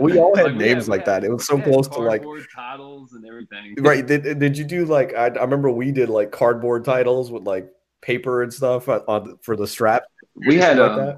We 0.00 0.18
all 0.18 0.34
had 0.34 0.46
Like, 0.46 0.54
names 0.56 0.88
we 0.88 0.90
like 0.90 1.04
that. 1.04 1.22
It 1.22 1.30
was 1.30 1.46
so 1.46 1.60
close 1.60 1.86
to, 1.86 2.00
like- 2.00 2.22
cardboard 2.22 2.46
titles 2.52 3.12
and 3.12 3.24
everything. 3.24 3.76
Right? 3.78 4.04
Did 4.04 4.40
did 4.40 4.58
you 4.58 4.64
do 4.64 4.84
like 4.84 5.14
I, 5.14 5.26
I 5.26 5.42
remember 5.42 5.70
we 5.70 5.92
did 5.92 6.08
like 6.08 6.32
cardboard 6.32 6.84
titles 6.84 7.30
with 7.30 7.44
like 7.44 7.70
paper 8.02 8.42
and 8.42 8.52
stuff 8.52 8.88
on, 8.88 9.38
for 9.42 9.56
the 9.56 9.66
strap. 9.66 10.02
We 10.34 10.58
had 10.58 10.78
like 10.78 10.90
um, 10.90 11.16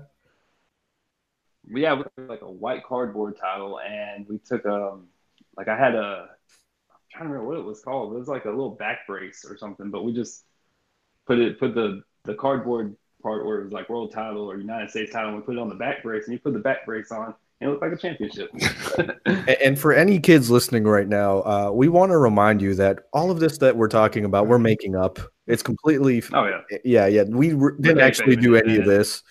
we 1.68 1.82
had 1.82 2.04
like 2.16 2.42
a 2.42 2.50
white 2.50 2.84
cardboard 2.84 3.36
title, 3.38 3.80
and 3.80 4.28
we 4.28 4.38
took 4.38 4.64
um 4.66 5.08
like 5.56 5.68
I 5.68 5.76
had 5.76 5.94
a 5.94 6.28
I'm 6.90 6.96
trying 7.10 7.28
to 7.28 7.32
remember 7.32 7.48
what 7.48 7.58
it 7.58 7.64
was 7.64 7.80
called. 7.80 8.14
It 8.14 8.18
was 8.18 8.28
like 8.28 8.44
a 8.44 8.50
little 8.50 8.70
back 8.70 9.06
brace 9.06 9.44
or 9.48 9.56
something, 9.56 9.90
but 9.90 10.04
we 10.04 10.12
just 10.12 10.44
put 11.26 11.38
it 11.38 11.58
put 11.58 11.74
the 11.74 12.02
the 12.24 12.34
cardboard 12.34 12.96
part 13.22 13.46
where 13.46 13.60
it 13.60 13.64
was 13.64 13.72
like 13.72 13.88
world 13.88 14.12
title 14.12 14.48
or 14.50 14.58
United 14.58 14.90
States 14.90 15.12
title, 15.12 15.30
and 15.30 15.38
we 15.38 15.42
put 15.42 15.56
it 15.56 15.60
on 15.60 15.68
the 15.68 15.74
back 15.74 16.02
brace, 16.02 16.24
and 16.24 16.32
you 16.32 16.38
put 16.38 16.52
the 16.52 16.58
back 16.58 16.86
brace 16.86 17.10
on, 17.10 17.34
and 17.60 17.68
it 17.68 17.72
looked 17.72 17.82
like 17.82 17.92
a 17.92 17.96
championship. 17.96 18.50
And, 19.26 19.48
and 19.48 19.78
for 19.78 19.92
any 19.92 20.20
kids 20.20 20.50
listening 20.50 20.84
right 20.84 21.08
now, 21.08 21.40
uh, 21.40 21.70
we 21.72 21.88
want 21.88 22.12
to 22.12 22.18
remind 22.18 22.62
you 22.62 22.74
that 22.76 23.00
all 23.12 23.30
of 23.30 23.40
this 23.40 23.58
that 23.58 23.76
we're 23.76 23.88
talking 23.88 24.24
about, 24.24 24.46
we're 24.46 24.58
making 24.58 24.94
up. 24.94 25.18
It's 25.46 25.62
completely 25.62 26.22
oh 26.32 26.46
yeah, 26.46 26.78
yeah, 26.84 27.06
yeah. 27.06 27.24
We 27.24 27.52
re- 27.52 27.74
didn't 27.80 28.00
actually 28.00 28.36
do 28.36 28.56
any 28.56 28.76
of 28.76 28.84
this. 28.84 29.22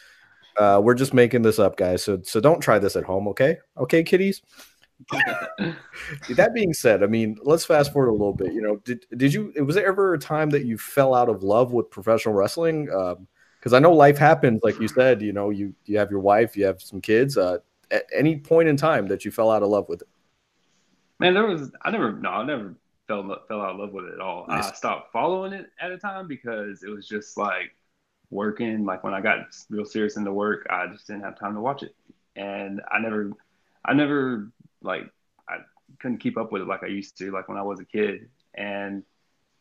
Uh, 0.58 0.80
we're 0.84 0.94
just 0.94 1.14
making 1.14 1.42
this 1.42 1.58
up, 1.58 1.76
guys. 1.78 2.04
So 2.04 2.22
so 2.24 2.40
don't 2.40 2.62
try 2.62 2.78
this 2.80 2.96
at 2.96 3.04
home, 3.04 3.28
okay? 3.30 3.58
Okay, 3.78 4.04
kiddies. 4.04 4.42
that 6.30 6.52
being 6.54 6.74
said, 6.74 7.04
I 7.04 7.08
mean, 7.08 7.38
let's 7.42 7.66
fast 7.66 7.92
forward 7.92 8.10
a 8.10 8.12
little 8.12 8.34
bit. 8.34 8.54
You 8.54 8.62
know, 8.62 8.76
did 8.78 9.06
did 9.18 9.34
you? 9.34 9.52
Was 9.66 9.76
there 9.76 9.88
ever 9.88 10.14
a 10.14 10.20
time 10.20 10.52
that 10.52 10.66
you 10.66 10.78
fell 10.78 11.16
out 11.16 11.30
of 11.30 11.42
love 11.42 11.74
with 11.74 11.90
professional 11.90 12.36
wrestling? 12.36 12.86
Because 13.60 13.74
I 13.74 13.80
know 13.80 13.92
life 13.92 14.18
happens, 14.18 14.62
like 14.64 14.80
you 14.80 14.88
said. 14.88 15.22
You 15.22 15.34
know, 15.34 15.50
you 15.50 15.74
you 15.86 15.98
have 15.98 16.12
your 16.12 16.20
wife, 16.20 16.56
you 16.56 16.66
have 16.66 16.82
some 16.82 17.02
kids. 17.02 17.38
Uh, 17.38 17.58
at 17.90 18.06
any 18.16 18.38
point 18.38 18.70
in 18.70 18.78
time 18.78 19.08
that 19.08 19.26
you 19.26 19.32
fell 19.32 19.52
out 19.52 19.64
of 19.64 19.70
love 19.70 19.90
with 19.90 20.02
it? 20.02 20.08
man, 21.24 21.34
there 21.34 21.46
was 21.46 21.72
I 21.82 21.92
never 21.92 22.12
no 22.14 22.30
I 22.30 22.46
never 22.46 22.76
fell 23.22 23.38
fell 23.48 23.62
out 23.62 23.72
of 23.72 23.80
love 23.80 23.94
with 23.94 24.06
it 24.06 24.14
at 24.14 24.20
all. 24.20 24.46
Nice. 24.48 24.70
I 24.70 24.74
stopped 24.74 25.12
following 25.12 25.54
it 25.54 25.68
at 25.80 25.92
a 25.92 25.98
time 25.98 26.28
because 26.28 26.84
it 26.84 26.90
was 26.90 27.08
just 27.08 27.38
like 27.38 27.76
working. 28.30 28.86
Like 28.86 29.04
when 29.04 29.14
I 29.14 29.22
got 29.22 29.48
real 29.70 29.86
serious 29.86 30.18
into 30.18 30.34
work, 30.34 30.66
I 30.70 30.88
just 30.88 31.08
didn't 31.08 31.24
have 31.24 31.40
time 31.40 31.56
to 31.56 31.62
watch 31.62 31.84
it, 31.84 31.96
and 32.36 32.82
I 32.92 33.00
never, 33.00 33.32
I 33.86 33.94
never 33.94 34.52
like 34.82 35.10
I 35.48 35.58
couldn't 36.00 36.18
keep 36.20 36.38
up 36.38 36.52
with 36.52 36.62
it 36.62 36.68
like 36.68 36.84
I 36.84 36.88
used 36.88 37.18
to, 37.20 37.32
like 37.32 37.48
when 37.48 37.58
I 37.58 37.64
was 37.64 37.80
a 37.80 37.86
kid. 37.86 38.30
And 38.56 39.04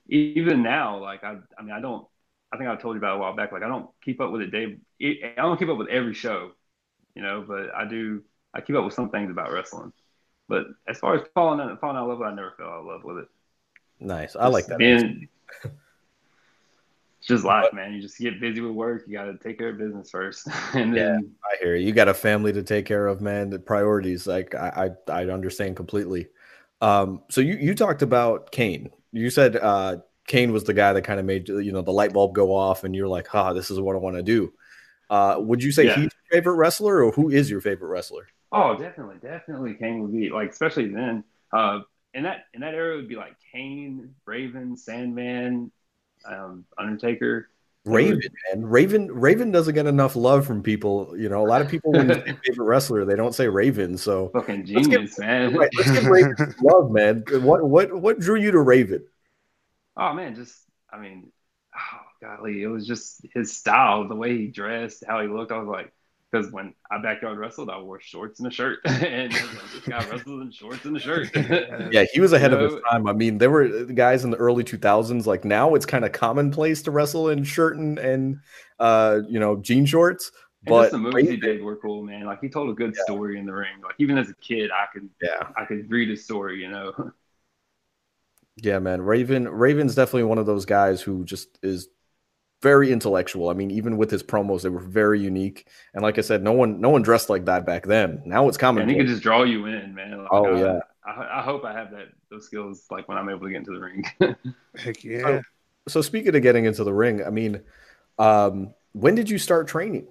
even 0.09 0.63
now, 0.63 0.99
like 0.99 1.25
I, 1.25 1.37
I 1.59 1.63
mean, 1.63 1.73
I 1.73 1.81
don't. 1.81 2.07
I 2.53 2.59
think 2.59 2.69
I 2.69 2.77
told 2.77 2.95
you 2.95 2.99
about 2.99 3.15
it 3.15 3.17
a 3.17 3.21
while 3.21 3.35
back. 3.35 3.53
Like 3.53 3.63
I 3.63 3.69
don't 3.69 3.89
keep 4.03 4.21
up 4.21 4.31
with 4.31 4.43
it 4.43 4.51
day. 4.51 4.77
I 5.03 5.41
don't 5.41 5.59
keep 5.59 5.71
up 5.71 5.79
with 5.79 5.89
every 5.89 6.15
show, 6.15 6.53
you 7.15 7.23
know, 7.23 7.45
but 7.47 7.75
I 7.75 7.87
do. 7.87 8.23
I 8.55 8.61
keep 8.61 8.77
up 8.77 8.85
with 8.85 8.95
some 8.95 9.09
things 9.09 9.31
about 9.31 9.53
wrestling. 9.53 9.93
But 10.49 10.67
as 10.87 10.99
far 10.99 11.15
as 11.15 11.23
falling 11.33 11.61
out, 11.61 11.81
falling 11.81 11.97
out 11.97 12.11
of 12.11 12.19
love, 12.19 12.21
I 12.21 12.35
never 12.35 12.53
fell 12.59 12.67
out 12.67 12.81
of 12.81 12.85
love 12.87 13.05
with 13.05 13.19
it. 13.19 13.29
Nice, 14.03 14.37
I 14.37 14.49
like 14.49 14.67
that. 14.67 14.79
Being, 14.79 15.29
it's 15.65 15.73
just 17.29 17.45
life, 17.45 17.73
man. 17.73 17.93
You 17.93 18.03
just 18.03 18.19
get 18.19 18.41
busy 18.41 18.61
with 18.61 18.73
work. 18.73 19.05
You 19.07 19.15
got 19.15 19.25
to 19.25 19.39
take 19.39 19.59
care 19.59 19.71
of 19.71 19.79
business 19.79 20.11
first, 20.11 20.49
and 20.75 20.95
then 20.95 21.35
I 21.45 21.57
hear 21.63 21.77
you. 21.77 21.87
You 21.87 21.93
got 21.93 22.09
a 22.09 22.15
family 22.15 22.53
to 22.53 22.63
take 22.63 22.87
care 22.87 23.07
of, 23.07 23.21
man. 23.21 23.51
The 23.51 23.59
priorities, 23.59 24.27
like 24.27 24.55
I, 24.55 24.91
I, 25.09 25.23
I 25.23 25.27
understand 25.31 25.77
completely. 25.77 26.29
Um, 26.81 27.23
so 27.31 27.41
you 27.41 27.55
you 27.55 27.75
talked 27.75 28.03
about 28.03 28.51
Kane. 28.51 28.91
You 29.13 29.31
said 29.31 29.57
uh, 29.57 29.99
Kane 30.27 30.53
was 30.53 30.65
the 30.65 30.75
guy 30.75 30.93
that 30.93 31.03
kind 31.03 31.21
of 31.21 31.27
made 31.27 31.49
you 31.49 31.73
know 31.73 31.83
the 31.83 31.93
light 31.93 32.13
bulb 32.13 32.35
go 32.35 32.55
off, 32.55 32.85
and 32.85 32.95
you're 32.95 33.09
like, 33.09 33.33
"Ah, 33.35 33.53
this 33.53 33.71
is 33.71 33.79
what 33.81 33.95
I 33.95 34.01
want 34.01 34.17
to 34.17 34.23
do." 34.23 34.53
Uh, 35.11 35.37
would 35.39 35.63
you 35.63 35.73
say 35.73 35.87
Yeah. 35.87 35.95
he's 35.95 36.03
your 36.05 36.11
favorite 36.31 36.55
wrestler, 36.55 37.05
or 37.05 37.13
who 37.13 37.31
is 37.31 37.51
your 37.51 37.61
favorite 37.61 37.89
wrestler? 37.89 38.27
Oh, 38.51 38.77
definitely, 38.77 39.17
definitely. 39.23 39.75
Kane 39.75 40.03
would 40.03 40.13
be 40.13 40.31
like, 40.31 40.51
especially 40.51 40.89
then. 40.89 41.25
Uh, 41.53 41.81
in 42.15 42.25
that 42.25 42.45
in 42.55 42.61
that 42.61 42.75
era, 42.75 42.95
it 42.95 42.97
would 42.97 43.09
be 43.09 43.17
like 43.17 43.37
Kane, 43.53 44.15
Raven, 44.27 44.77
Sandman, 44.77 45.71
um, 46.25 46.65
Undertaker. 46.79 47.49
Raven, 47.85 48.21
man. 48.53 48.65
Raven 48.65 49.11
Raven 49.11 49.51
doesn't 49.51 49.75
get 49.75 49.87
enough 49.87 50.15
love 50.15 50.47
from 50.47 50.63
people. 50.63 51.15
You 51.19 51.29
know, 51.29 51.45
a 51.45 51.49
lot 51.49 51.61
of 51.63 51.69
people 51.69 51.91
when 51.93 52.09
you 52.09 52.15
say 52.15 52.37
favorite 52.47 52.65
wrestler, 52.67 53.05
they 53.05 53.17
don't 53.17 53.35
say 53.35 53.49
Raven. 53.49 53.99
So 53.99 54.29
Fucking 54.35 54.67
Let's 54.73 54.87
get- 54.87 54.95
genius, 55.01 55.19
man. 55.19 55.55
right, 55.57 55.69
let's 55.77 55.91
give 55.91 56.07
Raven 56.07 56.37
some 56.37 56.55
love, 56.63 56.91
man. 56.93 57.25
What 57.43 57.65
what 57.69 57.93
what 57.93 58.21
drew 58.21 58.39
you 58.41 58.53
to 58.53 58.61
Raven? 58.61 59.05
Oh 59.97 60.13
man, 60.13 60.37
just 60.37 60.57
I 60.93 60.99
mean, 61.01 61.33
oh 61.77 61.99
golly, 62.21 62.63
it 62.63 62.69
was 62.69 62.87
just 62.87 63.27
his 63.35 63.57
style, 63.57 64.07
the 64.07 64.15
way 64.15 64.37
he 64.39 64.47
dressed, 64.47 65.03
how 65.05 65.21
he 65.21 65.27
looked. 65.27 65.51
I 65.51 65.59
was 65.59 65.67
like, 65.67 65.93
because 66.33 66.51
when 66.51 66.75
I 66.91 67.01
backyard 67.03 67.39
wrestled, 67.39 67.69
I 67.69 67.79
wore 67.81 68.01
shorts 68.01 68.41
and 68.41 68.49
a 68.49 68.51
shirt, 68.51 68.81
and 68.85 69.33
like, 69.33 69.73
this 69.73 69.85
guy 69.87 69.99
wrestles 70.09 70.43
in 70.43 70.51
shorts 70.51 70.85
and 70.85 70.97
a 70.97 71.01
shirt. 71.01 71.31
Yeah, 71.93 72.05
he 72.13 72.21
was 72.21 72.33
ahead 72.33 72.53
of 72.53 72.61
his 72.61 72.81
time. 72.91 73.07
I 73.07 73.13
mean, 73.13 73.39
there 73.39 73.51
were 73.51 73.85
guys 73.85 74.25
in 74.25 74.31
the 74.31 74.37
early 74.37 74.65
2000s. 74.65 75.27
Like 75.27 75.45
now, 75.45 75.75
it's 75.75 75.85
kind 75.85 76.05
of 76.05 76.13
commonplace 76.13 76.83
to 76.83 76.91
wrestle 76.91 77.29
in 77.29 77.45
shirt 77.45 77.77
and, 77.77 77.99
and 77.99 78.39
uh, 78.79 79.21
you 79.29 79.39
know, 79.39 79.57
jean 79.57 79.85
shorts. 79.85 80.31
But 80.65 80.93
the 80.93 80.99
moves 80.99 81.29
he 81.29 81.37
did 81.37 81.63
were 81.63 81.77
cool, 81.77 82.03
man. 82.03 82.25
Like 82.25 82.41
he 82.41 82.49
told 82.49 82.71
a 82.71 82.73
good 82.73 82.97
story 82.97 83.39
in 83.39 83.47
the 83.47 83.53
ring. 83.53 83.81
Like 83.83 83.97
even 83.99 84.17
as 84.17 84.31
a 84.31 84.35
kid, 84.35 84.71
I 84.71 84.87
could 84.93 85.09
yeah, 85.21 85.49
I 85.57 85.65
could 85.65 85.91
read 85.91 86.09
his 86.09 86.25
story, 86.25 86.61
you 86.61 86.71
know. 86.71 87.13
yeah, 88.57 88.79
man. 88.79 89.03
Raven 89.03 89.49
Raven's 89.49 89.95
definitely 89.95 90.25
one 90.25 90.39
of 90.39 90.47
those 90.47 90.65
guys 90.65 91.03
who 91.03 91.25
just 91.25 91.59
is 91.63 91.89
very 92.63 92.93
intellectual. 92.93 93.51
I 93.51 93.55
mean, 93.55 93.71
even 93.71 93.97
with 93.97 94.11
his 94.11 94.23
promos, 94.23 94.63
they 94.63 94.69
were 94.69 94.81
very 94.81 95.21
unique. 95.21 95.67
And 95.95 96.03
like 96.03 96.17
I 96.17 96.23
said, 96.23 96.43
no 96.43 96.53
one 96.53 96.81
no 96.81 96.89
one 96.89 97.03
dressed 97.03 97.29
like 97.29 97.45
that 97.47 97.67
back 97.67 97.87
then. 97.87 98.23
Now 98.25 98.49
it's 98.49 98.57
common. 98.57 98.83
and 98.83 98.91
he 98.91 98.97
could 98.97 99.09
just 99.09 99.23
draw 99.23 99.43
you 99.43 99.67
in, 99.67 99.95
man. 99.95 100.19
Like, 100.19 100.29
Oh, 100.31 100.55
I, 100.55 100.61
yeah. 100.61 100.79
I, 101.05 101.41
I 101.41 101.43
hope 101.43 101.65
I 101.65 101.73
have 101.73 101.91
that 101.91 102.09
those 102.31 102.47
skills 102.47 102.87
like 102.91 103.09
when 103.09 103.19
I'm 103.19 103.29
able 103.29 103.41
to 103.41 103.51
get 103.51 103.59
into 103.59 103.73
the 103.73 103.81
ring. 103.81 104.05
Heck 104.77 105.03
yeah. 105.05 105.41
so 105.89 106.01
speaking 106.01 106.35
of 106.35 106.43
getting 106.43 106.65
into 106.65 106.85
the 106.85 106.93
ring, 106.95 107.23
I 107.25 107.31
mean, 107.31 107.61
um, 108.19 108.73
when 108.93 109.15
did 109.17 109.29
you 109.29 109.39
start 109.39 109.67
training? 109.69 110.07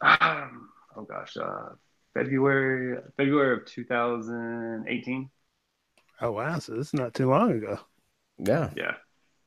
um, 0.00 0.68
oh 0.96 1.02
gosh, 1.02 1.36
uh, 1.36 1.70
February 2.14 2.98
February 3.16 3.56
of 3.58 3.66
2018. 3.66 5.30
Oh 6.22 6.32
wow, 6.32 6.58
so 6.58 6.72
this 6.74 6.88
is 6.88 6.94
not 6.94 7.14
too 7.14 7.28
long 7.28 7.52
ago. 7.52 7.80
Yeah. 8.38 8.70
Yeah, 8.76 8.94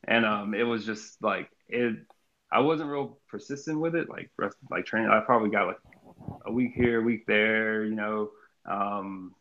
and 0.05 0.25
um, 0.25 0.53
it 0.53 0.63
was 0.63 0.85
just 0.85 1.21
like 1.21 1.49
it. 1.67 1.95
I 2.51 2.59
wasn't 2.59 2.89
real 2.89 3.17
persistent 3.29 3.79
with 3.79 3.95
it, 3.95 4.09
like 4.09 4.29
rest, 4.37 4.57
like 4.69 4.85
training. 4.85 5.09
I 5.09 5.21
probably 5.21 5.49
got 5.49 5.67
like 5.67 5.79
a 6.45 6.51
week 6.51 6.73
here, 6.75 6.99
a 7.01 7.03
week 7.03 7.25
there. 7.25 7.83
You 7.85 7.95
know, 7.95 8.29
um, 8.65 9.33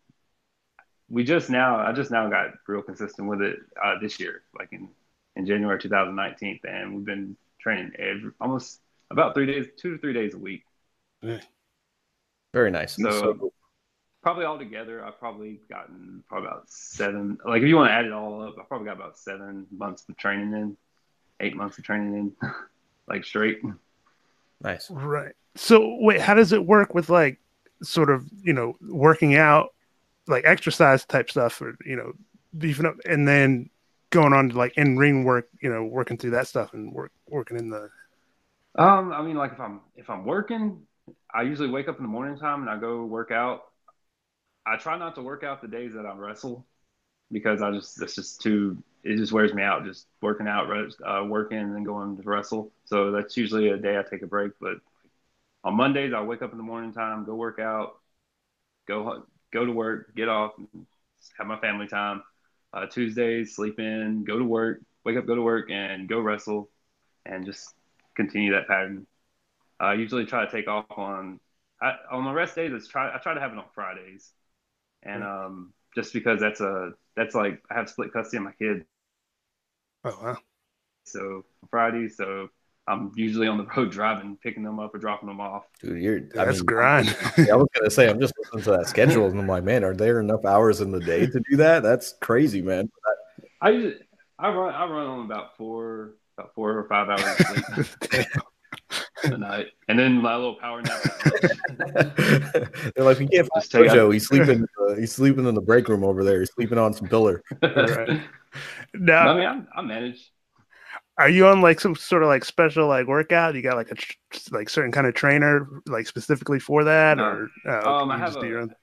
we 1.11 1.25
just 1.25 1.51
now. 1.51 1.77
I 1.79 1.93
just 1.93 2.11
now 2.11 2.29
got 2.31 2.53
real 2.67 2.83
consistent 2.83 3.29
with 3.29 3.43
it 3.43 3.59
uh, 3.83 3.99
this 4.01 4.19
year, 4.19 4.43
like 4.59 4.69
in 4.73 4.89
in 5.37 5.47
January 5.47 5.79
2019, 5.79 6.61
and 6.65 6.95
we've 6.95 7.05
been 7.07 7.37
training 7.61 7.93
every, 7.99 8.31
almost 8.41 8.81
about 9.11 9.35
three 9.35 9.47
days, 9.47 9.67
two 9.79 9.93
to 9.93 9.99
three 9.99 10.13
days 10.13 10.35
a 10.35 10.39
week. 10.39 10.65
Very 12.53 12.71
nice. 12.71 12.97
So- 13.13 13.21
So, 13.21 13.53
Probably 14.23 14.45
all 14.45 14.59
together, 14.59 15.05
I've 15.05 15.18
probably 15.18 15.61
gotten 15.68 16.23
probably 16.29 16.49
about 16.49 16.70
seven. 16.70 17.39
Like 17.45 17.62
if 17.62 17.68
you 17.68 17.77
want 17.77 17.91
to 17.91 17.95
add 17.95 18.05
it 18.05 18.12
all 18.12 18.43
up, 18.43 18.55
I 18.59 18.62
probably 18.64 18.87
got 18.87 18.97
about 18.97 19.18
seven 19.18 19.66
months 19.70 20.05
of 20.09 20.16
training 20.16 20.53
in, 20.53 20.77
eight 21.41 21.57
months 21.57 21.77
of 21.79 21.85
training 21.85 22.14
in, 22.14 22.51
like 23.09 23.25
straight. 23.25 23.61
nice. 24.62 24.91
Right. 24.91 25.35
So 25.57 25.97
wait, 26.01 26.20
how 26.20 26.35
does 26.35 26.53
it 26.53 26.64
work 26.64 26.95
with 26.95 27.09
like 27.11 27.39
sort 27.83 28.11
of, 28.11 28.25
you 28.43 28.53
know, 28.53 28.77
working 28.89 29.35
out, 29.37 29.75
like 30.29 30.45
exercise 30.47 31.05
type 31.05 31.29
stuff 31.31 31.61
or, 31.61 31.77
you 31.85 31.97
know, 31.97 32.12
beefing 32.57 32.87
up 32.87 32.95
and 33.05 33.27
then 33.27 33.68
going 34.11 34.33
on 34.33 34.51
to 34.51 34.57
like 34.57 34.77
in 34.77 34.97
ring 34.97 35.25
work, 35.25 35.49
you 35.61 35.68
know, 35.68 35.85
working 35.85 36.16
through 36.16 36.31
that 36.31 36.47
stuff 36.47 36.75
and 36.75 36.93
work 36.93 37.11
working 37.29 37.59
in 37.59 37.70
the 37.70 37.91
Um, 38.77 39.12
I 39.12 39.20
mean, 39.23 39.37
like 39.37 39.53
if 39.53 39.61
I'm 39.61 39.81
if 39.97 40.09
I'm 40.09 40.25
working, 40.25 40.83
I 41.35 41.43
usually 41.43 41.70
wake 41.70 41.89
up 41.89 41.97
in 41.97 42.05
the 42.05 42.09
morning 42.09 42.39
time 42.39 42.61
and 42.61 42.70
I 42.70 42.79
go 42.79 43.05
work 43.05 43.33
out. 43.33 43.64
I 44.67 44.77
try 44.77 44.99
not 44.99 45.15
to 45.17 45.23
work 45.23 45.45
out 45.45 45.61
the 45.61 45.69
days 45.69 45.95
that 45.95 46.07
I 46.07 46.15
wrestle 46.15 46.67
because 47.31 47.63
I 47.63 47.71
just 47.73 48.01
it's 48.03 48.15
just 48.15 48.41
too 48.41 48.83
it 49.05 49.17
just 49.17 49.33
wears 49.33 49.53
me 49.53 49.63
out 49.63 49.85
just 49.85 50.07
working 50.21 50.47
out, 50.47 50.71
uh, 51.05 51.25
working 51.25 51.59
and 51.59 51.75
then 51.75 51.83
going 51.83 52.17
to 52.17 52.23
wrestle. 52.23 52.71
So 52.85 53.11
that's 53.11 53.37
usually 53.37 53.69
a 53.71 53.77
day 53.77 53.99
I 53.99 54.03
take 54.03 54.23
a 54.23 54.27
break. 54.27 54.53
But 54.61 54.77
on 55.65 55.75
Mondays, 55.75 56.13
I 56.15 56.23
wake 56.23 56.43
up 56.43 56.53
in 56.53 56.59
the 56.59 56.63
morning 56.65 56.93
time, 56.93 57.25
go 57.25 57.35
work 57.35 57.59
out, 57.59 57.95
go 58.87 59.25
go 59.53 59.65
to 59.65 59.73
work, 59.73 60.15
get 60.15 60.29
off, 60.29 60.53
have 61.37 61.47
my 61.47 61.59
family 61.59 61.89
time. 61.89 62.23
Uh, 62.73 62.87
Tuesdays, 62.87 63.55
sleep 63.55 63.79
in, 63.79 64.25
go 64.25 64.39
to 64.39 64.45
work, 64.45 64.81
wake 65.05 65.17
up, 65.19 65.27
go 65.27 65.35
to 65.35 65.43
work, 65.43 65.71
and 65.71 66.09
go 66.09 66.21
wrestle, 66.21 66.71
and 67.27 67.45
just 67.45 67.75
continue 68.15 68.53
that 68.53 68.67
pattern. 68.69 69.07
I 69.79 69.95
usually 69.95 70.25
try 70.25 70.47
to 70.47 70.51
take 70.51 70.69
off 70.69 70.87
on 70.91 71.41
I, 71.81 71.97
on 72.11 72.25
the 72.25 72.33
rest 72.33 72.55
days. 72.55 72.87
Try 72.87 73.15
I 73.15 73.19
try 73.19 73.35
to 73.35 73.41
have 73.41 73.53
it 73.53 73.59
on 73.59 73.65
Fridays, 73.75 74.31
and 75.03 75.22
um, 75.22 75.72
just 75.94 76.12
because 76.12 76.40
that's 76.40 76.61
a 76.61 76.92
that's 77.16 77.34
like 77.34 77.62
I 77.70 77.74
have 77.74 77.88
split 77.90 78.12
custody 78.12 78.38
of 78.38 78.44
my 78.44 78.53
kid, 78.53 78.84
Oh 80.05 80.18
wow. 80.22 80.38
so 81.05 81.44
Fridays. 81.70 82.16
So 82.16 82.48
I'm 82.86 83.12
usually 83.16 83.48
on 83.48 83.59
the 83.59 83.66
road 83.76 83.90
driving, 83.90 84.36
picking 84.42 84.62
them 84.62 84.78
up 84.78 84.94
or 84.94 84.98
dropping 84.98 85.28
them 85.28 85.40
off. 85.40 85.64
Dude, 85.80 86.00
you're 86.03 86.20
I 86.38 86.44
That's 86.44 86.61
mean, 86.61 86.64
grind. 86.66 87.09
yeah, 87.38 87.53
I 87.53 87.57
was 87.57 87.68
gonna 87.74 87.90
say 87.90 88.09
I'm 88.09 88.20
just 88.20 88.34
listening 88.38 88.62
to 88.64 88.70
that 88.72 88.88
schedule 88.88 89.26
and 89.26 89.38
I'm 89.38 89.46
like, 89.48 89.64
man, 89.64 89.84
are 89.84 89.94
there 89.94 90.20
enough 90.20 90.44
hours 90.44 90.80
in 90.80 90.92
the 90.92 91.00
day 91.00 91.26
to 91.26 91.40
do 91.50 91.57
that? 91.57 91.82
That's 91.82 92.14
crazy, 92.20 92.62
man. 92.62 92.88
I 93.61 93.70
usually 93.70 93.94
I 94.38 94.50
run 94.53 94.74
I 94.74 94.84
run 94.86 95.07
on 95.07 95.24
about 95.24 95.57
four 95.57 96.14
about 96.38 96.55
four 96.55 96.76
or 96.78 96.84
five 96.88 97.09
hours 97.09 97.96
of 99.25 99.31
sleep 99.31 99.68
and 99.89 99.99
then 99.99 100.14
my 100.20 100.35
little 100.37 100.57
power 100.57 100.83
nap. 100.83 101.01
They're 102.95 103.05
like, 103.05 103.18
we 103.18 103.29
can't 103.29 103.49
find 103.49 103.62
Just 103.62 103.73
take 103.73 103.89
out- 103.91 104.11
He's 104.11 104.27
sleeping. 104.27 104.64
Uh, 104.81 104.95
he's 104.95 105.12
sleeping 105.12 105.47
in 105.47 105.55
the 105.55 105.61
break 105.61 105.89
room 105.89 106.05
over 106.05 106.25
there. 106.25 106.41
He's 106.41 106.53
sleeping 106.53 106.79
on 106.79 106.93
some 106.95 107.09
pillar. 107.09 107.43
Right. 107.62 108.20
I 108.95 109.35
mean, 109.35 109.47
I, 109.47 109.62
I 109.75 109.81
manage. 109.81 110.31
are 111.16 111.31
you 111.31 111.47
on 111.47 111.62
like 111.62 111.81
some 111.81 111.95
sort 111.97 112.23
of 112.23 112.29
like 112.29 112.45
special 112.45 112.87
like 112.87 113.07
workout? 113.07 113.55
You 113.55 113.62
got 113.62 113.77
like 113.77 113.91
a 113.91 113.95
tr- 113.95 114.12
like 114.51 114.68
certain 114.68 114.93
kind 114.93 115.07
of 115.07 115.14
trainer 115.14 115.66
like 115.87 116.07
specifically 116.07 116.59
for 116.61 116.85
that, 116.85 117.16
No. 117.16 117.25
or 117.25 117.49
oh, 117.66 117.95
Um, 118.01 118.11
I 118.11 118.18
have 118.18 118.35
just 118.35 118.45
your 118.45 118.59
a, 118.59 118.62
own- 118.64 118.75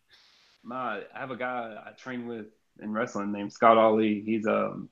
my 0.63 1.01
I 1.15 1.19
have 1.19 1.29
a 1.29 1.35
guy 1.37 1.75
I 1.85 1.91
train 1.91 2.25
with 2.27 2.47
in 2.81 2.91
wrestling 2.91 3.31
named 3.31 3.53
Scott 3.53 3.77
Ollie. 3.77 4.23
He's 4.25 4.47
um 4.47 4.89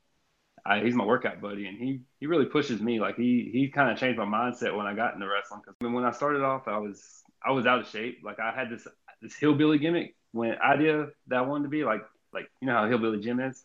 I, 0.68 0.82
he's 0.84 0.95
my 0.95 1.05
workout 1.05 1.39
buddy, 1.39 1.68
and 1.68 1.78
he 1.78 2.01
he 2.20 2.28
really 2.28 2.45
pushes 2.45 2.82
me. 2.82 2.99
Like 2.99 3.15
he 3.15 3.49
he 3.53 3.70
kind 3.70 3.89
of 3.89 3.97
changed 3.97 4.20
my 4.20 4.26
mindset 4.26 4.76
when 4.76 4.86
I 4.86 4.93
got 4.93 5.13
into 5.13 5.28
wrestling. 5.28 5.61
Because 5.65 5.93
when 5.93 6.03
I 6.03 6.11
started 6.11 6.43
off, 6.43 6.68
I 6.68 6.78
was 6.78 7.24
I 7.45 7.51
was 7.51 7.65
out 7.65 7.80
of 7.80 7.88
shape. 7.88 8.20
Like 8.24 8.39
I 8.39 8.51
had 8.51 8.70
this 8.70 8.88
this 9.22 9.36
hillbilly 9.36 9.80
gimmick 9.80 10.15
when 10.34 10.57
idea 10.61 11.07
that 11.28 11.38
I 11.38 11.41
wanted 11.41 11.63
to 11.63 11.70
be 11.70 11.86
like 11.86 12.01
like 12.34 12.49
you 12.61 12.68
know 12.68 12.74
how 12.74 12.88
hillbilly 12.89 13.22
Jim 13.22 13.39
is, 13.39 13.63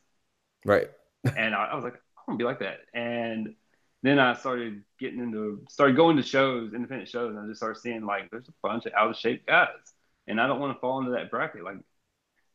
Right. 0.65 0.89
and 1.37 1.55
I, 1.55 1.67
I 1.67 1.75
was 1.75 1.85
like 1.85 1.95
I 1.95 2.23
want 2.27 2.39
to 2.39 2.43
be 2.43 2.47
like 2.47 2.61
that. 2.61 2.79
And 2.95 3.55
then 4.03 4.19
I 4.19 4.35
started 4.35 4.83
getting 4.99 5.21
into 5.21 5.65
started 5.69 5.97
going 5.97 6.17
to 6.17 6.23
shows, 6.23 6.73
independent 6.75 7.09
shows, 7.09 7.31
and 7.31 7.41
I 7.45 7.47
just 7.49 7.59
started 7.59 7.81
seeing 7.81 8.05
like 8.05 8.31
there's 8.31 8.49
a 8.49 8.53
bunch 8.63 8.87
of 8.87 8.93
out 8.95 9.11
of 9.11 9.17
shape 9.17 9.47
guys, 9.47 9.69
and 10.27 10.41
I 10.41 10.47
don't 10.47 10.61
want 10.61 10.77
to 10.77 10.81
fall 10.81 11.01
into 11.01 11.13
that 11.13 11.31
bracket. 11.31 11.65
Like, 11.65 11.79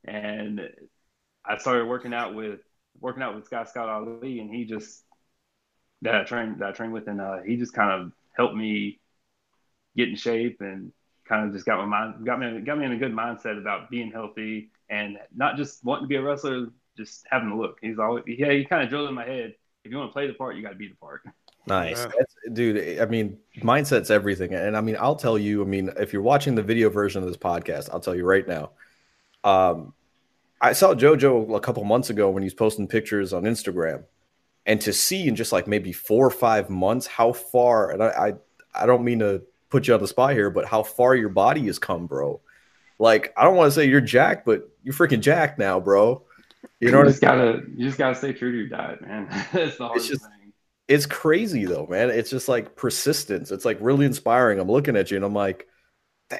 and 0.05 0.61
I 1.45 1.57
started 1.57 1.85
working 1.87 2.13
out 2.13 2.33
with 2.35 2.59
working 2.99 3.23
out 3.23 3.35
with 3.35 3.45
Scott 3.45 3.69
Scott 3.69 3.89
Ali, 3.89 4.39
and 4.39 4.53
he 4.53 4.65
just 4.65 5.03
that 6.01 6.15
I 6.15 6.23
trained 6.23 6.59
that 6.59 6.69
I 6.69 6.71
trained 6.71 6.93
with, 6.93 7.07
and 7.07 7.21
uh, 7.21 7.37
he 7.45 7.57
just 7.57 7.73
kind 7.73 7.91
of 7.91 8.11
helped 8.35 8.55
me 8.55 8.99
get 9.95 10.09
in 10.09 10.15
shape 10.15 10.57
and 10.61 10.91
kind 11.27 11.47
of 11.47 11.53
just 11.53 11.65
got 11.65 11.77
my 11.79 11.85
mind 11.85 12.25
got 12.25 12.39
me 12.39 12.59
got 12.61 12.77
me 12.77 12.85
in 12.85 12.91
a 12.93 12.97
good 12.97 13.11
mindset 13.13 13.59
about 13.59 13.89
being 13.89 14.11
healthy 14.11 14.69
and 14.89 15.17
not 15.35 15.57
just 15.57 15.83
wanting 15.83 16.05
to 16.05 16.07
be 16.07 16.15
a 16.15 16.21
wrestler, 16.21 16.67
just 16.95 17.25
having 17.29 17.49
a 17.49 17.57
look. 17.57 17.77
He's 17.81 17.99
always 17.99 18.23
yeah, 18.27 18.51
he 18.51 18.65
kind 18.65 18.83
of 18.83 18.89
drilled 18.89 19.09
in 19.09 19.15
my 19.15 19.25
head. 19.25 19.55
If 19.83 19.91
you 19.91 19.97
want 19.97 20.09
to 20.09 20.13
play 20.13 20.27
the 20.27 20.33
part, 20.33 20.55
you 20.55 20.61
got 20.61 20.69
to 20.69 20.75
be 20.75 20.87
the 20.87 20.95
part. 20.95 21.21
Nice. 21.67 21.97
Yeah. 21.97 22.11
That's, 22.17 22.35
dude, 22.53 22.99
I 22.99 23.05
mean, 23.05 23.37
mindset's 23.59 24.09
everything. 24.09 24.53
And 24.53 24.75
I 24.75 24.81
mean, 24.81 24.97
I'll 24.99 25.15
tell 25.15 25.37
you, 25.37 25.61
I 25.61 25.65
mean, 25.65 25.91
if 25.97 26.13
you're 26.13 26.21
watching 26.21 26.55
the 26.55 26.63
video 26.63 26.89
version 26.89 27.21
of 27.21 27.27
this 27.27 27.37
podcast, 27.37 27.89
I'll 27.91 27.99
tell 27.99 28.15
you 28.15 28.25
right 28.25 28.47
now. 28.47 28.71
Um, 29.43 29.93
I 30.61 30.73
saw 30.73 30.93
JoJo 30.93 31.55
a 31.55 31.59
couple 31.59 31.83
months 31.83 32.09
ago 32.09 32.29
when 32.29 32.43
he 32.43 32.47
was 32.47 32.53
posting 32.53 32.87
pictures 32.87 33.33
on 33.33 33.43
Instagram. 33.43 34.03
And 34.65 34.81
to 34.81 34.91
see 34.91 35.27
in 35.27 35.35
just 35.35 35.51
like 35.51 35.67
maybe 35.67 35.93
four 35.93 36.25
or 36.25 36.31
five 36.31 36.69
months 36.69 37.07
how 37.07 37.31
far, 37.31 37.91
and 37.91 38.03
I, 38.03 38.07
I, 38.07 38.83
I 38.83 38.85
don't 38.85 39.03
mean 39.05 39.19
to 39.19 39.43
put 39.69 39.87
you 39.87 39.93
on 39.93 40.01
the 40.01 40.07
spot 40.07 40.33
here, 40.33 40.49
but 40.49 40.65
how 40.65 40.83
far 40.83 41.15
your 41.15 41.29
body 41.29 41.65
has 41.67 41.79
come, 41.79 42.05
bro. 42.05 42.41
Like, 42.99 43.33
I 43.37 43.43
don't 43.43 43.55
want 43.55 43.67
to 43.67 43.71
say 43.79 43.85
you're 43.85 44.01
jacked, 44.01 44.45
but 44.45 44.69
you're 44.83 44.93
freaking 44.93 45.21
jacked 45.21 45.57
now, 45.59 45.79
bro. 45.79 46.23
You 46.79 46.91
know 46.91 46.97
you 46.99 47.05
what 47.05 47.09
just 47.11 47.21
gotta 47.21 47.61
you 47.75 47.85
just 47.85 47.97
gotta 47.97 48.15
stay 48.15 48.33
true 48.33 48.51
to 48.51 48.57
your 48.57 48.67
diet, 48.67 49.01
man. 49.01 49.27
That's 49.53 49.77
the 49.77 49.87
hardest 49.87 50.09
just- 50.09 50.21
thing. 50.21 50.53
it's 50.87 51.05
crazy 51.05 51.65
though, 51.65 51.87
man. 51.87 52.09
It's 52.09 52.29
just 52.29 52.47
like 52.49 52.75
persistence. 52.75 53.51
It's 53.51 53.63
like 53.63 53.77
really 53.79 54.05
inspiring. 54.05 54.59
I'm 54.59 54.69
looking 54.69 54.97
at 54.97 55.11
you 55.11 55.17
and 55.17 55.25
I'm 55.25 55.33
like, 55.33 55.67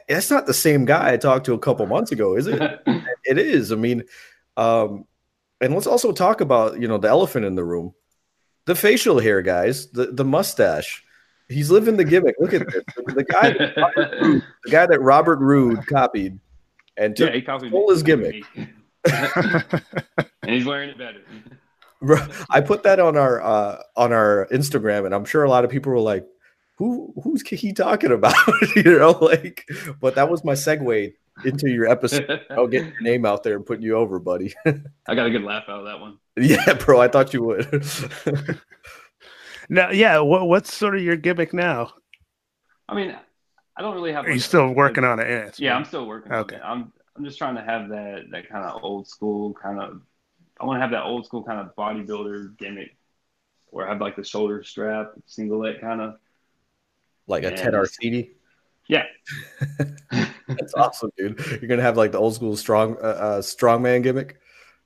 that's 0.07 0.29
not 0.29 0.45
the 0.45 0.53
same 0.53 0.85
guy 0.85 1.13
I 1.13 1.17
talked 1.17 1.45
to 1.45 1.53
a 1.53 1.59
couple 1.59 1.85
months 1.87 2.11
ago, 2.11 2.35
is 2.35 2.47
it? 2.47 2.61
it 3.25 3.37
is. 3.37 3.71
I 3.71 3.75
mean, 3.75 4.03
um, 4.55 5.05
and 5.61 5.73
let's 5.73 5.87
also 5.87 6.11
talk 6.11 6.41
about 6.41 6.79
you 6.79 6.87
know 6.87 6.97
the 6.97 7.07
elephant 7.07 7.45
in 7.45 7.55
the 7.55 7.63
room, 7.63 7.93
the 8.65 8.75
facial 8.75 9.19
hair, 9.19 9.41
guys, 9.41 9.89
the 9.91 10.07
the 10.07 10.25
mustache. 10.25 11.03
He's 11.49 11.71
living 11.71 11.95
the 11.95 12.03
gimmick. 12.03 12.35
Look 12.39 12.53
at 12.53 12.67
this. 12.69 12.83
The 13.15 13.23
guy, 13.23 13.51
Roode, 14.21 14.43
the 14.65 14.69
guy 14.69 14.85
that 14.85 14.99
Robert 14.99 15.39
Roode 15.39 15.85
copied 15.87 16.39
and 16.97 17.15
took 17.15 17.29
yeah, 17.29 17.35
he 17.35 17.41
copied 17.41 17.69
stole 17.69 17.89
his 17.89 18.03
gimmick. 18.03 18.43
and 19.05 20.21
he's 20.45 20.65
wearing 20.65 20.89
it 20.89 20.97
better. 20.97 21.21
I 22.49 22.59
put 22.59 22.83
that 22.83 22.99
on 22.99 23.15
our 23.15 23.41
uh, 23.41 23.81
on 23.95 24.11
our 24.11 24.47
Instagram, 24.51 25.05
and 25.05 25.15
I'm 25.15 25.23
sure 25.23 25.43
a 25.43 25.49
lot 25.49 25.63
of 25.63 25.71
people 25.71 25.91
were 25.91 25.99
like, 25.99 26.27
"Who 26.77 27.13
who's 27.23 27.47
he 27.47 27.73
talking 27.73 28.11
about?" 28.11 28.35
you 28.75 28.83
know, 28.97 29.11
like. 29.11 29.67
But 29.99 30.15
that 30.15 30.29
was 30.29 30.43
my 30.43 30.53
segue 30.53 31.13
into 31.45 31.69
your 31.69 31.87
episode. 31.87 32.41
I'll 32.49 32.67
get 32.67 32.85
your 32.85 33.01
name 33.01 33.25
out 33.25 33.43
there 33.43 33.55
and 33.55 33.65
putting 33.65 33.83
you 33.83 33.95
over, 33.95 34.17
buddy. 34.19 34.53
I 34.65 35.13
got 35.15 35.27
a 35.27 35.29
good 35.31 35.43
laugh 35.43 35.65
out 35.67 35.79
of 35.81 35.85
that 35.85 35.99
one. 35.99 36.17
yeah, 36.37 36.73
bro, 36.73 36.99
I 36.99 37.07
thought 37.07 37.33
you 37.33 37.43
would. 37.43 37.85
now, 39.69 39.91
yeah, 39.91 40.19
what, 40.19 40.47
what's 40.47 40.73
sort 40.73 40.95
of 40.95 41.01
your 41.03 41.15
gimmick 41.15 41.53
now? 41.53 41.91
I 42.87 42.95
mean, 42.95 43.15
I 43.75 43.81
don't 43.81 43.95
really 43.95 44.13
have. 44.13 44.25
Are 44.25 44.31
you 44.31 44.39
still 44.39 44.61
a- 44.67 44.71
working 44.71 45.03
on 45.03 45.19
it? 45.19 45.27
Yeah, 45.27 45.51
Yeah, 45.57 45.75
I'm 45.75 45.85
still 45.85 46.05
working. 46.07 46.31
on 46.31 46.39
Okay. 46.39 46.55
it. 46.55 46.61
I'm 46.63 46.91
I'm 47.15 47.25
just 47.25 47.37
trying 47.37 47.55
to 47.55 47.63
have 47.63 47.89
that 47.89 48.25
that 48.31 48.49
kind 48.49 48.63
of 48.65 48.83
old 48.83 49.07
school 49.07 49.53
kind 49.53 49.79
of. 49.81 50.01
I 50.59 50.65
want 50.65 50.77
to 50.77 50.81
have 50.81 50.91
that 50.91 51.03
old 51.03 51.25
school 51.25 51.43
kind 51.43 51.59
of 51.59 51.75
bodybuilder 51.75 52.57
gimmick, 52.57 52.95
where 53.67 53.85
I 53.87 53.91
have 53.91 54.01
like 54.01 54.15
the 54.15 54.23
shoulder 54.23 54.63
strap, 54.63 55.11
singlet 55.25 55.81
kind 55.81 56.01
of. 56.01 56.15
Like 57.27 57.43
a 57.43 57.51
Yeah, 57.51 57.55
Ted 57.55 57.73
just- 57.73 57.99
Arcidi. 58.01 58.31
Yeah. 58.87 59.03
That's 60.47 60.73
awesome, 60.75 61.11
dude. 61.17 61.39
You're 61.61 61.67
gonna 61.67 61.81
have 61.81 61.97
like 61.97 62.13
the 62.13 62.19
old 62.19 62.35
school 62.35 62.55
strong 62.55 62.95
uh, 62.97 63.05
uh 63.05 63.41
strongman 63.41 64.01
gimmick. 64.01 64.39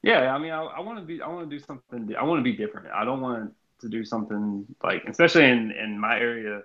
Yeah, 0.03 0.33
I 0.33 0.39
mean, 0.39 0.51
I, 0.51 0.63
I 0.63 0.79
want 0.79 0.97
to 0.97 1.05
be, 1.05 1.21
I 1.21 1.27
want 1.27 1.47
to 1.47 1.55
do 1.55 1.63
something. 1.63 2.15
I 2.19 2.23
want 2.23 2.39
to 2.39 2.43
be 2.43 2.53
different. 2.53 2.87
I 2.87 3.05
don't 3.05 3.21
want 3.21 3.53
to 3.81 3.89
do 3.89 4.03
something 4.03 4.65
like, 4.83 5.03
especially 5.07 5.45
in 5.45 5.71
in 5.71 5.99
my 5.99 6.17
area, 6.17 6.61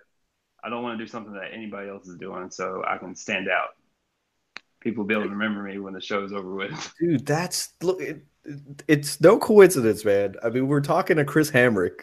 I 0.65 0.71
don't 0.71 0.83
want 0.83 0.99
to 0.99 1.05
do 1.05 1.09
something 1.09 1.35
that 1.35 1.51
anybody 1.53 1.91
else 1.91 2.09
is 2.09 2.17
doing, 2.17 2.51
so 2.51 2.83
I 2.89 2.97
can 2.97 3.15
stand 3.15 3.49
out. 3.49 3.71
People 4.81 5.03
will 5.03 5.09
be 5.09 5.15
able 5.15 5.25
to 5.25 5.31
remember 5.31 5.63
me 5.63 5.79
when 5.79 5.93
the 5.93 6.01
show's 6.01 6.33
over 6.33 6.55
with. 6.55 6.95
Dude, 7.01 7.27
that's 7.27 7.75
look. 7.83 8.01
It, 8.01 8.25
it's 8.89 9.21
no 9.21 9.39
coincidence, 9.39 10.05
man. 10.05 10.37
I 10.43 10.49
mean, 10.49 10.69
we're 10.69 10.81
talking 10.81 11.17
to 11.17 11.25
Chris 11.25 11.51
Hamrick, 11.51 12.03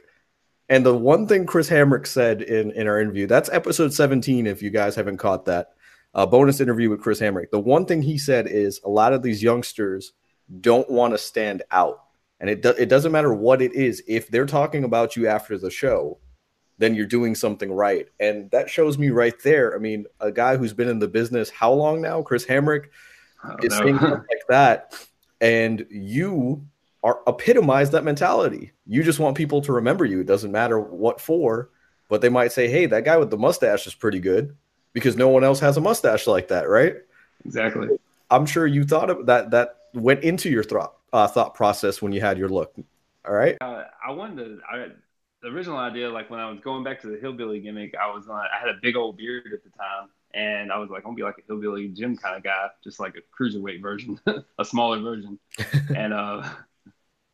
and 0.70 0.86
the 0.86 0.96
one 0.96 1.28
thing 1.28 1.46
Chris 1.46 1.70
Hamrick 1.70 2.08
said 2.08 2.42
in 2.42 2.72
in 2.72 2.88
our 2.88 3.00
interview 3.00 3.28
that's 3.28 3.50
episode 3.50 3.94
17. 3.94 4.48
If 4.48 4.62
you 4.62 4.70
guys 4.70 4.96
haven't 4.96 5.18
caught 5.18 5.46
that 5.46 5.74
uh, 6.14 6.26
bonus 6.26 6.62
interview 6.62 6.90
with 6.90 7.02
Chris 7.02 7.20
Hamrick, 7.20 7.52
the 7.52 7.60
one 7.60 7.86
thing 7.86 8.02
he 8.02 8.18
said 8.18 8.48
is 8.48 8.80
a 8.84 8.90
lot 8.90 9.14
of 9.14 9.22
these 9.22 9.44
youngsters 9.44 10.14
don't 10.62 10.90
want 10.90 11.14
to 11.14 11.18
stand 11.18 11.64
out, 11.72 12.04
and 12.40 12.50
it 12.50 12.62
do, 12.62 12.70
it 12.70 12.88
doesn't 12.88 13.12
matter 13.12 13.34
what 13.34 13.62
it 13.62 13.74
is. 13.74 14.02
If 14.08 14.30
they're 14.30 14.46
talking 14.46 14.84
about 14.84 15.16
you 15.16 15.28
after 15.28 15.58
the 15.58 15.72
show, 15.72 16.18
then 16.78 16.96
you're 16.96 17.06
doing 17.06 17.36
something 17.36 17.72
right, 17.72 18.08
and 18.20 18.50
that 18.52 18.70
shows 18.70 18.98
me 18.98 19.10
right 19.10 19.36
there. 19.44 19.76
I 19.76 19.80
mean, 19.80 20.06
a 20.22 20.32
guy 20.32 20.56
who's 20.56 20.74
been 20.74 20.90
in 20.90 21.00
the 21.00 21.08
business 21.08 21.50
how 21.50 21.74
long 21.74 22.02
now, 22.02 22.22
Chris 22.22 22.46
Hamrick 22.46 22.86
is 23.62 23.72
know. 23.72 23.80
saying 23.80 23.98
like 24.02 24.48
that, 24.48 25.08
and 25.42 25.86
you 25.90 26.66
are 27.04 27.22
epitomize 27.28 27.92
that 27.92 28.04
mentality. 28.04 28.72
You 28.88 29.04
just 29.04 29.20
want 29.20 29.38
people 29.38 29.62
to 29.62 29.74
remember 29.74 30.06
you. 30.06 30.22
It 30.22 30.28
doesn't 30.28 30.52
matter 30.52 30.80
what 30.80 31.20
for, 31.20 31.70
but 32.10 32.22
they 32.22 32.30
might 32.30 32.52
say, 32.52 32.68
"Hey, 32.70 32.86
that 32.86 33.04
guy 33.06 33.18
with 33.18 33.30
the 33.30 33.38
mustache 33.38 33.86
is 33.86 33.94
pretty 33.94 34.20
good," 34.20 34.56
because 34.94 35.18
no 35.18 35.30
one 35.30 35.44
else 35.44 35.60
has 35.60 35.78
a 35.78 35.82
mustache 35.82 36.28
like 36.28 36.48
that, 36.48 36.70
right? 36.70 36.96
exactly. 37.46 37.90
I'm 38.30 38.46
sure 38.46 38.66
you 38.66 38.84
thought 38.84 39.10
of 39.10 39.26
that. 39.26 39.52
That 39.52 39.78
went 39.94 40.24
into 40.24 40.50
your 40.50 40.64
thought 40.64 40.96
uh, 41.12 41.28
thought 41.28 41.54
process 41.54 42.02
when 42.02 42.12
you 42.14 42.22
had 42.22 42.38
your 42.38 42.50
look. 42.50 42.74
All 43.28 43.34
right. 43.34 43.58
Uh, 43.62 43.84
I 44.06 44.12
wanted 44.12 44.44
to. 44.44 44.60
I, 44.70 44.88
the 45.42 45.50
original 45.50 45.78
idea, 45.78 46.10
like 46.10 46.30
when 46.30 46.40
I 46.40 46.50
was 46.50 46.60
going 46.62 46.84
back 46.84 47.02
to 47.02 47.08
the 47.08 47.18
hillbilly 47.18 47.60
gimmick, 47.60 47.94
I 48.02 48.14
was 48.14 48.28
on. 48.28 48.38
I 48.38 48.60
had 48.60 48.70
a 48.70 48.80
big 48.82 48.96
old 48.96 49.18
beard 49.18 49.52
at 49.54 49.64
the 49.64 49.70
time, 49.78 50.10
and 50.34 50.72
I 50.72 50.78
was 50.78 50.90
like, 50.90 51.00
I'm 51.00 51.12
gonna 51.12 51.16
be 51.16 51.24
like 51.24 51.38
a 51.38 51.42
hillbilly 51.48 51.90
gym 51.90 52.18
kind 52.18 52.36
of 52.36 52.44
guy, 52.44 52.68
just 52.84 53.00
like 53.00 53.16
a 53.16 53.44
cruiserweight 53.44 53.82
version, 53.82 54.20
a 54.60 54.66
smaller 54.66 55.00
version. 55.00 55.38
and 55.96 56.14
uh, 56.14 56.48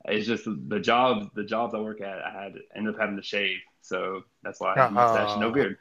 it's 0.06 0.26
just 0.28 0.46
the 0.46 0.80
jobs, 0.80 1.28
the 1.36 1.44
jobs 1.44 1.74
I 1.74 1.80
work 1.80 2.02
at, 2.02 2.20
I 2.24 2.32
had 2.44 2.54
ended 2.76 2.96
up 2.96 3.00
having 3.02 3.16
to 3.18 3.22
shave, 3.24 3.58
so 3.82 4.22
that's 4.44 4.60
why 4.60 4.74
I 4.76 4.80
have 4.80 4.92
a 4.92 4.94
mustache, 4.94 5.30
uh-huh. 5.32 5.40
no 5.40 5.48
Oh. 5.48 5.52
beard. 5.52 5.78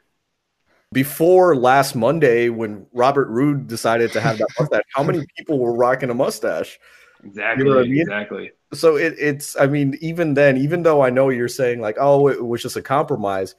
Before 0.91 1.55
last 1.55 1.95
Monday, 1.95 2.49
when 2.49 2.87
Robert 2.93 3.27
Roode 3.29 3.67
decided 3.67 4.11
to 4.13 4.21
have 4.21 4.39
that 4.39 4.47
mustache, 4.59 4.81
how 4.95 5.03
many 5.03 5.23
people 5.37 5.59
were 5.59 5.73
rocking 5.75 6.09
a 6.09 6.15
mustache? 6.15 6.79
Exactly, 7.23 7.65
what 7.67 7.79
I 7.79 7.83
mean? 7.83 8.01
exactly. 8.01 8.51
so 8.73 8.95
it, 8.95 9.13
it's 9.19 9.57
i 9.59 9.67
mean 9.67 9.97
even 9.99 10.35
then 10.35 10.55
even 10.55 10.83
though 10.83 11.01
i 11.01 11.09
know 11.09 11.27
you're 11.29 11.49
saying 11.49 11.81
like 11.81 11.97
oh 11.99 12.29
it 12.29 12.45
was 12.45 12.61
just 12.61 12.77
a 12.77 12.81
compromise 12.81 13.55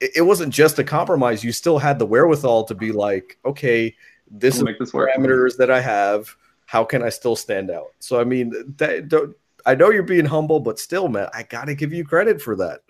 it, 0.00 0.10
it 0.16 0.22
wasn't 0.22 0.52
just 0.52 0.78
a 0.80 0.84
compromise 0.84 1.44
you 1.44 1.52
still 1.52 1.78
had 1.78 1.98
the 2.00 2.06
wherewithal 2.06 2.64
to 2.64 2.74
be 2.74 2.90
like 2.90 3.38
okay 3.44 3.94
this 4.28 4.54
We'll 4.54 4.62
is 4.62 4.64
make 4.64 4.78
this 4.80 4.92
work. 4.92 5.10
parameters 5.16 5.56
that 5.58 5.70
i 5.70 5.80
have 5.80 6.34
how 6.64 6.82
can 6.84 7.02
i 7.04 7.10
still 7.10 7.36
stand 7.36 7.70
out 7.70 7.92
so 8.00 8.18
i 8.20 8.24
mean 8.24 8.74
that 8.78 9.08
don't, 9.08 9.36
i 9.66 9.74
know 9.74 9.90
you're 9.90 10.02
being 10.02 10.24
humble 10.24 10.60
but 10.60 10.78
still 10.78 11.08
man 11.08 11.28
i 11.34 11.42
gotta 11.42 11.74
give 11.74 11.92
you 11.92 12.04
credit 12.04 12.40
for 12.40 12.56
that 12.56 12.80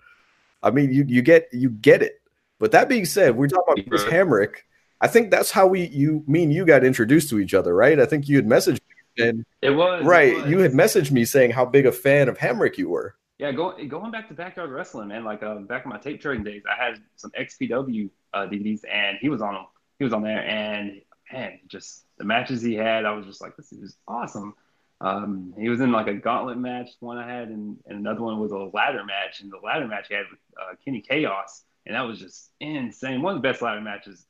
i 0.62 0.70
mean 0.70 0.92
you 0.92 1.04
you 1.08 1.22
get 1.22 1.48
you 1.52 1.70
get 1.70 2.02
it 2.02 2.20
but 2.60 2.70
that 2.72 2.88
being 2.88 3.04
said 3.04 3.36
we're 3.36 3.48
talking 3.48 3.80
about 3.80 3.88
chris 3.88 4.04
hamrick 4.04 4.58
i 5.00 5.08
think 5.08 5.30
that's 5.30 5.50
how 5.50 5.66
we 5.66 5.86
you 5.88 6.22
mean 6.26 6.50
you 6.50 6.64
got 6.64 6.84
introduced 6.84 7.28
to 7.30 7.40
each 7.40 7.54
other 7.54 7.74
right 7.74 7.98
i 7.98 8.06
think 8.06 8.28
you 8.28 8.36
had 8.36 8.46
messaged 8.46 8.80
me 9.18 9.24
and 9.24 9.44
It 9.62 9.70
was 9.70 10.02
it 10.02 10.06
Right. 10.06 10.34
was. 10.34 10.50
You 10.50 10.58
had 10.58 10.72
messaged 10.72 11.10
me 11.10 11.24
saying 11.24 11.50
how 11.52 11.64
big 11.64 11.86
a 11.86 11.92
fan 11.92 12.28
of 12.28 12.36
Hamrick 12.38 12.76
you 12.76 12.90
were. 12.90 13.16
Yeah, 13.38 13.52
going 13.52 13.88
going 13.88 14.10
back 14.10 14.28
to 14.28 14.34
backyard 14.34 14.70
wrestling, 14.70 15.08
man. 15.08 15.24
Like 15.24 15.42
uh, 15.42 15.56
back 15.56 15.84
in 15.84 15.90
my 15.90 15.98
tape 15.98 16.20
trading 16.20 16.44
days, 16.44 16.62
I 16.70 16.82
had 16.82 17.02
some 17.16 17.30
XPW 17.38 18.10
uh, 18.34 18.46
DVDs, 18.46 18.80
and 18.90 19.18
he 19.20 19.28
was 19.28 19.40
on 19.42 19.54
them. 19.54 19.64
He 19.98 20.04
was 20.04 20.12
on 20.12 20.22
there, 20.22 20.44
and 20.46 21.00
man, 21.32 21.60
just 21.68 22.04
the 22.18 22.24
matches 22.24 22.62
he 22.62 22.74
had, 22.74 23.04
I 23.04 23.12
was 23.12 23.26
just 23.26 23.40
like, 23.40 23.56
this 23.56 23.72
is 23.72 23.96
awesome. 24.06 24.54
Um, 25.00 25.52
he 25.58 25.68
was 25.68 25.80
in 25.80 25.92
like 25.92 26.06
a 26.06 26.14
gauntlet 26.14 26.58
match, 26.58 26.90
one 27.00 27.18
I 27.18 27.30
had, 27.30 27.48
and, 27.48 27.76
and 27.86 27.98
another 27.98 28.22
one 28.22 28.40
was 28.40 28.52
a 28.52 28.70
ladder 28.72 29.04
match. 29.04 29.40
And 29.40 29.52
the 29.52 29.58
ladder 29.64 29.86
match 29.86 30.08
he 30.08 30.14
had 30.14 30.24
with 30.30 30.40
uh, 30.60 30.74
Kenny 30.84 31.02
Chaos, 31.02 31.64
and 31.84 31.94
that 31.94 32.02
was 32.02 32.18
just 32.18 32.50
insane. 32.60 33.22
One 33.22 33.36
of 33.36 33.42
the 33.42 33.48
best 33.48 33.62
ladder 33.62 33.80
matches 33.80 34.24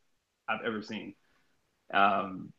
I've 0.48 0.64
ever 0.64 0.82
seen. 0.82 1.14
Um, 1.92 2.52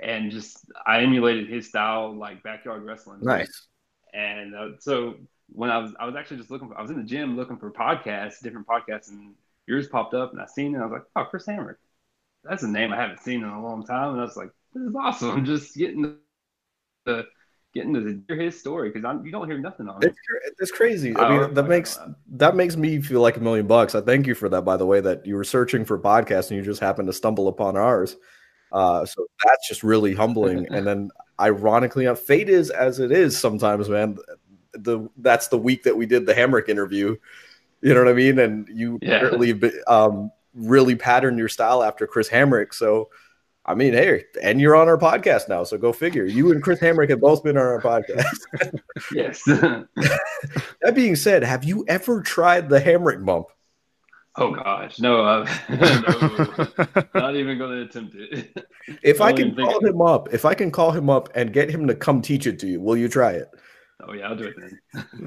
and 0.00 0.30
just 0.30 0.58
I 0.86 1.00
emulated 1.02 1.48
his 1.48 1.68
style, 1.68 2.14
like 2.14 2.42
backyard 2.42 2.82
wrestling. 2.82 3.20
Nice. 3.22 3.66
And 4.12 4.54
uh, 4.54 4.68
so 4.80 5.16
when 5.48 5.70
I 5.70 5.78
was, 5.78 5.92
I 5.98 6.06
was 6.06 6.16
actually 6.16 6.38
just 6.38 6.50
looking 6.50 6.68
for, 6.68 6.78
I 6.78 6.82
was 6.82 6.90
in 6.90 6.96
the 6.96 7.04
gym 7.04 7.36
looking 7.36 7.58
for 7.58 7.70
podcasts, 7.70 8.40
different 8.42 8.66
podcasts, 8.66 9.10
and 9.10 9.34
yours 9.66 9.88
popped 9.88 10.14
up, 10.14 10.32
and 10.32 10.40
I 10.40 10.46
seen 10.46 10.72
it. 10.72 10.74
And 10.74 10.82
I 10.82 10.86
was 10.86 10.92
like, 10.92 11.04
oh, 11.16 11.24
Chris 11.24 11.46
Hamrick. 11.46 11.76
That's 12.42 12.62
a 12.62 12.68
name 12.68 12.92
I 12.92 12.96
haven't 12.96 13.22
seen 13.22 13.42
in 13.42 13.48
a 13.48 13.62
long 13.62 13.84
time. 13.84 14.12
And 14.12 14.20
I 14.20 14.24
was 14.24 14.36
like, 14.36 14.50
this 14.72 14.82
is 14.82 14.94
awesome. 14.94 15.30
I'm 15.38 15.44
just 15.44 15.74
getting 15.74 16.16
the, 17.04 17.12
the 17.12 17.26
getting 17.74 17.94
to 17.94 18.22
hear 18.28 18.40
his 18.42 18.58
story 18.58 18.90
because 18.90 19.02
you 19.24 19.32
don't 19.32 19.48
hear 19.48 19.58
nothing 19.58 19.88
on 19.88 20.02
it. 20.02 20.06
It's, 20.06 20.18
cra- 20.20 20.52
it's 20.60 20.70
crazy. 20.70 21.16
I 21.16 21.26
Oh, 21.26 21.40
mean, 21.40 21.54
that 21.54 21.68
makes 21.68 21.98
that 22.32 22.54
makes 22.54 22.76
me 22.76 23.00
feel 23.00 23.20
like 23.20 23.36
a 23.36 23.40
million 23.40 23.66
bucks. 23.66 23.94
I 23.94 24.00
thank 24.00 24.26
you 24.26 24.34
for 24.34 24.48
that, 24.48 24.62
by 24.62 24.76
the 24.76 24.86
way. 24.86 25.00
That 25.00 25.26
you 25.26 25.34
were 25.34 25.44
searching 25.44 25.84
for 25.84 25.98
podcasts 25.98 26.50
and 26.50 26.56
you 26.56 26.62
just 26.62 26.80
happened 26.80 27.08
to 27.08 27.12
stumble 27.12 27.48
upon 27.48 27.76
ours. 27.76 28.16
Uh, 28.70 29.04
so 29.04 29.26
that's 29.44 29.68
just 29.68 29.82
really 29.82 30.14
humbling. 30.14 30.66
and 30.70 30.86
then, 30.86 31.10
ironically, 31.40 32.12
fate 32.16 32.48
is 32.48 32.70
as 32.70 33.00
it 33.00 33.10
is 33.12 33.38
sometimes, 33.38 33.88
man. 33.88 34.18
The 34.74 35.08
that's 35.18 35.48
the 35.48 35.58
week 35.58 35.82
that 35.84 35.96
we 35.96 36.06
did 36.06 36.26
the 36.26 36.34
Hamrick 36.34 36.68
interview. 36.68 37.16
You 37.82 37.94
know 37.94 38.00
what 38.04 38.10
I 38.10 38.14
mean? 38.14 38.38
And 38.38 38.68
you 38.68 38.98
Yeah. 39.02 39.16
apparently 39.16 39.72
um, 39.86 40.30
really 40.54 40.94
patterned 40.96 41.38
your 41.38 41.48
style 41.48 41.82
after 41.82 42.06
Chris 42.06 42.28
Hamrick. 42.28 42.72
So. 42.72 43.10
I 43.66 43.74
mean, 43.74 43.94
hey, 43.94 44.24
and 44.42 44.60
you're 44.60 44.76
on 44.76 44.88
our 44.88 44.98
podcast 44.98 45.48
now, 45.48 45.64
so 45.64 45.78
go 45.78 45.92
figure. 45.92 46.26
You 46.26 46.52
and 46.52 46.62
Chris 46.62 46.80
Hamrick 46.80 47.08
have 47.08 47.20
both 47.20 47.42
been 47.42 47.56
on 47.56 47.64
our 47.64 47.80
podcast. 47.80 48.80
yes. 49.12 49.42
That 50.82 50.94
being 50.94 51.16
said, 51.16 51.42
have 51.42 51.64
you 51.64 51.82
ever 51.88 52.20
tried 52.20 52.68
the 52.68 52.78
Hamrick 52.78 53.24
bump? 53.24 53.46
oh 54.36 54.50
gosh, 54.50 54.98
no, 54.98 55.44
no, 55.68 56.66
not 57.14 57.36
even 57.36 57.56
going 57.56 57.70
to 57.70 57.82
attempt 57.82 58.14
it. 58.16 58.66
If 59.02 59.20
I 59.20 59.28
I 59.28 59.32
can 59.32 59.54
call 59.54 59.84
him 59.84 60.02
up, 60.02 60.34
if 60.34 60.44
I 60.44 60.54
can 60.54 60.70
call 60.70 60.90
him 60.90 61.08
up 61.08 61.30
and 61.34 61.52
get 61.52 61.70
him 61.70 61.86
to 61.86 61.94
come 61.94 62.20
teach 62.20 62.46
it 62.46 62.58
to 62.60 62.66
you, 62.66 62.80
will 62.80 62.96
you 62.96 63.08
try 63.08 63.32
it? 63.32 63.48
Oh 64.00 64.12
yeah, 64.12 64.28
I'll 64.28 64.36
do 64.36 64.44
it 64.44 64.56
then. 64.58 64.80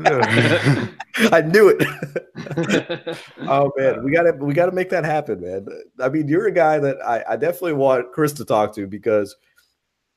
I 1.32 1.42
knew 1.42 1.70
it. 1.78 3.18
oh 3.42 3.72
man, 3.78 4.04
we 4.04 4.12
gotta 4.12 4.34
we 4.34 4.54
gotta 4.54 4.72
make 4.72 4.90
that 4.90 5.06
happen, 5.06 5.42
man. 5.42 5.68
I 6.00 6.10
mean, 6.10 6.28
you're 6.28 6.48
a 6.48 6.52
guy 6.52 6.80
that 6.80 6.98
I, 7.06 7.24
I 7.30 7.36
definitely 7.38 7.74
want 7.74 8.12
Chris 8.12 8.34
to 8.34 8.46
talk 8.46 8.76
to 8.76 8.88
because 8.88 9.36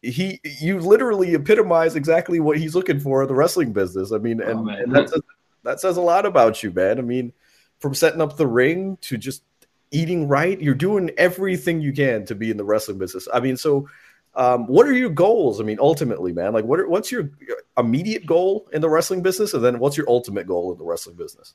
he 0.02 0.40
you 0.60 0.78
literally 0.78 1.34
epitomize 1.34 1.94
exactly 1.94 2.40
what 2.40 2.58
he's 2.58 2.74
looking 2.74 3.00
for 3.00 3.22
in 3.22 3.28
the 3.28 3.34
wrestling 3.34 3.72
business. 3.72 4.12
I 4.12 4.18
mean, 4.18 4.42
Oh, 4.42 4.50
and, 4.50 4.64
man. 4.64 4.78
and 4.80 4.92
that 4.94 5.10
says, 5.10 5.22
that 5.64 5.80
says 5.80 5.96
a 5.96 6.02
lot 6.02 6.26
about 6.26 6.62
you, 6.62 6.70
man. 6.70 6.98
I 6.98 7.02
mean, 7.02 7.32
from 7.78 7.94
setting 7.94 8.20
up 8.20 8.36
the 8.36 8.46
ring 8.46 8.98
to 9.02 9.16
just 9.18 9.42
eating 9.90 10.28
right. 10.28 10.60
You're 10.60 10.74
doing 10.74 11.10
everything 11.18 11.80
you 11.80 11.92
can 11.92 12.24
to 12.26 12.34
be 12.34 12.50
in 12.50 12.56
the 12.56 12.64
wrestling 12.64 12.98
business. 12.98 13.26
I 13.32 13.40
mean, 13.40 13.56
so 13.56 13.88
um, 14.34 14.66
what 14.66 14.86
are 14.86 14.92
your 14.92 15.10
goals? 15.10 15.60
I 15.60 15.64
mean, 15.64 15.78
ultimately, 15.80 16.32
man, 16.32 16.52
like 16.52 16.64
what 16.64 16.80
are, 16.80 16.88
what's 16.88 17.10
your 17.10 17.30
immediate 17.76 18.26
goal 18.26 18.68
in 18.72 18.80
the 18.80 18.88
wrestling 18.88 19.22
business, 19.22 19.54
and 19.54 19.64
then 19.64 19.78
what's 19.78 19.96
your 19.96 20.08
ultimate 20.08 20.46
goal 20.46 20.72
in 20.72 20.78
the 20.78 20.84
wrestling 20.84 21.16
business? 21.16 21.54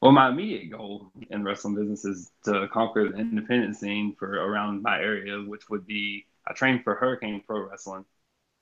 Well, 0.00 0.12
my 0.12 0.28
immediate 0.28 0.70
goal 0.70 1.10
in 1.30 1.42
the 1.42 1.44
wrestling 1.44 1.74
business 1.74 2.04
is 2.04 2.30
to 2.44 2.68
conquer 2.68 3.08
the 3.08 3.18
independent 3.18 3.76
scene 3.76 4.14
for 4.18 4.28
around 4.28 4.82
my 4.82 4.98
area, 5.00 5.38
which 5.40 5.68
would 5.70 5.86
be 5.86 6.26
I 6.46 6.52
train 6.52 6.82
for 6.82 6.94
Hurricane 6.94 7.42
Pro 7.46 7.68
Wrestling 7.68 8.04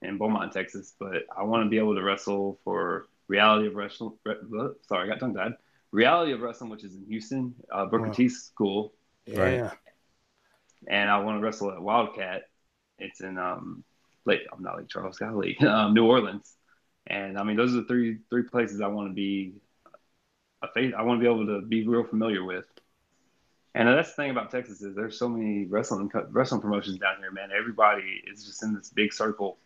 in 0.03 0.17
Beaumont, 0.19 0.53
Texas, 0.53 0.95
but 0.99 1.25
I 1.37 1.43
want 1.43 1.65
to 1.65 1.71
be 1.71 1.79
able 1.79 1.95
to 1.95 2.03
wrestle 2.03 2.59
for 2.65 3.07
Reality 3.29 3.67
of 3.69 3.75
Wrestling. 3.75 4.13
Sorry, 4.89 5.05
I 5.05 5.07
got 5.07 5.21
tongue 5.21 5.35
tied. 5.35 5.53
Reality 5.91 6.33
of 6.33 6.41
Wrestling, 6.41 6.71
which 6.71 6.85
is 6.85 6.95
in 6.95 7.05
Houston, 7.07 7.55
uh, 7.73 7.87
Booker 7.87 8.09
wow. 8.09 8.13
T 8.13 8.29
School. 8.29 8.93
Yeah. 9.27 9.41
Right. 9.41 9.71
And 10.87 11.11
I 11.11 11.19
want 11.19 11.39
to 11.39 11.45
wrestle 11.45 11.71
at 11.71 11.81
Wildcat. 11.81 12.49
It's 12.99 13.21
in 13.21 13.39
um, 13.39 13.85
Lake. 14.25 14.43
I'm 14.53 14.63
not 14.63 14.77
Lake 14.79 14.89
Charles, 14.89 15.19
Golly, 15.21 15.57
um, 15.59 15.95
New 15.95 16.07
Orleans. 16.07 16.55
And 17.07 17.39
I 17.39 17.43
mean, 17.43 17.57
those 17.57 17.75
are 17.75 17.79
the 17.79 17.85
three 17.85 18.19
three 18.31 18.45
places 18.45 18.81
I 18.81 18.89
want 18.89 19.09
to 19.11 19.15
be. 19.15 19.55
A 20.63 20.69
face 20.69 20.95
I 20.97 21.03
want 21.03 21.21
to 21.21 21.23
be 21.23 21.31
able 21.31 21.47
to 21.47 21.61
be 21.61 21.87
real 21.87 22.05
familiar 22.05 22.43
with. 22.43 22.65
And 23.75 23.89
that's 23.89 24.11
the 24.11 24.15
thing 24.15 24.31
about 24.31 24.51
Texas 24.51 24.81
is 24.81 24.95
there's 24.95 25.19
so 25.19 25.29
many 25.29 25.67
wrestling 25.67 26.11
wrestling 26.31 26.61
promotions 26.61 26.99
down 26.99 27.17
here, 27.19 27.31
man. 27.31 27.51
Everybody 27.55 28.23
is 28.27 28.45
just 28.45 28.63
in 28.63 28.73
this 28.73 28.89
big 28.89 29.13
circle 29.13 29.59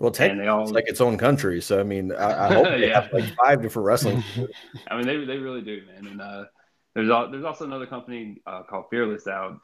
well, 0.00 0.10
technically, 0.10 0.48
all, 0.48 0.62
it's 0.62 0.72
like 0.72 0.88
its 0.88 1.02
own 1.02 1.18
country. 1.18 1.60
So, 1.60 1.78
I 1.78 1.82
mean, 1.82 2.10
I, 2.10 2.46
I 2.46 2.48
hope 2.54 2.64
they 2.64 2.88
yeah. 2.88 3.02
have 3.02 3.12
like 3.12 3.34
five 3.36 3.60
different 3.60 3.84
wrestling. 3.84 4.24
I 4.90 4.96
mean, 4.96 5.06
they, 5.06 5.22
they 5.26 5.36
really 5.36 5.60
do, 5.60 5.82
man. 5.86 6.06
And 6.10 6.20
uh, 6.22 6.44
there's 6.94 7.10
all, 7.10 7.30
there's 7.30 7.44
also 7.44 7.66
another 7.66 7.86
company 7.86 8.40
uh, 8.46 8.62
called 8.62 8.86
Fearless 8.88 9.26
out. 9.26 9.60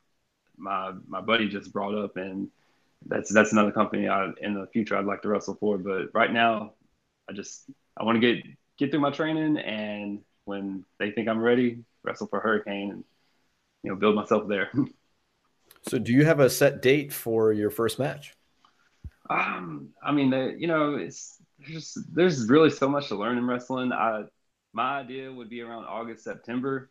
My 0.58 0.92
my 1.08 1.22
buddy 1.22 1.48
just 1.48 1.72
brought 1.72 1.94
up, 1.94 2.18
and 2.18 2.48
that's 3.08 3.32
that's 3.32 3.52
another 3.52 3.72
company 3.72 4.08
I, 4.08 4.30
in 4.40 4.54
the 4.54 4.66
future 4.72 4.96
I'd 4.96 5.04
like 5.04 5.22
to 5.22 5.28
wrestle 5.28 5.56
for. 5.58 5.78
But 5.78 6.08
right 6.14 6.32
now, 6.32 6.72
I 7.28 7.32
just 7.32 7.64
I 7.96 8.04
want 8.04 8.20
to 8.20 8.34
get 8.34 8.44
get 8.78 8.90
through 8.90 9.00
my 9.00 9.10
training, 9.10 9.58
and 9.58 10.20
when 10.44 10.84
they 10.98 11.10
think 11.10 11.28
I'm 11.28 11.40
ready, 11.40 11.84
wrestle 12.02 12.26
for 12.26 12.40
Hurricane, 12.40 12.90
and 12.90 13.04
you 13.82 13.90
know, 13.90 13.96
build 13.96 14.16
myself 14.16 14.48
there. 14.48 14.70
so, 15.88 15.98
do 15.98 16.12
you 16.12 16.24
have 16.24 16.40
a 16.40 16.50
set 16.50 16.82
date 16.82 17.12
for 17.12 17.52
your 17.52 17.70
first 17.70 17.98
match? 17.98 18.34
Um, 19.28 19.90
I 20.02 20.12
mean, 20.12 20.30
the, 20.30 20.54
you 20.58 20.66
know, 20.66 20.94
it's 20.94 21.38
there's 21.58 21.96
there's 22.12 22.48
really 22.48 22.70
so 22.70 22.88
much 22.88 23.08
to 23.08 23.16
learn 23.16 23.38
in 23.38 23.46
wrestling. 23.46 23.92
I 23.92 24.24
my 24.72 25.00
idea 25.00 25.32
would 25.32 25.48
be 25.48 25.62
around 25.62 25.84
August 25.84 26.24
September, 26.24 26.90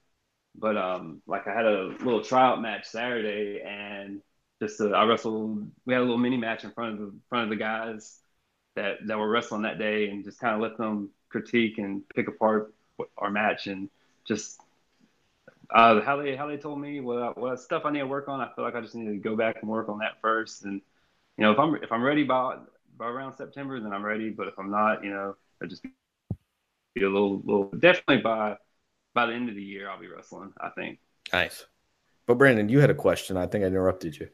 but 0.55 0.77
um, 0.77 1.21
like 1.27 1.47
I 1.47 1.53
had 1.53 1.65
a 1.65 1.95
little 1.99 2.23
tryout 2.23 2.61
match 2.61 2.85
Saturday, 2.85 3.61
and 3.61 4.21
just 4.61 4.79
uh, 4.81 4.89
I 4.89 5.05
wrestled. 5.05 5.69
We 5.85 5.93
had 5.93 6.01
a 6.01 6.05
little 6.05 6.17
mini 6.17 6.37
match 6.37 6.63
in 6.63 6.71
front 6.71 6.93
of 6.93 6.99
the 6.99 7.13
front 7.29 7.45
of 7.45 7.49
the 7.49 7.55
guys 7.55 8.19
that 8.75 9.05
that 9.07 9.17
were 9.17 9.29
wrestling 9.29 9.63
that 9.63 9.79
day, 9.79 10.09
and 10.09 10.23
just 10.23 10.39
kind 10.39 10.55
of 10.55 10.61
let 10.61 10.77
them 10.77 11.09
critique 11.29 11.77
and 11.77 12.07
pick 12.09 12.27
apart 12.27 12.73
our 13.17 13.29
match, 13.29 13.67
and 13.67 13.89
just 14.25 14.59
uh, 15.73 16.01
how 16.01 16.17
they 16.17 16.35
how 16.35 16.47
they 16.47 16.57
told 16.57 16.79
me 16.79 16.99
what 16.99 17.37
what 17.37 17.59
stuff 17.59 17.83
I 17.85 17.91
need 17.91 17.99
to 17.99 18.07
work 18.07 18.27
on. 18.27 18.39
I 18.39 18.49
feel 18.55 18.63
like 18.63 18.75
I 18.75 18.81
just 18.81 18.95
need 18.95 19.09
to 19.09 19.17
go 19.17 19.35
back 19.35 19.57
and 19.61 19.69
work 19.69 19.89
on 19.89 19.99
that 19.99 20.21
first, 20.21 20.63
and 20.63 20.81
you 21.37 21.43
know, 21.43 21.51
if 21.51 21.59
I'm 21.59 21.75
if 21.75 21.91
I'm 21.91 22.03
ready 22.03 22.23
by 22.23 22.57
by 22.97 23.07
around 23.07 23.35
September, 23.35 23.79
then 23.79 23.91
I'm 23.91 24.05
ready. 24.05 24.29
But 24.29 24.47
if 24.47 24.57
I'm 24.57 24.71
not, 24.71 25.03
you 25.03 25.09
know, 25.09 25.35
I 25.61 25.65
just 25.65 25.83
be 25.83 27.03
a 27.03 27.09
little 27.09 27.41
little 27.43 27.71
definitely 27.77 28.17
by 28.17 28.57
by 29.13 29.25
the 29.25 29.33
end 29.33 29.49
of 29.49 29.55
the 29.55 29.63
year 29.63 29.89
I'll 29.89 29.99
be 29.99 30.07
wrestling. 30.07 30.53
I 30.59 30.69
think. 30.69 30.99
Nice. 31.33 31.65
But 32.27 32.37
Brandon, 32.37 32.69
you 32.69 32.79
had 32.79 32.89
a 32.89 32.95
question. 32.95 33.37
I 33.37 33.47
think 33.47 33.63
I 33.63 33.67
interrupted 33.67 34.17
you. 34.17 34.29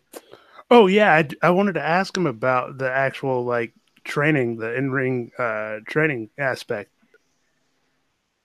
Oh 0.70 0.88
yeah, 0.88 1.14
I, 1.14 1.28
I 1.42 1.50
wanted 1.50 1.74
to 1.74 1.84
ask 1.84 2.16
him 2.16 2.26
about 2.26 2.78
the 2.78 2.90
actual 2.90 3.44
like 3.44 3.74
training, 4.04 4.58
the 4.58 4.74
in 4.74 4.92
ring 4.92 5.32
uh, 5.38 5.80
training 5.86 6.30
aspect. 6.38 6.92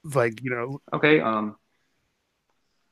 Like 0.02 0.42
you 0.42 0.50
know. 0.50 0.80
Okay. 0.92 1.20
Um. 1.20 1.56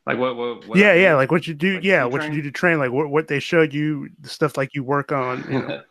Like 0.07 0.19
what? 0.19 0.37
what, 0.37 0.69
what 0.69 0.79
yeah, 0.79 0.93
yeah. 0.95 1.15
Like 1.15 1.31
what 1.33 1.47
you 1.47 1.55
do? 1.55 1.77
Like 1.77 1.85
yeah, 1.85 2.05
what 2.05 2.19
train? 2.19 2.33
you 2.33 2.43
do 2.43 2.49
to 2.49 2.53
train? 2.53 2.79
Like 2.79 2.93
what? 2.93 3.09
What 3.09 3.27
they 3.27 3.41
showed 3.41 3.73
you? 3.73 4.11
The 4.21 4.29
stuff 4.29 4.57
like 4.57 4.75
you 4.75 4.85
work 4.85 5.13
on. 5.13 5.45
You 5.51 5.63
know. 5.63 5.83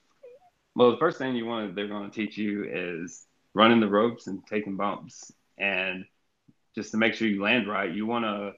well, 0.76 0.92
the 0.92 0.98
first 0.98 1.18
thing 1.18 1.34
you 1.34 1.46
want 1.46 1.74
they're 1.74 1.88
going 1.88 2.08
to 2.08 2.14
teach 2.14 2.38
you 2.38 2.64
is 2.64 3.26
running 3.54 3.80
the 3.80 3.88
ropes 3.88 4.28
and 4.28 4.46
taking 4.46 4.76
bumps, 4.76 5.32
and 5.58 6.04
just 6.74 6.92
to 6.92 6.96
make 6.96 7.14
sure 7.14 7.28
you 7.28 7.42
land 7.42 7.68
right, 7.68 7.92
you 7.92 8.06
want 8.06 8.24
to. 8.24 8.52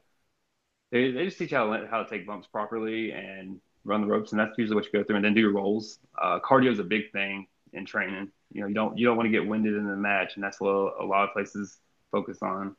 They, 0.93 1.11
they 1.11 1.24
just 1.24 1.38
teach 1.38 1.51
you 1.51 1.57
how 1.57 1.74
to 1.74 1.86
how 1.88 2.03
to 2.03 2.09
take 2.09 2.26
bumps 2.26 2.47
properly 2.47 3.12
and 3.12 3.61
run 3.84 4.03
the 4.03 4.07
ropes, 4.07 4.30
and 4.30 4.38
that's 4.38 4.57
usually 4.57 4.76
what 4.76 4.84
you 4.84 4.93
go 4.93 5.03
through, 5.03 5.16
and 5.16 5.24
then 5.24 5.34
do 5.34 5.40
your 5.40 5.53
rolls. 5.53 5.99
Uh, 6.20 6.38
cardio 6.38 6.70
is 6.70 6.78
a 6.78 6.84
big 6.84 7.11
thing 7.12 7.49
in 7.72 7.84
training. 7.84 8.30
You 8.53 8.61
know, 8.61 8.66
you 8.68 8.74
don't 8.74 8.97
you 8.99 9.07
don't 9.07 9.16
want 9.16 9.26
to 9.26 9.30
get 9.30 9.47
winded 9.47 9.74
in 9.74 9.88
the 9.88 9.97
match, 9.97 10.36
and 10.36 10.45
that's 10.45 10.61
what 10.61 10.70
a 10.70 11.05
lot 11.05 11.24
of 11.24 11.32
places 11.32 11.78
focus 12.12 12.38
on. 12.43 12.76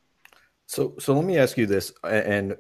So, 0.68 0.94
so 1.00 1.14
let 1.14 1.26
me 1.26 1.38
ask 1.38 1.58
you 1.58 1.66
this, 1.66 1.92
and 2.04 2.56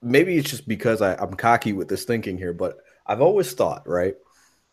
maybe 0.00 0.36
it's 0.36 0.50
just 0.50 0.66
because 0.66 1.00
I, 1.00 1.14
I'm 1.14 1.34
cocky 1.34 1.72
with 1.72 1.88
this 1.88 2.04
thinking 2.04 2.38
here, 2.38 2.52
but 2.52 2.78
I've 3.06 3.20
always 3.20 3.52
thought, 3.52 3.86
right, 3.88 4.16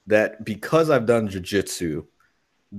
that 0.07 0.43
because 0.43 0.89
I've 0.89 1.05
done 1.05 1.27
jujitsu, 1.27 2.05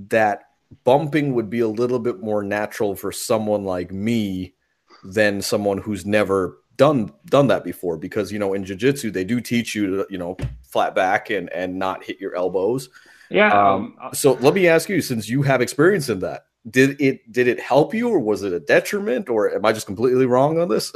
that 0.09 0.49
bumping 0.83 1.33
would 1.35 1.49
be 1.49 1.59
a 1.59 1.67
little 1.67 1.99
bit 1.99 2.21
more 2.21 2.43
natural 2.43 2.95
for 2.95 3.11
someone 3.11 3.63
like 3.63 3.91
me 3.91 4.55
than 5.03 5.41
someone 5.41 5.77
who's 5.77 6.05
never 6.05 6.60
done 6.77 7.11
done 7.25 7.47
that 7.47 7.63
before. 7.63 7.97
Because 7.97 8.31
you 8.31 8.39
know, 8.39 8.53
in 8.53 8.63
jujitsu, 8.63 9.11
they 9.11 9.23
do 9.23 9.41
teach 9.41 9.75
you 9.75 9.87
to 9.87 10.07
you 10.09 10.17
know 10.17 10.37
flat 10.63 10.95
back 10.95 11.29
and 11.29 11.51
and 11.51 11.77
not 11.77 12.03
hit 12.03 12.19
your 12.19 12.35
elbows. 12.35 12.89
Yeah. 13.29 13.51
Um, 13.51 13.95
um, 14.01 14.13
so 14.13 14.33
let 14.33 14.53
me 14.53 14.67
ask 14.67 14.89
you, 14.89 15.01
since 15.01 15.29
you 15.29 15.41
have 15.43 15.61
experience 15.61 16.09
in 16.09 16.19
that, 16.19 16.45
did 16.69 16.99
it 16.99 17.31
did 17.31 17.47
it 17.47 17.59
help 17.59 17.93
you 17.93 18.09
or 18.09 18.19
was 18.19 18.43
it 18.43 18.53
a 18.53 18.59
detriment 18.59 19.29
or 19.29 19.53
am 19.53 19.65
I 19.65 19.71
just 19.71 19.85
completely 19.85 20.25
wrong 20.25 20.59
on 20.59 20.67
this? 20.67 20.91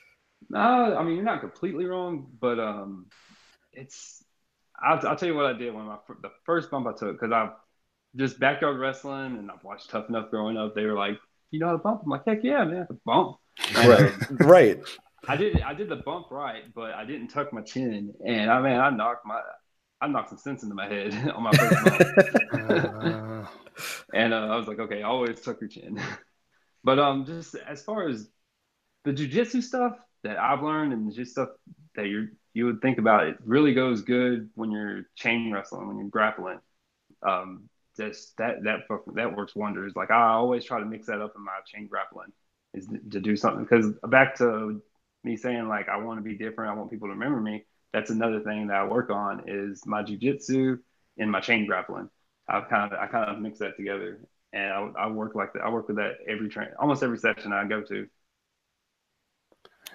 no, 0.50 0.58
I 0.58 1.02
mean 1.02 1.16
you're 1.16 1.24
not 1.24 1.40
completely 1.40 1.84
wrong, 1.84 2.28
but 2.40 2.58
um, 2.58 3.06
it's 3.72 4.24
I'll, 4.80 5.06
I'll 5.06 5.16
tell 5.16 5.28
you 5.28 5.34
what 5.34 5.46
I 5.46 5.52
did 5.52 5.74
when 5.74 5.84
my 5.84 5.98
the 6.22 6.30
first 6.44 6.70
bump 6.70 6.86
I 6.86 6.92
took 6.92 7.20
because 7.20 7.32
I've 7.32 7.50
just 8.16 8.40
backyard 8.40 8.78
wrestling 8.78 9.36
and 9.36 9.50
I've 9.50 9.62
watched 9.62 9.90
Tough 9.90 10.08
Enough 10.08 10.30
growing 10.30 10.56
up. 10.56 10.74
They 10.74 10.84
were 10.84 10.94
like, 10.94 11.18
you 11.50 11.60
know 11.60 11.66
how 11.66 11.72
to 11.72 11.78
bump? 11.78 12.02
I'm 12.04 12.10
like, 12.10 12.24
heck 12.26 12.42
yeah, 12.42 12.64
man, 12.64 12.86
a 12.88 12.94
bump. 13.04 13.36
right, 13.74 14.12
right. 14.40 14.80
I 15.28 15.36
did 15.36 15.60
I 15.60 15.74
did 15.74 15.88
the 15.88 15.96
bump 15.96 16.30
right, 16.30 16.62
but 16.74 16.92
I 16.92 17.04
didn't 17.04 17.28
tuck 17.28 17.52
my 17.52 17.62
chin, 17.62 18.14
and 18.26 18.50
I 18.50 18.60
mean 18.60 18.78
I 18.78 18.90
knocked 18.90 19.26
my 19.26 19.40
I 20.00 20.08
knocked 20.08 20.30
some 20.30 20.38
sense 20.38 20.62
into 20.62 20.74
my 20.74 20.88
head 20.88 21.14
on 21.34 21.42
my 21.42 21.52
first 21.52 21.84
bump. 21.84 23.48
and 24.14 24.32
uh, 24.34 24.36
I 24.36 24.56
was 24.56 24.66
like, 24.66 24.78
okay, 24.78 25.02
always 25.02 25.40
tuck 25.40 25.60
your 25.60 25.68
chin. 25.68 26.00
but 26.84 26.98
um, 26.98 27.26
just 27.26 27.54
as 27.54 27.82
far 27.82 28.08
as 28.08 28.28
the 29.04 29.12
jujitsu 29.12 29.62
stuff 29.62 29.92
that 30.22 30.38
I've 30.38 30.62
learned 30.62 30.92
and 30.92 31.12
just 31.12 31.32
stuff 31.32 31.50
that 31.96 32.06
you 32.06 32.28
you 32.52 32.66
would 32.66 32.82
think 32.82 32.98
about, 32.98 33.26
it 33.26 33.36
really 33.44 33.74
goes 33.74 34.02
good 34.02 34.50
when 34.54 34.70
you're 34.70 35.02
chain 35.14 35.52
wrestling, 35.52 35.86
when 35.86 35.98
you're 35.98 36.08
grappling. 36.08 36.58
Um, 37.22 37.68
just 37.96 38.36
that 38.38 38.62
that 38.64 38.80
that 39.14 39.36
works 39.36 39.54
wonders. 39.54 39.92
Like 39.94 40.10
I 40.10 40.30
always 40.30 40.64
try 40.64 40.80
to 40.80 40.86
mix 40.86 41.06
that 41.06 41.20
up 41.20 41.34
in 41.36 41.44
my 41.44 41.52
chain 41.66 41.86
grappling, 41.86 42.32
is 42.72 42.88
to 43.10 43.20
do 43.20 43.36
something 43.36 43.64
because 43.64 43.92
back 44.08 44.36
to 44.36 44.80
me 45.24 45.36
saying 45.36 45.68
like 45.68 45.88
I 45.88 45.98
want 45.98 46.18
to 46.18 46.22
be 46.22 46.36
different, 46.36 46.70
I 46.70 46.74
want 46.74 46.90
people 46.90 47.08
to 47.08 47.14
remember 47.14 47.40
me. 47.40 47.64
That's 47.92 48.10
another 48.10 48.40
thing 48.40 48.68
that 48.68 48.76
I 48.76 48.84
work 48.84 49.10
on 49.10 49.44
is 49.46 49.84
my 49.86 50.02
jujitsu 50.02 50.78
and 51.18 51.30
my 51.30 51.40
chain 51.40 51.66
grappling. 51.66 52.08
I've 52.48 52.68
kind 52.68 52.92
of 52.92 52.98
I 52.98 53.06
kind 53.06 53.30
of 53.30 53.38
mix 53.40 53.58
that 53.58 53.76
together, 53.76 54.20
and 54.52 54.72
I, 54.72 55.04
I 55.04 55.06
work 55.08 55.34
like 55.34 55.52
that. 55.54 55.62
I 55.62 55.70
work 55.70 55.88
with 55.88 55.96
that 55.96 56.18
every 56.28 56.48
train, 56.48 56.68
almost 56.78 57.02
every 57.02 57.18
session 57.18 57.52
I 57.52 57.66
go 57.66 57.82
to. 57.82 58.06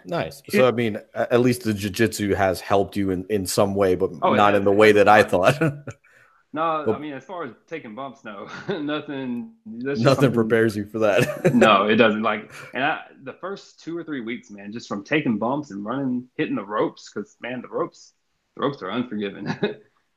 Nice. 0.07 0.43
So 0.49 0.67
I 0.67 0.71
mean, 0.71 0.99
at 1.15 1.39
least 1.39 1.63
the 1.63 1.73
jujitsu 1.73 2.35
has 2.35 2.61
helped 2.61 2.95
you 2.95 3.09
in, 3.09 3.25
in 3.29 3.45
some 3.45 3.75
way, 3.75 3.95
but 3.95 4.11
oh, 4.21 4.33
not 4.33 4.53
in 4.53 4.63
the 4.63 4.71
way 4.71 4.91
that 4.93 5.07
I 5.07 5.23
thought. 5.23 5.59
no, 6.55 6.93
I 6.93 6.97
mean, 6.97 7.13
as 7.13 7.23
far 7.23 7.43
as 7.43 7.51
taking 7.67 7.95
bumps, 7.95 8.23
no, 8.23 8.47
nothing. 8.79 9.53
Nothing 9.65 10.31
prepares 10.31 10.75
you 10.75 10.85
for 10.85 10.99
that. 10.99 11.53
no, 11.53 11.85
it 11.89 11.95
doesn't. 11.95 12.21
Like, 12.23 12.51
and 12.73 12.83
I, 12.83 13.01
the 13.23 13.33
first 13.33 13.81
two 13.81 13.97
or 13.97 14.03
three 14.03 14.21
weeks, 14.21 14.49
man, 14.49 14.71
just 14.71 14.87
from 14.87 15.03
taking 15.03 15.37
bumps 15.37 15.71
and 15.71 15.85
running, 15.85 16.27
hitting 16.37 16.55
the 16.55 16.65
ropes, 16.65 17.11
because 17.13 17.35
man, 17.41 17.61
the 17.61 17.67
ropes, 17.67 18.13
the 18.55 18.61
ropes 18.61 18.81
are 18.81 18.89
unforgiving 18.89 19.47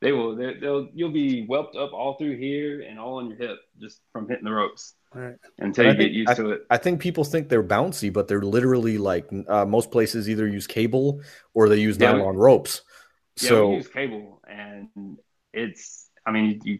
they 0.01 0.12
will 0.12 0.36
they'll 0.36 0.89
you'll 0.94 1.10
be 1.10 1.44
whelped 1.47 1.77
up 1.77 1.93
all 1.93 2.15
through 2.15 2.36
here 2.36 2.82
and 2.82 2.98
all 2.98 3.16
on 3.16 3.28
your 3.28 3.36
hip 3.36 3.59
just 3.81 4.01
from 4.12 4.28
hitting 4.28 4.44
the 4.44 4.52
ropes 4.52 4.94
right. 5.12 5.35
until 5.59 5.86
you 5.86 5.94
get 5.94 6.12
used 6.12 6.31
I, 6.31 6.35
to 6.35 6.51
it. 6.51 6.66
I 6.70 6.77
think 6.77 7.01
people 7.01 7.24
think 7.24 7.48
they're 7.48 7.65
bouncy, 7.65 8.12
but 8.12 8.28
they're 8.28 8.43
literally 8.43 8.98
like 8.98 9.28
uh, 9.48 9.65
most 9.65 9.90
places 9.90 10.28
either 10.28 10.47
use 10.47 10.66
cable 10.66 11.20
or 11.52 11.69
they 11.69 11.81
use 11.81 11.98
yeah, 11.98 12.12
nylon 12.12 12.36
we, 12.36 12.40
ropes. 12.40 12.82
Yeah, 13.40 13.48
so 13.48 13.69
we 13.70 13.77
use 13.77 13.89
cable, 13.89 14.40
and 14.48 15.19
it's 15.52 16.08
I 16.27 16.31
mean 16.32 16.61
you, 16.65 16.78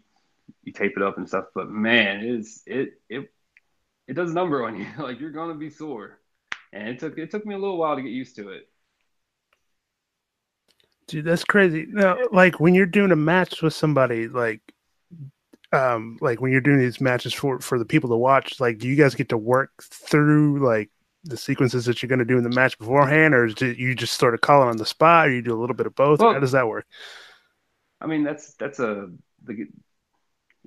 you 0.63 0.71
tape 0.73 0.93
it 0.95 1.03
up 1.03 1.17
and 1.17 1.27
stuff, 1.27 1.45
but 1.55 1.69
man, 1.69 2.21
it's 2.23 2.63
it 2.65 3.01
it 3.09 3.31
it 4.07 4.13
does 4.13 4.33
number 4.33 4.65
on 4.65 4.77
you. 4.77 4.87
like 4.99 5.19
you're 5.19 5.31
gonna 5.31 5.55
be 5.55 5.69
sore. 5.69 6.19
and 6.73 6.87
it 6.89 6.99
took 6.99 7.17
it 7.17 7.31
took 7.31 7.45
me 7.45 7.55
a 7.55 7.59
little 7.59 7.77
while 7.77 7.95
to 7.95 8.01
get 8.01 8.09
used 8.11 8.35
to 8.37 8.49
it. 8.49 8.69
Dude, 11.07 11.25
that's 11.25 11.43
crazy. 11.43 11.87
Now, 11.89 12.17
like 12.31 12.59
when 12.59 12.75
you're 12.75 12.85
doing 12.85 13.11
a 13.11 13.15
match 13.15 13.63
with 13.63 13.73
somebody, 13.73 14.27
like, 14.27 14.61
um, 15.71 16.19
like 16.21 16.39
when 16.39 16.51
you're 16.51 16.61
doing 16.61 16.77
these 16.77 17.01
matches 17.01 17.33
for 17.33 17.59
for 17.59 17.79
the 17.79 17.85
people 17.85 18.09
to 18.11 18.15
watch, 18.15 18.59
like, 18.59 18.77
do 18.77 18.87
you 18.87 18.95
guys 18.95 19.15
get 19.15 19.29
to 19.29 19.37
work 19.37 19.71
through 19.81 20.63
like 20.63 20.91
the 21.23 21.35
sequences 21.37 21.85
that 21.85 22.01
you're 22.01 22.07
going 22.07 22.19
to 22.19 22.25
do 22.25 22.37
in 22.37 22.43
the 22.43 22.49
match 22.49 22.77
beforehand, 22.77 23.33
or 23.33 23.47
do 23.47 23.71
you 23.71 23.95
just 23.95 24.19
sort 24.19 24.33
of 24.33 24.41
call 24.41 24.63
it 24.63 24.67
on 24.67 24.77
the 24.77 24.85
spot, 24.85 25.27
or 25.27 25.31
you 25.31 25.41
do 25.41 25.53
a 25.53 25.59
little 25.59 25.75
bit 25.75 25.87
of 25.87 25.95
both? 25.95 26.19
Well, 26.19 26.33
How 26.33 26.39
does 26.39 26.51
that 26.51 26.67
work? 26.67 26.85
I 27.99 28.07
mean, 28.07 28.23
that's 28.23 28.53
that's 28.53 28.79
a 28.79 29.09
the, 29.45 29.67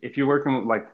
if 0.02 0.16
you're 0.16 0.26
working 0.26 0.56
with 0.56 0.64
like 0.66 0.86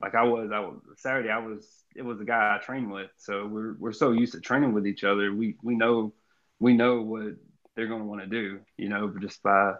like 0.00 0.14
I 0.14 0.22
was, 0.24 0.50
I 0.52 0.60
was 0.60 0.76
Saturday. 0.96 1.30
I 1.30 1.38
was 1.38 1.66
it 1.96 2.02
was 2.02 2.18
the 2.18 2.24
guy 2.24 2.56
I 2.56 2.64
trained 2.64 2.90
with, 2.90 3.10
so 3.16 3.46
we're 3.46 3.74
we're 3.78 3.92
so 3.92 4.12
used 4.12 4.32
to 4.34 4.40
training 4.40 4.72
with 4.72 4.86
each 4.86 5.04
other. 5.04 5.32
We 5.34 5.56
we 5.62 5.74
know 5.74 6.14
we 6.60 6.74
know 6.74 7.02
what 7.02 7.34
they're 7.74 7.88
going 7.88 8.00
to 8.00 8.06
want 8.06 8.20
to 8.20 8.26
do, 8.26 8.60
you 8.76 8.88
know, 8.88 9.12
just 9.20 9.42
by 9.42 9.74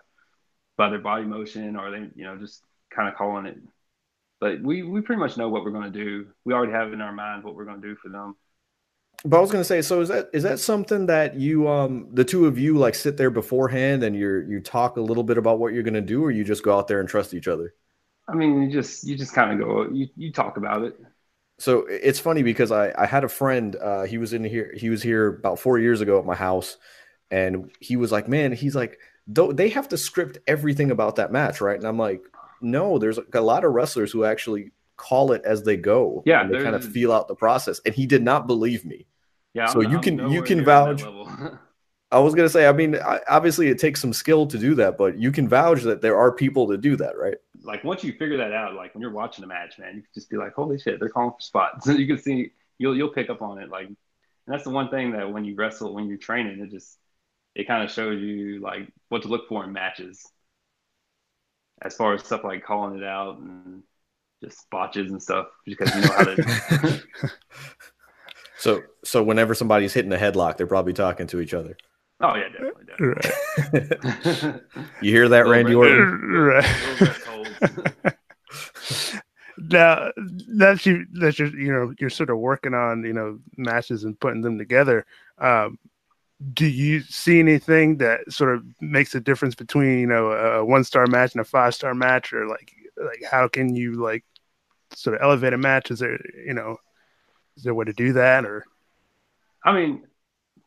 by 0.77 0.91
their 0.91 1.01
body 1.01 1.25
motion 1.25 1.77
or 1.77 1.91
they, 1.91 2.09
you 2.15 2.25
know, 2.25 2.37
just 2.37 2.63
kind 2.95 3.09
of 3.09 3.17
calling 3.17 3.47
it. 3.47 3.59
But 4.41 4.63
we 4.63 4.83
we 4.83 5.01
pretty 5.01 5.21
much 5.21 5.37
know 5.37 5.49
what 5.49 5.65
we're 5.65 5.73
going 5.73 5.93
to 5.93 6.05
do. 6.05 6.29
We 6.45 6.55
already 6.55 6.73
have 6.73 6.93
in 6.93 7.01
our 7.01 7.13
mind 7.13 7.45
what 7.45 7.55
we're 7.55 7.65
going 7.65 7.81
to 7.83 7.89
do 7.89 7.97
for 7.97 8.09
them. 8.09 8.37
But 9.25 9.39
I 9.39 9.41
was 9.41 9.51
gonna 9.51 9.65
say, 9.65 9.83
so 9.83 10.01
is 10.01 10.09
that 10.09 10.31
is 10.33 10.45
that 10.45 10.61
something 10.61 11.07
that 11.07 11.35
you 11.35 11.69
um 11.69 12.09
the 12.13 12.25
two 12.25 12.47
of 12.47 12.59
you 12.59 12.79
like 12.79 12.95
sit 12.95 13.17
there 13.17 13.31
beforehand 13.31 14.03
and 14.03 14.15
you're 14.17 14.43
you 14.43 14.61
talk 14.61 14.97
a 14.97 15.01
little 15.01 15.25
bit 15.25 15.39
about 15.39 15.59
what 15.59 15.73
you're 15.73 15.83
gonna 15.83 16.01
do, 16.01 16.25
or 16.25 16.31
you 16.31 16.45
just 16.45 16.63
go 16.63 16.77
out 16.77 16.89
there 16.89 17.01
and 17.01 17.09
trust 17.09 17.35
each 17.35 17.49
other? 17.49 17.75
I 18.29 18.35
mean, 18.35 18.63
you 18.63 18.71
just 18.71 19.05
you 19.05 19.17
just 19.17 19.35
kind 19.35 19.53
of 19.53 19.67
go 19.67 19.89
you 19.91 20.09
you 20.17 20.33
talk 20.33 20.57
about 20.57 20.83
it. 20.85 20.99
So 21.59 21.87
it's 21.89 22.21
funny 22.21 22.43
because 22.43 22.71
I 22.71 22.93
I 22.97 23.07
had 23.07 23.25
a 23.25 23.29
friend, 23.29 23.75
uh, 23.77 24.05
he 24.05 24.19
was 24.19 24.33
in 24.33 24.45
here, 24.45 24.73
he 24.77 24.91
was 24.91 25.03
here 25.03 25.27
about 25.29 25.59
four 25.59 25.79
years 25.79 26.01
ago 26.01 26.19
at 26.19 26.25
my 26.25 26.35
house, 26.37 26.77
and 27.31 27.71
he 27.81 27.97
was 27.97 28.13
like, 28.13 28.29
man, 28.29 28.53
he's 28.53 28.77
like, 28.77 28.99
though 29.27 29.53
they 29.53 29.71
have 29.71 29.89
to 29.89 29.99
script 29.99 30.39
everything 30.47 30.91
about 30.91 31.17
that 31.17 31.33
match, 31.33 31.61
right? 31.61 31.77
And 31.77 31.87
I'm 31.87 31.99
like, 31.99 32.23
no, 32.61 32.99
there's 32.99 33.19
a 33.33 33.41
lot 33.41 33.65
of 33.65 33.73
wrestlers 33.73 34.13
who 34.13 34.25
actually 34.25 34.71
call 34.99 35.33
it 35.33 35.41
as 35.47 35.63
they 35.63 35.77
go. 35.79 36.23
Yeah, 36.27 36.43
and 36.43 36.53
they 36.53 36.63
kind 36.63 36.77
of 36.77 36.85
feel 36.85 37.11
out 37.13 37.27
the 37.29 37.35
process, 37.35 37.81
and 37.87 37.95
he 37.95 38.05
did 38.07 38.23
not 38.23 38.47
believe 38.47 38.85
me. 38.85 39.07
Yeah. 39.55 39.67
So 39.67 39.81
I'm- 39.81 39.91
you 39.91 39.97
I'm 39.97 40.03
can- 40.03 40.31
you 40.31 40.43
can 40.43 40.65
vouch- 40.65 41.03
I 42.11 42.19
was 42.21 42.35
gonna 42.35 42.49
say, 42.49 42.67
I 42.67 42.73
mean, 42.73 42.97
I, 42.97 43.21
obviously 43.29 43.69
it 43.69 43.79
takes 43.79 44.01
some 44.01 44.13
skill 44.15 44.47
to 44.47 44.57
do 44.59 44.75
that, 44.77 44.97
but 44.97 45.19
you 45.19 45.31
can 45.31 45.47
vouch 45.49 45.83
that 45.83 46.01
there 46.01 46.17
are 46.17 46.33
people 46.33 46.67
that 46.69 46.81
do 46.81 46.97
that, 46.97 47.17
right? 47.19 47.37
like 47.63 47.83
once 47.85 48.03
you 48.05 48.13
figure 48.13 48.37
that 48.39 48.53
out, 48.53 48.75
like 48.75 48.95
when 48.95 49.03
you're 49.03 49.11
watching 49.11 49.43
a 49.45 49.47
match, 49.47 49.79
man, 49.79 49.97
you 49.97 50.01
can 50.03 50.11
just 50.15 50.31
be 50.31 50.37
like, 50.37 50.55
"Holy 50.55 50.79
shit, 50.79 51.01
they're 51.01 51.09
calling 51.11 51.33
for 51.33 51.41
spots." 51.41 51.87
you 52.01 52.07
can 52.07 52.17
see 52.19 52.53
you'll 52.79 52.97
you'll 52.97 53.13
pick 53.13 53.29
up 53.31 53.43
on 53.43 53.59
it. 53.59 53.69
Like, 53.69 53.87
and 53.89 53.97
that's 54.47 54.65
the 54.65 54.71
one 54.71 54.89
thing 54.91 55.11
that 55.13 55.31
when 55.33 55.45
you 55.45 55.55
wrestle, 55.55 55.93
when 55.93 56.07
you're 56.09 56.17
training, 56.19 56.61
it 56.61 56.71
just 56.71 56.97
it 57.55 57.67
kind 57.67 57.83
of 57.85 57.91
shows 57.91 58.23
you 58.23 58.61
like 58.61 58.89
what 59.11 59.23
to 59.23 59.29
look 59.29 59.49
for 59.49 59.65
in 59.65 59.73
matches, 59.73 60.25
as 61.83 61.95
far 61.97 62.15
as 62.15 62.25
stuff 62.25 62.45
like 62.45 62.65
calling 62.65 62.97
it 62.97 63.05
out 63.05 63.39
and 63.39 63.83
just 64.43 64.69
botches 64.71 65.11
and 65.11 65.23
stuff, 65.23 65.47
because 65.65 65.95
you 65.95 66.01
know 66.03 66.13
how 66.13 66.25
to. 66.25 67.03
So, 68.59 68.83
so 69.05 69.23
whenever 69.23 69.55
somebody's 69.55 69.95
hitting 69.95 70.13
a 70.13 70.17
headlock, 70.17 70.57
they're 70.57 70.67
probably 70.67 70.93
talking 70.93 71.29
to 71.29 71.41
each 71.41 71.55
other. 71.55 71.77
oh 72.21 72.35
yeah, 72.35 72.49
definitely. 72.49 72.85
Right. 72.99 74.61
you 75.01 75.13
hear 75.13 75.29
that, 75.29 75.47
Randy 75.47 75.71
bit. 75.71 75.77
Orton? 75.77 76.21
right. 76.33 76.65
Little 76.91 77.45
now 79.71 80.11
that 80.57 80.85
you 80.85 81.07
that 81.15 81.39
you're 81.39 81.57
you 81.57 81.73
know 81.73 81.95
you're 82.01 82.11
sort 82.11 82.31
of 82.31 82.39
working 82.39 82.75
on 82.75 83.05
you 83.05 83.13
know 83.13 83.39
matches 83.57 84.03
and 84.05 84.19
putting 84.19 84.41
them 84.41 84.57
together 84.57 85.05
um 85.39 85.79
do 86.55 86.65
you 86.67 87.01
see 87.01 87.41
anything 87.41 87.97
that 87.97 88.21
sort 88.33 88.55
of 88.55 88.65
makes 88.81 89.17
a 89.17 89.21
difference 89.21 89.57
between 89.57 89.99
you 89.99 90.07
know 90.07 90.31
a 90.31 90.65
one 90.65 90.85
star 90.85 91.07
match 91.09 91.33
and 91.33 91.41
a 91.41 91.45
five 91.45 91.75
star 91.75 91.93
match 91.93 92.33
or 92.33 92.47
like 92.47 92.73
like 93.05 93.23
how 93.31 93.49
can 93.49 93.75
you 93.75 93.95
like 93.95 94.25
sort 94.95 95.17
of 95.17 95.23
elevate 95.23 95.53
a 95.53 95.59
match 95.59 95.91
is 95.91 95.99
there 95.99 96.19
you 96.47 96.55
know 96.55 96.77
is 97.57 97.63
there 97.65 97.73
a 97.73 97.75
way 97.75 97.85
to 97.85 97.93
do 97.93 98.13
that 98.15 98.45
or 98.45 98.65
I 99.65 99.73
mean, 99.73 100.05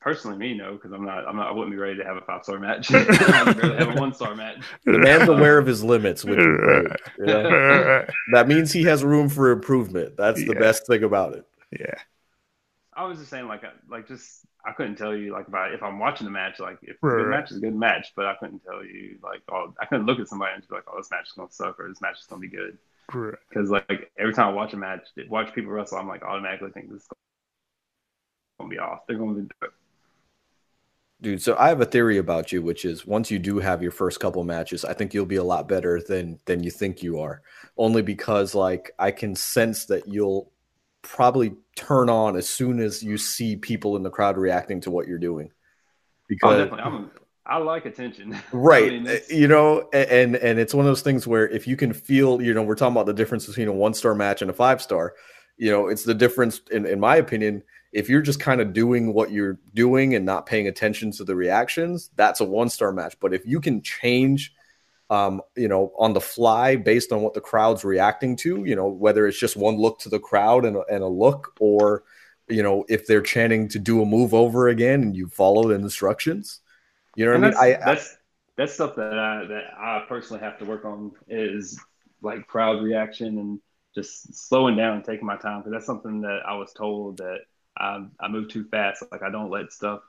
personally, 0.02 0.38
me 0.38 0.54
no, 0.54 0.74
because 0.74 0.92
I'm 0.92 1.06
not. 1.06 1.26
I'm 1.28 1.38
not. 1.38 1.48
I 1.48 1.52
wouldn't 1.52 1.72
be 1.72 1.78
ready 1.78 1.98
to 1.98 2.04
have 2.04 2.18
a 2.18 2.22
five 2.22 2.44
star 2.44 2.60
match. 2.60 2.92
I'd 2.94 3.58
barely 3.60 3.78
have 3.78 3.96
a 3.96 4.00
one 4.00 4.14
star 4.14 4.36
match. 4.36 4.58
The 4.86 5.00
man's 5.00 5.30
aware 5.30 5.58
of 5.58 5.66
his 5.66 5.82
limits, 5.84 6.26
which 6.26 6.38
is 6.40 6.46
great. 6.46 6.88
you 7.18 7.26
know? 7.26 8.06
That 8.34 8.48
means 8.48 8.72
he 8.74 8.84
has 8.84 9.04
room 9.04 9.30
for 9.30 9.52
improvement. 9.52 10.18
That's 10.18 10.40
the 10.46 10.54
Yeah. 10.54 10.60
best 10.60 10.86
thing 10.88 11.04
about 11.04 11.34
it. 11.34 11.46
yeah 11.72 11.94
I 12.94 13.06
was 13.06 13.20
just 13.20 13.30
saying, 13.30 13.48
like, 13.48 13.64
uh, 13.64 13.70
like 13.90 14.08
just 14.08 14.46
I 14.66 14.74
couldn't 14.74 14.98
tell 14.98 15.16
you, 15.16 15.32
like, 15.32 15.48
about 15.48 15.74
if 15.74 15.82
I'm 15.82 16.00
watching 16.00 16.26
the 16.26 16.32
match, 16.32 16.60
like, 16.60 16.78
if 16.82 16.98
it's 16.98 17.14
a 17.14 17.14
Right, 17.14 17.16
good 17.16 17.28
right. 17.28 17.42
match 17.42 17.52
is 17.52 17.58
a 17.58 17.62
good 17.62 17.76
match, 17.76 18.08
but 18.16 18.26
I 18.26 18.36
couldn't 18.36 18.64
tell 18.64 18.84
you, 18.84 19.18
like, 19.24 19.42
oh, 19.50 19.74
I 19.82 19.86
couldn't 19.86 20.06
look 20.06 20.20
at 20.20 20.28
somebody 20.28 20.54
and 20.54 20.62
just 20.62 20.70
be 20.70 20.76
like, 20.76 20.84
oh, 20.92 20.98
this 20.98 21.10
match 21.12 21.28
is 21.28 21.34
gonna 21.34 21.52
suck 21.52 21.80
or 21.80 21.88
this 21.88 22.02
match 22.02 22.20
is 22.20 22.26
gonna 22.26 22.42
be 22.42 22.50
good, 22.50 22.78
right. 23.14 23.38
because 23.50 23.70
like 23.72 24.12
every 24.20 24.34
time 24.34 24.50
I 24.50 24.54
watch 24.54 24.74
a 24.74 24.78
match, 24.78 25.02
watch 25.30 25.54
people 25.56 25.72
wrestle, 25.72 26.00
I'm 26.00 26.08
like 26.08 26.24
automatically 26.24 26.72
think 26.72 26.92
this 26.92 27.04
is 27.04 27.10
gonna 28.60 28.70
be 28.70 28.80
off. 28.80 29.00
They're 29.08 29.18
gonna 29.18 29.42
be 29.42 29.48
Dude, 31.22 31.42
so 31.42 31.56
I 31.56 31.70
have 31.70 31.82
a 31.82 31.86
theory 31.86 32.18
about 32.18 32.52
you, 32.52 32.64
which 32.64 32.84
is 32.84 33.06
once 33.06 33.30
you 33.30 33.38
do 33.38 33.60
have 33.60 33.84
your 33.84 33.92
first 33.92 34.20
couple 34.20 34.44
matches, 34.44 34.84
I 34.84 34.94
think 34.94 35.14
you'll 35.14 35.28
be 35.28 35.36
a 35.36 35.44
lot 35.44 35.68
better 35.68 36.02
than 36.02 36.40
than 36.46 36.64
you 36.64 36.72
think 36.72 37.04
you 37.04 37.20
are. 37.20 37.44
Only 37.78 38.02
because 38.02 38.56
like 38.56 38.92
I 38.98 39.12
can 39.12 39.36
sense 39.36 39.86
that 39.86 40.08
you'll 40.08 40.51
probably 41.02 41.54
turn 41.76 42.10
on 42.10 42.36
as 42.36 42.48
soon 42.48 42.80
as 42.80 43.02
you 43.04 43.18
see 43.18 43.56
people 43.56 43.96
in 43.96 44.04
the 44.04 44.10
crowd 44.10 44.38
reacting 44.38 44.82
to 44.82 44.92
what 44.92 45.08
you're 45.08 45.18
doing. 45.18 45.50
Oh, 45.52 45.56
Because 46.28 46.58
definitely. 46.58 46.84
I'm. 46.84 47.12
I 47.44 47.58
like 47.58 47.86
attention. 47.86 48.38
right 48.52 48.94
I 48.94 49.00
mean, 49.00 49.20
you 49.30 49.48
know 49.48 49.90
and 49.92 50.36
and 50.36 50.60
it's 50.60 50.76
one 50.76 50.86
of 50.86 50.90
those 50.90 51.02
things 51.02 51.26
where 51.26 51.50
if 51.50 51.68
you 51.68 51.76
can 51.76 51.92
feel 51.92 52.42
you 52.42 52.54
know 52.54 52.62
we're 52.62 52.76
talking 52.76 52.94
about 52.94 53.08
the 53.08 53.14
difference 53.14 53.48
between 53.48 53.68
a 53.68 53.74
one 53.74 53.96
star 53.96 54.14
match 54.14 54.44
and 54.44 54.52
a 54.52 54.54
five 54.54 54.80
star 54.80 55.16
you 55.58 55.72
know 55.72 55.88
it's 55.88 56.04
the 56.04 56.14
difference 56.14 56.62
in, 56.72 56.86
in 56.86 57.00
my 57.00 57.16
opinion 57.16 57.64
if 57.92 58.10
you're 58.10 58.22
just 58.22 58.40
kind 58.40 58.62
of 58.62 58.74
doing 58.74 59.12
what 59.12 59.32
you're 59.32 59.60
doing 59.74 60.16
and 60.16 60.24
not 60.24 60.46
paying 60.46 60.68
attention 60.68 61.12
to 61.12 61.24
the 61.24 61.36
reactions 61.36 62.12
that's 62.16 62.42
a 62.42 62.46
one 62.46 62.70
star 62.70 62.94
match 62.94 63.16
but 63.20 63.34
if 63.34 63.46
you 63.46 63.60
can 63.60 63.82
change 63.82 64.54
um, 65.12 65.42
you 65.56 65.68
know 65.68 65.92
on 65.98 66.14
the 66.14 66.22
fly 66.22 66.76
based 66.76 67.12
on 67.12 67.22
what 67.22 67.34
the 67.34 67.42
crowd's 67.42 67.84
reacting 67.84 68.36
to 68.38 68.64
you 68.66 68.76
know 68.76 68.88
whether 68.88 69.28
it's 69.28 69.40
just 69.40 69.58
one 69.58 69.76
look 69.76 70.00
to 70.00 70.10
the 70.10 70.20
crowd 70.20 70.66
and, 70.66 70.78
a- 70.78 70.86
and 70.90 71.04
a 71.04 71.08
look 71.08 71.54
or 71.60 72.04
you 72.48 72.64
know 72.64 72.86
if 72.90 73.06
they're 73.06 73.22
chanting 73.22 73.68
to 73.68 73.78
do 73.78 74.02
a 74.02 74.06
move 74.06 74.34
over 74.34 74.70
again 74.70 75.04
and 75.04 75.16
you 75.16 75.28
follow 75.28 75.68
the 75.68 75.76
instructions 75.76 76.62
you 77.16 77.26
know 77.26 77.32
what 77.32 77.36
and 77.36 77.46
i 77.46 77.50
mean 77.50 77.52
that's, 77.52 77.62
I, 77.62 77.86
that's 77.86 78.18
that's 78.58 78.74
stuff 78.74 78.96
that 78.96 79.18
I 79.18 79.46
that 79.46 79.64
I 79.78 80.06
personally 80.08 80.42
have 80.44 80.58
to 80.60 80.66
work 80.66 80.86
on 80.86 81.12
is 81.28 81.80
like 82.22 82.48
crowd 82.48 82.82
reaction 82.84 83.38
and 83.40 83.60
just 83.96 84.34
slowing 84.48 84.78
down 84.78 84.98
and 84.98 85.04
taking 85.04 85.26
my 85.26 85.38
time 85.38 85.60
because 85.60 85.72
that's 85.74 85.86
something 85.86 86.22
that 86.22 86.42
I 86.48 86.56
was 86.56 86.72
told 86.74 87.18
that 87.18 87.40
I 87.78 88.06
I 88.20 88.28
move 88.28 88.50
too 88.50 88.66
fast. 88.66 89.04
Like 89.12 89.24
I 89.24 89.32
don't 89.32 89.50
let 89.50 89.72
stuff. 89.72 90.02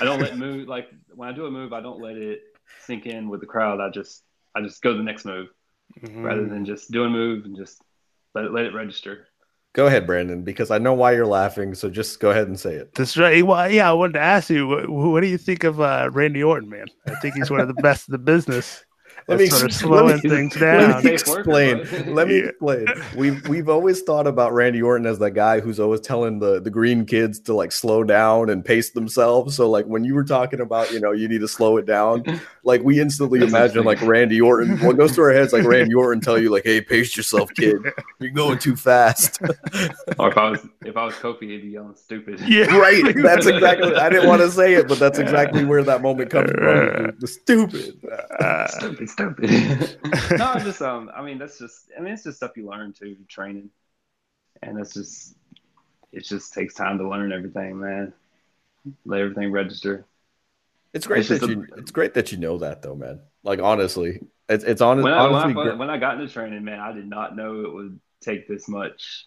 I 0.00 0.04
don't 0.04 0.20
let 0.20 0.38
move 0.44 0.66
like 0.68 0.88
when 1.14 1.28
I 1.28 1.32
do 1.32 1.46
a 1.46 1.50
move, 1.50 1.72
I 1.72 1.80
don't 1.80 2.00
let 2.00 2.16
it 2.16 2.40
sink 2.80 3.06
in 3.06 3.28
with 3.28 3.40
the 3.40 3.46
crowd. 3.46 3.80
I 3.80 3.90
just 3.90 4.22
I 4.54 4.60
just 4.60 4.82
go 4.82 4.92
to 4.92 4.98
the 4.98 5.04
next 5.04 5.24
move 5.24 5.48
rather 6.12 6.46
than 6.46 6.64
just 6.64 6.90
do 6.90 7.04
a 7.04 7.10
move 7.10 7.44
and 7.44 7.56
just 7.56 7.82
let 8.34 8.44
it 8.44 8.52
let 8.52 8.64
it 8.64 8.74
register. 8.74 9.28
Go 9.74 9.86
ahead, 9.86 10.06
Brandon, 10.06 10.42
because 10.42 10.70
I 10.70 10.76
know 10.76 10.92
why 10.92 11.12
you're 11.12 11.26
laughing. 11.26 11.74
So 11.74 11.88
just 11.88 12.20
go 12.20 12.30
ahead 12.30 12.46
and 12.46 12.60
say 12.60 12.74
it. 12.74 12.94
That's 12.94 13.16
right. 13.16 13.44
Well, 13.44 13.70
yeah, 13.70 13.88
I 13.88 13.94
wanted 13.94 14.14
to 14.14 14.20
ask 14.20 14.50
you, 14.50 14.66
what, 14.66 14.88
what 14.90 15.20
do 15.22 15.28
you 15.28 15.38
think 15.38 15.64
of 15.64 15.80
uh, 15.80 16.10
Randy 16.12 16.42
Orton, 16.42 16.68
man? 16.68 16.86
I 17.06 17.14
think 17.16 17.36
he's 17.36 17.50
one 17.50 17.60
of 17.60 17.68
the 17.68 17.74
best 17.82 18.08
in 18.08 18.12
the 18.12 18.18
business. 18.18 18.84
Let 19.28 19.38
me 19.38 19.46
sort 19.46 19.64
of 19.64 19.72
slowing 19.72 20.06
let 20.06 20.24
me- 20.24 20.30
things 20.30 20.56
Let 20.60 21.04
me 21.04 21.10
explain. 21.12 22.14
Let 22.14 22.28
me 22.28 22.38
explain. 22.40 22.86
We've 23.16 23.48
we've 23.48 23.68
always 23.68 24.02
thought 24.02 24.26
about 24.26 24.52
Randy 24.52 24.82
Orton 24.82 25.06
as 25.06 25.18
that 25.20 25.32
guy 25.32 25.60
who's 25.60 25.80
always 25.80 26.00
telling 26.00 26.38
the 26.38 26.60
the 26.60 26.70
green 26.70 27.06
kids 27.06 27.40
to 27.40 27.54
like 27.54 27.72
slow 27.72 28.04
down 28.04 28.50
and 28.50 28.64
pace 28.64 28.90
themselves. 28.90 29.56
So 29.56 29.70
like 29.70 29.86
when 29.86 30.04
you 30.04 30.14
were 30.14 30.24
talking 30.24 30.60
about 30.60 30.92
you 30.92 31.00
know 31.00 31.12
you 31.12 31.28
need 31.28 31.40
to 31.40 31.48
slow 31.48 31.76
it 31.78 31.86
down, 31.86 32.40
like 32.62 32.82
we 32.82 33.00
instantly 33.00 33.40
imagine 33.40 33.84
like. 33.84 34.00
Randy 34.02 34.40
Orton. 34.40 34.78
What 34.80 34.96
goes 34.96 35.14
through 35.14 35.24
our 35.26 35.32
heads 35.32 35.52
like 35.52 35.64
Randy 35.64 35.94
Orton 35.94 36.20
tell 36.20 36.36
you 36.38 36.50
like, 36.50 36.64
hey, 36.64 36.80
pace 36.80 37.16
yourself, 37.16 37.50
kid. 37.54 37.76
You're 38.18 38.32
going 38.32 38.58
too 38.58 38.74
fast. 38.76 39.40
Or 40.18 40.28
if 40.28 40.36
I 40.36 40.50
was 40.50 40.66
if 40.84 40.96
I 40.96 41.04
was 41.04 41.14
Kofi, 41.14 41.42
he'd 41.42 41.62
be 41.62 41.68
yelling 41.68 41.94
stupid. 41.94 42.40
Yeah, 42.40 42.76
right. 42.76 43.14
That's 43.22 43.46
exactly. 43.46 43.94
I 43.94 44.10
didn't 44.10 44.28
want 44.28 44.42
to 44.42 44.50
say 44.50 44.74
it, 44.74 44.88
but 44.88 44.98
that's 44.98 45.18
exactly 45.18 45.64
where 45.64 45.82
that 45.84 46.02
moment 46.02 46.30
comes 46.30 46.50
from. 46.50 47.16
The 47.20 47.26
stupid. 47.26 48.00
Uh, 48.40 48.66
stupid, 48.66 49.08
stupid. 49.12 49.50
no, 50.38 50.54
just 50.58 50.82
um, 50.82 51.10
I 51.14 51.22
mean, 51.22 51.38
that's 51.38 51.58
just, 51.58 51.90
I 51.96 52.00
mean, 52.00 52.14
it's 52.14 52.24
just 52.24 52.38
stuff 52.38 52.56
you 52.56 52.68
learn 52.68 52.92
too, 52.92 53.16
training, 53.28 53.70
and 54.62 54.78
that's 54.78 54.94
just, 54.94 55.36
it 56.12 56.24
just 56.24 56.52
takes 56.52 56.74
time 56.74 56.98
to 56.98 57.08
learn 57.08 57.32
everything, 57.32 57.78
man. 57.78 58.12
Let 59.04 59.20
everything 59.20 59.52
register. 59.52 60.04
It's 60.92 61.06
great 61.06 61.20
It's 61.20 61.28
that 61.28 61.40
just 61.40 61.50
a- 61.50 61.54
you. 61.54 61.66
It's 61.76 61.90
great 61.90 62.14
that 62.14 62.32
you 62.32 62.38
know 62.38 62.58
that, 62.58 62.82
though, 62.82 62.94
man. 62.94 63.20
Like 63.44 63.60
honestly, 63.60 64.20
it's 64.48 64.64
it's 64.64 64.80
honest, 64.80 65.04
When 65.04 65.12
I, 65.12 65.22
when, 65.24 65.34
honestly. 65.34 65.70
I, 65.70 65.74
when 65.74 65.90
I 65.90 65.98
got 65.98 66.20
into 66.20 66.32
training, 66.32 66.64
man, 66.64 66.80
I 66.80 66.92
did 66.92 67.08
not 67.08 67.34
know 67.36 67.60
it 67.60 67.72
would 67.72 68.00
take 68.20 68.46
this 68.46 68.68
much 68.68 69.26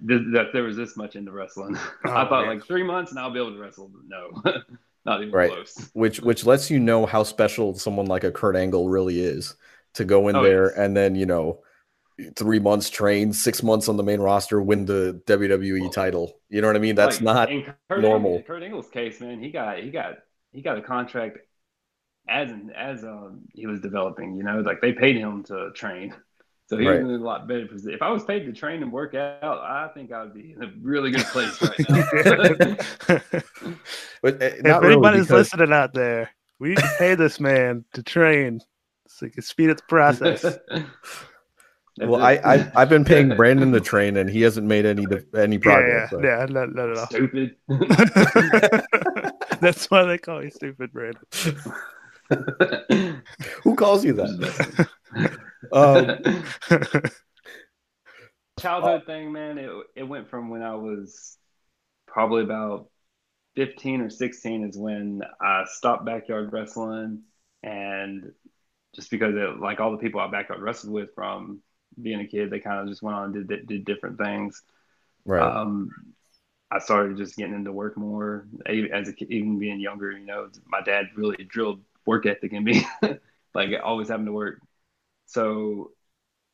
that 0.00 0.50
there 0.52 0.62
was 0.64 0.76
this 0.76 0.96
much 0.96 1.16
into 1.16 1.32
wrestling. 1.32 1.76
Oh, 2.04 2.10
I 2.10 2.28
thought 2.28 2.46
man. 2.46 2.56
like 2.56 2.66
three 2.66 2.82
months 2.82 3.10
and 3.10 3.18
I'll 3.18 3.30
be 3.30 3.38
able 3.38 3.52
to 3.54 3.58
wrestle. 3.58 3.90
No, 4.06 4.42
not 5.04 5.22
even 5.22 5.32
Right. 5.32 5.48
close. 5.48 5.90
which 5.92 6.20
which 6.20 6.44
lets 6.46 6.70
you 6.70 6.78
know 6.80 7.06
how 7.06 7.22
special 7.22 7.74
someone 7.74 8.06
like 8.06 8.24
a 8.24 8.32
Kurt 8.32 8.56
Angle 8.56 8.88
really 8.88 9.20
is 9.20 9.54
to 9.94 10.04
go 10.04 10.28
in 10.28 10.36
Oh, 10.36 10.42
there 10.42 10.72
yes. 10.72 10.74
and 10.76 10.96
then 10.96 11.14
you 11.14 11.26
know 11.26 11.60
three 12.36 12.60
months 12.60 12.90
train, 12.90 13.32
six 13.32 13.62
months 13.62 13.88
on 13.88 13.96
the 13.96 14.02
main 14.04 14.20
roster, 14.20 14.62
win 14.62 14.86
the 14.86 15.22
WWE 15.26 15.80
Well, 15.80 15.90
title. 15.90 16.40
You 16.48 16.60
know 16.62 16.68
what 16.68 16.76
I 16.76 16.80
mean? 16.80 16.94
That's 16.96 17.20
Like, 17.20 17.20
not 17.20 17.50
in 17.50 17.64
Kurt 17.88 18.00
normal. 18.02 18.08
Angle, 18.08 18.42
Kurt 18.42 18.62
Angle's 18.62 18.88
case, 18.88 19.20
man. 19.20 19.40
He 19.42 19.50
got 19.50 19.78
he 19.78 19.90
got 19.90 20.14
he 20.52 20.62
got 20.62 20.78
a 20.78 20.82
contract 20.82 21.38
as 22.28 22.50
as 22.76 23.04
um, 23.04 23.42
he 23.54 23.66
was 23.66 23.80
developing. 23.80 24.36
You 24.36 24.44
know, 24.44 24.60
like 24.60 24.80
they 24.80 24.92
paid 24.92 25.16
him 25.16 25.44
to 25.44 25.70
train, 25.74 26.14
so 26.66 26.76
he 26.78 26.86
Right. 26.86 27.02
was 27.02 27.10
in 27.14 27.20
a 27.20 27.24
lot 27.24 27.46
better 27.46 27.66
position. 27.66 27.94
If 27.94 28.02
I 28.02 28.10
was 28.10 28.24
paid 28.24 28.46
to 28.46 28.52
train 28.52 28.82
and 28.82 28.90
work 28.92 29.14
out, 29.14 29.42
I 29.58 29.88
think 29.94 30.12
I 30.12 30.22
would 30.22 30.34
be 30.34 30.52
in 30.56 30.62
a 30.64 30.72
really 30.80 31.10
good 31.10 31.26
place 31.26 31.60
right 31.62 31.78
now. 31.88 32.10
but 34.22 34.42
uh, 34.42 34.44
if 34.46 34.62
not 34.62 34.82
really 34.82 34.92
anybody's 34.94 35.26
because- 35.26 35.52
listening 35.52 35.72
out 35.72 35.92
there, 35.94 36.30
we 36.58 36.70
need 36.70 36.78
to 36.78 36.90
pay 36.98 37.14
this 37.14 37.38
man 37.40 37.84
to 37.94 38.02
train 38.02 38.60
so 39.08 39.26
he 39.26 39.30
can 39.32 39.42
speed 39.42 39.70
up 39.70 39.76
the 39.78 39.82
process. 39.88 40.44
Well, 41.96 42.20
I, 42.20 42.32
I 42.44 42.72
I've 42.74 42.88
been 42.88 43.04
paying 43.04 43.28
Brandon 43.36 43.70
to 43.70 43.78
train 43.80 44.16
and 44.16 44.28
he 44.28 44.42
hasn't 44.42 44.66
made 44.66 44.84
any 44.84 45.06
any 45.36 45.54
yeah, 45.54 45.62
progress. 45.62 46.08
yeah, 46.12 46.18
so. 46.18 46.20
yeah, 46.24 46.44
not, 46.50 46.74
not 46.74 46.90
at 46.90 46.98
all. 46.98 47.06
stupid. 47.06 47.54
That's 49.60 49.88
why 49.88 50.02
they 50.02 50.18
call 50.18 50.42
you 50.42 50.50
stupid, 50.50 50.92
Brandon. 50.92 51.22
Who 53.62 53.76
calls 53.76 54.04
you 54.04 54.12
that? 54.14 54.88
Um, 55.72 56.18
childhood 58.58 59.06
thing, 59.06 59.32
man. 59.32 59.58
It 59.58 59.70
it 59.96 60.02
went 60.04 60.28
from 60.28 60.50
when 60.50 60.62
I 60.62 60.74
was 60.74 61.36
probably 62.06 62.42
about 62.42 62.90
fifteen 63.56 64.00
or 64.00 64.10
sixteen 64.10 64.64
is 64.64 64.76
when 64.76 65.22
I 65.40 65.64
stopped 65.66 66.04
backyard 66.04 66.52
wrestling, 66.52 67.22
and 67.62 68.32
just 68.94 69.10
because 69.10 69.34
it, 69.34 69.58
like 69.58 69.80
all 69.80 69.92
the 69.92 69.98
people 69.98 70.20
I 70.20 70.30
backyard 70.30 70.62
wrestled 70.62 70.92
with 70.92 71.14
from 71.14 71.60
being 72.00 72.20
a 72.20 72.26
kid, 72.26 72.50
they 72.50 72.60
kind 72.60 72.80
of 72.80 72.88
just 72.88 73.02
went 73.02 73.16
on 73.16 73.34
and 73.34 73.48
did 73.48 73.66
did 73.66 73.84
different 73.84 74.18
things. 74.18 74.62
right. 75.24 75.42
Um, 75.42 75.90
I 76.70 76.78
started 76.78 77.16
just 77.16 77.36
getting 77.36 77.54
into 77.54 77.72
work 77.72 77.96
more 77.96 78.46
as 78.66 79.08
a 79.08 79.14
even 79.32 79.58
being 79.58 79.80
younger. 79.80 80.12
You 80.12 80.26
know, 80.26 80.48
my 80.66 80.80
dad 80.80 81.06
really 81.14 81.44
drilled 81.44 81.80
work 82.06 82.26
ethic 82.26 82.52
in 82.52 82.64
me, 82.64 82.86
like 83.54 83.70
always 83.82 84.08
having 84.08 84.26
to 84.26 84.32
work. 84.32 84.60
So 85.26 85.92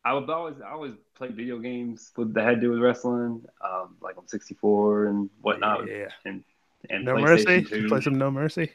I 0.05 0.15
would 0.15 0.29
always 0.31 0.57
I 0.65 0.71
always 0.71 0.95
play 1.15 1.29
video 1.29 1.59
games 1.59 2.11
with, 2.17 2.35
that 2.35 2.45
had 2.45 2.55
to 2.57 2.61
do 2.61 2.71
with 2.71 2.81
wrestling, 2.81 3.45
um, 3.65 3.97
like 4.01 4.17
on 4.17 4.27
64 4.29 5.07
and 5.07 5.31
whatnot, 5.43 5.87
Yeah. 5.89 6.09
and 6.25 6.43
and 6.89 7.05
No 7.05 7.19
Mercy? 7.19 7.45
PlayStation 7.45 7.71
You 7.73 7.83
2. 7.83 7.89
play 7.89 8.01
some 8.01 8.15
No 8.19 8.31
Mercy? 8.31 8.73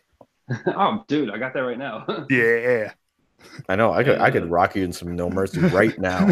oh, 0.68 1.03
dude, 1.07 1.31
I 1.31 1.38
got 1.38 1.53
that 1.53 1.61
right 1.61 1.77
now. 1.80 2.06
Yeah. 2.30 2.91
I 3.69 3.76
know. 3.76 3.91
I 3.93 4.03
could 4.03 4.19
I 4.19 4.31
could 4.31 4.49
rock 4.49 4.76
you 4.76 4.84
in 4.84 4.91
some 4.91 5.15
No 5.15 5.30
Mercy 5.30 5.60
right 5.60 5.97
now. 5.99 6.30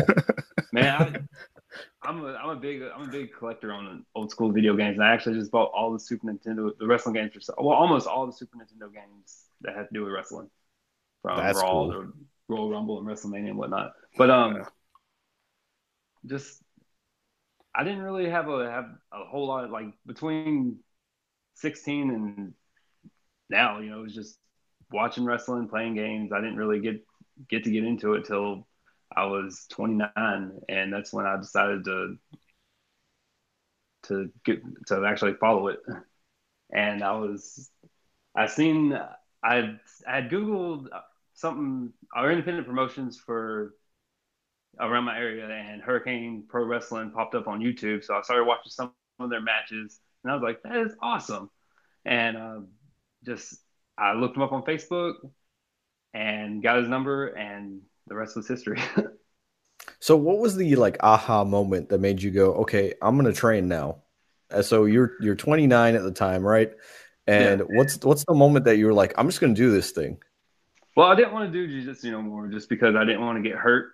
Man, 0.72 0.86
I, 1.02 1.53
I'm 2.02 2.24
a 2.24 2.34
I'm 2.34 2.50
a 2.50 2.56
big 2.60 2.82
I'm 2.84 3.08
a 3.08 3.12
big 3.12 3.34
collector 3.34 3.72
on 3.72 4.06
old 4.16 4.32
school 4.32 4.52
video 4.52 4.76
games. 4.76 4.98
And 4.98 5.04
I 5.06 5.14
actually 5.14 5.40
just 5.40 5.52
bought 5.52 5.72
all 5.74 5.92
the 5.94 6.00
Super 6.00 6.28
Nintendo 6.28 6.72
the 6.78 6.88
wrestling 6.88 7.16
games 7.16 7.32
for 7.34 7.56
well 7.64 7.78
almost 7.78 8.08
all 8.08 8.26
the 8.26 8.34
Super 8.34 8.58
Nintendo 8.58 8.94
games 8.94 9.46
that 9.62 9.76
have 9.76 9.88
to 9.88 9.94
do 9.94 10.04
with 10.04 10.14
wrestling, 10.14 10.50
from 11.22 11.38
That's 11.38 11.60
Raw 11.60 11.70
cool. 11.70 11.92
to 11.92 12.14
Royal 12.50 12.70
Rumble 12.70 13.00
and 13.00 13.08
WrestleMania 13.08 13.50
and 13.50 13.58
whatnot. 13.58 13.94
But 14.18 14.30
um, 14.30 14.58
Yeah. 14.58 14.66
just 16.26 16.62
I 17.76 17.84
didn't 17.84 18.02
really 18.04 18.30
have 18.30 18.50
a 18.50 18.70
have 18.70 18.86
a 19.12 19.26
whole 19.26 19.48
lot 19.48 19.66
of 19.66 19.72
like 19.72 19.88
between 20.06 20.80
16 21.56 22.12
and 22.12 22.54
now. 23.50 23.80
You 23.80 23.90
know, 23.92 24.00
it 24.00 24.04
was 24.04 24.16
just 24.16 24.38
watching 24.92 25.26
wrestling, 25.26 25.68
playing 25.70 25.96
games. 25.96 26.32
I 26.32 26.40
didn't 26.42 26.58
really 26.58 26.80
get 26.82 27.04
get 27.50 27.64
to 27.64 27.72
get 27.72 27.84
into 27.84 28.14
it 28.14 28.26
till 28.26 28.68
I 29.16 29.26
was 29.26 29.66
29, 29.72 30.52
and 30.70 30.94
that's 30.94 31.14
when 31.14 31.26
I 31.26 31.38
decided 31.38 31.86
to 31.86 32.18
to 34.04 34.30
get 34.44 34.62
to 34.88 35.06
actually 35.06 35.34
follow 35.36 35.68
it. 35.70 35.80
And 36.74 37.04
I 37.04 37.14
was, 37.14 37.70
I 38.36 38.48
seen, 38.48 38.98
I 39.44 39.78
had 40.06 40.30
googled 40.30 40.88
something 41.36 41.94
our 42.16 42.32
independent 42.32 42.68
promotions 42.68 43.18
for 43.18 43.76
around 44.80 45.04
my 45.06 45.18
area, 45.18 45.48
and 45.48 45.82
Hurricane 45.82 46.46
Pro 46.48 46.66
Wrestling 46.66 47.12
popped 47.12 47.36
up 47.36 47.48
on 47.48 47.62
YouTube. 47.62 48.04
So 48.04 48.16
I 48.16 48.22
started 48.22 48.46
watching 48.46 48.72
some 48.72 48.94
of 49.20 49.30
their 49.30 49.42
matches, 49.42 50.00
and 50.24 50.32
I 50.32 50.36
was 50.36 50.44
like, 50.44 50.64
that 50.64 50.78
is 50.78 50.96
awesome. 51.02 51.50
And 52.06 52.38
um, 52.38 52.68
just 53.26 53.56
I 53.98 54.14
looked 54.14 54.36
him 54.36 54.44
up 54.44 54.52
on 54.52 54.64
Facebook 54.64 55.16
and 56.14 56.62
got 56.62 56.80
his 56.80 56.90
number, 56.90 57.28
and 57.28 57.82
the 58.08 58.16
rest 58.16 58.36
was 58.36 58.48
history. 58.48 58.80
So 60.00 60.18
what 60.18 60.40
was 60.40 60.56
the 60.58 60.76
like 60.76 60.98
aha 61.02 61.44
moment 61.46 61.90
that 61.90 62.00
made 62.00 62.22
you 62.22 62.30
go, 62.32 62.54
okay, 62.56 62.94
I'm 63.02 63.16
gonna 63.18 63.32
train 63.34 63.68
now? 63.70 64.04
Uh, 64.52 64.62
So 64.62 64.84
you're 64.86 65.14
you're 65.22 65.36
29 65.36 65.96
at 65.96 66.04
the 66.04 66.12
time, 66.12 66.44
right? 66.46 66.72
And 67.26 67.62
what's 67.70 67.98
what's 68.04 68.26
the 68.26 68.34
moment 68.34 68.66
that 68.66 68.76
you 68.78 68.86
were 68.86 68.94
like, 68.94 69.14
I'm 69.18 69.28
just 69.28 69.40
gonna 69.42 69.54
do 69.54 69.72
this 69.72 69.92
thing? 69.92 70.18
well, 70.96 71.08
I 71.08 71.16
didn't 71.16 71.32
want 71.34 71.52
to 71.52 71.54
do 71.54 71.68
jiu-jitsu 71.68 72.12
no 72.12 72.22
more, 72.22 72.48
just 72.48 72.70
because 72.70 72.96
I 72.96 73.04
didn't 73.06 73.22
want 73.22 73.42
to 73.44 73.50
get 73.50 73.58
hurt. 73.58 73.92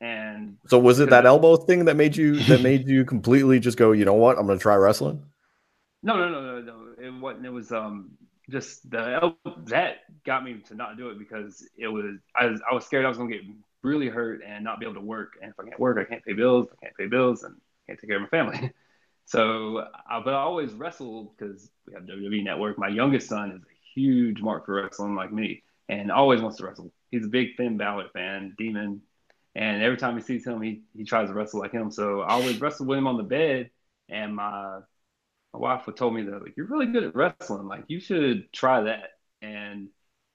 And 0.00 0.58
So 0.68 0.78
was 0.78 1.00
it 1.00 1.10
that 1.10 1.22
Because- 1.22 1.26
elbow 1.28 1.56
thing 1.56 1.86
that 1.86 1.96
made 1.96 2.14
you 2.16 2.36
that 2.44 2.60
made 2.62 2.86
you 2.86 3.04
completely 3.06 3.58
just 3.58 3.76
go, 3.78 3.92
you 3.92 4.04
know 4.04 4.14
what, 4.14 4.38
I'm 4.38 4.46
gonna 4.46 4.58
try 4.58 4.76
wrestling? 4.76 5.24
no, 6.02 6.16
no, 6.16 6.28
no, 6.28 6.40
no, 6.40 6.60
no, 6.60 6.74
it 7.06 7.10
wasn't. 7.20 7.46
It 7.46 7.50
was 7.52 7.72
um 7.72 8.17
just 8.50 8.88
the 8.90 9.34
that 9.66 9.98
got 10.24 10.44
me 10.44 10.60
to 10.68 10.74
not 10.74 10.96
do 10.96 11.10
it 11.10 11.18
because 11.18 11.66
it 11.76 11.88
was 11.88 12.16
I 12.34 12.46
was 12.46 12.60
I 12.70 12.74
was 12.74 12.84
scared 12.86 13.04
I 13.04 13.08
was 13.08 13.18
gonna 13.18 13.30
get 13.30 13.42
really 13.82 14.08
hurt 14.08 14.40
and 14.46 14.64
not 14.64 14.80
be 14.80 14.86
able 14.86 14.94
to 14.94 15.00
work. 15.00 15.34
And 15.40 15.50
if 15.50 15.60
I 15.60 15.64
can't 15.64 15.78
work, 15.80 15.98
I 15.98 16.04
can't 16.04 16.24
pay 16.24 16.32
bills. 16.32 16.68
I 16.72 16.84
can't 16.86 16.96
pay 16.96 17.06
bills, 17.06 17.42
and 17.42 17.54
I 17.54 17.92
can't 17.92 18.00
take 18.00 18.08
care 18.10 18.16
of 18.16 18.22
my 18.22 18.28
family. 18.28 18.72
So, 19.26 19.84
I, 20.08 20.20
but 20.24 20.32
I 20.32 20.38
always 20.38 20.72
wrestled 20.72 21.36
because 21.36 21.70
we 21.86 21.92
have 21.92 22.04
WWE 22.04 22.42
Network. 22.42 22.78
My 22.78 22.88
youngest 22.88 23.28
son 23.28 23.50
is 23.50 23.60
a 23.60 23.74
huge 23.94 24.40
mark 24.40 24.64
for 24.64 24.76
wrestling, 24.82 25.16
like 25.16 25.30
me, 25.30 25.62
and 25.90 26.10
always 26.10 26.40
wants 26.40 26.56
to 26.56 26.64
wrestle. 26.66 26.90
He's 27.10 27.26
a 27.26 27.28
big 27.28 27.54
Finn 27.56 27.76
Balor 27.76 28.08
fan, 28.14 28.54
Demon, 28.56 29.02
and 29.54 29.82
every 29.82 29.98
time 29.98 30.16
he 30.16 30.22
sees 30.22 30.46
him, 30.46 30.62
he 30.62 30.82
he 30.96 31.04
tries 31.04 31.28
to 31.28 31.34
wrestle 31.34 31.60
like 31.60 31.72
him. 31.72 31.90
So 31.90 32.22
I 32.22 32.32
always 32.32 32.58
wrestle 32.58 32.86
with 32.86 32.96
him 32.98 33.06
on 33.06 33.18
the 33.18 33.22
bed, 33.22 33.70
and 34.08 34.34
my 34.34 34.80
my 35.52 35.60
wife 35.60 35.86
would 35.86 35.96
told 35.96 36.14
me 36.14 36.22
that 36.22 36.42
like 36.42 36.56
you're 36.56 36.66
really 36.66 36.86
good 36.86 37.04
at 37.04 37.14
wrestling, 37.14 37.66
like 37.66 37.84
you 37.88 38.00
should 38.00 38.52
try 38.52 38.82
that. 38.82 39.10
And 39.40 39.88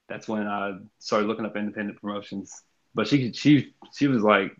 that's 0.08 0.28
when 0.28 0.46
I 0.46 0.78
started 0.98 1.26
looking 1.26 1.46
up 1.46 1.56
independent 1.56 2.00
promotions. 2.00 2.52
But 2.94 3.08
she 3.08 3.32
she 3.32 3.74
she 3.92 4.06
was 4.06 4.22
like 4.22 4.52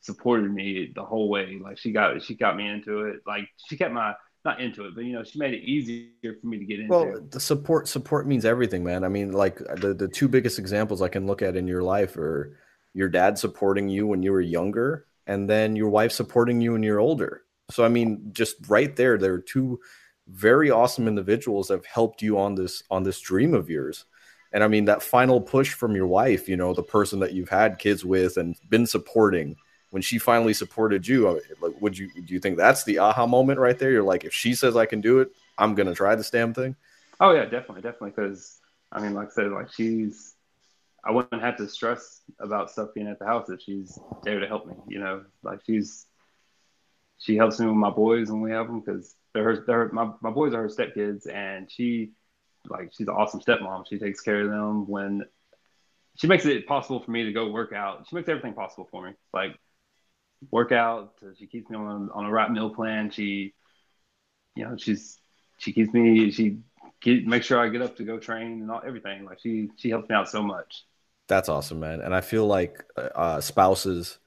supported 0.00 0.52
me 0.52 0.92
the 0.94 1.04
whole 1.04 1.28
way. 1.28 1.58
Like 1.62 1.78
she 1.78 1.92
got 1.92 2.22
she 2.22 2.34
got 2.34 2.56
me 2.56 2.68
into 2.68 3.02
it. 3.06 3.20
Like 3.26 3.48
she 3.68 3.76
kept 3.76 3.92
my 3.92 4.14
not 4.44 4.60
into 4.60 4.86
it, 4.86 4.94
but 4.94 5.04
you 5.04 5.12
know 5.12 5.22
she 5.22 5.38
made 5.38 5.54
it 5.54 5.62
easier 5.62 6.36
for 6.40 6.46
me 6.46 6.58
to 6.58 6.64
get 6.64 6.80
into. 6.80 6.90
Well, 6.90 7.20
the 7.30 7.40
support 7.40 7.88
support 7.88 8.26
means 8.26 8.44
everything, 8.44 8.82
man. 8.82 9.04
I 9.04 9.08
mean, 9.08 9.32
like 9.32 9.58
the 9.58 9.94
the 9.94 10.08
two 10.08 10.28
biggest 10.28 10.58
examples 10.58 11.02
I 11.02 11.08
can 11.08 11.26
look 11.26 11.42
at 11.42 11.56
in 11.56 11.66
your 11.66 11.82
life 11.82 12.16
are 12.16 12.56
your 12.94 13.08
dad 13.08 13.38
supporting 13.38 13.88
you 13.88 14.06
when 14.06 14.22
you 14.22 14.32
were 14.32 14.40
younger, 14.40 15.06
and 15.26 15.48
then 15.48 15.76
your 15.76 15.90
wife 15.90 16.12
supporting 16.12 16.60
you 16.60 16.72
when 16.72 16.82
you're 16.82 17.00
older. 17.00 17.42
So 17.70 17.84
I 17.84 17.88
mean, 17.88 18.30
just 18.32 18.56
right 18.68 18.94
there, 18.94 19.18
there 19.18 19.34
are 19.34 19.40
two 19.40 19.80
very 20.28 20.70
awesome 20.70 21.08
individuals 21.08 21.68
that 21.68 21.74
have 21.74 21.86
helped 21.86 22.22
you 22.22 22.38
on 22.38 22.54
this 22.54 22.82
on 22.90 23.02
this 23.02 23.20
dream 23.20 23.54
of 23.54 23.68
yours. 23.68 24.04
And 24.52 24.64
I 24.64 24.68
mean, 24.68 24.86
that 24.86 25.02
final 25.02 25.40
push 25.40 25.72
from 25.72 25.94
your 25.94 26.06
wife, 26.06 26.48
you 26.48 26.56
know, 26.56 26.74
the 26.74 26.82
person 26.82 27.20
that 27.20 27.32
you've 27.32 27.48
had 27.48 27.78
kids 27.78 28.04
with 28.04 28.36
and 28.36 28.56
been 28.68 28.86
supporting, 28.86 29.56
when 29.90 30.02
she 30.02 30.18
finally 30.18 30.54
supported 30.54 31.06
you, 31.06 31.28
uh, 31.28 31.38
like, 31.60 31.80
would 31.80 31.96
you 31.96 32.10
do 32.12 32.34
you 32.34 32.40
think 32.40 32.56
that's 32.56 32.84
the 32.84 32.98
aha 32.98 33.26
moment 33.26 33.58
right 33.58 33.78
there? 33.78 33.90
You're 33.90 34.02
like, 34.02 34.24
if 34.24 34.32
she 34.32 34.54
says 34.54 34.76
I 34.76 34.86
can 34.86 35.00
do 35.00 35.20
it, 35.20 35.32
I'm 35.58 35.74
gonna 35.74 35.94
try 35.94 36.14
this 36.14 36.30
damn 36.30 36.54
thing. 36.54 36.76
Oh 37.20 37.32
yeah, 37.32 37.44
definitely, 37.44 37.82
definitely. 37.82 38.10
Because 38.10 38.60
I 38.92 39.00
mean, 39.00 39.14
like 39.14 39.28
I 39.28 39.32
said, 39.32 39.52
like 39.52 39.72
she's, 39.72 40.34
I 41.04 41.10
wouldn't 41.10 41.42
have 41.42 41.56
to 41.58 41.68
stress 41.68 42.22
about 42.38 42.70
stuff 42.70 42.90
being 42.94 43.08
at 43.08 43.18
the 43.18 43.26
house 43.26 43.48
if 43.50 43.60
she's 43.60 43.98
there 44.24 44.40
to 44.40 44.46
help 44.46 44.66
me. 44.66 44.74
You 44.88 45.00
know, 45.00 45.24
like 45.42 45.60
she's, 45.66 46.06
she 47.20 47.36
helps 47.36 47.60
me 47.60 47.66
with 47.66 47.76
my 47.76 47.90
boys 47.90 48.30
when 48.30 48.40
we 48.40 48.50
have 48.50 48.66
them 48.66 48.80
because 48.80 49.14
they're 49.32 49.44
her, 49.44 49.64
they're 49.66 49.88
my 49.92 50.10
my 50.20 50.30
boys 50.30 50.54
are 50.54 50.62
her 50.62 50.68
stepkids, 50.68 51.32
and 51.32 51.70
she, 51.70 52.10
like, 52.68 52.92
she's 52.92 53.06
an 53.06 53.14
awesome 53.14 53.40
stepmom. 53.40 53.86
She 53.88 53.98
takes 53.98 54.20
care 54.20 54.42
of 54.42 54.50
them 54.50 54.88
when, 54.88 55.24
she 56.16 56.26
makes 56.26 56.44
it 56.44 56.66
possible 56.66 57.00
for 57.00 57.10
me 57.10 57.24
to 57.24 57.32
go 57.32 57.50
work 57.50 57.72
out. 57.72 58.06
She 58.08 58.16
makes 58.16 58.28
everything 58.28 58.54
possible 58.54 58.88
for 58.90 59.06
me, 59.06 59.12
like 59.32 59.56
work 60.50 60.72
out. 60.72 61.14
She 61.38 61.46
keeps 61.46 61.70
me 61.70 61.76
on 61.76 62.10
on 62.12 62.24
a 62.24 62.30
right 62.30 62.50
meal 62.50 62.70
plan. 62.70 63.10
She, 63.10 63.54
you 64.54 64.64
know, 64.64 64.76
she's 64.76 65.18
she 65.58 65.72
keeps 65.72 65.92
me 65.92 66.30
she 66.30 66.58
get, 67.00 67.26
make 67.26 67.42
sure 67.42 67.58
I 67.58 67.68
get 67.68 67.82
up 67.82 67.96
to 67.96 68.04
go 68.04 68.18
train 68.18 68.60
and 68.62 68.70
all, 68.70 68.82
everything. 68.84 69.24
Like 69.24 69.40
she 69.40 69.70
she 69.76 69.90
helps 69.90 70.08
me 70.08 70.14
out 70.14 70.28
so 70.28 70.42
much. 70.42 70.84
That's 71.28 71.48
awesome, 71.48 71.80
man. 71.80 72.00
And 72.00 72.14
I 72.14 72.22
feel 72.22 72.46
like 72.46 72.84
uh, 72.96 73.40
spouses 73.40 74.18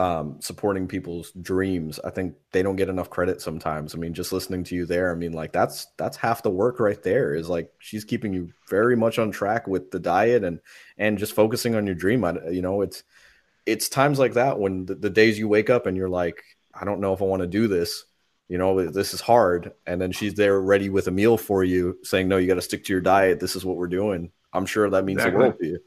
um, 0.00 0.40
supporting 0.40 0.88
people's 0.88 1.30
dreams. 1.42 2.00
I 2.02 2.08
think 2.08 2.34
they 2.52 2.62
don't 2.62 2.76
get 2.76 2.88
enough 2.88 3.10
credit 3.10 3.42
sometimes. 3.42 3.94
I 3.94 3.98
mean, 3.98 4.14
just 4.14 4.32
listening 4.32 4.64
to 4.64 4.74
you 4.74 4.86
there, 4.86 5.12
I 5.12 5.14
mean, 5.14 5.34
like 5.34 5.52
that's 5.52 5.88
that's 5.98 6.16
half 6.16 6.42
the 6.42 6.48
work 6.48 6.80
right 6.80 7.02
there. 7.02 7.34
Is 7.34 7.50
like 7.50 7.70
she's 7.80 8.02
keeping 8.02 8.32
you 8.32 8.50
very 8.70 8.96
much 8.96 9.18
on 9.18 9.30
track 9.30 9.66
with 9.66 9.90
the 9.90 10.00
diet 10.00 10.42
and 10.42 10.58
and 10.96 11.18
just 11.18 11.34
focusing 11.34 11.74
on 11.74 11.84
your 11.84 11.94
dream. 11.94 12.24
I, 12.24 12.32
you 12.48 12.62
know, 12.62 12.80
it's 12.80 13.04
it's 13.66 13.90
times 13.90 14.18
like 14.18 14.32
that 14.32 14.58
when 14.58 14.86
the, 14.86 14.94
the 14.94 15.10
days 15.10 15.38
you 15.38 15.48
wake 15.48 15.68
up 15.68 15.84
and 15.84 15.98
you're 15.98 16.08
like, 16.08 16.42
I 16.72 16.86
don't 16.86 17.00
know 17.00 17.12
if 17.12 17.20
I 17.20 17.26
want 17.26 17.42
to 17.42 17.46
do 17.46 17.68
this. 17.68 18.06
You 18.48 18.56
know, 18.56 18.88
this 18.88 19.12
is 19.12 19.20
hard, 19.20 19.72
and 19.86 20.00
then 20.00 20.12
she's 20.12 20.32
there 20.32 20.62
ready 20.62 20.88
with 20.88 21.08
a 21.08 21.12
meal 21.12 21.36
for 21.36 21.62
you, 21.62 21.98
saying, 22.04 22.26
"No, 22.26 22.38
you 22.38 22.48
got 22.48 22.54
to 22.54 22.62
stick 22.62 22.84
to 22.84 22.92
your 22.94 23.02
diet. 23.02 23.38
This 23.38 23.54
is 23.54 23.66
what 23.66 23.76
we're 23.76 23.86
doing." 23.86 24.32
I'm 24.54 24.64
sure 24.64 24.88
that 24.88 25.04
means 25.04 25.18
exactly. 25.18 25.32
the 25.32 25.38
world 25.38 25.58
to 25.60 25.66
you. 25.66 25.80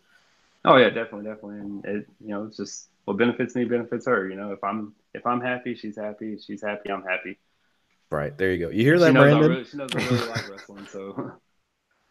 Oh 0.65 0.77
yeah, 0.77 0.89
definitely, 0.89 1.25
definitely, 1.25 1.59
and 1.59 1.85
it, 1.85 2.05
you 2.21 2.29
know, 2.29 2.45
it's 2.45 2.57
just 2.57 2.89
what 3.05 3.17
benefits 3.17 3.55
me 3.55 3.65
benefits 3.65 4.05
her. 4.05 4.29
You 4.29 4.35
know, 4.35 4.51
if 4.51 4.63
I'm 4.63 4.93
if 5.13 5.25
I'm 5.25 5.41
happy, 5.41 5.75
she's 5.75 5.97
happy. 5.97 6.33
If 6.33 6.41
she's 6.41 6.61
happy, 6.61 6.91
I'm 6.91 7.03
happy. 7.03 7.39
Right 8.09 8.37
there, 8.37 8.53
you 8.53 8.65
go. 8.65 8.71
You 8.71 8.83
hear 8.83 8.99
that, 8.99 9.07
she 9.07 9.13
Brandon? 9.13 9.49
Really, 9.49 9.63
she 9.65 9.77
knows 9.77 9.89
I 9.95 9.97
really 9.97 10.27
like 10.27 10.49
wrestling, 10.49 10.87
so. 10.89 11.31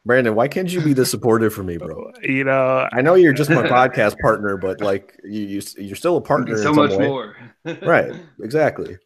Brandon, 0.04 0.34
why 0.34 0.48
can't 0.48 0.70
you 0.72 0.80
be 0.80 0.94
the 0.94 1.06
supportive 1.06 1.54
for 1.54 1.62
me, 1.62 1.76
bro? 1.76 2.10
You 2.22 2.42
know, 2.42 2.88
I 2.92 3.02
know 3.02 3.14
you're 3.14 3.32
just 3.32 3.50
my 3.50 3.62
podcast 3.62 4.18
partner, 4.18 4.56
but 4.56 4.80
like 4.80 5.16
you, 5.22 5.42
you 5.42 5.62
you're 5.78 5.94
still 5.94 6.16
a 6.16 6.20
partner. 6.20 6.58
So 6.58 6.72
much 6.72 6.90
way. 6.90 7.06
more. 7.06 7.36
right. 7.82 8.12
Exactly. 8.42 8.98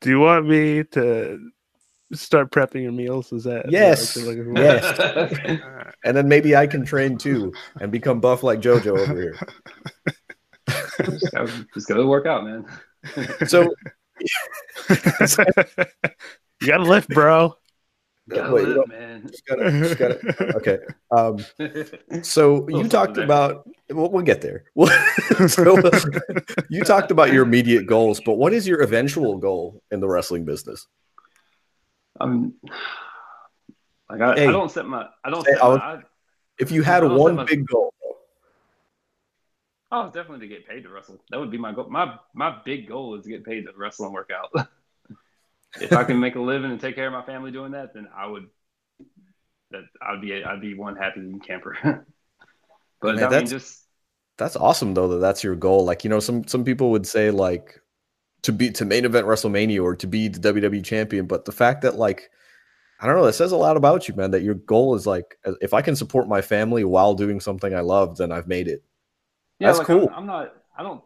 Do 0.00 0.10
you 0.10 0.20
want 0.20 0.46
me 0.46 0.84
to 0.92 1.50
start 2.12 2.52
prepping 2.52 2.84
your 2.84 2.92
meals? 2.92 3.32
Is 3.32 3.42
that 3.44 3.68
yes, 3.68 4.16
yes? 4.16 5.60
and 6.04 6.16
then 6.16 6.28
maybe 6.28 6.54
I 6.54 6.68
can 6.68 6.84
train 6.84 7.18
too 7.18 7.52
and 7.80 7.90
become 7.90 8.20
buff 8.20 8.44
like 8.44 8.60
JoJo 8.60 8.96
over 8.96 9.20
here 9.20 9.36
just 11.74 11.88
go 11.88 11.94
to 11.94 12.06
work 12.06 12.26
out, 12.26 12.44
man. 12.44 12.66
so 13.46 13.62
you 14.90 16.66
gotta 16.66 16.84
lift, 16.84 17.08
bro. 17.08 17.56
Gotta 18.28 18.54
Wait, 18.54 18.68
live, 18.68 18.88
man. 18.88 19.26
Just 19.28 19.44
gotta, 19.46 19.70
just 19.70 19.98
gotta, 19.98 20.56
okay. 20.56 20.78
Um, 21.10 21.44
so 22.22 22.66
you 22.68 22.88
talked 22.88 23.18
about. 23.18 23.68
We'll, 23.90 24.10
we'll 24.10 24.22
get 24.22 24.40
there. 24.40 24.64
so, 25.48 25.76
you 26.70 26.84
talked 26.84 27.10
about 27.10 27.34
your 27.34 27.42
immediate 27.42 27.86
goals, 27.86 28.22
but 28.24 28.34
what 28.34 28.54
is 28.54 28.66
your 28.66 28.80
eventual 28.80 29.36
goal 29.36 29.82
in 29.90 30.00
the 30.00 30.08
wrestling 30.08 30.46
business? 30.46 30.86
Um, 32.18 32.54
like 34.08 34.22
I, 34.22 34.34
hey, 34.36 34.48
I 34.48 34.52
don't 34.52 34.70
set 34.70 34.86
my. 34.86 35.06
I 35.22 35.28
don't. 35.28 35.44
Set 35.44 35.58
my, 35.58 35.66
I, 35.66 36.00
if 36.58 36.70
you 36.70 36.82
had 36.82 37.04
one 37.04 37.44
big 37.44 37.66
goal, 37.66 37.92
Oh, 39.92 40.06
definitely 40.06 40.48
to 40.48 40.54
get 40.54 40.66
paid 40.66 40.82
to 40.82 40.88
wrestle. 40.88 41.22
That 41.30 41.38
would 41.38 41.50
be 41.50 41.58
my 41.58 41.72
goal. 41.72 41.88
My 41.88 42.16
my 42.34 42.56
big 42.64 42.88
goal 42.88 43.14
is 43.16 43.24
to 43.24 43.30
get 43.30 43.44
paid 43.44 43.66
to 43.66 43.72
wrestle 43.76 44.06
and 44.06 44.14
work 44.14 44.30
out. 44.34 44.68
if 45.80 45.92
I 45.92 46.04
can 46.04 46.18
make 46.18 46.34
a 46.34 46.40
living 46.40 46.70
and 46.70 46.80
take 46.80 46.94
care 46.94 47.06
of 47.06 47.12
my 47.12 47.24
family 47.24 47.50
doing 47.50 47.72
that, 47.72 47.94
then 47.94 48.08
I 48.16 48.26
would. 48.26 48.48
That 49.70 49.82
I'd 50.02 50.20
be 50.20 50.42
I'd 50.42 50.60
be 50.60 50.74
one 50.74 50.96
happy 50.96 51.38
camper. 51.46 51.76
but 53.00 53.16
Man, 53.16 53.24
I 53.24 53.38
mean, 53.38 53.46
just 53.46 53.84
that's 54.36 54.56
awesome 54.56 54.94
though 54.94 55.08
that 55.08 55.18
that's 55.18 55.44
your 55.44 55.54
goal. 55.54 55.84
Like 55.84 56.04
you 56.04 56.10
know, 56.10 56.20
some 56.20 56.46
some 56.46 56.64
people 56.64 56.90
would 56.90 57.06
say 57.06 57.30
like 57.30 57.80
to 58.42 58.52
be 58.52 58.70
to 58.72 58.84
main 58.84 59.04
event 59.04 59.26
WrestleMania 59.26 59.82
or 59.82 59.96
to 59.96 60.06
be 60.06 60.28
the 60.28 60.52
WWE 60.52 60.84
champion, 60.84 61.26
but 61.26 61.44
the 61.44 61.52
fact 61.52 61.82
that 61.82 61.96
like 61.96 62.30
I 63.00 63.06
don't 63.06 63.16
know, 63.16 63.26
that 63.26 63.34
says 63.34 63.52
a 63.52 63.56
lot 63.56 63.76
about 63.76 64.08
you, 64.08 64.14
man. 64.14 64.30
That 64.30 64.42
your 64.42 64.54
goal 64.54 64.94
is 64.94 65.06
like 65.06 65.38
if 65.60 65.74
I 65.74 65.82
can 65.82 65.96
support 65.96 66.28
my 66.28 66.42
family 66.42 66.84
while 66.84 67.14
doing 67.14 67.40
something 67.40 67.74
I 67.74 67.80
love, 67.80 68.16
then 68.16 68.32
I've 68.32 68.48
made 68.48 68.68
it. 68.68 68.82
Yeah, 69.58 69.68
that's 69.68 69.78
like 69.78 69.86
cool. 69.86 70.08
I'm, 70.08 70.20
I'm, 70.20 70.26
not. 70.26 70.54
I 70.76 70.82
don't. 70.82 71.02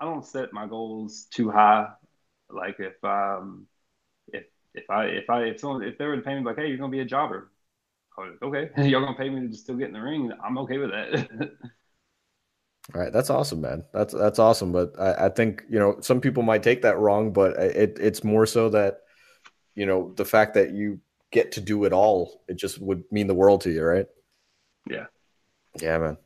I 0.00 0.04
don't 0.04 0.24
set 0.24 0.52
my 0.52 0.66
goals 0.66 1.26
too 1.30 1.50
high. 1.50 1.88
Like 2.50 2.76
if 2.78 3.02
um 3.04 3.66
if 4.32 4.44
if 4.74 4.88
I 4.90 5.04
if 5.06 5.30
I 5.30 5.44
if 5.44 5.60
someone 5.60 5.82
if 5.82 5.98
they 5.98 6.06
were 6.06 6.16
to 6.16 6.22
pay 6.22 6.34
me 6.34 6.44
like 6.44 6.56
hey 6.56 6.66
you're 6.68 6.76
gonna 6.76 6.90
be 6.90 7.00
a 7.00 7.04
jobber, 7.04 7.50
okay 8.42 8.70
y'all 8.88 9.00
gonna 9.00 9.16
pay 9.16 9.30
me 9.30 9.40
to 9.42 9.48
just 9.48 9.64
still 9.64 9.76
get 9.76 9.88
in 9.88 9.94
the 9.94 10.00
ring. 10.00 10.32
I'm 10.44 10.58
okay 10.58 10.78
with 10.78 10.90
that. 10.90 11.50
All 12.94 13.00
right, 13.00 13.12
that's 13.12 13.30
awesome, 13.30 13.62
man. 13.62 13.84
That's 13.94 14.12
that's 14.12 14.38
awesome. 14.38 14.70
But 14.72 14.92
I, 14.98 15.26
I 15.26 15.28
think 15.30 15.64
you 15.70 15.78
know 15.78 15.96
some 16.00 16.20
people 16.20 16.42
might 16.42 16.62
take 16.62 16.82
that 16.82 16.98
wrong, 16.98 17.32
but 17.32 17.56
it 17.56 17.96
it's 17.98 18.22
more 18.22 18.44
so 18.44 18.68
that 18.70 19.00
you 19.74 19.86
know 19.86 20.12
the 20.16 20.24
fact 20.24 20.54
that 20.54 20.72
you 20.72 21.00
get 21.30 21.52
to 21.52 21.60
do 21.60 21.84
it 21.84 21.92
all, 21.92 22.42
it 22.46 22.56
just 22.56 22.80
would 22.80 23.02
mean 23.10 23.26
the 23.26 23.34
world 23.34 23.62
to 23.62 23.70
you, 23.70 23.82
right? 23.82 24.06
Yeah. 24.88 25.06
Yeah, 25.80 25.98
man. 25.98 26.16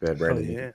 Go 0.00 0.06
ahead, 0.06 0.18
Brandon. 0.18 0.46
Oh, 0.46 0.60
yeah. 0.60 0.70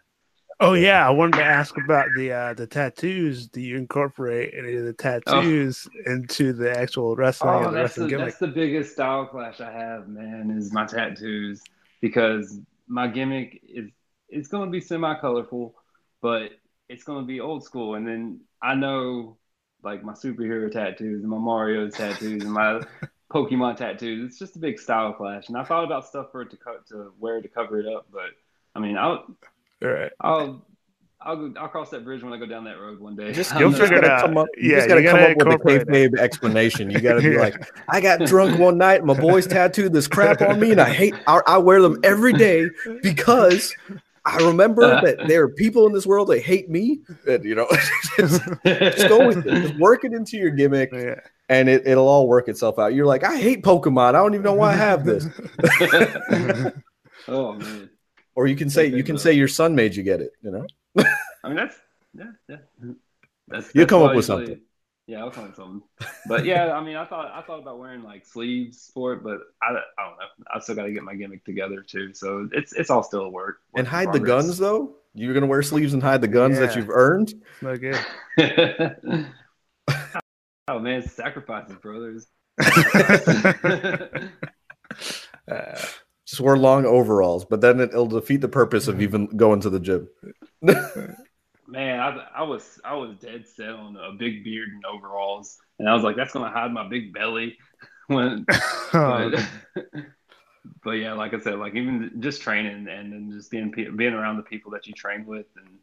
Oh 0.61 0.73
yeah, 0.73 1.07
I 1.07 1.10
wanted 1.11 1.38
to 1.38 1.44
ask 1.44 1.77
about 1.77 2.07
the 2.18 2.34
uh, 2.34 2.53
the 2.53 2.68
tattoos. 2.68 3.48
Do 3.48 3.61
you 3.61 3.77
incorporate 3.77 4.53
any 4.57 4.76
of 4.76 4.84
the 4.84 4.94
tattoos 4.94 5.88
oh. 5.88 6.11
into 6.11 6.52
the 6.52 6.77
actual 6.77 7.15
wrestling? 7.15 7.65
Oh, 7.65 7.72
that's, 7.72 7.95
the, 7.95 8.07
that's 8.07 8.40
the 8.40 8.48
biggest 8.48 8.91
style 8.91 9.26
clash 9.26 9.61
I 9.61 9.72
have, 9.72 10.10
man. 10.10 10.52
Is 10.52 10.73
my 10.73 10.86
tattoos 10.86 11.61
because 12.02 12.60
my 12.88 13.07
gimmick 13.07 13.61
is 13.69 13.90
it's 14.27 14.49
going 14.49 14.68
to 14.68 14.72
be 14.72 14.81
semi 14.81 15.18
colorful, 15.19 15.76
but 16.22 16.52
it's 16.90 17.06
going 17.06 17.22
to 17.22 17.27
be 17.27 17.40
old 17.40 17.64
school. 17.64 17.95
And 17.95 18.06
then 18.06 18.41
I 18.61 18.76
know 18.76 19.38
like 19.81 20.03
my 20.03 20.14
superhero 20.14 20.69
tattoos 20.69 21.22
and 21.22 21.30
my 21.30 21.38
Mario 21.38 21.90
tattoos 21.90 22.44
and 22.44 22.52
my 22.52 22.81
Pokemon 23.31 23.77
tattoos. 23.77 24.26
It's 24.26 24.40
just 24.40 24.57
a 24.57 24.60
big 24.60 24.77
style 24.77 25.14
clash. 25.14 25.48
And 25.48 25.57
I 25.57 25.64
thought 25.64 25.86
about 25.86 26.06
stuff 26.06 26.31
for 26.34 26.41
it 26.41 26.52
to 26.52 26.57
cut 26.57 26.86
to 26.88 27.14
wear 27.18 27.41
to 27.41 27.48
cover 27.48 27.80
it 27.80 27.88
up, 27.88 28.07
but 28.11 28.31
I 28.76 28.80
mean, 28.80 28.98
I 28.98 29.19
all 29.81 29.89
right. 29.89 30.11
I'll 30.22 30.65
I'll 31.22 31.53
I'll 31.57 31.68
cross 31.68 31.89
that 31.89 32.06
bridge 32.06 32.23
when 32.23 32.31
I 32.31 32.38
go 32.38 32.45
down 32.45 32.64
that 32.64 32.80
road 32.80 32.99
one 32.99 33.15
day. 33.15 33.34
Just 33.34 33.53
you'll 33.60 33.73
figure 33.73 33.97
it 33.97 34.06
out. 34.06 34.35
Up, 34.35 34.47
you 34.57 34.72
yeah, 34.72 34.77
just 34.77 34.88
gotta, 34.88 35.01
you 35.01 35.07
gotta 35.07 35.35
come 35.35 35.51
up 35.51 35.65
with 35.65 35.81
a 35.81 35.85
kayfabe 35.85 36.18
explanation. 36.18 36.89
You 36.89 37.01
gotta 37.01 37.22
be 37.22 37.38
like, 37.38 37.56
I 37.89 37.99
got 37.99 38.22
drunk 38.22 38.57
one 38.57 38.77
night. 38.77 39.03
My 39.03 39.19
boys 39.19 39.45
tattooed 39.45 39.91
this 39.91 40.07
crap 40.07 40.41
on 40.41 40.60
me, 40.60 40.72
and 40.72 40.80
I 40.80 40.89
hate. 40.89 41.14
I, 41.27 41.41
I 41.45 41.57
wear 41.57 41.81
them 41.81 41.99
every 42.03 42.31
day 42.31 42.69
because 43.01 43.76
I 44.26 44.38
remember 44.38 44.84
uh, 44.84 45.01
that 45.01 45.27
there 45.27 45.43
are 45.43 45.49
people 45.49 45.88
in 45.88 45.93
this 45.93 46.06
world 46.06 46.30
that 46.30 46.41
hate 46.41 46.69
me. 46.69 47.01
And 47.27 47.43
you 47.43 47.56
know, 47.56 47.68
just, 48.18 48.41
just, 48.64 49.07
go 49.10 49.27
with 49.27 49.45
it. 49.45 49.61
Just 49.61 49.77
work 49.77 50.06
it 50.06 50.14
into 50.14 50.38
your 50.38 50.51
gimmick, 50.51 50.91
yeah. 50.93 51.15
and 51.49 51.68
it, 51.68 51.85
it'll 51.85 52.07
all 52.07 52.30
work 52.30 52.47
itself 52.47 52.80
out. 52.80 52.93
You're 52.93 53.06
like, 53.06 53.26
I 53.26 53.38
hate 53.38 53.61
Pokemon. 53.61 54.10
I 54.10 54.11
don't 54.14 54.34
even 54.35 54.43
know 54.43 54.53
why 54.53 54.72
I 54.72 54.76
have 54.76 55.03
this. 55.03 55.27
oh 57.27 57.53
man. 57.53 57.89
Or 58.39 58.47
you 58.47 58.55
can 58.55 58.69
say 58.69 58.85
you 58.85 59.03
can 59.03 59.17
say 59.17 59.33
your 59.33 59.49
son 59.49 59.75
made 59.75 59.97
you 59.97 60.01
get 60.01 60.21
it. 60.21 60.31
You 60.41 60.51
know. 60.51 60.65
I 61.43 61.49
mean 61.49 61.57
that's 61.57 61.75
yeah 62.17 62.31
yeah. 62.47 62.55
That's, 63.49 63.75
you 63.75 63.85
come 63.85 64.01
up 64.01 64.15
with 64.15 64.29
usually, 64.29 64.45
something. 64.45 64.61
Yeah, 65.07 65.19
I'll 65.19 65.29
come 65.29 65.43
up 65.43 65.49
with 65.49 65.57
something. 65.57 65.81
But 66.25 66.45
yeah, 66.45 66.71
I 66.71 66.81
mean, 66.81 66.95
I 66.95 67.03
thought 67.03 67.33
I 67.33 67.41
thought 67.41 67.59
about 67.59 67.79
wearing 67.79 68.01
like 68.01 68.25
sleeves 68.25 68.91
for 68.93 69.11
it, 69.11 69.23
but 69.23 69.39
I, 69.61 69.71
I 69.71 69.73
don't 69.73 70.17
know. 70.17 70.45
I 70.55 70.59
still 70.59 70.73
got 70.73 70.83
to 70.83 70.93
get 70.93 71.03
my 71.03 71.15
gimmick 71.15 71.43
together 71.43 71.81
too. 71.81 72.13
So 72.13 72.47
it's 72.53 72.71
it's 72.71 72.89
all 72.89 73.03
still 73.03 73.23
a 73.23 73.29
work. 73.29 73.45
work 73.45 73.57
and 73.75 73.85
hide 73.85 74.13
the 74.13 74.21
guns 74.21 74.57
though. 74.57 74.95
You're 75.13 75.33
gonna 75.33 75.45
wear 75.45 75.61
sleeves 75.61 75.93
and 75.93 76.01
hide 76.01 76.21
the 76.21 76.29
guns 76.29 76.57
yeah. 76.57 76.65
that 76.65 76.77
you've 76.77 76.89
earned. 76.89 77.33
Not 77.61 77.81
good. 77.81 77.99
oh 80.69 80.79
man, 80.79 81.05
sacrifices, 81.05 81.75
brothers. 81.75 82.25
uh, 85.51 85.75
just 86.30 86.41
wear 86.41 86.56
long 86.56 86.85
overalls, 86.85 87.43
but 87.43 87.60
then 87.60 87.80
it, 87.80 87.91
will 87.91 88.06
defeat 88.06 88.41
the 88.41 88.47
purpose 88.47 88.88
of 88.88 89.01
even 89.01 89.26
going 89.26 89.60
to 89.61 89.69
the 89.69 89.80
gym. 89.80 90.07
Man, 90.61 91.99
I, 91.99 92.27
I, 92.35 92.43
was 92.43 92.80
I 92.85 92.93
was 92.95 93.15
dead 93.19 93.47
set 93.47 93.69
on 93.69 93.97
a 93.97 94.11
big 94.11 94.43
beard 94.43 94.69
and 94.69 94.85
overalls, 94.85 95.57
and 95.80 95.89
I 95.89 95.95
was 95.95 96.03
like, 96.03 96.15
that's 96.15 96.31
gonna 96.31 96.51
hide 96.51 96.72
my 96.72 96.88
big 96.88 97.14
belly. 97.14 97.57
when, 98.07 98.45
but, 98.91 99.43
but, 100.84 100.91
yeah, 100.91 101.14
like 101.14 101.34
I 101.34 101.39
said, 101.39 101.57
like 101.57 101.73
even 101.73 102.11
just 102.19 102.43
training 102.43 102.88
and 102.88 103.11
then 103.11 103.31
just 103.31 103.49
being 103.49 103.72
being 103.72 104.14
around 104.14 104.38
the 104.38 104.43
people 104.43 104.72
that 104.72 104.85
you 104.85 104.93
train 104.93 105.26
with, 105.26 105.47
and 105.57 105.77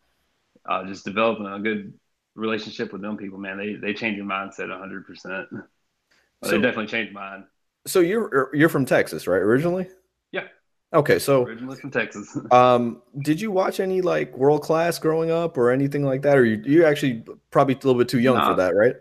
uh, 0.69 0.85
just 0.85 1.05
developing 1.05 1.47
a 1.47 1.59
good 1.59 1.93
relationship 2.37 2.93
with 2.93 3.03
them 3.03 3.17
people, 3.17 3.39
man, 3.39 3.59
they 3.59 3.75
they 3.75 3.95
change 3.95 4.17
your 4.17 4.27
mindset 4.27 4.77
hundred 4.77 5.07
percent. 5.07 5.49
They 6.43 6.61
definitely 6.61 6.87
changed 6.87 7.13
mine. 7.13 7.47
So 7.87 8.01
you're 8.01 8.51
you're 8.55 8.69
from 8.69 8.85
Texas, 8.85 9.27
right? 9.27 9.43
Originally. 9.43 9.89
Yeah. 10.33 10.45
Okay, 10.93 11.19
so 11.19 11.45
originally 11.45 11.77
from 11.77 11.91
Texas. 11.91 12.37
um, 12.51 13.03
did 13.19 13.41
you 13.41 13.51
watch 13.51 13.81
any 13.81 14.01
like 14.03 14.37
world 14.37 14.63
class 14.63 14.99
growing 14.99 15.31
up 15.31 15.59
or 15.59 15.71
anything 15.71 16.05
like 16.05 16.23
that, 16.23 16.39
or 16.39 16.45
you 16.45 16.63
you 16.65 16.87
actually 16.87 17.25
probably 17.51 17.75
a 17.75 17.79
little 17.79 17.97
bit 17.97 18.09
too 18.09 18.21
young 18.21 18.37
nah. 18.37 18.51
for 18.51 18.57
that, 18.57 18.75
right? 18.75 18.95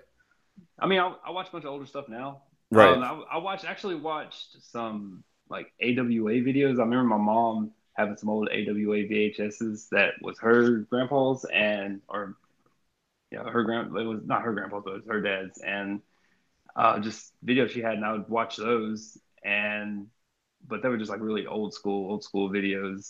I 0.79 0.87
mean, 0.87 0.99
I, 0.99 1.13
I, 1.25 1.31
watch 1.31 1.49
a 1.49 1.51
bunch 1.51 1.63
of 1.63 1.71
older 1.71 1.85
stuff 1.85 2.09
now. 2.09 2.41
Right. 2.71 2.89
Um, 2.89 3.03
I, 3.03 3.35
I 3.35 3.37
watched 3.37 3.65
actually 3.65 3.95
watched 3.95 4.57
some 4.61 5.23
like 5.49 5.71
AWA 5.81 6.41
videos. 6.41 6.79
I 6.79 6.83
remember 6.83 7.03
my 7.03 7.17
mom 7.17 7.71
having 7.93 8.17
some 8.17 8.29
old 8.29 8.49
AWA 8.49 9.05
VHSs 9.07 9.89
that 9.89 10.13
was 10.21 10.37
her 10.39 10.79
grandpa's 10.89 11.45
and 11.53 12.01
or 12.09 12.35
yeah, 13.31 13.43
her 13.43 13.63
grand 13.63 13.95
it 13.95 14.03
was 14.03 14.21
not 14.25 14.41
her 14.41 14.53
grandpa's, 14.53 14.83
but 14.83 14.91
it 14.91 14.97
was 14.97 15.07
her 15.07 15.21
dad's 15.21 15.59
and 15.59 16.01
uh, 16.75 16.99
just 16.99 17.31
videos 17.45 17.69
she 17.69 17.81
had, 17.81 17.93
and 17.93 18.05
I 18.05 18.11
would 18.11 18.27
watch 18.27 18.57
those 18.57 19.17
and 19.43 20.07
but 20.67 20.81
they 20.81 20.89
were 20.89 20.97
just 20.97 21.11
like 21.11 21.21
really 21.21 21.47
old 21.47 21.73
school, 21.73 22.11
old 22.11 22.23
school 22.23 22.49
videos. 22.49 23.09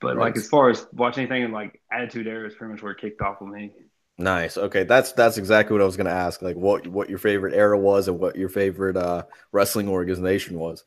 But 0.00 0.16
Right. 0.16 0.18
like 0.18 0.36
as 0.36 0.46
far 0.48 0.70
as 0.70 0.86
watching 0.92 1.26
anything 1.30 1.52
like 1.52 1.80
Attitude 1.90 2.26
Era 2.26 2.46
is 2.46 2.54
pretty 2.54 2.72
much 2.72 2.82
where 2.82 2.92
it 2.92 2.98
kicked 3.00 3.20
off 3.20 3.40
with 3.40 3.50
me. 3.50 3.72
Nice. 4.20 4.58
Okay, 4.58 4.82
that's 4.82 5.12
that's 5.12 5.38
exactly 5.38 5.74
what 5.74 5.82
I 5.82 5.86
was 5.86 5.96
going 5.96 6.06
to 6.06 6.12
ask. 6.12 6.42
Like, 6.42 6.56
what 6.56 6.86
what 6.88 7.08
your 7.08 7.18
favorite 7.18 7.54
era 7.54 7.78
was, 7.78 8.08
and 8.08 8.18
what 8.18 8.34
your 8.36 8.48
favorite 8.48 8.96
uh, 8.96 9.24
wrestling 9.52 9.88
organization 9.88 10.58
was. 10.58 10.84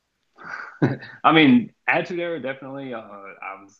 I 1.24 1.32
mean, 1.32 1.74
Attitude 1.88 2.20
Era 2.20 2.42
definitely. 2.42 2.94
Uh, 2.94 3.00
I 3.00 3.62
was 3.62 3.80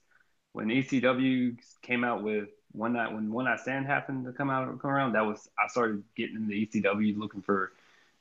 when 0.54 0.72
ECW 0.72 1.58
came 1.82 2.04
out 2.04 2.24
with 2.24 2.50
one 2.72 2.94
night 2.94 3.14
when 3.14 3.32
one 3.32 3.46
night 3.46 3.60
stand 3.60 3.86
happened 3.86 4.26
to 4.26 4.32
come 4.34 4.50
out 4.50 4.80
come 4.82 4.92
around. 4.92 5.14
That 5.14 5.26
was 5.26 5.48
I 5.58 5.68
started 5.68 6.04
getting 6.16 6.36
into 6.38 6.54
ECW 6.54 7.18
looking 7.18 7.42
for 7.42 7.74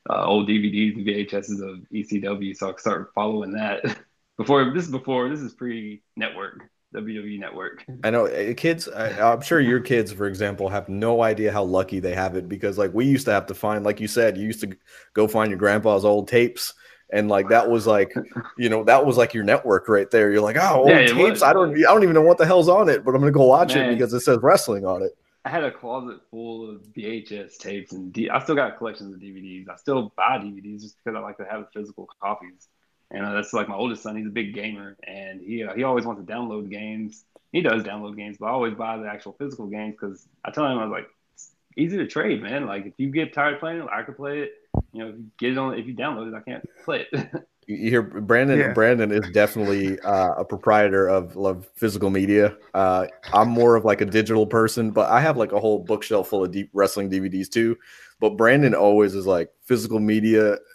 uh, 0.09 0.25
old 0.25 0.47
DVDs 0.47 0.95
and 0.95 1.05
VHSs 1.05 1.61
of 1.61 1.79
ECW, 1.91 2.55
so 2.55 2.71
I 2.71 2.75
started 2.77 3.07
following 3.13 3.53
that. 3.53 3.81
before 4.37 4.71
this 4.73 4.85
is 4.85 4.91
before 4.91 5.29
this 5.29 5.39
is 5.39 5.53
pre 5.53 6.01
network 6.15 6.69
WWE 6.95 7.39
network. 7.39 7.85
I 8.03 8.09
know 8.09 8.25
uh, 8.25 8.53
kids. 8.53 8.87
I, 8.89 9.31
I'm 9.31 9.41
sure 9.41 9.59
your 9.59 9.79
kids, 9.79 10.11
for 10.11 10.27
example, 10.27 10.67
have 10.69 10.89
no 10.89 11.23
idea 11.23 11.51
how 11.51 11.63
lucky 11.63 11.99
they 11.99 12.13
have 12.13 12.35
it 12.35 12.49
because, 12.49 12.77
like, 12.77 12.93
we 12.93 13.05
used 13.05 13.25
to 13.25 13.31
have 13.31 13.45
to 13.47 13.53
find, 13.53 13.85
like 13.85 13.99
you 13.99 14.07
said, 14.07 14.37
you 14.37 14.45
used 14.45 14.61
to 14.61 14.75
go 15.13 15.27
find 15.27 15.49
your 15.49 15.59
grandpa's 15.59 16.03
old 16.03 16.27
tapes, 16.27 16.73
and 17.13 17.29
like 17.29 17.49
that 17.49 17.69
was 17.69 17.87
like, 17.87 18.13
you 18.57 18.69
know, 18.69 18.83
that 18.83 19.05
was 19.05 19.17
like 19.17 19.33
your 19.33 19.43
network 19.43 19.87
right 19.87 20.09
there. 20.11 20.31
You're 20.31 20.41
like, 20.41 20.57
oh, 20.59 20.79
old 20.79 20.89
Yeah, 20.89 21.07
tapes. 21.07 21.13
was. 21.15 21.43
I 21.43 21.53
don't, 21.53 21.77
I 21.77 21.93
don't 21.93 22.03
even 22.03 22.15
know 22.15 22.21
what 22.21 22.37
the 22.37 22.45
hell's 22.45 22.69
on 22.69 22.89
it, 22.89 23.05
but 23.05 23.15
I'm 23.15 23.21
gonna 23.21 23.31
go 23.31 23.45
watch 23.45 23.75
it 23.75 23.89
because 23.89 24.13
it 24.13 24.21
says 24.21 24.39
wrestling 24.41 24.85
on 24.85 25.03
it. 25.03 25.11
I 25.43 25.49
had 25.49 25.63
a 25.63 25.71
closet 25.71 26.19
full 26.29 26.69
of 26.69 26.81
VHS 26.93 27.57
tapes 27.57 27.93
and 27.93 28.13
D- 28.13 28.29
I 28.29 28.39
still 28.39 28.55
got 28.55 28.77
collections 28.77 29.13
of 29.13 29.19
DVDs. 29.19 29.67
I 29.69 29.75
still 29.75 30.13
buy 30.15 30.37
DVDs 30.37 30.81
just 30.81 30.97
because 30.97 31.17
I 31.17 31.21
like 31.21 31.37
to 31.37 31.45
have 31.45 31.65
physical 31.73 32.07
copies. 32.21 32.67
And 33.09 33.25
uh, 33.25 33.33
that's 33.33 33.51
like 33.53 33.67
my 33.67 33.75
oldest 33.75 34.03
son. 34.03 34.15
He's 34.15 34.27
a 34.27 34.29
big 34.29 34.53
gamer, 34.53 34.95
and 35.05 35.41
he 35.41 35.63
uh, 35.65 35.73
he 35.73 35.83
always 35.83 36.05
wants 36.05 36.25
to 36.25 36.31
download 36.31 36.69
games. 36.69 37.25
He 37.51 37.59
does 37.61 37.83
download 37.83 38.15
games, 38.15 38.37
but 38.39 38.45
I 38.45 38.51
always 38.51 38.73
buy 38.75 38.97
the 38.97 39.07
actual 39.07 39.33
physical 39.33 39.67
games 39.67 39.95
because 39.99 40.25
I 40.45 40.51
tell 40.51 40.65
him 40.65 40.77
I 40.77 40.85
was 40.85 40.91
like, 40.91 41.07
it's 41.33 41.51
easy 41.75 41.97
to 41.97 42.07
trade, 42.07 42.41
man. 42.41 42.67
Like 42.67 42.85
if 42.85 42.93
you 42.97 43.09
get 43.09 43.33
tired 43.33 43.59
playing 43.59 43.81
it, 43.81 43.87
I 43.91 44.03
could 44.03 44.15
play 44.15 44.43
it. 44.43 44.53
You 44.93 45.03
know, 45.03 45.09
if 45.09 45.15
you 45.17 45.25
get 45.37 45.51
it 45.51 45.57
on, 45.57 45.77
if 45.77 45.87
you 45.87 45.93
download 45.93 46.29
it, 46.29 46.35
I 46.35 46.39
can't 46.39 46.65
play 46.85 47.05
it. 47.11 47.47
You 47.67 47.75
you 47.75 47.89
hear 47.89 48.01
Brandon. 48.01 48.59
Yeah. 48.59 48.73
Brandon 48.73 49.11
is 49.11 49.29
definitely 49.31 49.99
uh, 50.01 50.33
a 50.37 50.45
proprietor 50.45 51.07
of, 51.07 51.37
of 51.37 51.67
physical 51.75 52.09
media. 52.09 52.55
Uh, 52.73 53.07
I'm 53.33 53.49
more 53.49 53.75
of 53.75 53.85
like 53.85 54.01
a 54.01 54.05
digital 54.05 54.45
person, 54.47 54.91
but 54.91 55.09
I 55.09 55.21
have 55.21 55.37
like 55.37 55.51
a 55.51 55.59
whole 55.59 55.79
bookshelf 55.79 56.29
full 56.29 56.43
of 56.43 56.51
deep 56.51 56.69
wrestling 56.73 57.09
DVDs 57.09 57.49
too. 57.49 57.77
But 58.19 58.31
Brandon 58.37 58.73
always 58.75 59.15
is 59.15 59.25
like 59.27 59.51
physical 59.61 59.99
media. 59.99 60.57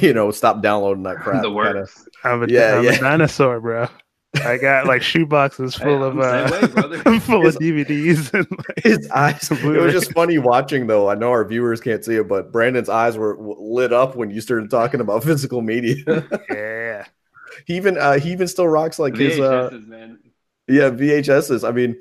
You 0.00 0.12
know, 0.12 0.30
stop 0.30 0.62
downloading 0.62 1.04
that 1.04 1.16
crap. 1.16 1.42
the 1.42 1.48
kinda. 1.48 1.86
I'm 2.22 2.42
a, 2.42 2.46
Yeah, 2.48 2.76
I'm 2.76 2.84
yeah. 2.84 2.90
a 2.92 3.00
dinosaur, 3.00 3.58
bro. 3.60 3.88
I 4.44 4.58
got 4.58 4.86
like 4.86 5.02
shoe 5.02 5.26
boxes 5.26 5.74
full 5.74 6.04
I'm 6.04 6.18
of 6.18 6.24
uh, 6.24 6.48
way, 6.60 6.66
brother. 6.68 6.98
full 7.20 7.46
of 7.46 7.56
DVDs 7.56 8.32
and 8.32 8.46
like, 8.58 8.82
His 8.84 9.10
eyes. 9.14 9.50
It 9.50 9.64
was 9.64 9.92
just 9.92 10.12
funny 10.12 10.38
watching 10.38 10.86
though. 10.86 11.08
I 11.10 11.14
know 11.16 11.30
our 11.30 11.44
viewers 11.44 11.80
can't 11.80 12.04
see 12.04 12.14
it, 12.16 12.28
but 12.28 12.52
Brandon's 12.52 12.88
eyes 12.88 13.18
were 13.18 13.36
lit 13.40 13.92
up 13.92 14.14
when 14.14 14.30
you 14.30 14.40
started 14.40 14.70
talking 14.70 15.00
about 15.00 15.24
physical 15.24 15.62
media. 15.62 16.24
yeah. 16.48 17.04
he 17.66 17.76
even 17.76 17.98
uh, 17.98 18.18
he 18.20 18.30
even 18.30 18.46
still 18.46 18.68
rocks 18.68 18.98
like 19.00 19.16
his 19.16 19.40
uh, 19.40 19.70
man. 19.86 20.18
Yeah, 20.68 20.90
VHSs. 20.90 21.68
I 21.68 21.72
mean, 21.72 21.96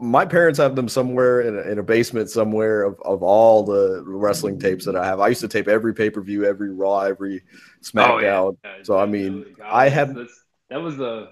my 0.00 0.24
parents 0.24 0.58
have 0.58 0.74
them 0.74 0.88
somewhere 0.88 1.42
in 1.42 1.58
a, 1.58 1.70
in 1.72 1.78
a 1.78 1.82
basement 1.82 2.30
somewhere 2.30 2.82
of, 2.82 2.98
of 3.04 3.22
all 3.22 3.62
the 3.62 4.02
wrestling 4.06 4.58
tapes 4.58 4.86
that 4.86 4.96
I 4.96 5.04
have. 5.04 5.20
I 5.20 5.28
used 5.28 5.42
to 5.42 5.48
tape 5.48 5.68
every 5.68 5.92
pay 5.92 6.08
per 6.08 6.22
view, 6.22 6.46
every 6.46 6.70
Raw, 6.72 7.00
every 7.00 7.42
SmackDown. 7.84 8.56
Yeah, 8.64 8.70
So, 8.84 8.96
I 8.98 9.04
mean. 9.04 9.44
God, 9.58 9.66
I 9.70 9.90
that's- 9.90 10.16
had- 10.18 10.26
that 10.70 10.80
was 10.80 10.96
the. 10.96 11.28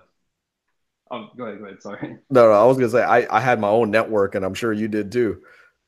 Oh, 1.11 1.29
go 1.37 1.45
ahead, 1.47 1.59
go 1.59 1.65
ahead. 1.67 1.83
Sorry. 1.83 2.19
No, 2.31 2.45
no, 2.45 2.53
I 2.53 2.65
was 2.65 2.77
gonna 2.77 2.89
say 2.91 3.03
I, 3.03 3.27
I 3.37 3.41
had 3.41 3.61
my 3.61 3.69
own 3.69 3.91
network, 3.91 4.35
and 4.37 4.45
I'm 4.45 4.55
sure 4.55 4.73
you 4.73 4.87
did 4.89 5.11
too. 5.11 5.43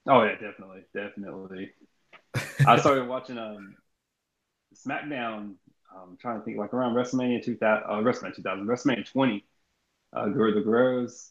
Oh 0.08 0.22
yeah, 0.24 0.32
definitely, 0.32 0.82
definitely. 0.94 1.72
I 2.64 2.76
started 2.80 3.08
watching 3.08 3.38
um 3.38 3.76
SmackDown. 4.74 5.54
I'm 5.94 6.16
trying 6.16 6.38
to 6.38 6.44
think 6.44 6.56
like 6.58 6.72
around 6.72 6.94
WrestleMania 6.94 7.42
2000, 7.44 7.84
uh, 7.88 7.94
WrestleMania 7.96 8.34
2000, 8.36 8.66
WrestleMania 8.66 9.10
20. 9.10 9.44
Uh, 10.14 10.28
Guerrero 10.28 10.54
the 10.54 10.60
Guerreros 10.60 11.30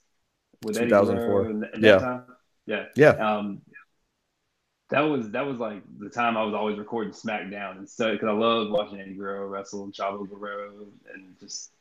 with 0.61 0.77
Eddie 0.77 0.91
2004. 0.91 1.43
Guerrero 1.43 1.49
in, 1.49 1.63
in 1.73 1.81
Yeah. 1.81 1.97
that 1.97 1.99
time. 1.99 2.23
Yeah, 2.67 2.85
Yeah, 2.95 3.19
um, 3.19 3.61
that 4.89 5.01
was 5.01 5.29
that 5.31 5.45
was 5.45 5.57
like 5.57 5.81
the 5.99 6.09
time 6.09 6.35
I 6.37 6.43
was 6.43 6.53
always 6.53 6.77
recording 6.77 7.13
SmackDown 7.13 7.77
and 7.77 7.89
stuff 7.89 8.11
because 8.13 8.27
I 8.27 8.33
loved 8.33 8.71
watching 8.71 8.99
Eddie 8.99 9.13
Guerrero 9.15 9.47
wrestle 9.47 9.85
and 9.85 9.93
Chavo 9.93 10.29
Guerrero 10.29 10.87
and 11.13 11.39
just 11.39 11.71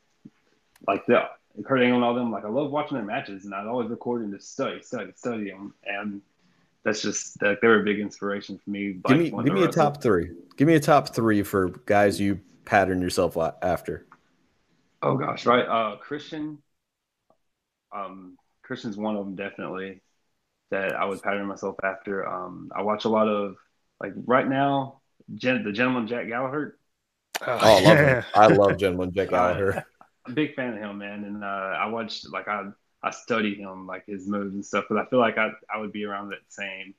like 0.87 1.05
the 1.07 1.23
Kurt 1.65 1.81
Angle 1.81 1.97
and 1.97 2.05
all 2.05 2.15
them. 2.15 2.31
Like 2.31 2.45
I 2.45 2.49
love 2.49 2.71
watching 2.71 2.97
their 2.97 3.05
matches 3.05 3.45
and 3.45 3.53
I'd 3.53 3.67
always 3.67 3.89
record 3.89 4.23
and 4.23 4.33
just 4.33 4.53
study, 4.53 4.81
study, 4.81 5.11
study 5.15 5.49
them. 5.49 5.73
And 5.85 6.21
that's 6.83 7.01
just 7.01 7.39
that 7.39 7.59
they 7.61 7.67
were 7.67 7.81
a 7.81 7.83
big 7.83 7.99
inspiration 7.99 8.59
for 8.63 8.69
me. 8.69 8.93
give 9.07 9.17
me 9.17 9.29
give 9.29 9.53
me 9.53 9.63
a 9.63 9.67
top 9.67 10.01
three. 10.01 10.31
Give 10.57 10.67
me 10.67 10.75
a 10.75 10.79
top 10.79 11.13
three 11.13 11.43
for 11.43 11.69
guys 11.85 12.19
you 12.19 12.39
pattern 12.65 13.01
yourself 13.01 13.37
after. 13.61 14.05
Oh 15.01 15.15
gosh, 15.15 15.45
right. 15.45 15.65
Uh, 15.65 15.97
Christian. 15.97 16.59
Um, 17.93 18.37
Christian's 18.63 18.97
one 18.97 19.17
of 19.17 19.25
them 19.25 19.35
definitely 19.35 20.01
that 20.69 20.95
I 20.95 21.05
would 21.05 21.21
pattern 21.21 21.45
myself 21.45 21.75
after. 21.83 22.27
Um, 22.27 22.71
I 22.73 22.81
watch 22.83 23.05
a 23.05 23.09
lot 23.09 23.27
of 23.27 23.57
like 23.99 24.13
right 24.25 24.47
now, 24.47 25.01
Gen- 25.35 25.63
the 25.63 25.71
gentleman 25.71 26.07
Jack 26.07 26.27
Gallagher. 26.27 26.77
Oh, 27.45 27.51
I 27.51 27.73
love 27.73 27.83
yeah. 27.83 28.21
him. 28.21 28.23
I 28.33 28.47
love 28.47 28.77
Gentleman 28.77 29.13
Jack 29.13 29.29
Gallagher. 29.31 29.85
I'm 30.25 30.33
a 30.33 30.35
big 30.35 30.55
fan 30.55 30.73
of 30.73 30.79
him, 30.79 30.97
man, 30.99 31.23
and 31.23 31.43
uh, 31.43 31.47
I 31.47 31.87
watched 31.87 32.31
like 32.31 32.47
I 32.47 32.67
I 33.03 33.09
studied 33.11 33.57
him 33.57 33.87
like 33.87 34.05
his 34.05 34.27
moves 34.27 34.53
and 34.53 34.63
stuff 34.65 34.85
but 34.89 34.97
I 34.99 35.05
feel 35.05 35.19
like 35.19 35.37
I 35.37 35.49
I 35.73 35.79
would 35.79 35.91
be 35.91 36.05
around 36.05 36.29
that 36.29 36.39
same. 36.49 36.93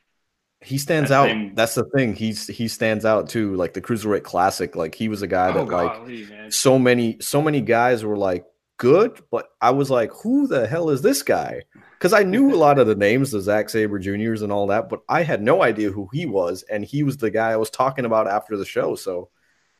He 0.60 0.78
stands 0.78 1.10
That 1.10 1.16
out. 1.16 1.26
same- 1.28 1.54
That's 1.54 1.74
the 1.74 1.84
thing. 1.84 2.14
He's 2.14 2.46
he 2.46 2.68
stands 2.68 3.04
out 3.04 3.28
too. 3.28 3.54
Like 3.56 3.74
the 3.74 3.80
cruiserweight 3.80 4.22
classic. 4.24 4.76
Like 4.76 4.94
he 4.94 5.08
was 5.08 5.22
a 5.22 5.26
guy 5.26 5.50
that 5.52 5.58
Oh 5.60 5.64
like 5.64 5.92
golly, 5.94 6.50
so 6.50 6.78
many 6.78 7.18
so 7.20 7.42
many 7.42 7.60
guys 7.60 8.04
were 8.04 8.16
like 8.16 8.44
good, 8.78 9.20
but 9.30 9.48
I 9.60 9.70
was 9.70 9.90
like, 9.90 10.10
who 10.22 10.46
the 10.48 10.66
hell 10.66 10.90
is 10.90 11.02
this 11.02 11.22
guy? 11.22 11.62
Because 11.98 12.12
I 12.12 12.24
knew 12.24 12.52
a 12.52 12.56
lot 12.56 12.80
of 12.80 12.88
the 12.88 12.96
names, 12.96 13.30
the 13.30 13.40
Zack 13.40 13.70
Sabre 13.70 14.00
Juniors 14.00 14.42
and 14.42 14.50
all 14.50 14.66
that, 14.68 14.88
but 14.88 15.02
I 15.08 15.22
had 15.22 15.40
no 15.40 15.62
idea 15.62 15.90
who 15.90 16.08
he 16.12 16.26
was, 16.26 16.64
and 16.64 16.84
he 16.84 17.04
was 17.04 17.16
the 17.16 17.30
guy 17.30 17.50
I 17.52 17.56
was 17.56 17.70
talking 17.70 18.04
about 18.04 18.26
after 18.26 18.56
the 18.56 18.64
show. 18.64 18.96
So, 18.96 19.30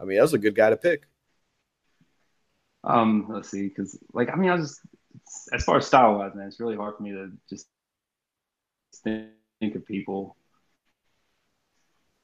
I 0.01 0.05
mean, 0.05 0.17
that 0.19 0.23
was 0.23 0.35
a 0.35 0.39
good 0.39 0.55
guy 0.55 0.71
to 0.71 0.77
pick. 0.77 1.09
Um, 2.85 3.27
let's 3.29 3.51
see, 3.51 3.69
because 3.69 3.99
like 4.13 4.31
I 4.31 4.37
mean, 4.37 4.51
I 4.51 4.55
was 4.55 4.81
just 5.25 5.49
as 5.53 5.65
far 5.65 5.79
as 5.79 5.87
style 5.87 6.19
wise, 6.19 6.35
man, 6.35 6.49
it's 6.49 6.61
really 6.61 6.77
hard 6.77 6.97
for 6.97 7.03
me 7.03 7.13
to 7.13 7.31
just 7.49 7.67
think 9.05 9.75
of 9.75 9.87
people. 9.87 10.37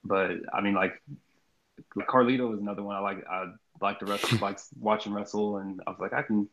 But 0.05 0.31
I 0.53 0.61
mean, 0.61 0.75
like 0.75 1.01
Carlito 1.97 2.55
is 2.55 2.61
another 2.61 2.83
one 2.83 2.97
I 2.97 3.01
like. 3.01 3.25
I 3.31 3.47
like 3.81 3.99
to 4.01 4.07
wrestle, 4.07 4.39
like 4.43 4.59
watching 4.79 5.13
wrestle, 5.13 5.59
and 5.59 5.81
I 5.87 5.91
was 5.91 5.99
like, 6.01 6.13
I 6.13 6.23
can, 6.23 6.49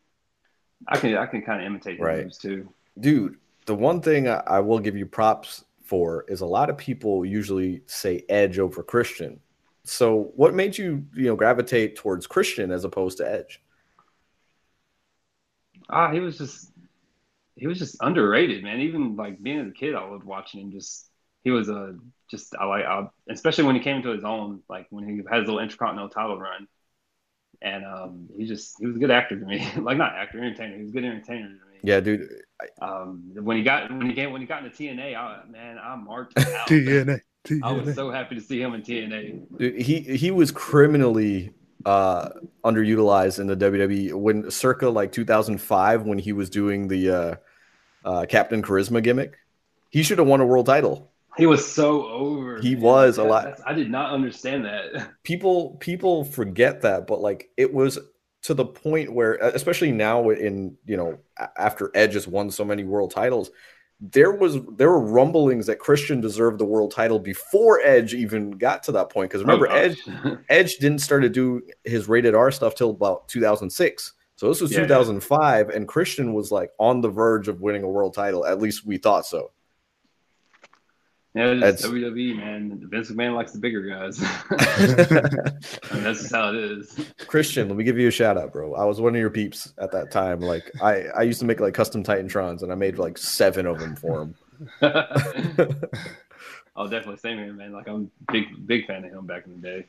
I 0.88 0.98
can, 0.98 1.16
I 1.16 1.26
can 1.26 1.42
kind 1.42 1.60
of 1.60 1.66
imitate 1.66 2.00
Right. 2.00 2.24
moves 2.24 2.38
too. 2.38 2.68
Dude, 2.98 3.36
the 3.66 3.74
one 3.74 4.00
thing 4.00 4.28
I, 4.28 4.42
I 4.46 4.60
will 4.60 4.78
give 4.78 4.96
you 4.96 5.06
props 5.06 5.64
for 5.82 6.24
is 6.28 6.40
a 6.40 6.46
lot 6.46 6.70
of 6.70 6.76
people 6.76 7.24
usually 7.24 7.82
say 7.86 8.24
Edge 8.28 8.58
over 8.58 8.82
Christian. 8.82 9.40
So, 9.84 10.32
what 10.34 10.54
made 10.54 10.76
you, 10.76 11.04
you 11.14 11.26
know, 11.26 11.36
gravitate 11.36 11.96
towards 11.96 12.26
Christian 12.26 12.72
as 12.72 12.84
opposed 12.84 13.18
to 13.18 13.30
Edge? 13.30 13.62
Ah, 15.88 16.10
he 16.10 16.20
was 16.20 16.38
just, 16.38 16.70
he 17.56 17.66
was 17.66 17.78
just 17.78 17.96
underrated, 18.00 18.62
man. 18.62 18.80
Even 18.80 19.16
like 19.16 19.42
being 19.42 19.60
a 19.60 19.70
kid, 19.70 19.94
I 19.94 20.04
loved 20.04 20.24
watching 20.24 20.60
him. 20.60 20.72
Just 20.72 21.08
he 21.44 21.50
was 21.50 21.68
a 21.68 21.96
just 22.30 22.54
I 22.58 22.64
like, 22.64 22.84
I, 22.84 23.08
especially 23.30 23.64
when 23.64 23.76
he 23.76 23.82
came 23.82 23.96
into 23.96 24.10
his 24.10 24.24
own, 24.24 24.62
like 24.68 24.86
when 24.90 25.08
he 25.08 25.16
had 25.28 25.40
his 25.40 25.46
little 25.46 25.60
intercontinental 25.60 26.10
title 26.10 26.38
run, 26.38 26.66
and 27.62 27.84
um, 27.84 28.28
he 28.36 28.46
just 28.46 28.76
he 28.80 28.86
was 28.86 28.96
a 28.96 28.98
good 28.98 29.10
actor 29.10 29.38
to 29.38 29.46
me. 29.46 29.66
like 29.78 29.96
not 29.96 30.14
actor, 30.14 30.38
entertainer. 30.38 30.76
He 30.76 30.82
was 30.82 30.90
a 30.90 30.94
good 30.94 31.04
entertainer 31.04 31.48
to 31.48 31.54
me. 31.54 31.78
Yeah, 31.82 32.00
dude. 32.00 32.28
Um, 32.80 33.30
when 33.34 33.56
he 33.56 33.62
got 33.62 33.90
when 33.90 34.08
he 34.08 34.14
came 34.14 34.32
when 34.32 34.40
he 34.40 34.46
got 34.46 34.64
into 34.64 34.76
TNA, 34.76 35.16
I, 35.16 35.42
man, 35.48 35.78
I 35.78 35.96
marked 35.96 36.38
out. 36.38 36.68
TNA. 36.68 37.20
TNA. 37.46 37.60
I 37.62 37.72
was 37.72 37.94
so 37.94 38.10
happy 38.10 38.34
to 38.34 38.40
see 38.40 38.60
him 38.60 38.74
in 38.74 38.82
TNA. 38.82 39.58
Dude, 39.58 39.80
he 39.80 40.00
he 40.00 40.30
was 40.30 40.50
criminally 40.50 41.52
uh 41.86 42.28
underutilized 42.64 43.38
in 43.38 43.46
the 43.46 43.56
WWE 43.56 44.12
when 44.14 44.50
circa 44.50 44.88
like 44.90 45.12
2005 45.12 46.02
when 46.02 46.18
he 46.18 46.32
was 46.32 46.50
doing 46.50 46.88
the 46.88 47.10
uh 47.10 47.34
uh 48.04 48.26
Captain 48.28 48.62
Charisma 48.62 49.02
gimmick. 49.02 49.38
He 49.90 50.02
should 50.02 50.18
have 50.18 50.26
won 50.26 50.40
a 50.40 50.46
world 50.46 50.66
title. 50.66 51.12
He 51.36 51.46
was 51.46 51.66
so 51.70 52.06
over. 52.08 52.60
He 52.60 52.74
man. 52.74 52.82
was 52.82 53.18
a 53.18 53.22
lot- 53.24 53.44
that's- 53.44 53.62
I 53.66 53.72
did 53.74 53.90
not 53.90 54.12
understand 54.12 54.64
that. 54.64 55.10
People 55.22 55.76
people 55.80 56.24
forget 56.24 56.82
that, 56.82 57.06
but 57.06 57.20
like 57.20 57.50
it 57.56 57.72
was 57.72 57.98
to 58.42 58.54
the 58.54 58.64
point 58.64 59.12
where 59.12 59.34
especially 59.34 59.92
now 59.92 60.30
in, 60.30 60.76
you 60.86 60.96
know, 60.96 61.18
after 61.56 61.90
Edge 61.94 62.14
has 62.14 62.26
won 62.28 62.50
so 62.50 62.64
many 62.64 62.84
world 62.84 63.10
titles, 63.10 63.50
there 64.00 64.32
was 64.32 64.58
there 64.76 64.90
were 64.90 65.00
rumblings 65.00 65.66
that 65.66 65.78
Christian 65.78 66.20
deserved 66.20 66.58
the 66.58 66.64
world 66.64 66.92
title 66.92 67.18
before 67.18 67.80
Edge 67.80 68.12
even 68.12 68.50
got 68.52 68.82
to 68.84 68.92
that 68.92 69.08
point 69.10 69.30
because 69.30 69.42
oh, 69.42 69.46
remember 69.46 69.68
Oh, 69.70 69.74
Edge. 69.74 70.02
Edge 70.50 70.76
didn't 70.76 70.98
start 70.98 71.22
to 71.22 71.28
do 71.30 71.62
his 71.84 72.08
rated 72.08 72.34
R 72.34 72.50
stuff 72.50 72.74
till 72.74 72.90
about 72.90 73.26
2006. 73.28 74.12
So 74.36 74.48
this 74.48 74.60
was 74.60 74.70
Yeah. 74.70 74.82
2005, 74.82 75.70
and 75.70 75.88
Christian 75.88 76.34
was 76.34 76.52
like 76.52 76.70
on 76.78 77.00
the 77.00 77.08
verge 77.08 77.48
of 77.48 77.62
winning 77.62 77.84
a 77.84 77.88
world 77.88 78.12
title. 78.12 78.44
At 78.44 78.60
least 78.60 78.84
we 78.86 78.98
thought 78.98 79.24
so. 79.24 79.50
Yeah, 81.36 81.48
it's 81.52 81.82
That's- 81.82 81.86
WWE, 81.86 82.36
man. 82.38 82.80
Vince 82.90 83.10
McMahon 83.10 83.34
likes 83.34 83.52
the 83.52 83.58
bigger 83.58 83.82
guys. 83.82 84.18
I 84.22 85.98
that's 86.00 86.20
just 86.22 86.34
how 86.34 86.48
it 86.48 86.56
is. 86.56 86.98
Christian, 87.26 87.68
let 87.68 87.76
me 87.76 87.84
give 87.84 87.98
you 87.98 88.08
a 88.08 88.10
shout 88.10 88.38
out, 88.38 88.52
bro. 88.54 88.74
I 88.74 88.84
was 88.84 89.00
one 89.02 89.14
of 89.14 89.20
your 89.20 89.28
peeps 89.30 89.74
at 89.78 89.92
that 89.92 90.10
time. 90.10 90.40
Like 90.40 90.70
I, 90.82 91.04
I 91.08 91.22
used 91.22 91.38
to 91.40 91.44
make 91.46 91.60
like 91.60 91.74
custom 91.74 92.02
Titantrons, 92.02 92.62
and 92.62 92.72
I 92.72 92.74
made 92.74 92.98
like 92.98 93.18
seven 93.18 93.66
of 93.66 93.78
them 93.78 93.94
for 93.96 94.22
him. 94.22 94.34
oh, 96.76 96.88
definitely 96.88 97.16
same 97.18 97.38
here, 97.38 97.52
man. 97.52 97.72
Like 97.72 97.88
I'm 97.88 98.10
big, 98.32 98.66
big 98.66 98.86
fan 98.86 99.04
of 99.04 99.12
him 99.12 99.26
back 99.26 99.44
in 99.46 99.60
the 99.60 99.66
day. 99.68 99.86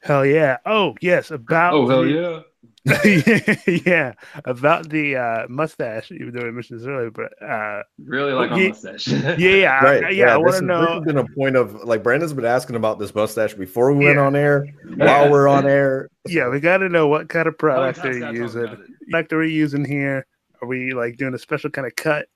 Hell 0.00 0.24
yeah! 0.26 0.58
Oh 0.66 0.94
yes, 1.00 1.30
about 1.30 1.74
Oh 1.74 1.88
hell 1.88 2.02
the- 2.02 2.08
yeah! 2.10 2.40
yeah, 3.86 4.12
about 4.44 4.88
the 4.90 5.16
uh, 5.16 5.46
mustache. 5.48 6.10
Even 6.12 6.32
though 6.34 6.46
I 6.46 6.50
mentioned 6.50 6.80
this 6.80 6.86
earlier, 6.86 7.10
but 7.10 7.32
uh, 7.42 7.82
Really 8.04 8.32
like 8.32 8.50
my 8.50 8.58
Yeah. 8.60 8.68
mustache. 8.68 9.08
yeah, 9.08 9.36
yeah, 9.36 9.78
I- 9.80 9.84
Right? 10.00 10.14
yeah. 10.14 10.34
I 10.34 10.36
want 10.36 10.50
is- 10.50 10.60
to 10.60 10.66
This 10.66 10.68
know. 10.68 10.86
has 10.94 11.04
been 11.04 11.18
a 11.18 11.26
point 11.34 11.56
of 11.56 11.74
like 11.84 12.02
Brandon's 12.02 12.32
been 12.34 12.44
asking 12.44 12.76
about 12.76 12.98
this 12.98 13.14
mustache 13.14 13.54
before 13.54 13.92
we 13.92 14.04
went 14.04 14.18
on 14.18 14.36
air, 14.36 14.66
while 14.96 15.30
we're 15.30 15.48
on 15.48 15.66
air. 15.66 16.08
Yeah, 16.26 16.48
we 16.48 16.60
got 16.60 16.78
to 16.78 16.88
know 16.88 17.06
what 17.08 17.28
kind 17.28 17.48
of 17.48 17.56
product 17.58 17.98
times 18.00 18.02
they're 18.02 18.12
can 18.14 18.22
I 18.22 18.26
talk 18.26 18.34
using. 18.36 18.64
about 18.64 18.80
it? 18.80 18.90
Like, 19.10 19.32
are 19.32 19.38
we 19.38 19.50
using 19.52 19.84
here? 19.84 20.26
Are 20.62 20.68
we 20.68 20.92
like 20.92 21.16
doing 21.16 21.34
a 21.34 21.38
special 21.38 21.70
kind 21.70 21.86
of 21.86 21.94
cut? 21.96 22.26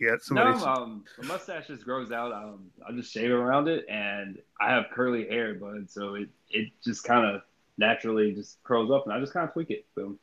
Yeah, 0.00 0.16
No, 0.32 0.42
um, 0.66 1.04
the 1.16 1.26
mustache 1.26 1.68
just 1.68 1.84
grows 1.84 2.10
out. 2.10 2.32
Um, 2.32 2.70
I 2.88 2.90
just 2.92 3.12
shave 3.12 3.30
around 3.30 3.68
it, 3.68 3.84
and 3.88 4.38
I 4.60 4.70
have 4.72 4.86
curly 4.92 5.28
hair, 5.28 5.54
bud. 5.54 5.88
So 5.88 6.14
it 6.16 6.28
it 6.50 6.70
just 6.82 7.04
kind 7.04 7.24
of 7.24 7.42
naturally 7.82 8.32
just 8.32 8.62
curls 8.64 8.90
up, 8.90 9.04
and 9.06 9.14
I 9.14 9.20
just 9.20 9.34
kind 9.34 9.46
of 9.48 9.52
tweak 9.52 9.70
it, 9.70 9.86
boom, 9.96 10.18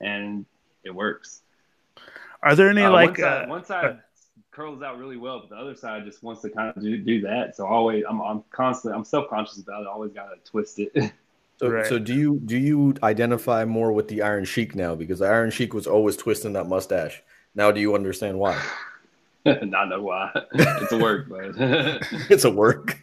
and 0.00 0.46
it 0.84 0.94
works. 0.94 1.42
are 2.42 2.54
there 2.56 2.70
any 2.70 2.82
Uh, 2.82 2.92
like? 2.92 3.10
one 3.10 3.16
side, 3.16 3.44
uh, 3.44 3.48
one 3.48 3.64
side 3.64 3.98
curls 4.50 4.82
out 4.82 4.98
really 4.98 5.16
well, 5.16 5.40
but 5.40 5.50
the 5.50 5.56
other 5.56 5.74
side 5.74 6.04
just 6.04 6.22
wants 6.22 6.42
to 6.42 6.50
kind 6.50 6.72
of 6.76 6.82
do, 6.82 6.98
do 6.98 7.20
that. 7.22 7.56
So 7.56 7.66
always, 7.66 8.04
I'm 8.08 8.20
I'm 8.20 8.44
constantly, 8.50 8.96
I'm 8.98 9.04
self 9.04 9.28
conscious 9.28 9.60
about 9.60 9.82
it. 9.82 9.86
I 9.88 9.90
always 9.92 10.12
gotta 10.12 10.36
twist 10.44 10.78
it. 10.78 11.12
So, 11.60 11.68
Right. 11.68 11.86
so 11.86 11.98
do 12.00 12.12
you 12.12 12.40
do 12.44 12.56
you 12.58 12.94
identify 13.04 13.64
more 13.64 13.92
with 13.92 14.08
the 14.08 14.22
Iron 14.22 14.44
Sheik 14.44 14.74
now? 14.74 14.96
Because 14.96 15.20
the 15.20 15.26
Iron 15.26 15.50
Sheik 15.52 15.74
was 15.74 15.86
always 15.86 16.16
twisting 16.16 16.54
that 16.54 16.66
mustache. 16.66 17.22
Now, 17.54 17.70
do 17.70 17.80
you 17.80 17.94
understand 17.94 18.38
why? 18.38 18.60
Not 19.44 19.88
know 19.88 20.02
why. 20.02 20.30
It's 20.54 20.92
a 20.92 20.98
work, 20.98 21.28
but 21.28 21.56
it's 22.30 22.44
a 22.44 22.50
work, 22.50 22.96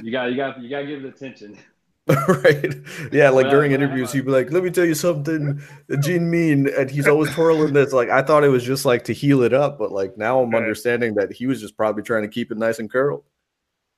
you 0.00 0.10
got 0.12 0.30
you 0.30 0.36
got 0.36 0.60
you 0.60 0.68
got 0.68 0.80
to 0.80 0.86
give 0.86 1.04
it 1.04 1.14
attention. 1.14 1.56
right? 2.28 2.74
Yeah, 3.12 3.30
like 3.30 3.44
Well, 3.44 3.50
during 3.50 3.72
interviews, 3.72 4.12
he'd 4.12 4.26
be 4.26 4.30
like, 4.30 4.52
"Let 4.52 4.62
me 4.62 4.70
tell 4.70 4.84
you 4.84 4.94
something, 4.94 5.62
Gene 6.00 6.30
Mean," 6.30 6.68
and 6.68 6.90
he's 6.90 7.08
always 7.08 7.32
twirling 7.32 7.72
this. 7.72 7.94
Like, 7.94 8.10
I 8.10 8.20
thought 8.20 8.44
it 8.44 8.48
was 8.50 8.62
just 8.62 8.84
like 8.84 9.04
to 9.04 9.14
heal 9.14 9.42
it 9.42 9.54
up, 9.54 9.78
but 9.78 9.90
like 9.90 10.18
now 10.18 10.40
I'm 10.40 10.50
Right. 10.50 10.58
understanding 10.58 11.14
that 11.14 11.32
he 11.32 11.46
was 11.46 11.60
just 11.62 11.76
probably 11.78 12.02
trying 12.02 12.22
to 12.22 12.28
keep 12.28 12.52
it 12.52 12.58
nice 12.58 12.78
and 12.78 12.90
curled. 12.92 13.24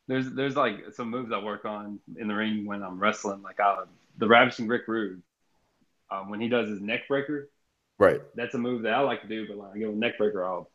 There's 0.06 0.30
there's 0.32 0.54
like 0.54 0.92
some 0.92 1.10
moves 1.10 1.32
I 1.32 1.42
work 1.42 1.64
on 1.64 1.98
in 2.16 2.28
the 2.28 2.34
ring 2.36 2.64
when 2.64 2.84
I'm 2.84 3.00
wrestling, 3.00 3.42
like 3.42 3.58
uh, 3.58 3.86
the 4.18 4.28
ravishing 4.28 4.68
Rick 4.68 4.82
Rude. 4.86 5.20
Um, 6.08 6.30
when 6.30 6.40
he 6.40 6.48
does 6.48 6.68
his 6.68 6.80
neck 6.80 7.08
breaker, 7.08 7.48
Right. 7.98 8.20
that's 8.36 8.54
a 8.54 8.58
move 8.58 8.82
that 8.82 8.92
I 8.94 9.00
like 9.00 9.22
to 9.22 9.28
do. 9.28 9.48
But 9.48 9.56
like 9.56 9.70
I 9.76 9.80
a 9.80 9.90
neck 9.90 10.16
breaker, 10.18 10.44
I'll 10.44 10.70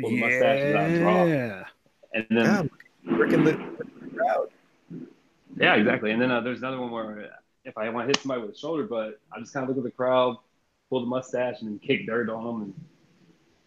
pull 0.00 0.08
the 0.10 0.18
mustaches 0.20 0.74
out 0.74 0.86
and 0.88 0.98
drop. 0.98 1.28
yeah. 1.28 1.64
and 2.14 2.26
then 2.30 2.44
Yeah, 2.46 2.62
freaking 3.12 3.44
the 3.44 4.16
crowd. 4.16 4.48
Yeah, 5.60 5.74
exactly. 5.74 6.10
And 6.10 6.20
then 6.20 6.30
uh, 6.30 6.40
there's 6.40 6.58
another 6.58 6.80
one 6.80 6.90
where 6.90 7.30
if 7.64 7.76
I 7.76 7.88
want 7.90 8.06
to 8.06 8.08
hit 8.08 8.22
somebody 8.22 8.40
with 8.40 8.56
a 8.56 8.58
shoulder, 8.58 8.84
but 8.84 9.20
I 9.30 9.38
just 9.40 9.52
kind 9.52 9.64
of 9.64 9.68
look 9.68 9.78
at 9.78 9.84
the 9.84 9.90
crowd, 9.94 10.38
pull 10.88 11.00
the 11.00 11.06
mustache, 11.06 11.60
and 11.60 11.68
then 11.68 11.78
kick 11.78 12.06
dirt 12.06 12.30
on 12.30 12.44
them, 12.44 12.62
and 12.62 12.74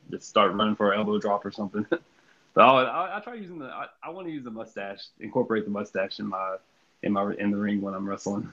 just 0.10 0.28
start 0.28 0.54
running 0.54 0.76
for 0.76 0.92
an 0.92 1.00
elbow 1.00 1.20
drop 1.20 1.46
or 1.46 1.52
something. 1.52 1.86
but 1.90 2.62
I'll, 2.62 2.78
I, 2.78 3.18
I 3.18 3.20
try 3.20 3.36
using 3.36 3.60
the. 3.60 3.66
I, 3.66 3.86
I 4.02 4.10
want 4.10 4.26
to 4.28 4.34
use 4.34 4.44
the 4.44 4.52
mustache, 4.52 5.02
incorporate 5.20 5.66
the 5.66 5.72
mustache 5.72 6.20
in 6.20 6.28
my 6.28 6.58
in 7.04 7.14
my 7.14 7.32
in 7.38 7.52
the 7.52 7.58
ring 7.58 7.80
when 7.80 7.94
I'm 7.94 8.10
wrestling. 8.10 8.50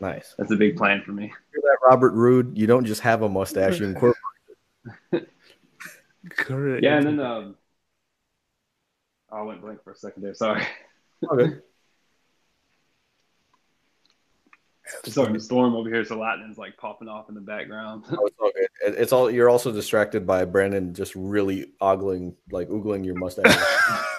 Nice. 0.00 0.34
That's 0.36 0.50
a 0.50 0.56
big 0.56 0.76
plan 0.76 1.02
for 1.02 1.12
me. 1.12 1.26
Hear 1.52 1.62
that, 1.62 1.78
Robert 1.88 2.12
Roode? 2.12 2.58
You 2.58 2.66
don't 2.66 2.84
just 2.84 3.02
have 3.02 3.22
a 3.22 3.28
mustache; 3.28 3.78
you 3.78 3.86
incorporate. 3.86 4.16
Correct. 6.30 6.82
Yeah, 6.82 6.96
and 6.96 7.06
then 7.06 7.20
um, 7.20 7.54
oh, 9.30 9.36
I 9.36 9.42
went 9.42 9.62
blank 9.62 9.84
for 9.84 9.92
a 9.92 9.96
second 9.96 10.24
there. 10.24 10.34
Sorry. 10.34 10.66
Okay. 11.30 11.58
Sorry, 15.04 15.32
the 15.32 15.40
storm 15.40 15.74
over 15.74 15.88
here, 15.88 16.04
so 16.04 16.18
lightning's 16.18 16.58
like 16.58 16.76
popping 16.76 17.08
off 17.08 17.28
in 17.28 17.34
the 17.34 17.40
background. 17.40 18.04
Oh, 18.10 18.26
it's 18.26 18.36
all 18.38 18.50
good. 18.54 18.68
It's 19.00 19.12
all. 19.12 19.30
You're 19.30 19.48
also 19.50 19.72
distracted 19.72 20.26
by 20.26 20.44
Brandon 20.44 20.94
just 20.94 21.14
really 21.16 21.72
ogling, 21.80 22.36
like 22.50 22.68
oogling 22.68 23.04
your 23.04 23.16
mustache. 23.16 23.56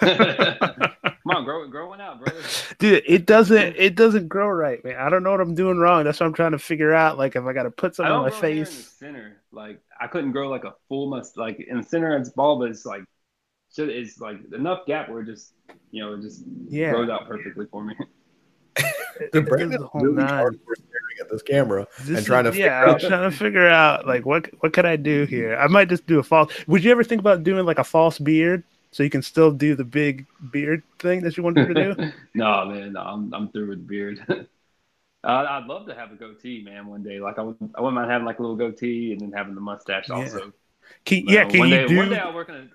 Come 0.00 1.36
on, 1.36 1.44
grow 1.44 1.68
grow 1.68 1.88
one 1.88 2.00
out, 2.00 2.22
brother. 2.22 2.40
Dude, 2.78 3.02
it 3.06 3.26
doesn't 3.26 3.76
it 3.76 3.94
doesn't 3.96 4.28
grow 4.28 4.48
right, 4.48 4.82
man. 4.84 4.96
I 4.96 5.08
don't 5.10 5.22
know 5.22 5.30
what 5.32 5.40
I'm 5.40 5.54
doing 5.54 5.78
wrong. 5.78 6.04
That's 6.04 6.20
what 6.20 6.26
I'm 6.26 6.32
trying 6.34 6.52
to 6.52 6.58
figure 6.58 6.92
out. 6.94 7.18
Like 7.18 7.36
if 7.36 7.44
I 7.44 7.52
gotta 7.52 7.70
put 7.70 7.92
I 7.92 7.94
something 7.96 8.10
don't 8.10 8.18
on 8.24 8.24
my 8.24 8.30
grow 8.30 8.40
hair 8.40 8.50
in 8.50 8.58
the 8.60 8.64
face. 8.66 8.88
center. 8.98 9.42
Like 9.52 9.80
I 10.00 10.06
couldn't 10.06 10.32
grow 10.32 10.48
like 10.48 10.64
a 10.64 10.74
full 10.88 11.10
must. 11.10 11.36
Like 11.36 11.60
in 11.60 11.78
the 11.78 11.82
center, 11.82 12.16
it's 12.16 12.30
bald, 12.30 12.60
but 12.60 12.70
it's 12.70 12.86
like 12.86 13.02
should 13.74 13.90
it's 13.90 14.18
like 14.20 14.36
enough 14.54 14.86
gap 14.86 15.08
where 15.10 15.20
it 15.20 15.26
just 15.26 15.52
you 15.90 16.02
know 16.02 16.14
it 16.14 16.22
just 16.22 16.44
Yeah. 16.68 16.92
grows 16.92 17.10
out 17.10 17.26
perfectly 17.26 17.66
for 17.70 17.84
me. 17.84 17.94
The 19.18 19.24
It 19.24 19.32
does 19.32 19.48
Brandon's 19.48 19.86
really 19.94 20.12
nine. 20.14 20.28
hardcore 20.28 20.74
staring 20.76 21.16
at 21.20 21.30
this 21.30 21.42
camera. 21.42 21.86
This 22.00 22.18
and 22.18 22.26
trying 22.26 22.44
to 22.44 22.50
is- 22.50 22.56
yeah, 22.58 22.80
figure 22.80 22.88
I'm 22.88 22.94
out- 22.94 23.00
trying 23.00 23.30
to 23.30 23.36
figure 23.36 23.68
out 23.68 24.06
like 24.06 24.24
what 24.26 24.48
what 24.60 24.72
could 24.72 24.86
I 24.86 24.96
do 24.96 25.24
here? 25.24 25.56
I 25.56 25.66
might 25.66 25.88
just 25.88 26.06
do 26.06 26.18
a 26.18 26.22
false. 26.22 26.52
Would 26.66 26.84
you 26.84 26.90
ever 26.90 27.04
think 27.04 27.20
about 27.20 27.42
doing 27.42 27.64
like 27.66 27.78
a 27.78 27.84
false 27.84 28.18
beard 28.18 28.62
so 28.92 29.02
you 29.02 29.10
can 29.10 29.22
still 29.22 29.50
do 29.50 29.74
the 29.74 29.84
big 29.84 30.26
beard 30.50 30.82
thing 30.98 31.20
that 31.22 31.36
you 31.36 31.42
wanted 31.42 31.68
to 31.68 31.74
do? 31.74 32.12
no, 32.34 32.64
man, 32.66 32.92
no, 32.94 33.00
I'm 33.00 33.32
I'm 33.34 33.48
through 33.50 33.68
with 33.68 33.78
the 33.78 33.84
beard. 33.86 34.46
Uh, 35.24 35.44
I'd 35.50 35.66
love 35.66 35.84
to 35.88 35.94
have 35.96 36.12
a 36.12 36.14
goatee, 36.14 36.62
man, 36.64 36.86
one 36.86 37.02
day. 37.02 37.18
Like 37.18 37.40
I 37.40 37.42
would, 37.42 37.56
I 37.74 37.80
wouldn't 37.80 37.96
mind 37.96 38.08
having 38.08 38.24
like 38.24 38.38
a 38.38 38.42
little 38.42 38.56
goatee 38.56 39.10
and 39.10 39.20
then 39.20 39.32
having 39.32 39.56
the 39.56 39.60
mustache 39.60 40.08
Yeah. 40.08 40.14
also. 40.14 40.52
Can, 41.04 41.24
yeah, 41.26 41.42
uh, 41.42 41.50
can 41.50 41.58
one 41.58 41.68
you 41.70 41.74
day, 41.74 41.86
do? 41.88 41.96
One 41.96 42.08
day 42.10 42.18
I'll 42.18 42.32
work 42.32 42.48
on 42.50 42.54
a. 42.54 42.68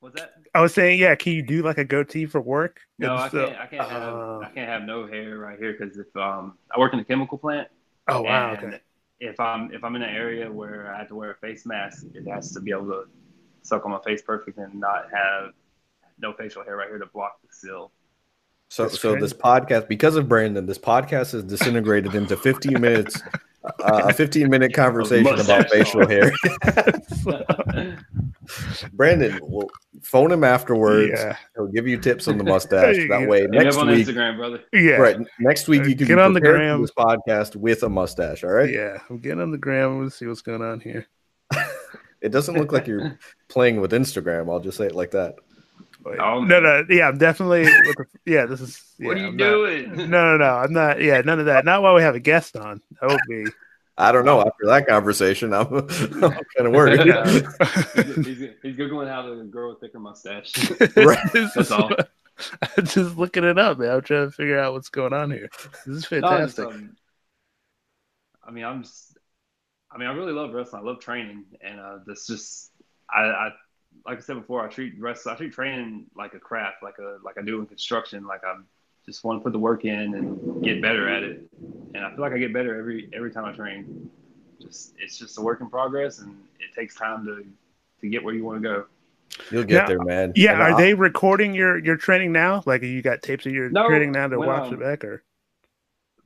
What's 0.00 0.20
that? 0.20 0.34
I 0.54 0.60
was 0.60 0.72
saying, 0.74 1.00
yeah, 1.00 1.14
can 1.16 1.32
you 1.32 1.42
do 1.42 1.62
like 1.62 1.78
a 1.78 1.84
goatee 1.84 2.26
for 2.26 2.40
work? 2.40 2.80
No, 2.98 3.14
I 3.16 3.28
so- 3.28 3.46
can't. 3.46 3.58
I 3.60 3.66
can't 3.66 3.88
have. 3.90 4.02
Uh, 4.14 4.38
I 4.40 4.50
can't 4.54 4.68
have 4.68 4.82
no 4.82 5.06
hair 5.06 5.38
right 5.38 5.58
here 5.58 5.74
because 5.78 5.98
if 5.98 6.14
um 6.16 6.56
I 6.74 6.78
work 6.78 6.92
in 6.92 7.00
a 7.00 7.04
chemical 7.04 7.38
plant. 7.38 7.68
oh 8.08 8.22
wow, 8.22 8.52
okay. 8.52 8.80
If 9.20 9.40
I'm 9.40 9.72
if 9.72 9.82
I'm 9.82 9.96
in 9.96 10.02
an 10.02 10.14
area 10.14 10.50
where 10.50 10.94
I 10.94 10.98
have 10.98 11.08
to 11.08 11.16
wear 11.16 11.32
a 11.32 11.36
face 11.36 11.66
mask, 11.66 12.06
it 12.14 12.28
has 12.30 12.52
to 12.52 12.60
be 12.60 12.70
able 12.70 12.86
to 12.86 13.04
suck 13.62 13.84
on 13.84 13.90
my 13.90 14.00
face 14.06 14.22
perfect 14.22 14.58
and 14.58 14.74
not 14.78 15.06
have 15.12 15.50
no 16.20 16.32
facial 16.32 16.62
hair 16.64 16.76
right 16.76 16.88
here 16.88 16.98
to 16.98 17.06
block 17.06 17.40
the 17.42 17.48
seal. 17.50 17.90
So, 18.70 18.84
That's 18.84 19.00
so 19.00 19.12
crazy. 19.12 19.22
this 19.24 19.32
podcast, 19.32 19.88
because 19.88 20.14
of 20.16 20.28
Brandon, 20.28 20.66
this 20.66 20.78
podcast 20.78 21.32
is 21.34 21.42
disintegrated 21.44 22.14
into 22.14 22.36
15 22.36 22.80
minutes, 22.80 23.20
uh, 23.64 24.02
a 24.08 24.12
15 24.12 24.48
minute 24.48 24.72
conversation 24.72 25.38
about 25.38 25.68
facial 25.70 26.06
hair. 26.08 26.32
Brandon, 28.92 29.38
will 29.42 29.70
phone 30.02 30.32
him 30.32 30.42
afterwards. 30.44 31.12
yeah, 31.14 31.36
He'll 31.54 31.66
give 31.66 31.86
you 31.86 31.98
tips 31.98 32.28
on 32.28 32.38
the 32.38 32.44
mustache. 32.52 32.96
That 33.08 33.28
way, 33.28 33.42
Hit 33.42 33.50
next 33.50 33.76
on 33.76 33.88
week, 33.88 34.06
Instagram, 34.06 34.36
brother. 34.36 34.60
yeah, 34.72 34.92
right? 34.96 35.18
Next 35.38 35.68
week, 35.68 35.84
you 35.84 35.94
can 35.96 36.06
Get 36.06 36.16
be 36.16 36.20
on 36.22 36.32
the 36.32 36.40
gram. 36.40 36.80
this 36.80 36.92
podcast 36.92 37.56
with 37.56 37.82
a 37.82 37.88
mustache. 37.88 38.44
All 38.44 38.50
right. 38.50 38.72
yeah. 38.72 38.98
I'm 39.10 39.18
getting 39.18 39.40
on 39.40 39.50
the 39.50 39.58
gram. 39.58 40.02
Let's 40.02 40.16
see 40.16 40.26
what's 40.26 40.42
going 40.42 40.62
on 40.62 40.80
here. 40.80 41.06
It 42.20 42.30
doesn't 42.32 42.56
look 42.56 42.72
like 42.72 42.88
you're 42.88 43.16
playing 43.46 43.80
with 43.80 43.92
Instagram. 43.92 44.50
I'll 44.50 44.58
just 44.58 44.76
say 44.76 44.86
it 44.86 44.94
like 44.96 45.12
that. 45.12 45.36
Wait. 46.04 46.16
No, 46.18 46.40
no, 46.44 46.84
yeah, 46.88 47.08
I'm 47.08 47.18
definitely. 47.18 47.62
With 47.86 47.96
the, 47.96 48.06
yeah, 48.24 48.46
this 48.46 48.60
is. 48.60 48.82
What 48.98 49.16
yeah, 49.16 49.22
are 49.24 49.26
you 49.26 49.28
I'm 49.28 49.36
not- 49.36 49.48
doing? 49.48 49.96
no, 50.10 50.36
no, 50.36 50.36
no. 50.36 50.44
I'm 50.44 50.72
not. 50.72 51.02
Yeah, 51.02 51.20
none 51.22 51.40
of 51.40 51.46
that. 51.46 51.64
Not 51.64 51.82
while 51.82 51.94
we 51.94 52.02
have 52.02 52.14
a 52.14 52.20
guest 52.20 52.56
on. 52.56 52.80
That 53.00 53.10
would 53.10 53.20
be. 53.28 53.50
I 54.00 54.12
don't 54.12 54.24
know. 54.24 54.40
After 54.40 54.66
that 54.66 54.86
conversation, 54.86 55.52
I'm, 55.52 55.66
I'm 55.74 55.88
kind 56.20 56.38
of 56.60 56.70
worried. 56.72 57.04
Yeah. 57.04 57.26
he's, 57.28 58.14
he's, 58.14 58.38
he's 58.62 58.76
googling 58.76 59.08
how 59.08 59.22
to 59.22 59.42
grow 59.46 59.72
a 59.72 59.74
thicker 59.74 59.98
mustache. 59.98 60.70
Right. 60.96 61.18
That's 61.32 61.56
is 61.56 61.72
all. 61.72 61.90
I'm 62.62 62.84
just 62.84 63.16
looking 63.16 63.42
it 63.42 63.58
up, 63.58 63.78
man. 63.80 63.90
I'm 63.90 64.02
trying 64.02 64.28
to 64.28 64.30
figure 64.30 64.60
out 64.60 64.72
what's 64.72 64.88
going 64.88 65.12
on 65.12 65.32
here. 65.32 65.48
This 65.84 65.96
is 65.96 66.10
No, 66.12 66.20
fantastic. 66.20 66.66
um, 66.66 66.96
I 68.46 68.52
mean, 68.52 68.64
I'm 68.64 68.84
just. 68.84 69.18
I 69.90 69.98
mean, 69.98 70.06
I 70.06 70.12
really 70.12 70.32
love 70.32 70.52
wrestling. 70.54 70.82
I 70.82 70.86
love 70.86 71.00
training, 71.00 71.46
and 71.60 71.80
uh, 71.80 71.98
this 72.06 72.28
just. 72.28 72.70
I, 73.10 73.22
I 73.22 73.50
like 74.06 74.18
I 74.18 74.20
said 74.20 74.36
before. 74.36 74.64
I 74.64 74.68
treat 74.68 74.94
wrestling. 74.98 75.34
I 75.34 75.38
treat 75.38 75.52
training 75.52 76.06
like 76.16 76.34
a 76.34 76.38
craft, 76.40 76.82
like 76.82 76.98
a 76.98 77.18
like 77.24 77.38
I 77.38 77.42
do 77.42 77.60
in 77.60 77.66
construction. 77.66 78.26
Like 78.26 78.42
I 78.44 78.54
just 79.06 79.24
want 79.24 79.40
to 79.40 79.44
put 79.44 79.52
the 79.52 79.58
work 79.58 79.84
in 79.84 80.14
and 80.14 80.62
get 80.62 80.80
better 80.82 81.08
at 81.08 81.22
it. 81.22 81.42
And 81.94 82.04
I 82.04 82.10
feel 82.10 82.20
like 82.20 82.32
I 82.32 82.38
get 82.38 82.52
better 82.52 82.78
every 82.78 83.08
every 83.12 83.30
time 83.32 83.44
I 83.44 83.52
train. 83.52 84.10
Just 84.60 84.94
it's 84.98 85.16
just 85.18 85.38
a 85.38 85.40
work 85.40 85.60
in 85.60 85.70
progress, 85.70 86.18
and 86.18 86.36
it 86.60 86.74
takes 86.74 86.94
time 86.94 87.24
to 87.26 87.44
to 88.00 88.08
get 88.08 88.22
where 88.24 88.34
you 88.34 88.44
want 88.44 88.62
to 88.62 88.68
go. 88.68 88.84
You'll 89.50 89.64
get 89.64 89.82
Now- 89.82 89.86
there, 89.88 90.02
man. 90.02 90.32
yeah, 90.36 90.52
And 90.54 90.62
are 90.62 90.72
I- 90.72 90.80
they 90.80 90.94
recording 90.94 91.54
your 91.54 91.78
your 91.78 91.96
training 91.96 92.32
now? 92.32 92.62
Like, 92.66 92.82
you 92.82 93.02
got 93.02 93.22
tapes 93.22 93.46
of 93.46 93.52
your 93.52 93.70
No, 93.70 93.86
training 93.88 94.12
now 94.12 94.26
to 94.26 94.38
when, 94.38 94.48
watch 94.48 94.68
um, 94.68 94.74
it 94.74 94.80
back, 94.80 95.04
or 95.04 95.22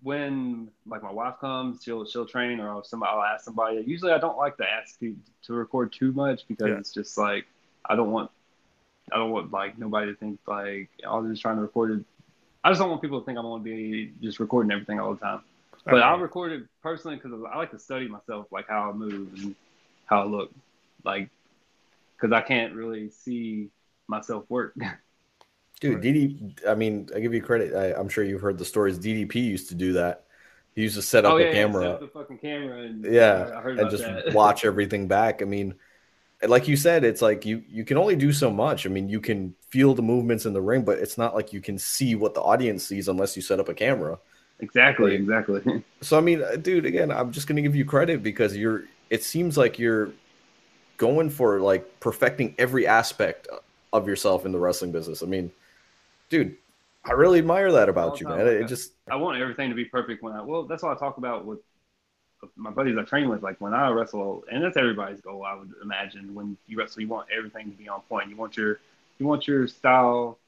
when 0.03 0.69
like 0.86 1.03
my 1.03 1.12
wife 1.12 1.39
comes, 1.40 1.82
she'll 1.82 2.05
she'll 2.07 2.27
train, 2.27 2.59
or 2.61 2.69
I'll, 2.70 2.85
somebody 2.85 3.12
I'll 3.12 3.23
ask 3.23 3.44
somebody. 3.44 3.82
Usually, 3.86 4.12
I 4.12 4.19
don't 4.19 4.36
like 4.39 4.57
to 4.57 4.65
ask 4.69 4.99
people 4.99 5.23
to 5.44 5.53
record 5.55 5.93
too 5.93 6.12
much 6.12 6.47
because 6.49 6.69
Yeah. 6.69 6.78
it's 6.78 6.93
just 6.93 7.16
like 7.19 7.47
I 7.88 7.96
don't 7.96 8.10
want 8.10 8.30
I 9.12 9.16
don't 9.16 9.30
want 9.30 9.52
like 9.52 9.78
nobody 9.78 10.12
to 10.12 10.16
think 10.18 10.40
like 10.46 10.90
oh, 11.04 11.16
I 11.16 11.18
was 11.18 11.30
just 11.30 11.42
trying 11.42 11.56
to 11.56 11.62
record 11.62 11.92
it. 11.92 12.04
I 12.64 12.70
just 12.70 12.80
don't 12.80 12.90
want 12.90 13.02
people 13.02 13.20
to 13.20 13.26
think 13.26 13.38
I'm 13.38 13.44
going 13.44 13.62
to 13.62 13.64
be 13.64 14.12
just 14.22 14.38
recording 14.40 14.70
everything 14.72 15.00
all 15.00 15.14
the 15.14 15.20
time. 15.20 15.40
But 15.88 15.98
Okay. 15.98 16.02
I'll 16.02 16.18
record 16.18 16.52
it 16.52 16.64
personally 16.82 17.16
because 17.16 17.32
I 17.52 17.56
like 17.59 17.72
to 17.72 17.78
study 17.78 18.09
myself, 18.09 18.46
like 18.52 18.68
how 18.68 18.90
I 18.90 18.92
move 18.92 19.32
and 19.34 19.56
how 20.06 20.22
I 20.22 20.26
look, 20.26 20.50
like 21.04 21.30
because 22.16 22.32
I 22.32 22.40
can't 22.40 22.74
really 22.74 23.10
see 23.10 23.70
myself 24.09 24.44
work. 24.48 24.74
Dude, 25.80 25.94
Right. 25.94 26.02
DD, 26.02 26.66
I 26.68 26.74
mean, 26.76 27.09
I 27.14 27.18
give 27.20 27.34
you 27.34 27.42
credit. 27.42 27.74
I, 27.74 27.98
I'm 27.98 28.09
sure 28.09 28.22
you've 28.22 28.40
heard 28.40 28.59
the 28.59 28.64
stories. 28.64 28.98
DDP 28.98 29.34
used 29.36 29.68
to 29.70 29.74
do 29.74 29.94
that. 29.94 30.26
He 30.74 30.82
used 30.82 30.94
to 30.96 31.02
set 31.02 31.24
up 31.24 31.34
oh 31.34 31.38
a 31.38 31.42
yeah, 31.42 31.52
yeah, 31.52 31.52
camera. 31.52 31.82
set 31.82 31.90
up 31.90 32.00
the 32.00 32.06
fucking 32.09 32.38
camera 32.38 32.82
and 32.82 33.04
yeah, 33.04 33.50
I, 33.52 33.59
I 33.59 33.62
heard 33.62 33.78
and 33.78 33.90
just 33.90 34.04
that. 34.04 34.32
watch 34.34 34.64
everything 34.64 35.09
back. 35.09 35.42
I 35.42 35.44
mean, 35.44 35.74
like 36.47 36.69
you 36.69 36.77
said, 36.77 37.05
it's 37.05 37.23
like 37.23 37.44
you 37.44 37.62
you 37.69 37.85
can 37.85 37.97
only 37.97 38.16
do 38.16 38.32
so 38.32 38.51
much. 38.51 38.86
I 38.86 38.89
mean, 38.89 39.09
you 39.09 39.20
can 39.20 39.55
feel 39.70 39.94
the 39.94 40.02
movements 40.02 40.47
in 40.47 40.52
the 40.52 40.60
ring, 40.60 40.82
but 40.82 40.98
it's 40.98 41.16
not 41.16 41.35
like 41.35 41.52
you 41.52 41.60
can 41.60 41.78
see 41.78 42.14
what 42.14 42.35
the 42.35 42.40
audience 42.40 42.85
sees 42.85 43.09
unless 43.09 43.36
you 43.36 43.43
set 43.43 43.60
up 43.60 43.69
a 43.69 43.74
camera. 43.74 44.19
exactly, 44.60 45.14
exactly. 45.14 45.85
So 46.01 46.19
I 46.19 46.20
mean, 46.20 46.43
uh, 46.43 46.56
dude, 46.56 46.86
again, 46.86 47.10
I'm 47.10 47.31
just 47.31 47.47
gonna 47.47 47.62
give 47.62 47.77
you 47.77 47.85
credit 47.85 48.23
because 48.23 48.56
you're. 48.56 48.85
It 49.10 49.23
seems 49.23 49.59
like 49.59 49.78
you're 49.78 50.10
going 50.97 51.31
for 51.31 51.60
like 51.60 52.01
perfecting 52.01 52.55
every 52.59 52.86
aspect 52.86 53.47
of 53.93 54.09
yourself 54.09 54.47
in 54.47 54.52
the 54.52 54.59
wrestling 54.59 54.90
business. 54.90 55.23
I 55.23 55.27
mean, 55.27 55.52
dude, 56.31 56.56
I 57.05 57.12
really 57.12 57.39
admire 57.39 57.73
that 57.73 57.89
about 57.89 58.12
All 58.12 58.19
you, 58.19 58.28
man. 58.28 58.47
It 58.47 58.69
just 58.69 58.93
I 59.10 59.16
want 59.16 59.40
everything 59.40 59.69
to 59.69 59.77
be 59.77 59.85
perfect 59.85 60.23
when 60.23 60.32
I 60.32 60.43
well, 60.43 60.64
that's 60.64 60.82
what 60.82 60.97
I 60.97 60.98
talk 60.98 61.19
about 61.19 61.44
with 61.44 61.59
my 62.56 62.70
buddies 62.70 62.97
I 62.98 63.02
train 63.02 63.28
with. 63.28 63.43
Like 63.43 63.60
when 63.60 63.74
I 63.74 63.89
wrestle, 63.90 64.44
and 64.51 64.62
that's 64.62 64.77
everybody's 64.77 65.20
goal. 65.20 65.44
I 65.44 65.55
would 65.55 65.73
imagine 65.82 66.35
when 66.35 66.56
you 66.66 66.78
wrestle, 66.78 67.02
you 67.02 67.09
want 67.09 67.28
everything 67.36 67.70
to 67.70 67.77
be 67.77 67.89
on 67.89 68.01
point. 68.02 68.28
You 68.28 68.36
want 68.36 68.56
your 68.56 68.81
you 69.19 69.27
want 69.27 69.47
your 69.47 69.66
style, 69.69 70.39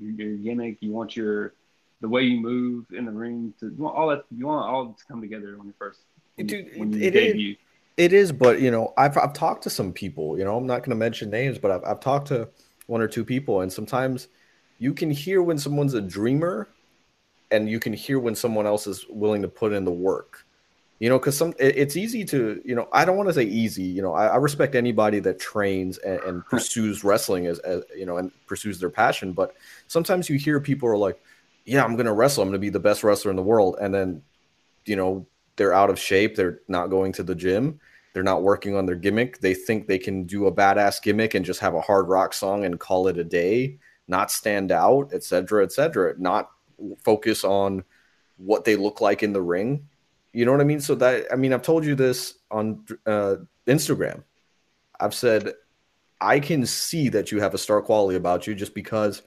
your, 0.00 0.12
your 0.12 0.36
gimmick. 0.38 0.78
You 0.80 0.92
want 0.92 1.16
your 1.16 1.52
the 2.00 2.08
way 2.08 2.22
you 2.22 2.40
move 2.40 2.86
in 2.92 3.04
the 3.04 3.12
ring. 3.12 3.54
To 3.60 3.66
you 3.66 3.82
want 3.82 3.96
all 3.96 4.08
that. 4.08 4.24
You 4.36 4.46
want 4.46 4.68
all 4.68 4.86
to 4.92 5.04
come 5.06 5.20
together 5.20 5.56
when 5.56 5.66
you 5.68 5.74
first 5.78 6.00
when 6.36 6.48
you, 6.48 6.62
Dude, 6.62 6.78
when 6.78 6.92
you 6.92 7.02
it 7.02 7.14
is- 7.14 7.32
debut. 7.32 7.56
It 7.96 8.12
is, 8.12 8.32
but 8.32 8.60
you 8.60 8.72
know, 8.72 8.92
I've 8.96 9.16
I've 9.16 9.34
talked 9.34 9.62
to 9.64 9.70
some 9.70 9.92
people. 9.92 10.36
You 10.36 10.44
know, 10.44 10.56
I'm 10.56 10.66
not 10.66 10.78
going 10.80 10.90
to 10.90 10.96
mention 10.96 11.30
names, 11.30 11.58
but 11.58 11.70
I've 11.70 11.84
I've 11.84 12.00
talked 12.00 12.26
to 12.28 12.48
one 12.88 13.00
or 13.00 13.06
two 13.06 13.24
people, 13.24 13.60
and 13.60 13.72
sometimes 13.72 14.26
you 14.80 14.92
can 14.92 15.12
hear 15.12 15.42
when 15.42 15.58
someone's 15.58 15.94
a 15.94 16.00
dreamer, 16.00 16.66
and 17.52 17.70
you 17.70 17.78
can 17.78 17.92
hear 17.92 18.18
when 18.18 18.34
someone 18.34 18.66
else 18.66 18.88
is 18.88 19.06
willing 19.08 19.42
to 19.42 19.48
put 19.48 19.72
in 19.72 19.84
the 19.84 19.92
work. 19.92 20.44
You 21.00 21.08
know, 21.08 21.18
because 21.18 21.36
some 21.36 21.54
it, 21.58 21.76
it's 21.76 21.96
easy 21.96 22.24
to 22.26 22.62
you 22.64 22.74
know 22.74 22.88
I 22.92 23.04
don't 23.04 23.16
want 23.16 23.28
to 23.28 23.34
say 23.34 23.44
easy. 23.44 23.82
You 23.82 24.02
know, 24.02 24.14
I, 24.14 24.26
I 24.28 24.36
respect 24.36 24.74
anybody 24.74 25.18
that 25.20 25.40
trains 25.40 25.98
and, 25.98 26.20
and 26.20 26.46
pursues 26.46 27.02
wrestling 27.04 27.46
as, 27.46 27.58
as 27.60 27.82
you 27.96 28.06
know 28.06 28.16
and 28.16 28.30
pursues 28.46 28.78
their 28.78 28.90
passion, 28.90 29.32
but 29.32 29.54
sometimes 29.88 30.28
you 30.28 30.38
hear 30.38 30.60
people 30.60 30.88
are 30.88 30.96
like, 30.96 31.20
"Yeah, 31.64 31.84
I'm 31.84 31.96
going 31.96 32.06
to 32.06 32.12
wrestle. 32.12 32.42
I'm 32.42 32.48
going 32.48 32.54
to 32.54 32.58
be 32.60 32.70
the 32.70 32.78
best 32.78 33.02
wrestler 33.02 33.30
in 33.30 33.36
the 33.36 33.42
world," 33.42 33.76
and 33.80 33.92
then 33.92 34.22
you 34.86 34.96
know 34.96 35.26
they're 35.56 35.74
out 35.74 35.90
of 35.90 35.98
shape. 35.98 36.36
They're 36.36 36.60
not 36.68 36.88
going 36.88 37.12
to 37.14 37.22
the 37.22 37.34
gym. 37.34 37.80
They're 38.12 38.22
not 38.22 38.42
working 38.42 38.76
on 38.76 38.86
their 38.86 38.94
gimmick. 38.94 39.40
They 39.40 39.54
think 39.54 39.86
they 39.86 39.98
can 39.98 40.24
do 40.24 40.46
a 40.46 40.52
badass 40.52 41.02
gimmick 41.02 41.34
and 41.34 41.44
just 41.44 41.60
have 41.60 41.74
a 41.74 41.80
hard 41.80 42.08
rock 42.08 42.32
song 42.32 42.64
and 42.64 42.78
call 42.78 43.08
it 43.08 43.18
a 43.18 43.24
day, 43.24 43.78
not 44.06 44.30
stand 44.30 44.70
out, 44.70 45.10
et 45.12 45.24
cetera, 45.24 45.64
et 45.64 45.72
cetera, 45.72 46.14
not 46.18 46.50
focus 47.02 47.42
on 47.42 47.82
what 48.36 48.64
they 48.64 48.76
look 48.76 49.00
like 49.00 49.24
in 49.24 49.32
the 49.32 49.42
ring. 49.42 49.88
You 50.34 50.44
know 50.44 50.50
what 50.50 50.60
I 50.60 50.64
mean? 50.64 50.80
So 50.80 50.96
that, 50.96 51.32
I 51.32 51.36
mean, 51.36 51.52
I've 51.52 51.62
told 51.62 51.84
you 51.84 51.94
this 51.94 52.34
on 52.50 52.84
uh, 53.06 53.36
Instagram. 53.68 54.24
I've 54.98 55.14
said, 55.14 55.52
I 56.20 56.40
can 56.40 56.66
see 56.66 57.08
that 57.10 57.30
you 57.30 57.40
have 57.40 57.54
a 57.54 57.58
star 57.58 57.80
quality 57.80 58.16
about 58.16 58.46
you 58.46 58.54
just 58.56 58.74
because 58.74 59.22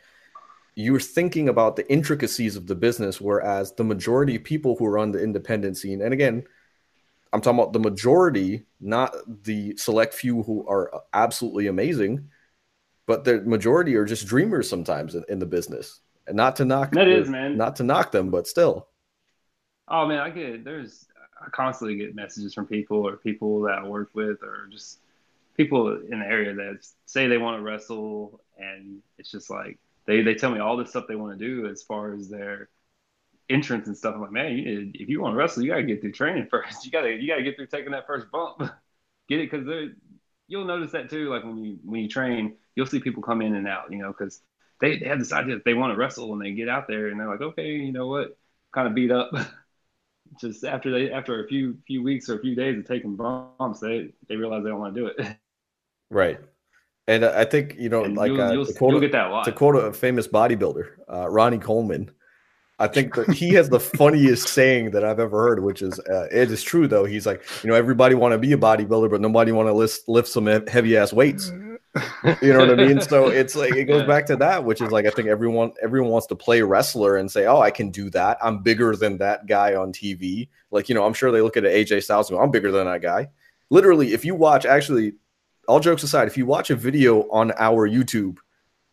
you're 0.76 1.00
thinking 1.00 1.48
about 1.48 1.78
the 1.78 1.90
intricacies 1.90 2.58
of 2.58 2.68
the 2.68 2.76
business, 2.76 3.22
whereas 3.22 3.74
the 3.74 3.86
majority 3.86 4.36
of 4.36 4.44
people 4.44 4.76
who 4.76 4.86
are 4.86 5.00
on 5.00 5.12
the 5.12 5.24
independent 5.24 5.78
scene, 5.78 6.02
and 6.02 6.14
again, 6.14 6.44
I'm 7.32 7.42
talking 7.42 7.60
about 7.60 7.74
the 7.74 7.80
majority, 7.80 8.66
not 8.82 9.16
the 9.44 9.78
select 9.78 10.14
few 10.14 10.44
who 10.44 10.68
are 10.68 11.04
absolutely 11.14 11.68
amazing, 11.68 12.30
but 13.06 13.24
the 13.24 13.42
majority 13.42 13.96
are 13.96 14.06
just 14.06 14.28
dreamers 14.28 14.70
sometimes 14.70 15.16
in, 15.16 15.24
in 15.30 15.40
the 15.40 15.46
business. 15.46 16.02
And 16.28 16.36
not 16.36 16.58
to 16.58 16.66
knock 16.66 16.92
That 16.92 17.08
is, 17.08 17.30
man. 17.30 17.58
not 17.58 17.78
to 17.78 17.84
knock 17.84 18.12
them, 18.12 18.30
but 18.30 18.48
still. 18.48 18.88
Oh 19.88 20.06
man, 20.08 20.20
I 20.20 20.30
get 20.30 20.64
there's 20.64 21.08
I 21.42 21.50
constantly 21.50 21.98
get 21.98 22.16
messages 22.16 22.54
from 22.54 22.68
people 22.68 22.98
or 23.08 23.18
people 23.18 23.62
that 23.62 23.80
I 23.80 23.88
work 23.88 24.10
with 24.14 24.44
or 24.44 24.68
just 24.72 25.00
people 25.56 25.98
in 25.98 26.20
the 26.20 26.26
area 26.26 26.54
that 26.56 26.86
say 27.06 27.28
they 27.28 27.38
want 27.38 27.58
to 27.60 27.64
wrestle 27.64 28.42
and 28.58 29.02
it's 29.18 29.32
just 29.32 29.50
like 29.50 29.80
they 30.06 30.22
they 30.22 30.36
tell 30.36 30.52
me 30.52 30.60
all 30.60 30.78
this 30.78 30.90
stuff 30.92 31.06
they 31.08 31.16
want 31.16 31.38
to 31.38 31.46
do 31.46 31.68
as 31.68 31.84
far 31.84 32.14
as 32.14 32.30
their 32.30 32.70
entrance 33.50 33.88
and 33.88 33.98
stuff. 33.98 34.16
I'm 34.16 34.22
like, 34.22 34.32
man, 34.32 34.58
you, 34.58 34.92
if 34.96 35.10
you 35.10 35.22
want 35.22 35.34
to 35.34 35.38
wrestle, 35.38 35.64
you 35.64 35.72
gotta 35.72 35.84
get 35.84 36.02
through 36.02 36.14
training 36.14 36.48
first. 36.52 36.86
You 36.86 36.92
gotta 36.92 37.12
you 37.14 37.28
gotta 37.28 37.44
get 37.44 37.56
through 37.58 37.68
taking 37.68 37.92
that 37.94 38.08
first 38.08 38.32
bump. 38.32 38.60
get 39.30 39.40
it 39.42 39.52
because 39.52 39.68
you'll 40.48 40.66
notice 40.66 40.92
that 40.92 41.10
too. 41.10 41.30
Like 41.30 41.44
when 41.44 41.58
you 41.64 41.80
when 41.84 42.02
you 42.02 42.10
train, 42.10 42.58
you'll 42.76 42.86
see 42.86 43.00
people 43.00 43.24
come 43.24 43.42
in 43.42 43.56
and 43.56 43.68
out. 43.68 43.92
You 43.92 44.00
know, 44.00 44.10
because 44.10 44.42
they, 44.82 45.00
they 45.00 45.08
have 45.08 45.20
this 45.20 45.34
idea 45.34 45.56
that 45.56 45.66
they 45.66 45.74
want 45.74 45.94
to 45.94 45.98
wrestle 45.98 46.34
and 46.34 46.42
they 46.42 46.52
get 46.52 46.70
out 46.70 46.88
there 46.88 47.08
and 47.08 47.20
they're 47.20 47.30
like, 47.30 47.42
okay, 47.42 47.68
you 47.70 47.92
know 47.92 48.08
what, 48.08 48.38
kind 48.74 48.88
of 48.88 48.96
beat 48.96 49.12
up. 49.12 49.32
Just 50.40 50.64
after 50.64 50.92
they 50.92 51.12
after 51.12 51.44
a 51.44 51.48
few 51.48 51.78
few 51.86 52.04
weeks 52.04 52.30
or 52.30 52.38
a 52.38 52.42
few 52.42 52.56
days 52.56 52.78
of 52.78 52.88
taking 52.88 53.16
bumps, 53.16 53.80
they 53.80 54.14
they 54.28 54.36
realize 54.36 54.64
they 54.64 54.70
don't 54.70 54.80
want 54.80 54.96
to 54.96 55.02
do 55.02 55.08
it. 55.08 55.38
Right. 56.10 56.40
And 57.10 57.26
I 57.26 57.44
think, 57.44 57.76
you 57.78 57.90
know, 57.90 58.06
And 58.06 58.16
like 58.16 58.32
you'll, 58.32 58.42
uh, 58.42 58.52
you'll, 58.54 58.66
to, 58.66 58.74
quote, 58.74 58.92
you'll 58.92 59.02
get 59.02 59.12
that 59.14 59.30
a 59.30 59.44
to 59.44 59.52
quote 59.52 59.76
a 59.76 59.92
famous 59.92 60.26
bodybuilder, 60.28 60.88
uh, 61.12 61.30
Ronnie 61.30 61.58
Coleman, 61.58 62.12
I 62.80 62.88
think 62.88 63.16
that 63.16 63.30
he 63.32 63.50
has 63.56 63.70
the 63.70 63.80
funniest 63.98 64.50
saying 64.50 64.92
that 64.92 65.04
I've 65.04 65.20
ever 65.20 65.42
heard, 65.42 65.64
which 65.64 65.82
is, 65.82 66.00
uh, 66.00 66.28
it 66.32 66.52
is 66.52 66.64
true 66.64 66.88
though. 66.88 67.06
He's 67.06 67.26
like, 67.26 67.44
you 67.64 67.70
know, 67.70 67.76
everybody 67.76 68.16
want 68.16 68.34
to 68.34 68.38
be 68.38 68.54
a 68.54 68.58
bodybuilder, 68.58 69.10
but 69.10 69.22
nobody 69.22 69.52
want 69.52 69.68
to 69.68 69.74
lift, 69.74 70.08
lift 70.08 70.28
some 70.28 70.46
heavy 70.46 70.96
ass 70.96 71.12
weights. 71.12 71.52
You 72.42 72.54
know 72.54 72.60
what 72.60 72.80
I 72.80 72.88
mean? 72.88 73.02
So 73.02 73.28
it's 73.42 73.56
like 73.56 73.76
it 73.76 73.86
goes 73.86 74.02
Yeah. 74.02 74.08
back 74.08 74.26
to 74.28 74.36
that, 74.38 74.64
which 74.64 74.82
is 74.82 74.92
like 74.92 75.06
I 75.06 75.10
think 75.10 75.28
everyone 75.28 75.72
everyone 75.82 76.12
wants 76.12 76.28
to 76.28 76.36
play 76.36 76.62
wrestler 76.62 77.18
and 77.18 77.32
say, 77.32 77.46
"Oh, 77.46 77.60
I 77.60 77.72
can 77.72 77.90
do 77.92 78.10
that. 78.12 78.38
I'm 78.42 78.62
bigger 78.64 78.96
than 78.96 79.18
that 79.20 79.46
guy 79.48 79.76
on 79.76 79.92
TV." 79.92 80.50
Like 80.72 80.90
you 80.90 80.96
know, 80.96 81.06
I'm 81.06 81.14
sure 81.14 81.32
they 81.32 81.42
look 81.42 81.58
at 81.58 81.64
AJ 81.64 82.04
Styles 82.04 82.30
and 82.30 82.38
go, 82.38 82.44
"I'm 82.44 82.52
bigger 82.52 82.72
than 82.72 82.86
that 82.86 83.02
guy." 83.02 83.30
Literally, 83.70 84.14
if 84.14 84.24
you 84.26 84.36
watch, 84.36 84.66
actually, 84.66 85.14
all 85.68 85.80
jokes 85.80 86.04
aside, 86.04 86.28
if 86.28 86.38
you 86.38 86.46
watch 86.46 86.70
a 86.70 86.76
video 86.76 87.30
on 87.30 87.52
our 87.58 87.90
YouTube 87.90 88.38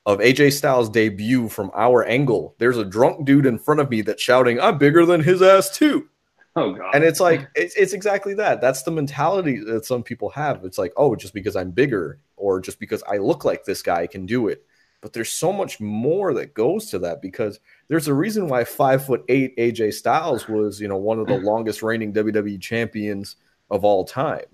of 0.07 0.19
AJ 0.19 0.53
Styles' 0.53 0.91
debut 0.91 1.49
from 1.49 1.71
our 1.75 2.05
angle, 2.05 2.55
there's 2.59 2.77
a 2.77 2.85
drunk 2.85 3.25
dude 3.25 3.47
in 3.47 3.59
front 3.59 3.81
of 3.81 3.89
me 3.91 4.03
that's 4.03 4.23
shouting, 4.23 4.61
"I'm 4.61 4.79
bigger 4.79 5.07
than 5.07 5.23
his 5.23 5.41
ass 5.43 5.77
too." 5.77 6.09
Oh 6.57 6.73
god. 6.73 6.95
And 6.95 7.05
it's 7.05 7.21
like 7.21 7.49
it's, 7.55 7.75
it's 7.77 7.93
exactly 7.93 8.35
that. 8.35 8.61
That's 8.61 8.83
the 8.83 8.91
mentality 8.91 9.59
that 9.59 9.85
some 9.85 10.03
people 10.03 10.31
have. 10.31 10.65
It's 10.65 10.79
like, 10.79 10.93
oh, 10.97 11.17
just 11.17 11.35
because 11.35 11.57
I'm 11.57 11.71
bigger 11.71 12.21
or 12.37 12.61
just 12.61 12.81
because 12.81 13.03
I 13.09 13.19
look 13.19 13.45
like 13.45 13.65
this 13.65 13.83
guy 13.83 14.03
I 14.03 14.07
can 14.07 14.27
do 14.27 14.49
it. 14.49 14.65
But 15.01 15.13
there's 15.13 15.31
so 15.31 15.53
much 15.53 15.81
more 15.81 16.33
that 16.33 16.55
goes 16.55 16.87
to 16.87 16.99
that 17.01 17.21
because 17.21 17.61
there's 17.89 18.09
a 18.09 18.15
reason 18.15 18.49
why 18.49 18.65
five 18.65 19.05
foot 19.05 19.23
eight 19.29 19.55
AJ 19.59 19.93
Styles 19.93 20.49
was, 20.49 20.81
you 20.81 20.89
know, 20.89 20.97
one 20.97 21.19
of 21.19 21.27
the 21.27 21.37
longest 21.43 21.83
reigning 21.83 22.13
WWE 22.13 22.61
champions 22.61 23.37
of 23.71 23.85
all 23.85 24.05
time. 24.05 24.47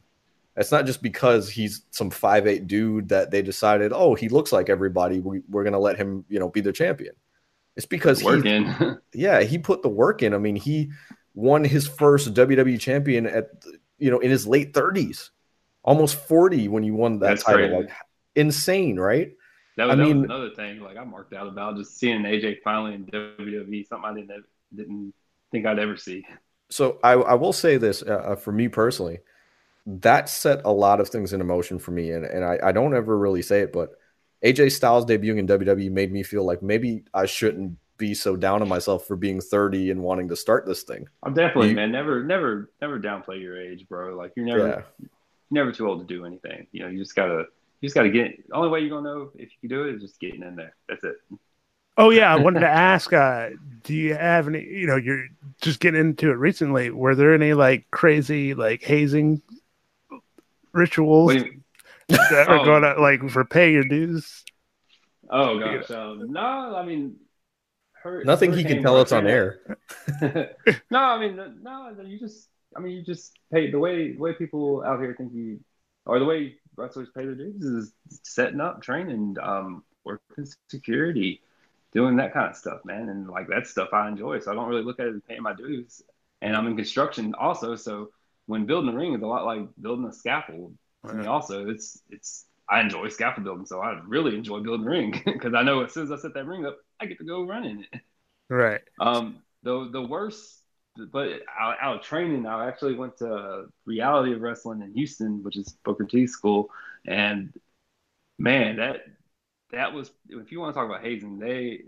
It's 0.57 0.73
not 0.73 0.87
just 0.87 1.03
because 1.03 1.49
he's 1.49 1.85
some 1.91 2.11
five 2.11 2.47
eight 2.47 2.67
dude 2.67 3.09
that 3.11 3.31
they 3.31 3.43
decided, 3.43 3.93
oh, 3.95 4.15
he 4.15 4.29
looks 4.29 4.53
like 4.53 4.69
everybody. 4.69 5.21
We, 5.21 5.43
we're 5.49 5.65
gonna 5.65 5.79
let 5.79 5.97
him, 5.97 6.25
you 6.29 6.41
know, 6.41 6.49
be 6.49 6.61
the 6.61 6.73
champion. 6.73 7.15
It's 7.77 7.87
because 7.87 8.21
he 8.21 8.27
yeah, 9.15 9.43
he 9.43 9.57
put 9.57 9.83
the 9.83 9.89
work 9.89 10.23
in. 10.23 10.35
I 10.35 10.39
mean, 10.39 10.57
he 10.57 10.91
won 11.35 11.65
his 11.65 11.87
first 11.87 12.35
WWE 12.35 12.79
champion 12.81 13.27
at 13.27 13.51
you 13.99 14.11
know 14.11 14.19
in 14.19 14.31
his 14.31 14.47
late 14.47 14.73
30s, 14.73 15.31
almost 15.83 16.17
40 16.27 16.69
when 16.69 16.83
you 16.83 16.95
won 16.95 17.19
that 17.21 17.29
That's 17.29 17.45
title. 17.45 17.69
crazy. 17.69 17.83
Like 17.83 17.91
insane, 18.35 18.99
right? 18.99 19.33
That 19.77 19.87
was, 19.87 19.95
I 19.95 19.97
that 19.97 20.15
was 20.17 20.25
another 20.25 20.51
thing. 20.51 20.81
Like 20.81 20.97
I 20.97 21.05
marked 21.05 21.33
out 21.33 21.47
about 21.47 21.77
just 21.77 21.99
seeing 21.99 22.23
AJ 22.23 22.63
finally 22.63 22.95
in 22.95 23.07
WWE, 23.07 23.87
something 23.87 24.11
I 24.11 24.15
didn't 24.15 24.45
didn't 24.75 25.15
think 25.53 25.67
I'd 25.67 25.79
ever 25.79 25.97
see. 25.97 26.25
So 26.71 26.99
I, 27.03 27.13
I 27.13 27.35
will 27.35 27.53
say 27.53 27.77
this 27.77 28.03
uh, 28.03 28.13
uh, 28.15 28.37
for 28.37 28.53
me 28.53 28.69
personally, 28.69 29.21
that 29.87 30.29
set 30.29 30.63
a 30.65 30.71
lot 30.71 31.01
of 31.01 31.09
things 31.09 31.33
into 31.33 31.45
motion 31.45 31.79
for 31.79 31.91
me, 31.91 32.11
and 32.11 32.25
and 32.25 32.45
I, 32.45 32.59
I 32.63 32.73
don't 32.73 32.95
ever 32.95 33.17
really 33.17 33.43
say 33.43 33.61
it, 33.61 33.73
but 33.73 33.91
AJ 34.45 34.73
Styles 34.73 35.05
debuting 35.05 35.39
in 35.39 35.47
WWE 35.47 35.91
made 35.91 36.13
me 36.13 36.23
feel 36.23 36.45
like 36.45 36.63
maybe 36.63 37.05
I 37.13 37.27
shouldn't 37.27 37.79
be 38.01 38.15
so 38.15 38.35
down 38.35 38.63
on 38.63 38.69
myself 38.69 39.07
for 39.07 39.15
being 39.15 39.41
30 39.41 39.91
and 39.93 40.03
wanting 40.03 40.29
to 40.29 40.35
start 40.37 40.67
this 40.67 40.83
thing. 40.83 41.07
I'm 41.23 41.35
definitely 41.35 41.69
You- 41.71 41.77
man. 41.77 41.93
Never, 41.93 42.25
never, 42.25 42.71
never 42.81 42.99
downplay 42.99 43.41
your 43.41 43.57
age, 43.61 43.87
bro. 43.89 44.17
Like 44.17 44.33
you're 44.35 44.47
never, 44.47 44.85
Yeah. 44.99 45.07
never 45.53 45.71
too 45.71 45.87
old 45.87 46.01
to 46.01 46.13
do 46.13 46.25
anything. 46.25 46.67
You 46.73 46.83
know, 46.83 46.89
you 46.89 46.99
just 46.99 47.15
gotta, 47.15 47.45
you 47.81 47.87
just 47.87 47.95
gotta 47.95 48.11
get. 48.11 48.49
The 48.49 48.55
only 48.55 48.69
way 48.71 48.81
you're 48.81 48.89
gonna 48.91 49.09
know 49.15 49.31
if 49.37 49.51
you 49.53 49.57
can 49.61 49.69
do 49.69 49.85
it 49.85 49.95
is 49.95 50.01
just 50.03 50.19
getting 50.19 50.43
in 50.43 50.57
there. 50.57 50.75
That's 50.89 51.05
it. 51.05 51.17
Oh 51.99 52.11
yeah, 52.11 52.33
I 52.33 52.37
wanted 52.39 52.61
to 52.61 52.69
ask. 52.69 53.13
Uh, 53.13 53.51
do 53.85 53.93
you 53.95 54.15
have 54.15 54.49
any? 54.49 54.65
You 54.65 54.87
know, 54.87 54.97
you're 54.97 55.27
just 55.61 55.81
getting 55.81 56.01
into 56.01 56.31
it 56.31 56.35
recently. 56.35 56.91
Were 56.91 57.15
there 57.15 57.35
any 57.35 57.53
like 57.53 57.91
crazy 57.91 58.55
like 58.55 58.83
hazing 58.83 59.43
rituals 60.73 61.27
What 61.35 61.39
do 61.39 61.45
you- 61.45 61.61
that 62.09 62.49
are 62.49 62.61
Oh. 62.61 62.65
going 62.65 62.83
to 62.83 63.01
like 63.01 63.29
for 63.31 63.45
pay 63.45 63.73
your 63.73 63.85
dues? 63.85 64.45
oh 65.29 65.59
gosh, 65.61 65.91
um, 65.93 66.31
no, 66.33 66.75
I 66.75 66.85
mean, 66.85 67.17
hur- 68.03 68.25
Nothing 68.25 68.53
he 68.53 68.65
can 68.65 68.83
tell 68.83 68.97
us 68.97 69.13
on 69.13 69.27
air. 69.27 69.61
no, 70.91 70.99
I 70.99 71.19
mean, 71.19 71.37
no, 71.63 71.95
you 72.05 72.19
just, 72.19 72.49
I 72.77 72.81
mean, 72.81 72.93
you 72.97 73.03
just 73.03 73.33
pay 73.53 73.71
the 73.71 73.79
way 73.79 74.13
the 74.13 74.19
way 74.19 74.33
people 74.35 74.83
out 74.85 75.01
here 75.01 75.15
think 75.17 75.33
you, 75.33 75.61
or 76.07 76.19
the 76.19 76.25
way 76.25 76.57
wrestlers 76.77 77.09
pay 77.15 77.25
their 77.25 77.35
dues 77.35 77.63
is 77.63 77.93
setting 78.23 78.61
up, 78.61 78.83
training, 78.83 79.37
um, 79.43 79.85
working 80.05 80.47
security, 80.69 81.43
doing 81.93 82.17
that 82.17 82.33
kind 82.33 82.51
of 82.51 82.57
stuff, 82.57 82.85
man. 82.85 83.09
And 83.09 83.29
like 83.29 83.49
that 83.49 83.67
stuff 83.67 83.91
I 83.93 84.09
enjoy, 84.09 84.41
so 84.41 84.51
I 84.51 84.55
don't 84.55 84.69
really 84.69 84.85
look 84.85 85.01
at 85.01 85.07
it 85.07 85.15
as 85.17 85.23
paying 85.29 85.43
my 85.43 85.55
dues. 85.55 86.03
And 86.43 86.57
I'm 86.57 86.67
in 86.67 86.77
construction 86.77 87.35
also, 87.35 87.77
so 87.77 88.11
when 88.47 88.67
building 88.67 88.93
a 88.93 88.97
ring 88.97 89.15
is 89.15 89.23
a 89.23 89.27
lot 89.27 89.45
like 89.45 89.69
building 89.81 90.07
a 90.07 90.13
scaffold. 90.13 90.75
To 91.07 91.15
me, 91.15 91.27
also, 91.27 91.69
it's 91.69 92.03
it's 92.11 92.47
I 92.69 92.81
enjoy 92.81 93.09
scaffold 93.09 93.45
building, 93.45 93.67
so 93.67 93.81
I 93.81 94.01
really 94.07 94.37
enjoy 94.37 94.61
building 94.61 94.87
a 94.87 94.91
ring 94.91 95.23
because 95.25 95.55
I 95.55 95.63
know 95.63 95.83
as 95.85 95.95
soon 95.95 96.05
as 96.05 96.13
I 96.13 96.17
set 96.17 96.35
that 96.35 96.47
ring 96.47 96.67
up, 96.67 96.77
I 97.01 97.07
get 97.07 97.19
to 97.19 97.25
go 97.25 97.45
run 97.47 97.65
in 97.65 97.81
it. 97.91 98.01
Right. 98.49 98.81
Um, 98.99 99.43
the 99.63 99.89
the 99.91 100.03
worst, 100.03 100.63
but 101.13 101.29
out, 101.59 101.77
out 101.81 101.97
of 101.97 102.03
training, 102.03 102.47
I 102.47 102.67
actually 102.69 102.95
went 102.95 103.17
to 103.19 103.67
Reality 103.87 104.35
of 104.35 104.41
Wrestling 104.41 104.83
in 104.83 104.93
Houston, 104.93 105.43
which 105.43 105.57
is 105.57 105.77
Booker 105.85 106.05
T 106.05 106.27
school, 106.27 106.71
and 107.07 107.53
man, 108.39 108.77
that 108.77 109.05
that 109.73 109.93
was 109.93 110.11
if 110.29 110.53
you 110.53 110.61
want 110.61 110.75
to 110.75 110.79
talk 110.79 110.89
about 110.89 111.03
hazing, 111.03 111.39
they 111.39 111.83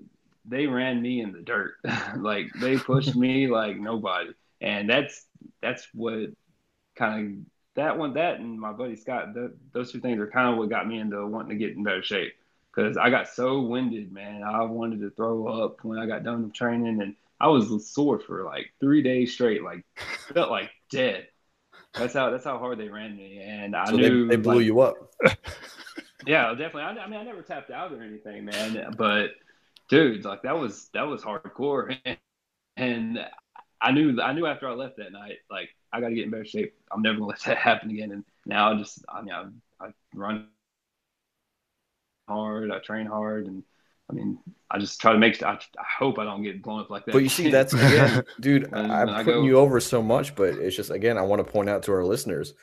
they 0.44 0.66
ran 0.66 1.02
me 1.02 1.20
in 1.20 1.32
the 1.32 1.40
dirt, 1.40 1.74
like 2.16 2.46
they 2.60 2.78
pushed 2.78 3.14
me 3.16 3.46
like 3.48 3.76
nobody, 3.78 4.30
and 4.60 4.88
that's 4.88 5.26
that's 5.60 5.88
what 5.92 6.30
kind 6.96 7.26
of 7.26 7.46
that 7.74 7.98
one 7.98 8.14
that 8.14 8.38
and 8.38 8.60
my 8.60 8.72
buddy 8.72 8.96
Scott, 8.96 9.34
th 9.34 9.50
those 9.72 9.92
two 9.92 10.00
things 10.00 10.20
are 10.20 10.26
kind 10.26 10.50
of 10.52 10.58
what 10.58 10.68
got 10.70 10.86
me 10.86 10.98
into 10.98 11.26
wanting 11.26 11.58
to 11.58 11.66
get 11.66 11.76
in 11.76 11.82
better 11.82 12.02
shape 12.02 12.34
because 12.74 12.96
I 12.96 13.10
got 13.10 13.28
so 13.28 13.60
winded, 13.62 14.12
man. 14.12 14.42
I 14.42 14.62
wanted 14.64 15.00
to 15.00 15.10
throw 15.10 15.46
up 15.46 15.84
when 15.84 15.98
I 15.98 16.06
got 16.06 16.24
done 16.24 16.44
with 16.44 16.54
training, 16.54 17.02
and 17.02 17.16
I 17.40 17.48
was 17.48 17.86
sore 17.92 18.20
for 18.20 18.44
like 18.44 18.72
three 18.80 19.02
days 19.02 19.32
straight, 19.34 19.62
like 19.62 19.84
felt 20.34 20.50
like 20.50 20.70
dead. 20.90 21.28
That's 21.96 22.14
how 22.14 22.30
that's 22.30 22.44
how 22.44 22.58
hard 22.58 22.78
they 22.78 22.88
ran 22.88 23.16
me, 23.16 23.40
and 23.42 23.76
I 23.76 23.90
So 23.90 23.96
knew 23.96 24.26
they, 24.28 24.36
they 24.36 24.36
blew 24.36 24.58
like, 24.58 24.66
you 24.66 24.80
up. 24.80 25.12
yeah, 26.26 26.50
definitely. 26.50 26.82
I, 26.82 26.90
I 27.04 27.08
mean, 27.08 27.20
I 27.20 27.24
never 27.24 27.42
tapped 27.42 27.70
out 27.70 27.92
or 27.92 28.02
anything, 28.02 28.44
man. 28.44 28.94
But 28.96 29.30
dude, 29.88 30.24
like 30.24 30.42
that 30.42 30.58
was 30.58 30.88
that 30.94 31.02
was 31.02 31.22
hardcore, 31.22 31.96
and 32.76 33.18
I 33.80 33.92
knew 33.92 34.20
I 34.20 34.32
knew 34.32 34.46
after 34.46 34.68
I 34.68 34.74
left 34.74 34.96
that 34.98 35.12
night, 35.12 35.38
like 35.50 35.70
I 35.92 36.00
got 36.00 36.08
to 36.08 36.14
get 36.14 36.24
in 36.24 36.30
better 36.30 36.44
shape. 36.44 36.74
I'm 36.92 37.02
never 37.02 37.18
gonna 37.18 37.28
let 37.28 37.40
that 37.42 37.58
happen 37.58 37.90
again. 37.90 38.12
And 38.12 38.24
now 38.46 38.72
I 38.72 38.76
just, 38.76 39.04
I 39.08 39.22
mean, 39.22 39.34
I, 39.34 39.86
I 39.86 39.90
run 40.14 40.48
hard, 42.28 42.70
I 42.70 42.78
train 42.78 43.06
hard, 43.06 43.46
and 43.46 43.62
I 44.10 44.14
mean, 44.14 44.38
I 44.70 44.78
just 44.78 45.00
try 45.00 45.12
to 45.12 45.18
make. 45.18 45.42
I, 45.42 45.52
I 45.52 45.84
hope 45.98 46.18
I 46.18 46.24
don't 46.24 46.42
get 46.42 46.62
blown 46.62 46.80
up 46.80 46.90
like 46.90 47.04
that. 47.06 47.12
But 47.12 47.22
you 47.22 47.28
see, 47.28 47.50
that's 47.50 47.72
again, 47.72 48.24
dude. 48.40 48.72
I'm 48.72 49.08
I 49.08 49.24
putting 49.24 49.42
go- 49.42 49.46
you 49.46 49.58
over 49.58 49.80
so 49.80 50.02
much, 50.02 50.34
but 50.34 50.54
it's 50.54 50.76
just 50.76 50.90
again, 50.90 51.18
I 51.18 51.22
want 51.22 51.44
to 51.44 51.50
point 51.50 51.68
out 51.68 51.84
to 51.84 51.92
our 51.92 52.04
listeners, 52.04 52.54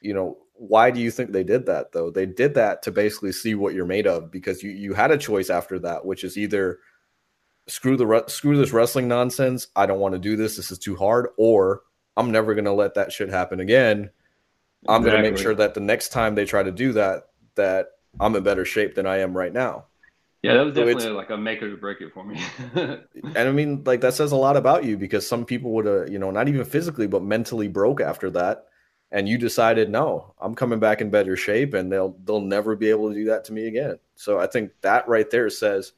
you 0.00 0.14
know, 0.14 0.38
why 0.54 0.90
do 0.90 1.00
you 1.00 1.10
think 1.10 1.32
they 1.32 1.44
did 1.44 1.66
that 1.66 1.92
though? 1.92 2.10
They 2.10 2.26
did 2.26 2.54
that 2.54 2.82
to 2.82 2.90
basically 2.90 3.32
see 3.32 3.54
what 3.54 3.74
you're 3.74 3.86
made 3.86 4.06
of 4.06 4.30
because 4.30 4.62
you 4.62 4.70
you 4.70 4.92
had 4.92 5.10
a 5.10 5.18
choice 5.18 5.50
after 5.50 5.78
that, 5.80 6.04
which 6.04 6.24
is 6.24 6.36
either 6.36 6.78
screw 7.68 7.96
the 7.96 8.06
re- 8.06 8.22
screw 8.26 8.56
this 8.56 8.72
wrestling 8.72 9.08
nonsense. 9.08 9.68
I 9.76 9.86
don't 9.86 10.00
want 10.00 10.14
to 10.14 10.18
do 10.18 10.36
this. 10.36 10.56
This 10.56 10.70
is 10.70 10.78
too 10.78 10.96
hard, 10.96 11.28
or 11.36 11.82
I'm 12.16 12.32
never 12.32 12.54
gonna 12.54 12.74
let 12.74 12.94
that 12.94 13.12
shit 13.12 13.28
happen 13.28 13.60
again. 13.60 14.10
I'm 14.88 15.02
gonna 15.02 15.22
make 15.22 15.38
sure 15.38 15.54
that 15.54 15.74
the 15.74 15.80
next 15.80 16.10
time 16.10 16.34
they 16.34 16.44
try 16.44 16.62
to 16.62 16.72
do 16.72 16.92
that, 16.94 17.28
that 17.54 17.88
I'm 18.20 18.34
in 18.36 18.42
better 18.42 18.64
shape 18.64 18.94
than 18.94 19.06
I 19.06 19.18
am 19.18 19.36
right 19.36 19.52
now. 19.52 19.86
yeah, 20.42 20.54
that 20.54 20.66
was 20.66 20.74
So 20.74 20.84
definitely 20.84 21.10
like 21.10 21.30
a 21.30 21.36
make 21.36 21.62
or 21.62 21.76
break 21.76 22.00
it 22.00 22.12
for 22.12 22.24
me. 22.24 22.40
And 22.74 23.48
I 23.48 23.52
mean, 23.52 23.82
like 23.84 24.00
that 24.02 24.14
says 24.14 24.32
a 24.32 24.36
lot 24.36 24.56
about 24.56 24.84
you 24.84 24.96
because 24.96 25.26
some 25.26 25.44
people 25.44 25.72
would 25.72 25.86
have, 25.86 26.10
you 26.10 26.18
know, 26.18 26.30
not 26.30 26.48
even 26.48 26.64
physically, 26.64 27.06
but 27.06 27.22
mentally 27.22 27.68
broke 27.68 28.00
after 28.00 28.30
that. 28.30 28.66
And 29.10 29.28
you 29.28 29.38
decided, 29.38 29.88
no, 29.88 30.34
I'm 30.38 30.54
coming 30.54 30.78
back 30.80 31.00
in 31.00 31.10
better 31.10 31.34
shape, 31.34 31.72
and 31.72 31.90
they'll 31.90 32.14
they'll 32.24 32.42
never 32.42 32.76
be 32.76 32.90
able 32.90 33.08
to 33.08 33.14
do 33.14 33.24
that 33.26 33.44
to 33.46 33.52
me 33.54 33.66
again. 33.66 33.98
So 34.16 34.38
I 34.38 34.46
think 34.46 34.72
that 34.82 35.08
right 35.08 35.28
there 35.30 35.48
says 35.48 35.92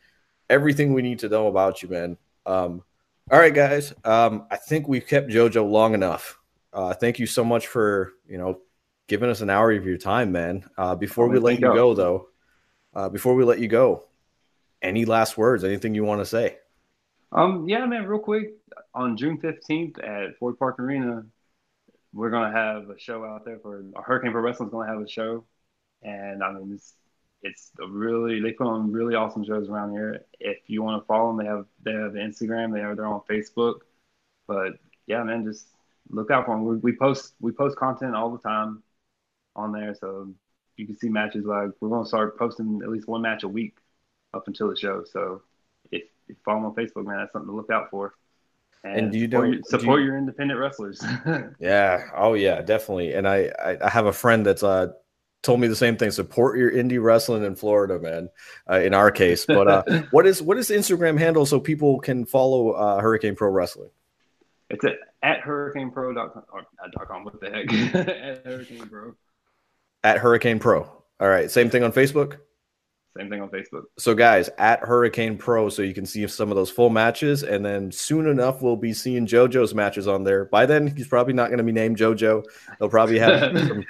everything 0.49 0.93
we 0.93 1.03
need 1.03 1.19
to 1.21 1.29
know 1.29 1.49
about 1.49 1.83
you, 1.83 1.89
man. 1.89 2.17
Um, 2.47 2.83
all 3.31 3.39
right, 3.39 3.55
guys. 3.55 3.93
Um, 4.05 4.47
I 4.51 4.57
think 4.57 4.87
we've 4.87 5.07
kept 5.07 5.29
JoJo 5.29 5.69
long 5.69 5.95
enough. 5.95 6.39
Uh, 6.73 6.95
thank 6.95 7.19
you 7.19 7.27
so 7.27 7.45
much 7.45 7.67
for 7.67 8.13
you 8.29 8.39
know 8.39 8.61
giving 9.11 9.29
us 9.29 9.41
an 9.41 9.51
hour 9.51 9.73
of 9.73 9.85
your 9.85 9.99
time, 9.99 10.31
man. 10.31 10.65
Uh, 10.79 10.95
before 10.95 11.27
Oh, 11.27 11.29
we 11.29 11.41
let 11.41 11.59
you 11.61 11.67
go, 11.67 11.95
though, 11.95 12.29
uh, 12.95 13.09
before 13.09 13.35
we 13.35 13.43
let 13.43 13.59
you 13.59 13.67
go, 13.67 14.05
any 14.81 15.05
last 15.05 15.37
words? 15.37 15.65
Anything 15.65 15.97
you 15.97 16.05
want 16.05 16.21
to 16.21 16.25
say? 16.25 16.59
Um, 17.33 17.69
yeah, 17.69 17.85
man, 17.87 18.07
real 18.07 18.21
quick. 18.21 18.55
On 18.95 19.17
June 19.17 19.37
15th 19.39 19.99
at 19.99 20.39
Ford 20.39 20.57
Park 20.61 20.79
Arena, 20.79 21.25
we're 22.13 22.31
going 22.31 22.53
to 22.53 22.57
have 22.57 22.89
a 22.89 22.99
show 22.99 23.25
out 23.25 23.45
there 23.45 23.59
for 23.59 23.85
Hurricane 24.01 24.31
Pro 24.31 24.43
Wrestling's 24.43 24.71
going 24.71 24.87
to 24.87 24.95
have 24.95 25.03
a 25.03 25.09
show. 25.09 25.45
And 26.03 26.45
I 26.45 26.53
mean, 26.53 26.73
it's, 26.73 26.95
it's 27.43 27.73
a 27.83 27.89
really, 27.89 28.41
they 28.41 28.53
put 28.53 28.69
on 28.69 28.93
really 28.93 29.17
awesome 29.17 29.45
shows 29.45 29.69
around 29.69 29.91
here. 29.91 30.25
If 30.39 30.59
you 30.69 30.85
want 30.85 31.03
to 31.03 31.07
follow 31.07 31.37
them, 31.37 31.45
they 31.45 31.51
have, 31.51 31.67
they 31.83 31.93
have 31.93 32.13
Instagram, 32.13 32.73
they 32.73 32.81
have, 32.81 32.97
they're 32.97 33.07
on 33.07 33.23
Facebook. 33.29 33.81
But 34.47 34.75
yeah, 35.09 35.25
man, 35.25 35.45
just 35.45 35.67
look 36.09 36.31
out 36.31 36.47
for 36.47 36.55
them. 36.55 36.65
We, 36.65 36.77
we 36.77 36.97
post, 36.97 37.35
we 37.41 37.51
post 37.51 37.77
content 37.77 38.15
all 38.15 38.31
the 38.31 38.39
time 38.39 38.85
on 39.57 39.73
there. 39.73 39.95
So 39.95 40.33
you 40.77 40.87
can 40.87 40.97
see 40.97 41.09
matches 41.09 41.45
like 41.45 41.71
we're 41.81 41.89
going 41.89 42.05
to 42.05 42.09
start 42.09 42.39
posting 42.39 42.81
at 42.83 42.89
least 42.89 43.09
one 43.09 43.23
match 43.23 43.43
a 43.43 43.49
week 43.49 43.77
up 44.35 44.47
until 44.47 44.69
the 44.71 44.77
show. 44.77 45.05
So 45.05 45.43
if 45.91 46.03
if 46.03 46.09
you 46.29 46.37
follow 46.45 46.67
on 46.67 46.75
Facebook, 46.75 47.05
man, 47.07 47.19
that's 47.19 47.33
something 47.33 47.51
to 47.51 47.57
look 47.57 47.71
out 47.71 47.91
for. 47.91 48.15
And 48.83 49.13
do 49.13 49.19
you 49.19 49.25
support, 49.27 49.45
know- 49.45 49.53
your, 49.53 49.57
do 49.57 49.69
support 49.69 50.01
you- 50.01 50.07
your 50.07 50.19
independent 50.19 50.59
wrestlers? 50.59 51.05
Yeah. 51.61 52.05
Oh 52.17 52.35
yeah, 52.35 52.63
definitely. 52.63 53.13
And 53.13 53.29
I, 53.29 53.51
I, 53.63 53.77
I 53.85 53.89
have 53.91 54.07
a 54.07 54.13
friend 54.13 54.45
that's 54.47 54.63
uh 54.63 54.89
told 55.43 55.61
me 55.61 55.69
the 55.69 55.77
same 55.77 55.97
thing. 55.97 56.11
Support 56.11 56.59
your 56.59 56.71
indie 56.71 57.03
wrestling 57.03 57.45
in 57.45 57.57
Florida, 57.57 57.99
man. 57.99 58.29
Uh, 58.71 58.81
in 58.81 58.95
our 58.95 59.11
case, 59.11 59.47
but 59.47 59.69
uh, 59.69 60.03
what 60.11 60.27
is 60.27 60.43
what 60.43 60.57
is 60.59 60.69
the 60.69 60.75
Instagram 60.75 61.19
handle 61.19 61.45
so 61.47 61.61
people 61.61 61.99
can 62.01 62.25
follow 62.25 62.71
uh, 62.73 63.01
Hurricane 63.01 63.35
Pro 63.37 63.51
Wrestling? 63.51 63.91
it's 64.71 64.85
at, 64.85 64.93
at 65.23 65.41
hurricanepro.com 65.43 66.45
or 66.53 66.63
not 66.81 66.93
dot 66.93 67.09
.com. 67.09 67.25
What 67.25 67.41
the 67.41 67.51
heck? 67.51 67.95
at 67.95 68.47
Hurricane 68.47 68.87
Pro. 68.89 69.15
At 70.03 70.19
Hurricane 70.19 70.59
Pro. 70.59 70.83
All 71.21 71.29
right. 71.29 71.51
Same 71.51 71.71
thing 71.71 71.83
on 71.83 71.93
Facebook. 71.93 72.39
Same 73.17 73.29
thing 73.29 73.43
on 73.43 73.49
Facebook. 73.49 73.83
So 73.99 74.15
guys, 74.15 74.49
at 74.57 74.81
Hurricane 74.81 75.37
Pro, 75.37 75.69
so 75.69 75.83
you 75.83 75.93
can 75.95 76.07
see 76.07 76.27
some 76.29 76.51
of 76.51 76.57
those 76.57 76.71
full 76.71 76.91
matches, 76.91 77.43
and 77.43 77.65
then 77.65 77.91
soon 77.91 78.29
enough 78.29 78.63
we'll 78.63 78.77
be 78.77 78.93
seeing 78.93 79.27
JoJo's 79.27 79.75
matches 79.75 80.07
on 80.07 80.23
there. 80.23 80.45
By 80.45 80.65
then, 80.65 80.87
he's 80.87 81.09
probably 81.09 81.33
not 81.35 81.49
going 81.49 81.59
to 81.59 81.65
be 81.65 81.73
named 81.73 81.97
JoJo. 81.97 82.45
He'll 82.79 82.89
probably 82.89 83.19
have 83.19 83.59
some, 83.59 83.85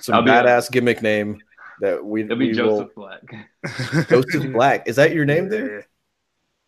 some 0.00 0.24
badass 0.24 0.70
gimmick 0.70 1.02
name 1.02 1.42
that 1.80 2.02
we, 2.02 2.22
It'll 2.24 2.36
be 2.36 2.48
we 2.48 2.52
Joseph 2.54 2.88
will. 2.96 3.08
Black. 3.20 4.08
Joseph 4.08 4.52
Black. 4.52 4.88
Is 4.88 4.96
that 4.96 5.12
your 5.12 5.24
name 5.24 5.48
there? 5.48 5.86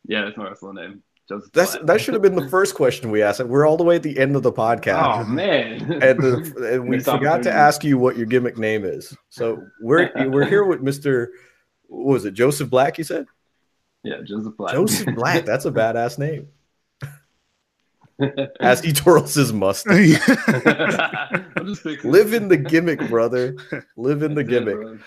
Yeah, 0.06 0.26
that's 0.26 0.36
my 0.36 0.44
wrestling 0.44 0.74
name. 0.74 1.02
Joseph 1.28 1.52
That's 1.52 1.72
Black. 1.72 1.86
that 1.86 2.00
should 2.00 2.14
have 2.14 2.22
been 2.22 2.34
the 2.34 2.48
first 2.48 2.74
question 2.74 3.10
we 3.10 3.22
asked. 3.22 3.40
We're 3.40 3.66
all 3.66 3.76
the 3.76 3.84
way 3.84 3.96
at 3.96 4.02
the 4.02 4.18
end 4.18 4.36
of 4.36 4.42
the 4.42 4.52
podcast. 4.52 5.22
Oh 5.22 5.24
podcast, 5.24 5.28
man. 5.28 5.92
and, 6.02 6.22
the, 6.22 6.70
and 6.74 6.88
we 6.88 7.00
forgot 7.00 7.42
to 7.44 7.52
ask 7.52 7.82
you 7.82 7.96
what 7.96 8.16
your 8.16 8.26
gimmick 8.26 8.58
name 8.58 8.84
is. 8.84 9.16
So 9.30 9.66
we're 9.80 10.10
we're 10.28 10.44
here 10.44 10.64
with 10.64 10.82
Mister. 10.82 11.32
What 11.86 12.12
was 12.14 12.24
it 12.24 12.34
Joseph 12.34 12.68
Black? 12.70 12.98
You 12.98 13.04
said 13.04 13.26
Yeah, 14.02 14.20
Joseph 14.24 14.56
Black. 14.56 14.74
Joseph 14.74 15.14
Black. 15.14 15.44
That's 15.46 15.64
a 15.64 15.70
badass 15.70 16.18
name. 16.18 16.48
As 18.60 18.80
he 18.80 18.92
twirls 18.92 19.34
his 19.34 19.52
mustache. 19.52 20.20
I'm 20.46 21.66
just. 21.66 21.84
Live 22.04 22.32
in 22.32 22.48
the 22.48 22.56
gimmick, 22.56 23.08
brother. 23.08 23.56
Live 23.96 24.22
in 24.22 24.34
the 24.34 24.44
gimmick. 24.44 25.00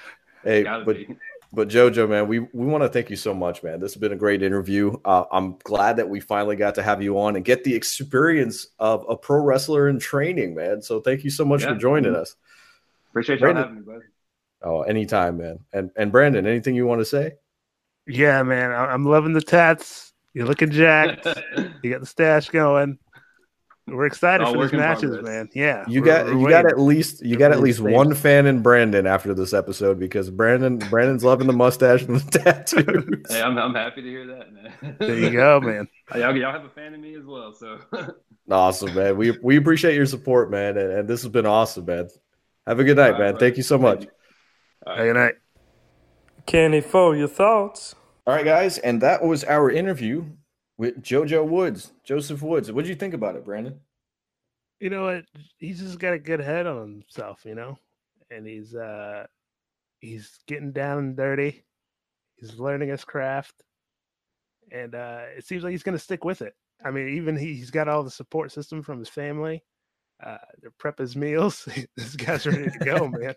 Hey, 0.43 0.63
but 0.63 0.85
be. 0.97 1.17
But 1.53 1.69
Jojo, 1.69 2.07
man, 2.09 2.27
we 2.27 2.39
we 2.39 2.65
want 2.65 2.83
to 2.83 2.89
thank 2.89 3.09
you 3.09 3.15
so 3.15 3.33
much, 3.33 3.63
man. 3.63 3.79
This 3.79 3.93
has 3.93 3.99
been 4.01 4.11
a 4.11 4.17
great 4.17 4.43
interview. 4.43 4.95
Uh, 5.05 5.25
I'm 5.31 5.57
glad 5.63 5.97
that 5.97 6.09
we 6.09 6.19
finally 6.19 6.55
got 6.55 6.75
to 6.75 6.83
have 6.83 7.01
you 7.01 7.19
on 7.19 7.35
and 7.35 7.45
get 7.45 7.63
the 7.63 7.73
experience 7.73 8.67
of 8.79 9.05
a 9.09 9.15
pro 9.15 9.41
wrestler 9.41 9.87
in 9.89 9.99
training, 9.99 10.55
man. 10.55 10.81
So 10.81 10.99
thank 11.01 11.23
you 11.23 11.29
so 11.29 11.45
much 11.45 11.61
Yeah. 11.61 11.69
for 11.73 11.75
joining 11.75 12.15
us. 12.15 12.35
Appreciate 13.11 13.39
y'all 13.39 13.55
having 13.55 13.75
me, 13.75 13.81
bud. 13.81 14.01
Oh, 14.61 14.81
anytime, 14.81 15.37
man. 15.37 15.59
And 15.73 15.91
and 15.95 16.11
Brandon, 16.11 16.45
anything 16.45 16.75
you 16.75 16.85
want 16.85 17.01
to 17.01 17.05
say? 17.05 17.33
Yeah, 18.05 18.41
man, 18.43 18.71
I- 18.71 18.91
I'm 18.93 19.05
loving 19.05 19.33
the 19.33 19.41
tats. 19.41 20.13
You're 20.33 20.45
looking 20.47 20.69
jacked. 20.71 21.25
You 21.83 21.91
got 21.91 21.99
the 22.01 22.05
stash 22.05 22.49
going. 22.49 22.97
We're 23.87 24.05
excited 24.05 24.45
for 24.47 24.63
these 24.63 24.73
matches, 24.73 25.11
progress. 25.11 25.23
man. 25.23 25.49
Yeah, 25.53 25.85
You 25.87 26.01
got 26.01 26.25
we're 26.25 26.33
you 26.41 26.49
got 26.49 26.65
at 26.65 26.77
least 26.79 27.23
you 27.23 27.31
We're 27.35 27.39
got 27.39 27.51
at 27.53 27.61
least 27.61 27.79
staying. 27.79 27.95
one 27.95 28.13
fan 28.15 28.45
in 28.45 28.61
Brandon 28.61 29.07
after 29.07 29.33
this 29.33 29.53
episode 29.53 29.97
because 29.97 30.29
Brandon 30.29 30.77
Brandon's 30.77 31.23
loving 31.23 31.47
the 31.47 31.53
mustache 31.53 32.03
and 32.03 32.17
the 32.17 32.39
tattoos. 32.39 33.31
Hey, 33.31 33.41
I'm, 33.41 33.57
I'm 33.57 33.73
happy 33.73 34.01
to 34.01 34.07
hear 34.09 34.27
that, 34.27 34.51
man. 34.53 34.95
There 34.99 35.17
you 35.17 35.31
go, 35.31 35.61
man. 35.61 35.87
y'all, 36.15 36.35
y'all 36.35 36.51
have 36.51 36.65
a 36.65 36.69
fan 36.69 36.93
in 36.93 37.01
me 37.01 37.15
as 37.15 37.23
well, 37.23 37.53
so 37.53 37.79
awesome, 38.51 38.93
man. 38.93 39.15
We 39.15 39.31
we 39.41 39.55
appreciate 39.55 39.95
your 39.95 40.05
support, 40.05 40.51
man, 40.51 40.77
and, 40.77 40.91
and 40.91 41.07
this 41.07 41.21
has 41.21 41.31
been 41.31 41.45
awesome, 41.45 41.85
man. 41.85 42.09
Have 42.65 42.79
a 42.79 42.83
good 42.83 42.97
night, 42.97 43.05
All 43.05 43.11
right, 43.13 43.19
man. 43.19 43.31
brother. 43.31 43.39
Thank 43.45 43.55
you 43.57 43.63
so 43.63 43.77
much. 43.77 44.05
All 44.85 44.97
Good 44.97 45.13
night. 45.15 45.35
Kenny 46.45 46.81
Fo, 46.81 47.13
your 47.13 47.27
thoughts? 47.29 47.95
All 48.25 48.33
right, 48.35 48.43
guys, 48.45 48.77
and 48.79 49.01
that 49.01 49.23
was 49.23 49.45
our 49.45 49.71
interview 49.71 50.25
with 50.77 51.01
JoJo 51.01 51.47
Woods, 51.47 51.91
Joseph 52.03 52.41
Woods. 52.41 52.71
What 52.71 52.83
did 52.83 52.89
you 52.89 52.95
think 52.95 53.13
about 53.13 53.35
it, 53.35 53.45
Brandon? 53.45 53.79
You 54.79 54.89
know 54.89 55.05
what? 55.05 55.25
He's 55.57 55.79
just 55.79 55.99
got 55.99 56.13
a 56.13 56.19
good 56.19 56.39
head 56.39 56.67
on 56.67 56.77
himself, 56.77 57.41
you 57.45 57.55
know, 57.55 57.77
and 58.29 58.45
he's 58.45 58.75
uh 58.75 59.25
he's 59.99 60.37
getting 60.47 60.71
down 60.71 60.99
and 60.99 61.17
dirty. 61.17 61.63
He's 62.35 62.59
learning 62.59 62.89
his 62.89 63.03
craft, 63.03 63.63
and 64.71 64.93
uh 64.93 65.21
it 65.35 65.45
seems 65.45 65.63
like 65.63 65.71
he's 65.71 65.83
going 65.83 65.97
to 65.97 66.03
stick 66.03 66.23
with 66.23 66.41
it. 66.43 66.53
I 66.83 66.91
mean, 66.91 67.09
even 67.09 67.35
he, 67.35 67.55
he's 67.55 67.71
got 67.71 67.87
all 67.87 68.03
the 68.03 68.11
support 68.11 68.51
system 68.51 68.83
from 68.83 68.99
his 68.99 69.09
family. 69.09 69.63
Uh, 70.23 70.37
they 70.61 70.69
prep 70.79 70.97
his 70.97 71.15
meals. 71.15 71.67
this 71.97 72.15
guy's 72.15 72.45
ready 72.45 72.69
to 72.69 72.79
go, 72.79 73.07
man. 73.19 73.35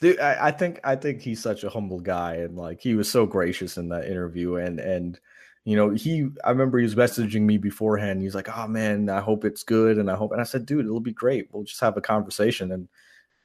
Dude, 0.00 0.18
I, 0.20 0.48
I 0.48 0.50
think 0.50 0.80
I 0.84 0.96
think 0.96 1.22
he's 1.22 1.42
such 1.42 1.64
a 1.64 1.70
humble 1.70 2.00
guy, 2.00 2.36
and 2.36 2.56
like 2.56 2.80
he 2.80 2.94
was 2.94 3.10
so 3.10 3.26
gracious 3.26 3.76
in 3.76 3.88
that 3.90 4.06
interview, 4.06 4.56
and 4.56 4.80
and 4.80 5.18
you 5.68 5.76
know 5.76 5.90
he 5.90 6.26
I 6.44 6.48
remember 6.48 6.78
he 6.78 6.84
was 6.84 6.94
messaging 6.94 7.42
me 7.42 7.58
beforehand. 7.58 8.22
He's 8.22 8.34
like, 8.34 8.48
"Oh 8.48 8.66
man, 8.66 9.10
I 9.10 9.20
hope 9.20 9.44
it's 9.44 9.62
good," 9.62 9.98
and 9.98 10.10
I 10.10 10.16
hope, 10.16 10.32
and 10.32 10.40
I 10.40 10.44
said, 10.44 10.64
"Dude, 10.64 10.86
it'll 10.86 10.98
be 10.98 11.12
great. 11.12 11.50
We'll 11.52 11.64
just 11.64 11.82
have 11.82 11.98
a 11.98 12.00
conversation." 12.00 12.72
And 12.72 12.88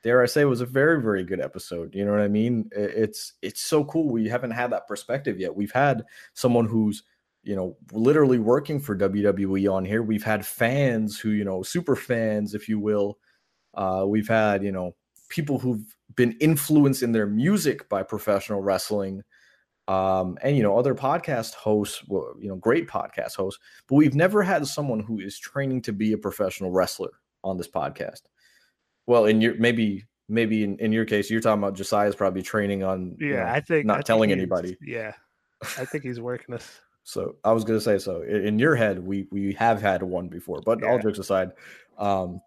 dare 0.03 0.23
I 0.23 0.27
say, 0.27 0.43
it 0.43 0.45
was 0.45 0.61
a 0.61 0.65
very 0.65 1.01
very 1.01 1.25
good 1.25 1.41
episode. 1.41 1.93
You 1.93 2.05
know 2.05 2.11
what 2.11 2.21
I 2.21 2.29
mean? 2.29 2.69
It's 2.71 3.33
it's 3.41 3.59
so 3.59 3.83
cool. 3.83 4.09
We 4.09 4.29
haven't 4.29 4.51
had 4.51 4.71
that 4.71 4.87
perspective 4.87 5.37
yet. 5.37 5.53
We've 5.53 5.73
had 5.73 6.05
someone 6.33 6.65
who's 6.65 7.03
you 7.43 7.57
know 7.57 7.75
literally 7.91 8.39
working 8.39 8.79
for 8.79 8.95
WWE 8.97 9.69
on 9.69 9.83
here. 9.83 10.01
We've 10.01 10.23
had 10.23 10.45
fans 10.45 11.19
who 11.19 11.31
you 11.31 11.43
know 11.43 11.61
super 11.61 11.97
fans, 11.97 12.53
if 12.53 12.69
you 12.69 12.79
will. 12.79 13.17
Uh, 13.73 14.05
we've 14.07 14.29
had 14.29 14.63
you 14.63 14.71
know 14.71 14.95
people 15.27 15.59
who've 15.59 15.93
been 16.15 16.37
influenced 16.39 17.03
in 17.03 17.11
their 17.11 17.27
music 17.27 17.89
by 17.89 18.01
professional 18.01 18.61
wrestling 18.61 19.23
um 19.89 20.37
and 20.41 20.55
you 20.55 20.63
know 20.63 20.77
other 20.77 20.95
podcast 20.95 21.53
hosts 21.55 22.01
you 22.09 22.47
know 22.47 22.55
great 22.55 22.87
podcast 22.87 23.35
hosts 23.35 23.59
but 23.87 23.95
we've 23.95 24.15
never 24.15 24.41
had 24.41 24.65
someone 24.65 25.01
who 25.01 25.19
is 25.19 25.37
training 25.37 25.81
to 25.81 25.91
be 25.91 26.13
a 26.13 26.17
professional 26.17 26.71
wrestler 26.71 27.09
on 27.43 27.57
this 27.57 27.67
podcast 27.67 28.21
well 29.07 29.25
in 29.25 29.41
your 29.41 29.55
maybe 29.55 30.05
maybe 30.29 30.63
in, 30.63 30.77
in 30.79 30.93
your 30.93 31.03
case 31.03 31.29
you're 31.29 31.41
talking 31.41 31.61
about 31.61 31.75
josiah's 31.75 32.15
probably 32.15 32.41
training 32.41 32.81
on 32.81 33.13
you 33.19 33.31
Yeah, 33.33 33.43
know, 33.43 33.49
I 33.51 33.59
think 33.59 33.85
not 33.85 33.97
I 33.99 34.01
telling 34.03 34.29
he's- 34.29 34.37
anybody. 34.37 34.77
Yeah, 34.81 35.13
I 35.77 35.83
think 35.83 36.03
he's 36.05 36.21
working 36.21 36.55
us. 36.55 36.79
So 37.05 37.35
I 37.43 37.51
was 37.51 37.65
gonna 37.65 37.81
say 37.81 37.97
so 37.97 38.21
in, 38.21 38.45
in 38.47 38.59
your 38.59 38.77
head 38.77 38.97
we 39.05 39.27
we 39.29 39.51
have 39.55 39.81
had 39.81 40.01
one 40.01 40.29
before, 40.29 40.61
but 40.65 40.81
all 40.85 40.97
jokes 40.97 41.19
aside, 41.19 41.51
um, 41.97 42.39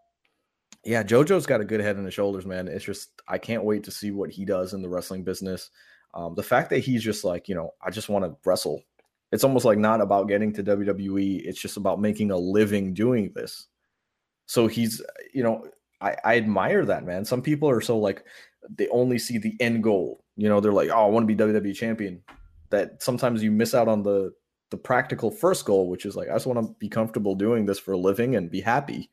yeah, 0.82 1.02
JoJo's 1.02 1.44
got 1.44 1.60
a 1.60 1.64
good 1.66 1.80
head 1.80 1.98
on 1.98 2.06
his 2.06 2.14
shoulders, 2.14 2.46
man. 2.46 2.66
It's 2.66 2.82
just 2.82 3.10
I 3.28 3.36
can't 3.36 3.64
wait 3.64 3.84
to 3.84 3.90
see 3.90 4.12
what 4.12 4.30
he 4.30 4.46
does 4.46 4.72
in 4.72 4.80
the 4.80 4.88
wrestling 4.88 5.24
business. 5.24 5.68
Um, 6.16 6.34
the 6.34 6.43
fact 6.43 6.70
that 6.70 6.78
he's 6.78 7.02
just 7.02 7.24
like 7.24 7.47
you 7.47 7.55
know 7.55 7.74
I 7.82 7.90
just 7.90 8.09
want 8.09 8.24
to 8.24 8.34
wrestle. 8.44 8.82
It's 9.32 9.44
almost 9.44 9.66
like 9.66 9.78
not 9.78 10.01
about 10.01 10.28
getting 10.28 10.52
to 10.55 10.64
WWE. 10.64 11.43
It's 11.44 11.60
just 11.60 11.76
about 11.76 12.01
making 12.01 12.30
a 12.30 12.38
living 12.38 12.94
doing 12.94 13.32
this. 13.34 13.66
So 14.47 14.66
he's 14.66 15.02
you 15.34 15.43
know 15.43 15.68
I, 16.01 16.16
I 16.24 16.36
admire 16.38 16.86
that 16.86 17.05
man. 17.05 17.24
Some 17.26 17.43
people 17.43 17.68
are 17.68 17.82
so 17.82 17.98
like 17.98 18.24
they 18.74 18.88
only 18.88 19.18
see 19.18 19.36
the 19.36 19.55
end 19.60 19.82
goal. 19.82 20.24
You 20.36 20.48
know 20.48 20.59
they're 20.59 20.72
like 20.72 20.88
oh 20.88 21.06
I 21.06 21.09
want 21.09 21.28
to 21.28 21.34
be 21.34 21.55
WWE 21.55 21.74
champion. 21.74 22.22
That 22.70 23.02
sometimes 23.02 23.43
you 23.43 23.52
miss 23.52 23.74
out 23.74 23.86
on 23.86 24.02
the 24.02 24.32
the 24.70 24.78
practical 24.78 25.30
first 25.30 25.66
goal, 25.66 25.90
which 25.90 26.06
is 26.06 26.16
like 26.16 26.30
I 26.30 26.32
just 26.32 26.47
want 26.47 26.66
to 26.66 26.74
be 26.78 26.88
comfortable 26.88 27.34
doing 27.34 27.66
this 27.66 27.78
for 27.78 27.93
a 27.93 27.98
living 27.98 28.36
and 28.36 28.51
be 28.51 28.62
happy, 28.62 29.10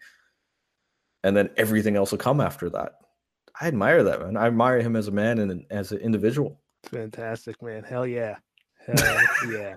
and 1.21 1.35
then 1.35 1.49
everything 1.57 1.97
else 1.97 2.11
will 2.11 2.17
come 2.17 2.39
after 2.39 2.69
that. 2.69 2.93
I 3.59 3.67
admire 3.67 4.03
that 4.03 4.21
man. 4.21 4.37
I 4.37 4.47
admire 4.47 4.79
him 4.79 4.95
as 4.95 5.09
a 5.09 5.11
man 5.11 5.39
and 5.39 5.65
as 5.69 5.91
an 5.91 5.99
individual. 5.99 6.61
Fantastic, 6.83 7.61
man. 7.61 7.83
Hell 7.83 8.05
yeah. 8.05 8.37
Hell 8.85 9.21
yeah. 9.51 9.75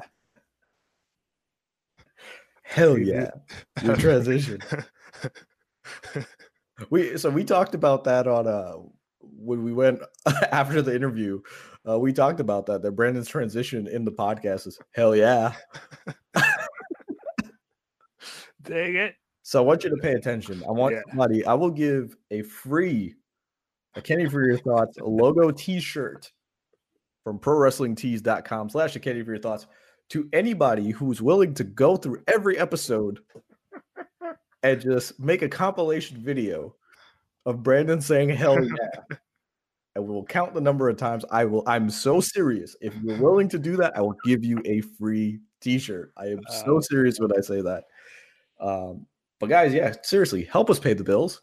Hell 2.63 2.99
yeah, 2.99 3.31
your 3.83 3.97
transition. 3.97 4.61
We 6.91 7.17
so 7.17 7.31
we 7.31 7.43
talked 7.43 7.75
about 7.75 8.05
that 8.05 8.27
on 8.27 8.47
uh 8.47 8.75
when 9.23 9.63
we 9.63 9.73
went 9.73 10.01
after 10.53 10.83
the 10.83 10.95
interview. 10.95 11.41
Uh, 11.89 11.99
we 11.99 12.13
talked 12.13 12.39
about 12.39 12.67
that 12.67 12.83
that 12.83 12.91
Brandon's 12.93 13.29
transition 13.29 13.87
in 13.87 14.05
the 14.05 14.13
podcast 14.13 14.67
is 14.67 14.79
hell 14.93 15.17
yeah. 15.17 15.55
Dang 18.63 18.97
it. 18.97 19.15
So 19.43 19.63
I 19.63 19.65
want 19.65 19.85
you 19.85 19.91
to 19.91 19.97
pay 19.97 20.13
attention. 20.13 20.63
I 20.69 20.73
want 20.73 20.95
Yeah. 20.95 21.03
somebody. 21.09 21.47
I 21.47 21.55
will 21.55 21.71
give 21.71 22.15
a 22.31 22.43
free, 22.43 23.15
a 23.95 24.03
Kenny 24.03 24.29
for 24.29 24.45
your 24.45 24.59
thoughts 24.59 24.99
logo 25.01 25.51
T-shirt 25.53 26.31
from 27.27 27.41
ProWrestlingTees.com 27.41 28.69
slash 28.71 28.95
a 28.95 29.01
Kenny 29.01 29.21
for 29.25 29.33
your 29.33 29.41
thoughts 29.41 29.67
to 30.11 30.29
anybody 30.33 30.91
who's 30.91 31.21
willing 31.21 31.55
to 31.55 31.65
go 31.65 31.97
through 31.97 32.23
every 32.29 32.57
episode 32.57 33.19
and 34.63 34.81
just 34.81 35.19
make 35.19 35.43
a 35.43 35.49
compilation 35.49 36.19
video 36.19 36.77
of 37.45 37.65
Brandon 37.65 38.01
saying 38.01 38.29
"Hell 38.29 38.63
yeah." 38.65 39.17
And 39.97 40.07
we'll 40.07 40.23
count 40.23 40.55
the 40.55 40.61
number 40.61 40.89
of 40.89 40.99
times 40.99 41.25
I 41.29 41.47
will. 41.47 41.65
I'm 41.67 41.91
so 41.91 42.21
serious. 42.21 42.77
If 42.81 42.95
you're 43.03 43.21
willing 43.21 43.49
to 43.49 43.59
do 43.59 43.77
that, 43.79 43.97
I 43.97 44.03
will 44.03 44.15
give 44.25 44.45
you 44.45 44.63
a 44.65 44.83
free 44.83 45.41
T-shirt. 45.61 46.13
I 46.17 46.27
am 46.27 46.39
so 46.49 46.77
Oh, 46.77 46.81
serious 46.81 47.19
when 47.19 47.33
I 47.37 47.41
say 47.41 47.61
that. 47.61 47.85
Um, 48.61 49.05
but 49.41 49.49
guys, 49.49 49.75
yeah, 49.75 49.93
seriously, 50.05 50.45
help 50.45 50.71
us 50.71 50.79
pay 50.79 50.93
the 50.93 51.03
bills. 51.03 51.43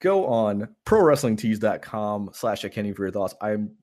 Go 0.00 0.26
on 0.26 0.74
prowrestlingtees.com 0.86 2.30
slash 2.32 2.64
Kenny 2.72 2.92
for 2.94 3.04
your 3.04 3.12
thoughts. 3.12 3.34
I'm 3.40 3.76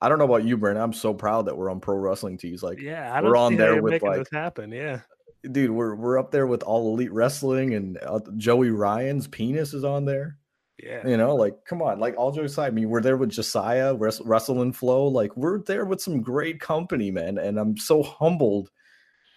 I 0.00 0.08
don't 0.08 0.18
know 0.18 0.24
about 0.24 0.44
you, 0.44 0.56
Brandon. 0.56 0.82
I'm 0.82 0.92
so 0.92 1.12
proud 1.12 1.46
that 1.46 1.56
we're 1.56 1.70
on 1.70 1.80
Pro 1.80 1.96
Wrestling 1.96 2.38
Tees. 2.38 2.62
Like, 2.62 2.80
Yeah, 2.80 3.12
I 3.12 3.20
we're 3.20 3.34
don't 3.34 3.36
on 3.36 3.52
see 3.52 3.56
how 3.58 3.64
there 3.64 3.82
with, 3.82 4.02
like- 4.02 4.18
this 4.18 4.28
happen. 4.32 4.72
Yeah. 4.72 5.00
dude, 5.52 5.70
we're 5.70 5.94
we're 5.94 6.18
up 6.18 6.30
there 6.30 6.46
with 6.46 6.62
all 6.62 6.92
elite 6.92 7.12
wrestling 7.12 7.74
and 7.74 7.98
uh, 8.02 8.20
Joey 8.36 8.70
Ryan's 8.70 9.26
penis 9.26 9.72
is 9.74 9.84
on 9.84 10.04
there. 10.04 10.36
Yeah. 10.82 11.06
You 11.06 11.16
know, 11.18 11.34
like 11.36 11.54
come 11.66 11.82
on, 11.82 11.98
like 12.00 12.14
all 12.16 12.32
jokes 12.32 12.52
aside, 12.52 12.68
I 12.68 12.70
mean, 12.70 12.88
we're 12.88 13.02
there 13.02 13.18
with 13.18 13.30
Josiah, 13.30 13.94
Wrest- 13.94 14.22
Wrestle 14.24 14.62
and 14.62 14.74
Flow. 14.74 15.06
Like 15.08 15.36
we're 15.36 15.62
there 15.64 15.84
with 15.84 16.00
some 16.00 16.22
great 16.22 16.60
company, 16.60 17.10
man. 17.10 17.36
And 17.38 17.58
I'm 17.58 17.76
so 17.76 18.02
humbled 18.02 18.70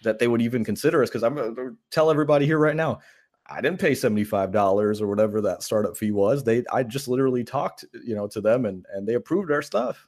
that 0.03 0.19
they 0.19 0.27
would 0.27 0.41
even 0.41 0.63
consider 0.63 1.03
us 1.03 1.09
because 1.09 1.23
I'm 1.23 1.35
gonna 1.35 1.71
tell 1.91 2.09
everybody 2.11 2.45
here 2.45 2.59
right 2.59 2.75
now. 2.75 2.99
I 3.45 3.59
didn't 3.59 3.79
pay 3.81 3.91
$75 3.91 5.01
or 5.01 5.07
whatever 5.07 5.41
that 5.41 5.63
startup 5.63 5.97
fee 5.97 6.11
was. 6.11 6.45
They 6.45 6.63
I 6.71 6.83
just 6.83 7.09
literally 7.09 7.43
talked, 7.43 7.83
you 8.05 8.15
know, 8.15 8.27
to 8.27 8.39
them 8.41 8.65
and 8.65 8.85
and 8.93 9.05
they 9.07 9.15
approved 9.15 9.51
our 9.51 9.61
stuff. 9.61 10.07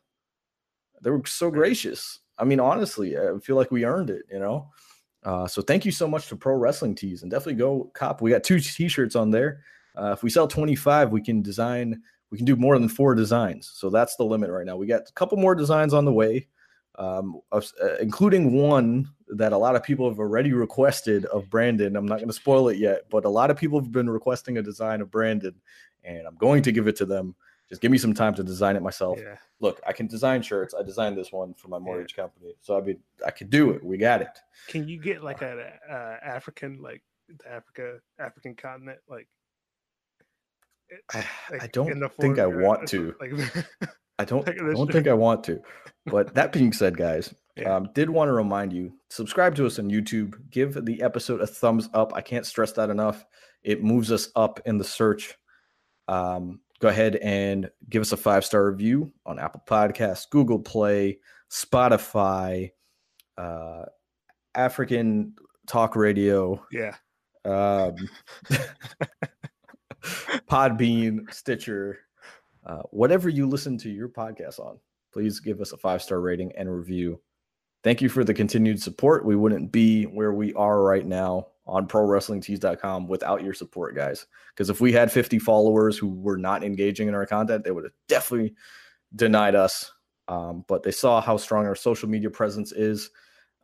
They 1.06 1.12
were 1.12 1.22
so 1.28 1.52
gracious. 1.52 2.20
I 2.40 2.46
mean, 2.46 2.60
honestly, 2.60 3.16
I 3.16 3.38
feel 3.40 3.56
like 3.56 3.70
we 3.70 3.86
earned 3.86 4.10
it, 4.10 4.24
you 4.32 4.40
know. 4.40 4.72
Uh, 5.24 5.48
so 5.48 5.62
thank 5.62 5.86
you 5.86 5.92
so 5.92 6.08
much 6.08 6.28
to 6.28 6.36
Pro 6.36 6.56
Wrestling 6.56 6.96
Tees 6.96 7.22
and 7.22 7.30
definitely 7.30 7.60
go 7.60 7.92
cop. 7.94 8.24
We 8.24 8.32
got 8.32 8.44
two 8.44 8.60
t-shirts 8.60 9.16
on 9.16 9.30
there. 9.30 9.62
Uh, 9.96 10.14
if 10.14 10.24
we 10.24 10.32
sell 10.32 10.48
25, 10.48 11.12
we 11.12 11.22
can 11.22 11.44
design, 11.44 12.02
we 12.32 12.40
can 12.40 12.46
do 12.46 12.56
more 12.56 12.80
than 12.80 12.90
four 12.90 13.14
designs. 13.14 13.72
So 13.76 13.92
that's 13.92 14.16
the 14.16 14.24
limit 14.24 14.50
right 14.50 14.66
now. 14.66 14.78
We 14.78 14.88
got 14.88 15.08
a 15.08 15.14
couple 15.14 15.38
more 15.38 15.54
designs 15.54 15.94
on 15.94 16.06
the 16.06 16.12
way, 16.12 16.48
um, 16.98 17.40
of- 17.52 17.72
uh, 17.84 17.98
including 17.98 18.54
one 18.54 19.08
that 19.28 19.54
a 19.54 19.58
lot 19.58 19.76
of 19.76 19.84
people 19.84 20.10
have 20.10 20.20
already 20.20 20.54
requested 20.54 21.26
of 21.26 21.52
Brandon. 21.52 21.96
I'm 21.96 22.08
not 22.08 22.18
going 22.18 22.30
to 22.30 22.34
spoil 22.34 22.70
it 22.70 22.80
yet, 22.80 23.04
but 23.12 23.26
a 23.26 23.30
lot 23.30 23.52
of 23.52 23.58
people 23.58 23.80
have 23.80 23.92
been 23.92 24.10
requesting 24.10 24.58
a 24.58 24.64
design 24.64 25.02
of 25.02 25.12
Brandon, 25.12 25.54
and 26.04 26.26
I'm 26.26 26.36
going 26.36 26.64
to 26.64 26.72
give 26.72 26.88
it 26.88 26.96
to 26.96 27.06
them. 27.06 27.36
Just 27.70 27.82
give 27.82 27.92
me 27.92 27.98
some 27.98 28.14
time 28.14 28.36
to 28.36 28.44
design 28.44 28.76
it 28.76 28.84
myself. 28.84 29.20
Yeah. 29.22 29.38
Look, 29.60 29.82
I 29.88 29.94
can 29.94 30.06
design 30.08 30.42
shirts. 30.44 30.76
I 30.78 30.84
designed 30.84 31.18
this 31.18 31.32
one 31.32 31.54
for 31.56 31.68
my 31.70 31.80
mortgage 31.80 32.16
company, 32.16 32.54
so 32.62 32.78
I 32.78 32.82
mean, 32.82 33.00
I 33.26 33.32
could 33.32 33.50
do 33.50 33.72
it. 33.72 33.84
We 33.84 33.98
got 33.98 34.22
it. 34.22 34.38
Can 34.68 34.88
you 34.88 35.00
get 35.00 35.24
like 35.24 35.42
a 35.42 35.74
uh, 35.90 36.18
African, 36.24 36.80
like 36.82 37.02
the 37.28 37.52
Africa, 37.52 38.00
African 38.20 38.56
continent, 38.56 39.00
like? 39.10 39.28
it- 40.90 41.04
I, 41.14 41.26
I 41.62 41.68
don't 41.68 41.88
think 42.20 42.38
I 42.40 42.46
want 42.46 42.88
to. 42.90 43.16
Like, 43.20 43.32
I 44.20 44.26
don't. 44.26 44.48
I 44.60 44.74
don't 44.74 44.92
think 44.92 45.08
I 45.08 45.14
want 45.14 45.44
to. 45.46 45.62
But 46.06 46.36
that 46.36 46.52
being 46.52 46.72
said, 46.72 46.96
guys, 46.98 47.34
Yeah. 47.58 47.76
um, 47.76 47.90
did 47.96 48.10
want 48.10 48.30
to 48.30 48.34
remind 48.34 48.74
you: 48.74 48.94
subscribe 49.10 49.56
to 49.56 49.66
us 49.66 49.80
on 49.80 49.90
YouTube. 49.90 50.36
Give 50.52 50.86
the 50.86 51.02
episode 51.02 51.42
a 51.42 51.48
thumbs 51.48 51.90
up. 51.96 52.14
I 52.14 52.22
can't 52.22 52.46
stress 52.46 52.74
that 52.74 52.90
enough. 52.92 53.26
It 53.64 53.84
moves 53.84 54.12
us 54.12 54.30
up 54.36 54.60
in 54.66 54.78
the 54.78 54.84
search. 54.84 55.34
Um, 56.08 56.60
go 56.80 56.88
ahead 56.88 57.16
and 57.18 57.70
give 57.90 58.02
us 58.02 58.12
a 58.12 58.18
five 58.18 58.46
star 58.46 58.70
review 58.70 59.12
on 59.26 59.40
Apple 59.40 59.64
Podcasts, 59.68 60.30
Google 60.30 60.60
Play, 60.60 61.20
Spotify, 61.52 62.72
uh, 63.38 63.84
African 64.54 65.36
Talk 65.68 65.96
Radio, 65.96 66.66
yeah. 66.72 66.96
Um, 67.44 67.96
Podbean, 70.50 71.32
Stitcher, 71.34 72.00
uh, 72.66 72.82
whatever 72.92 73.30
you 73.30 73.48
listen 73.48 73.78
to 73.80 73.90
your 73.90 74.10
podcast 74.10 74.60
on, 74.60 74.80
please 75.14 75.40
give 75.40 75.62
us 75.62 75.72
a 75.72 75.78
five 75.78 76.02
star 76.02 76.20
rating 76.20 76.52
and 76.58 76.74
review. 76.74 77.22
Thank 77.84 78.02
you 78.02 78.10
for 78.10 78.24
the 78.24 78.34
continued 78.34 78.82
support. 78.82 79.26
We 79.26 79.36
wouldn't 79.36 79.72
be 79.72 80.06
where 80.06 80.34
we 80.34 80.54
are 80.54 80.82
right 80.82 81.06
now 81.06 81.48
on 81.68 81.88
prowrestlingtees.com 81.88 83.08
without 83.08 83.44
your 83.44 83.54
support, 83.54 83.96
guys. 83.96 84.26
Because 84.50 84.70
if 84.70 84.82
we 84.82 84.92
had 84.92 85.12
50 85.12 85.40
followers 85.40 85.98
who 85.98 86.10
were 86.10 86.38
not 86.38 86.64
engaging 86.64 87.08
in 87.08 87.16
our 87.16 87.26
content, 87.26 87.64
they 87.64 87.72
would 87.72 87.86
have 87.86 87.94
definitely 88.08 88.54
denied 89.16 89.56
us. 89.56 89.92
Um, 90.28 90.66
but 90.68 90.84
they 90.84 90.92
saw 90.92 91.22
how 91.22 91.38
strong 91.38 91.66
our 91.66 91.76
social 91.76 92.10
media 92.10 92.30
presence 92.30 92.72
is 92.72 93.10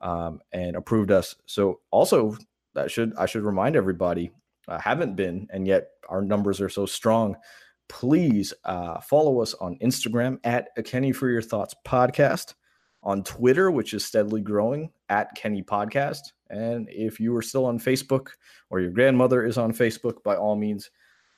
um, 0.02 0.40
and 0.52 0.76
approved 0.76 1.12
us. 1.12 1.36
So 1.46 1.80
also 1.92 2.38
that 2.74 2.92
should 2.92 3.14
I 3.18 3.26
should 3.26 3.44
remind 3.44 3.76
everybody 3.76 4.32
uh, 4.68 4.80
haven't 4.80 5.16
been 5.16 5.48
and 5.52 5.68
yet 5.68 5.90
our 6.10 6.22
numbers 6.22 6.62
are 6.62 6.70
so 6.70 6.86
strong. 6.86 7.36
Please 7.90 8.54
uh, 8.64 9.00
follow 9.02 9.42
us 9.42 9.54
on 9.56 9.78
Instagram 9.80 10.40
at 10.44 10.70
a 10.78 10.84
Kenny 10.84 11.12
for 11.12 11.30
Your 11.30 11.42
Thoughts 11.42 11.76
podcast, 11.86 12.54
on 13.04 13.24
Twitter, 13.24 13.70
which 13.70 13.94
is 13.94 14.06
steadily 14.06 14.42
growing 14.42 14.92
at 15.10 15.36
Kenny 15.36 15.64
Podcast. 15.64 16.32
And 16.52 16.88
if 16.90 17.20
you 17.20 17.36
are 17.36 17.42
still 17.42 17.66
on 17.66 17.80
Facebook 17.80 18.28
or 18.70 18.80
your 18.82 18.92
grandmother 18.92 19.46
is 19.46 19.58
on 19.58 19.72
Facebook, 19.74 20.22
by 20.24 20.36
all 20.36 20.56
means, 20.56 20.92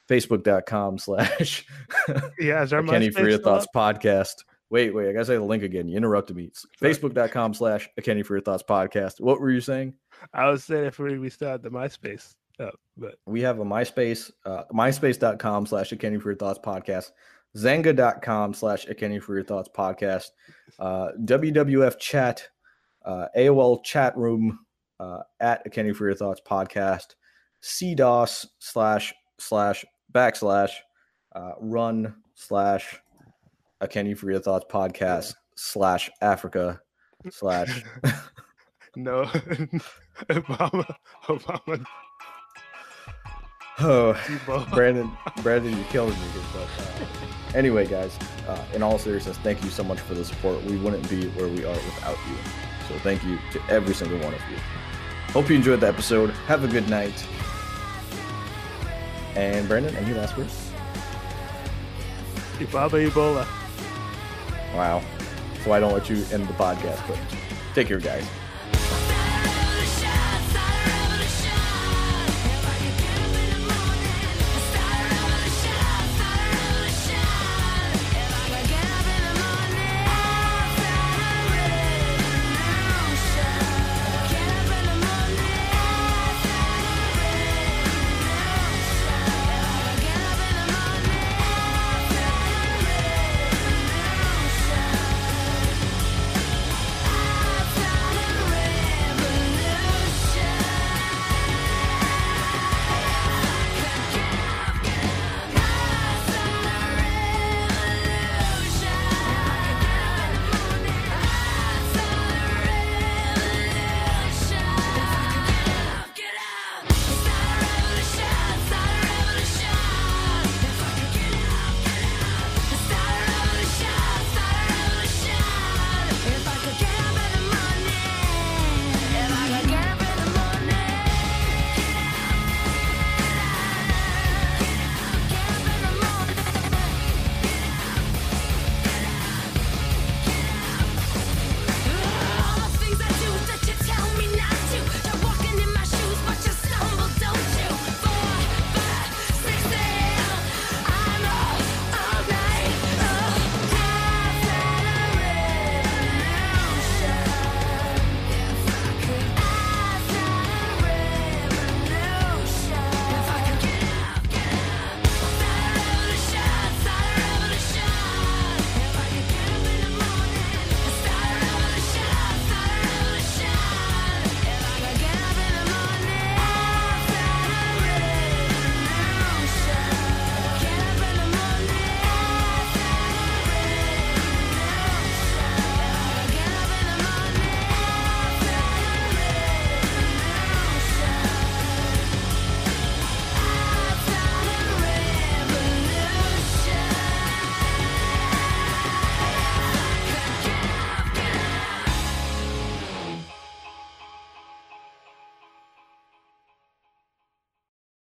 facebook.com 0.10 0.98
slash 0.98 1.66
Yeah, 2.40 2.64
is 2.64 2.72
there 2.72 2.84
Kenny 2.84 3.12
Your 3.16 3.38
Thoughts 3.38 3.68
up? 3.74 3.74
podcast. 3.76 4.34
Wait, 4.70 4.94
wait, 4.94 5.08
I 5.08 5.14
gotta 5.14 5.26
say 5.26 5.36
the 5.36 5.44
link 5.44 5.62
again. 5.62 5.88
You 5.88 5.96
interrupted 5.98 6.36
me. 6.36 6.46
It's. 6.46 6.66
Facebook.com 6.82 7.54
slash 7.54 7.88
a 7.98 8.02
Kenny 8.02 8.24
for 8.24 8.34
Your 8.34 8.42
Thoughts 8.42 8.64
podcast. 8.68 9.22
What 9.22 9.40
were 9.40 9.52
you 9.52 9.62
saying? 9.62 9.94
I 10.34 10.50
was 10.50 10.64
saying 10.64 10.86
if 10.86 10.98
we, 10.98 11.20
we 11.20 11.30
still 11.30 11.50
had 11.50 11.62
the 11.62 11.70
MySpace 11.70 12.34
up, 12.60 12.80
but 12.98 13.16
We 13.28 13.42
have 13.42 13.60
a 13.60 13.66
MySpace, 13.66 14.32
uh, 14.46 14.64
myspace.com 14.74 15.68
slash 15.68 15.92
a 15.92 15.96
Kenny 15.96 16.18
for 16.20 16.30
Your 16.32 16.38
Thoughts 16.38 16.60
podcast, 16.64 17.12
Xanga.com 17.56 18.54
slash 18.54 18.88
a 18.88 18.96
Kenny 18.96 19.20
for 19.20 19.36
Your 19.36 19.44
Thoughts 19.44 19.70
podcast, 19.76 20.30
uh, 20.80 21.10
WWF 21.24 22.00
chat, 22.00 22.48
uh, 23.06 23.28
AOL 23.38 23.84
chat 23.84 24.18
room 24.18 24.60
uh, 25.00 25.20
at 25.40 25.62
a 25.66 25.70
Kenny 25.70 25.94
for 25.94 26.06
Your 26.06 26.16
Thoughts 26.16 26.42
podcast, 26.48 27.16
CDOS 27.64 28.46
slash 28.60 29.14
slash 29.40 29.86
backslash 30.14 30.72
uh, 31.36 31.52
run 31.60 32.16
slash 32.36 33.00
a 33.82 33.88
Kenny 33.88 34.14
for 34.14 34.30
Your 34.30 34.40
Thoughts 34.40 34.66
podcast 34.70 35.34
slash 35.56 36.10
Africa 36.22 36.80
slash 37.30 37.84
no, 38.96 39.24
Obama, 40.30 40.96
Obama, 41.26 41.86
oh 43.80 44.66
Brandon, 44.74 45.12
Brandon, 45.42 45.76
you're 45.76 45.88
killing 45.88 46.12
me 46.12 46.28
here. 46.34 46.44
But 46.54 46.84
uh, 46.84 47.58
anyway, 47.58 47.88
guys, 47.88 48.18
uh, 48.48 48.64
in 48.74 48.84
all 48.84 48.98
seriousness, 49.00 49.38
thank 49.38 49.64
you 49.64 49.70
so 49.70 49.84
much 49.84 50.00
for 50.00 50.14
the 50.14 50.26
support. 50.26 50.64
We 50.64 50.78
wouldn't 50.78 51.10
be 51.10 51.30
where 51.30 51.48
we 51.48 51.66
are 51.66 51.74
without 51.74 52.18
you. 52.30 52.38
So 52.88 53.00
thank 53.00 53.24
you 53.24 53.40
to 53.54 53.62
every 53.70 53.94
single 53.94 54.20
one 54.20 54.34
of 54.34 54.42
you. 54.52 54.58
Hope 55.34 55.50
you 55.50 55.56
enjoyed 55.56 55.80
the 55.80 55.88
episode. 55.88 56.30
Have 56.48 56.64
a 56.64 56.68
good 56.68 56.88
night. 56.90 57.26
And 59.36 59.68
Brandon, 59.68 59.96
any 59.96 60.14
last 60.14 60.38
words? 60.38 60.70
Ibaba 62.60 63.10
Ebola. 63.10 63.48
Wow. 64.76 65.02
So 65.64 65.72
I 65.72 65.80
don't 65.80 65.92
let 65.94 66.08
you 66.08 66.18
end 66.32 66.48
the 66.48 66.54
podcast, 66.54 67.02
but 67.08 67.18
take 67.74 67.88
care, 67.88 68.00
guys. 68.00 68.28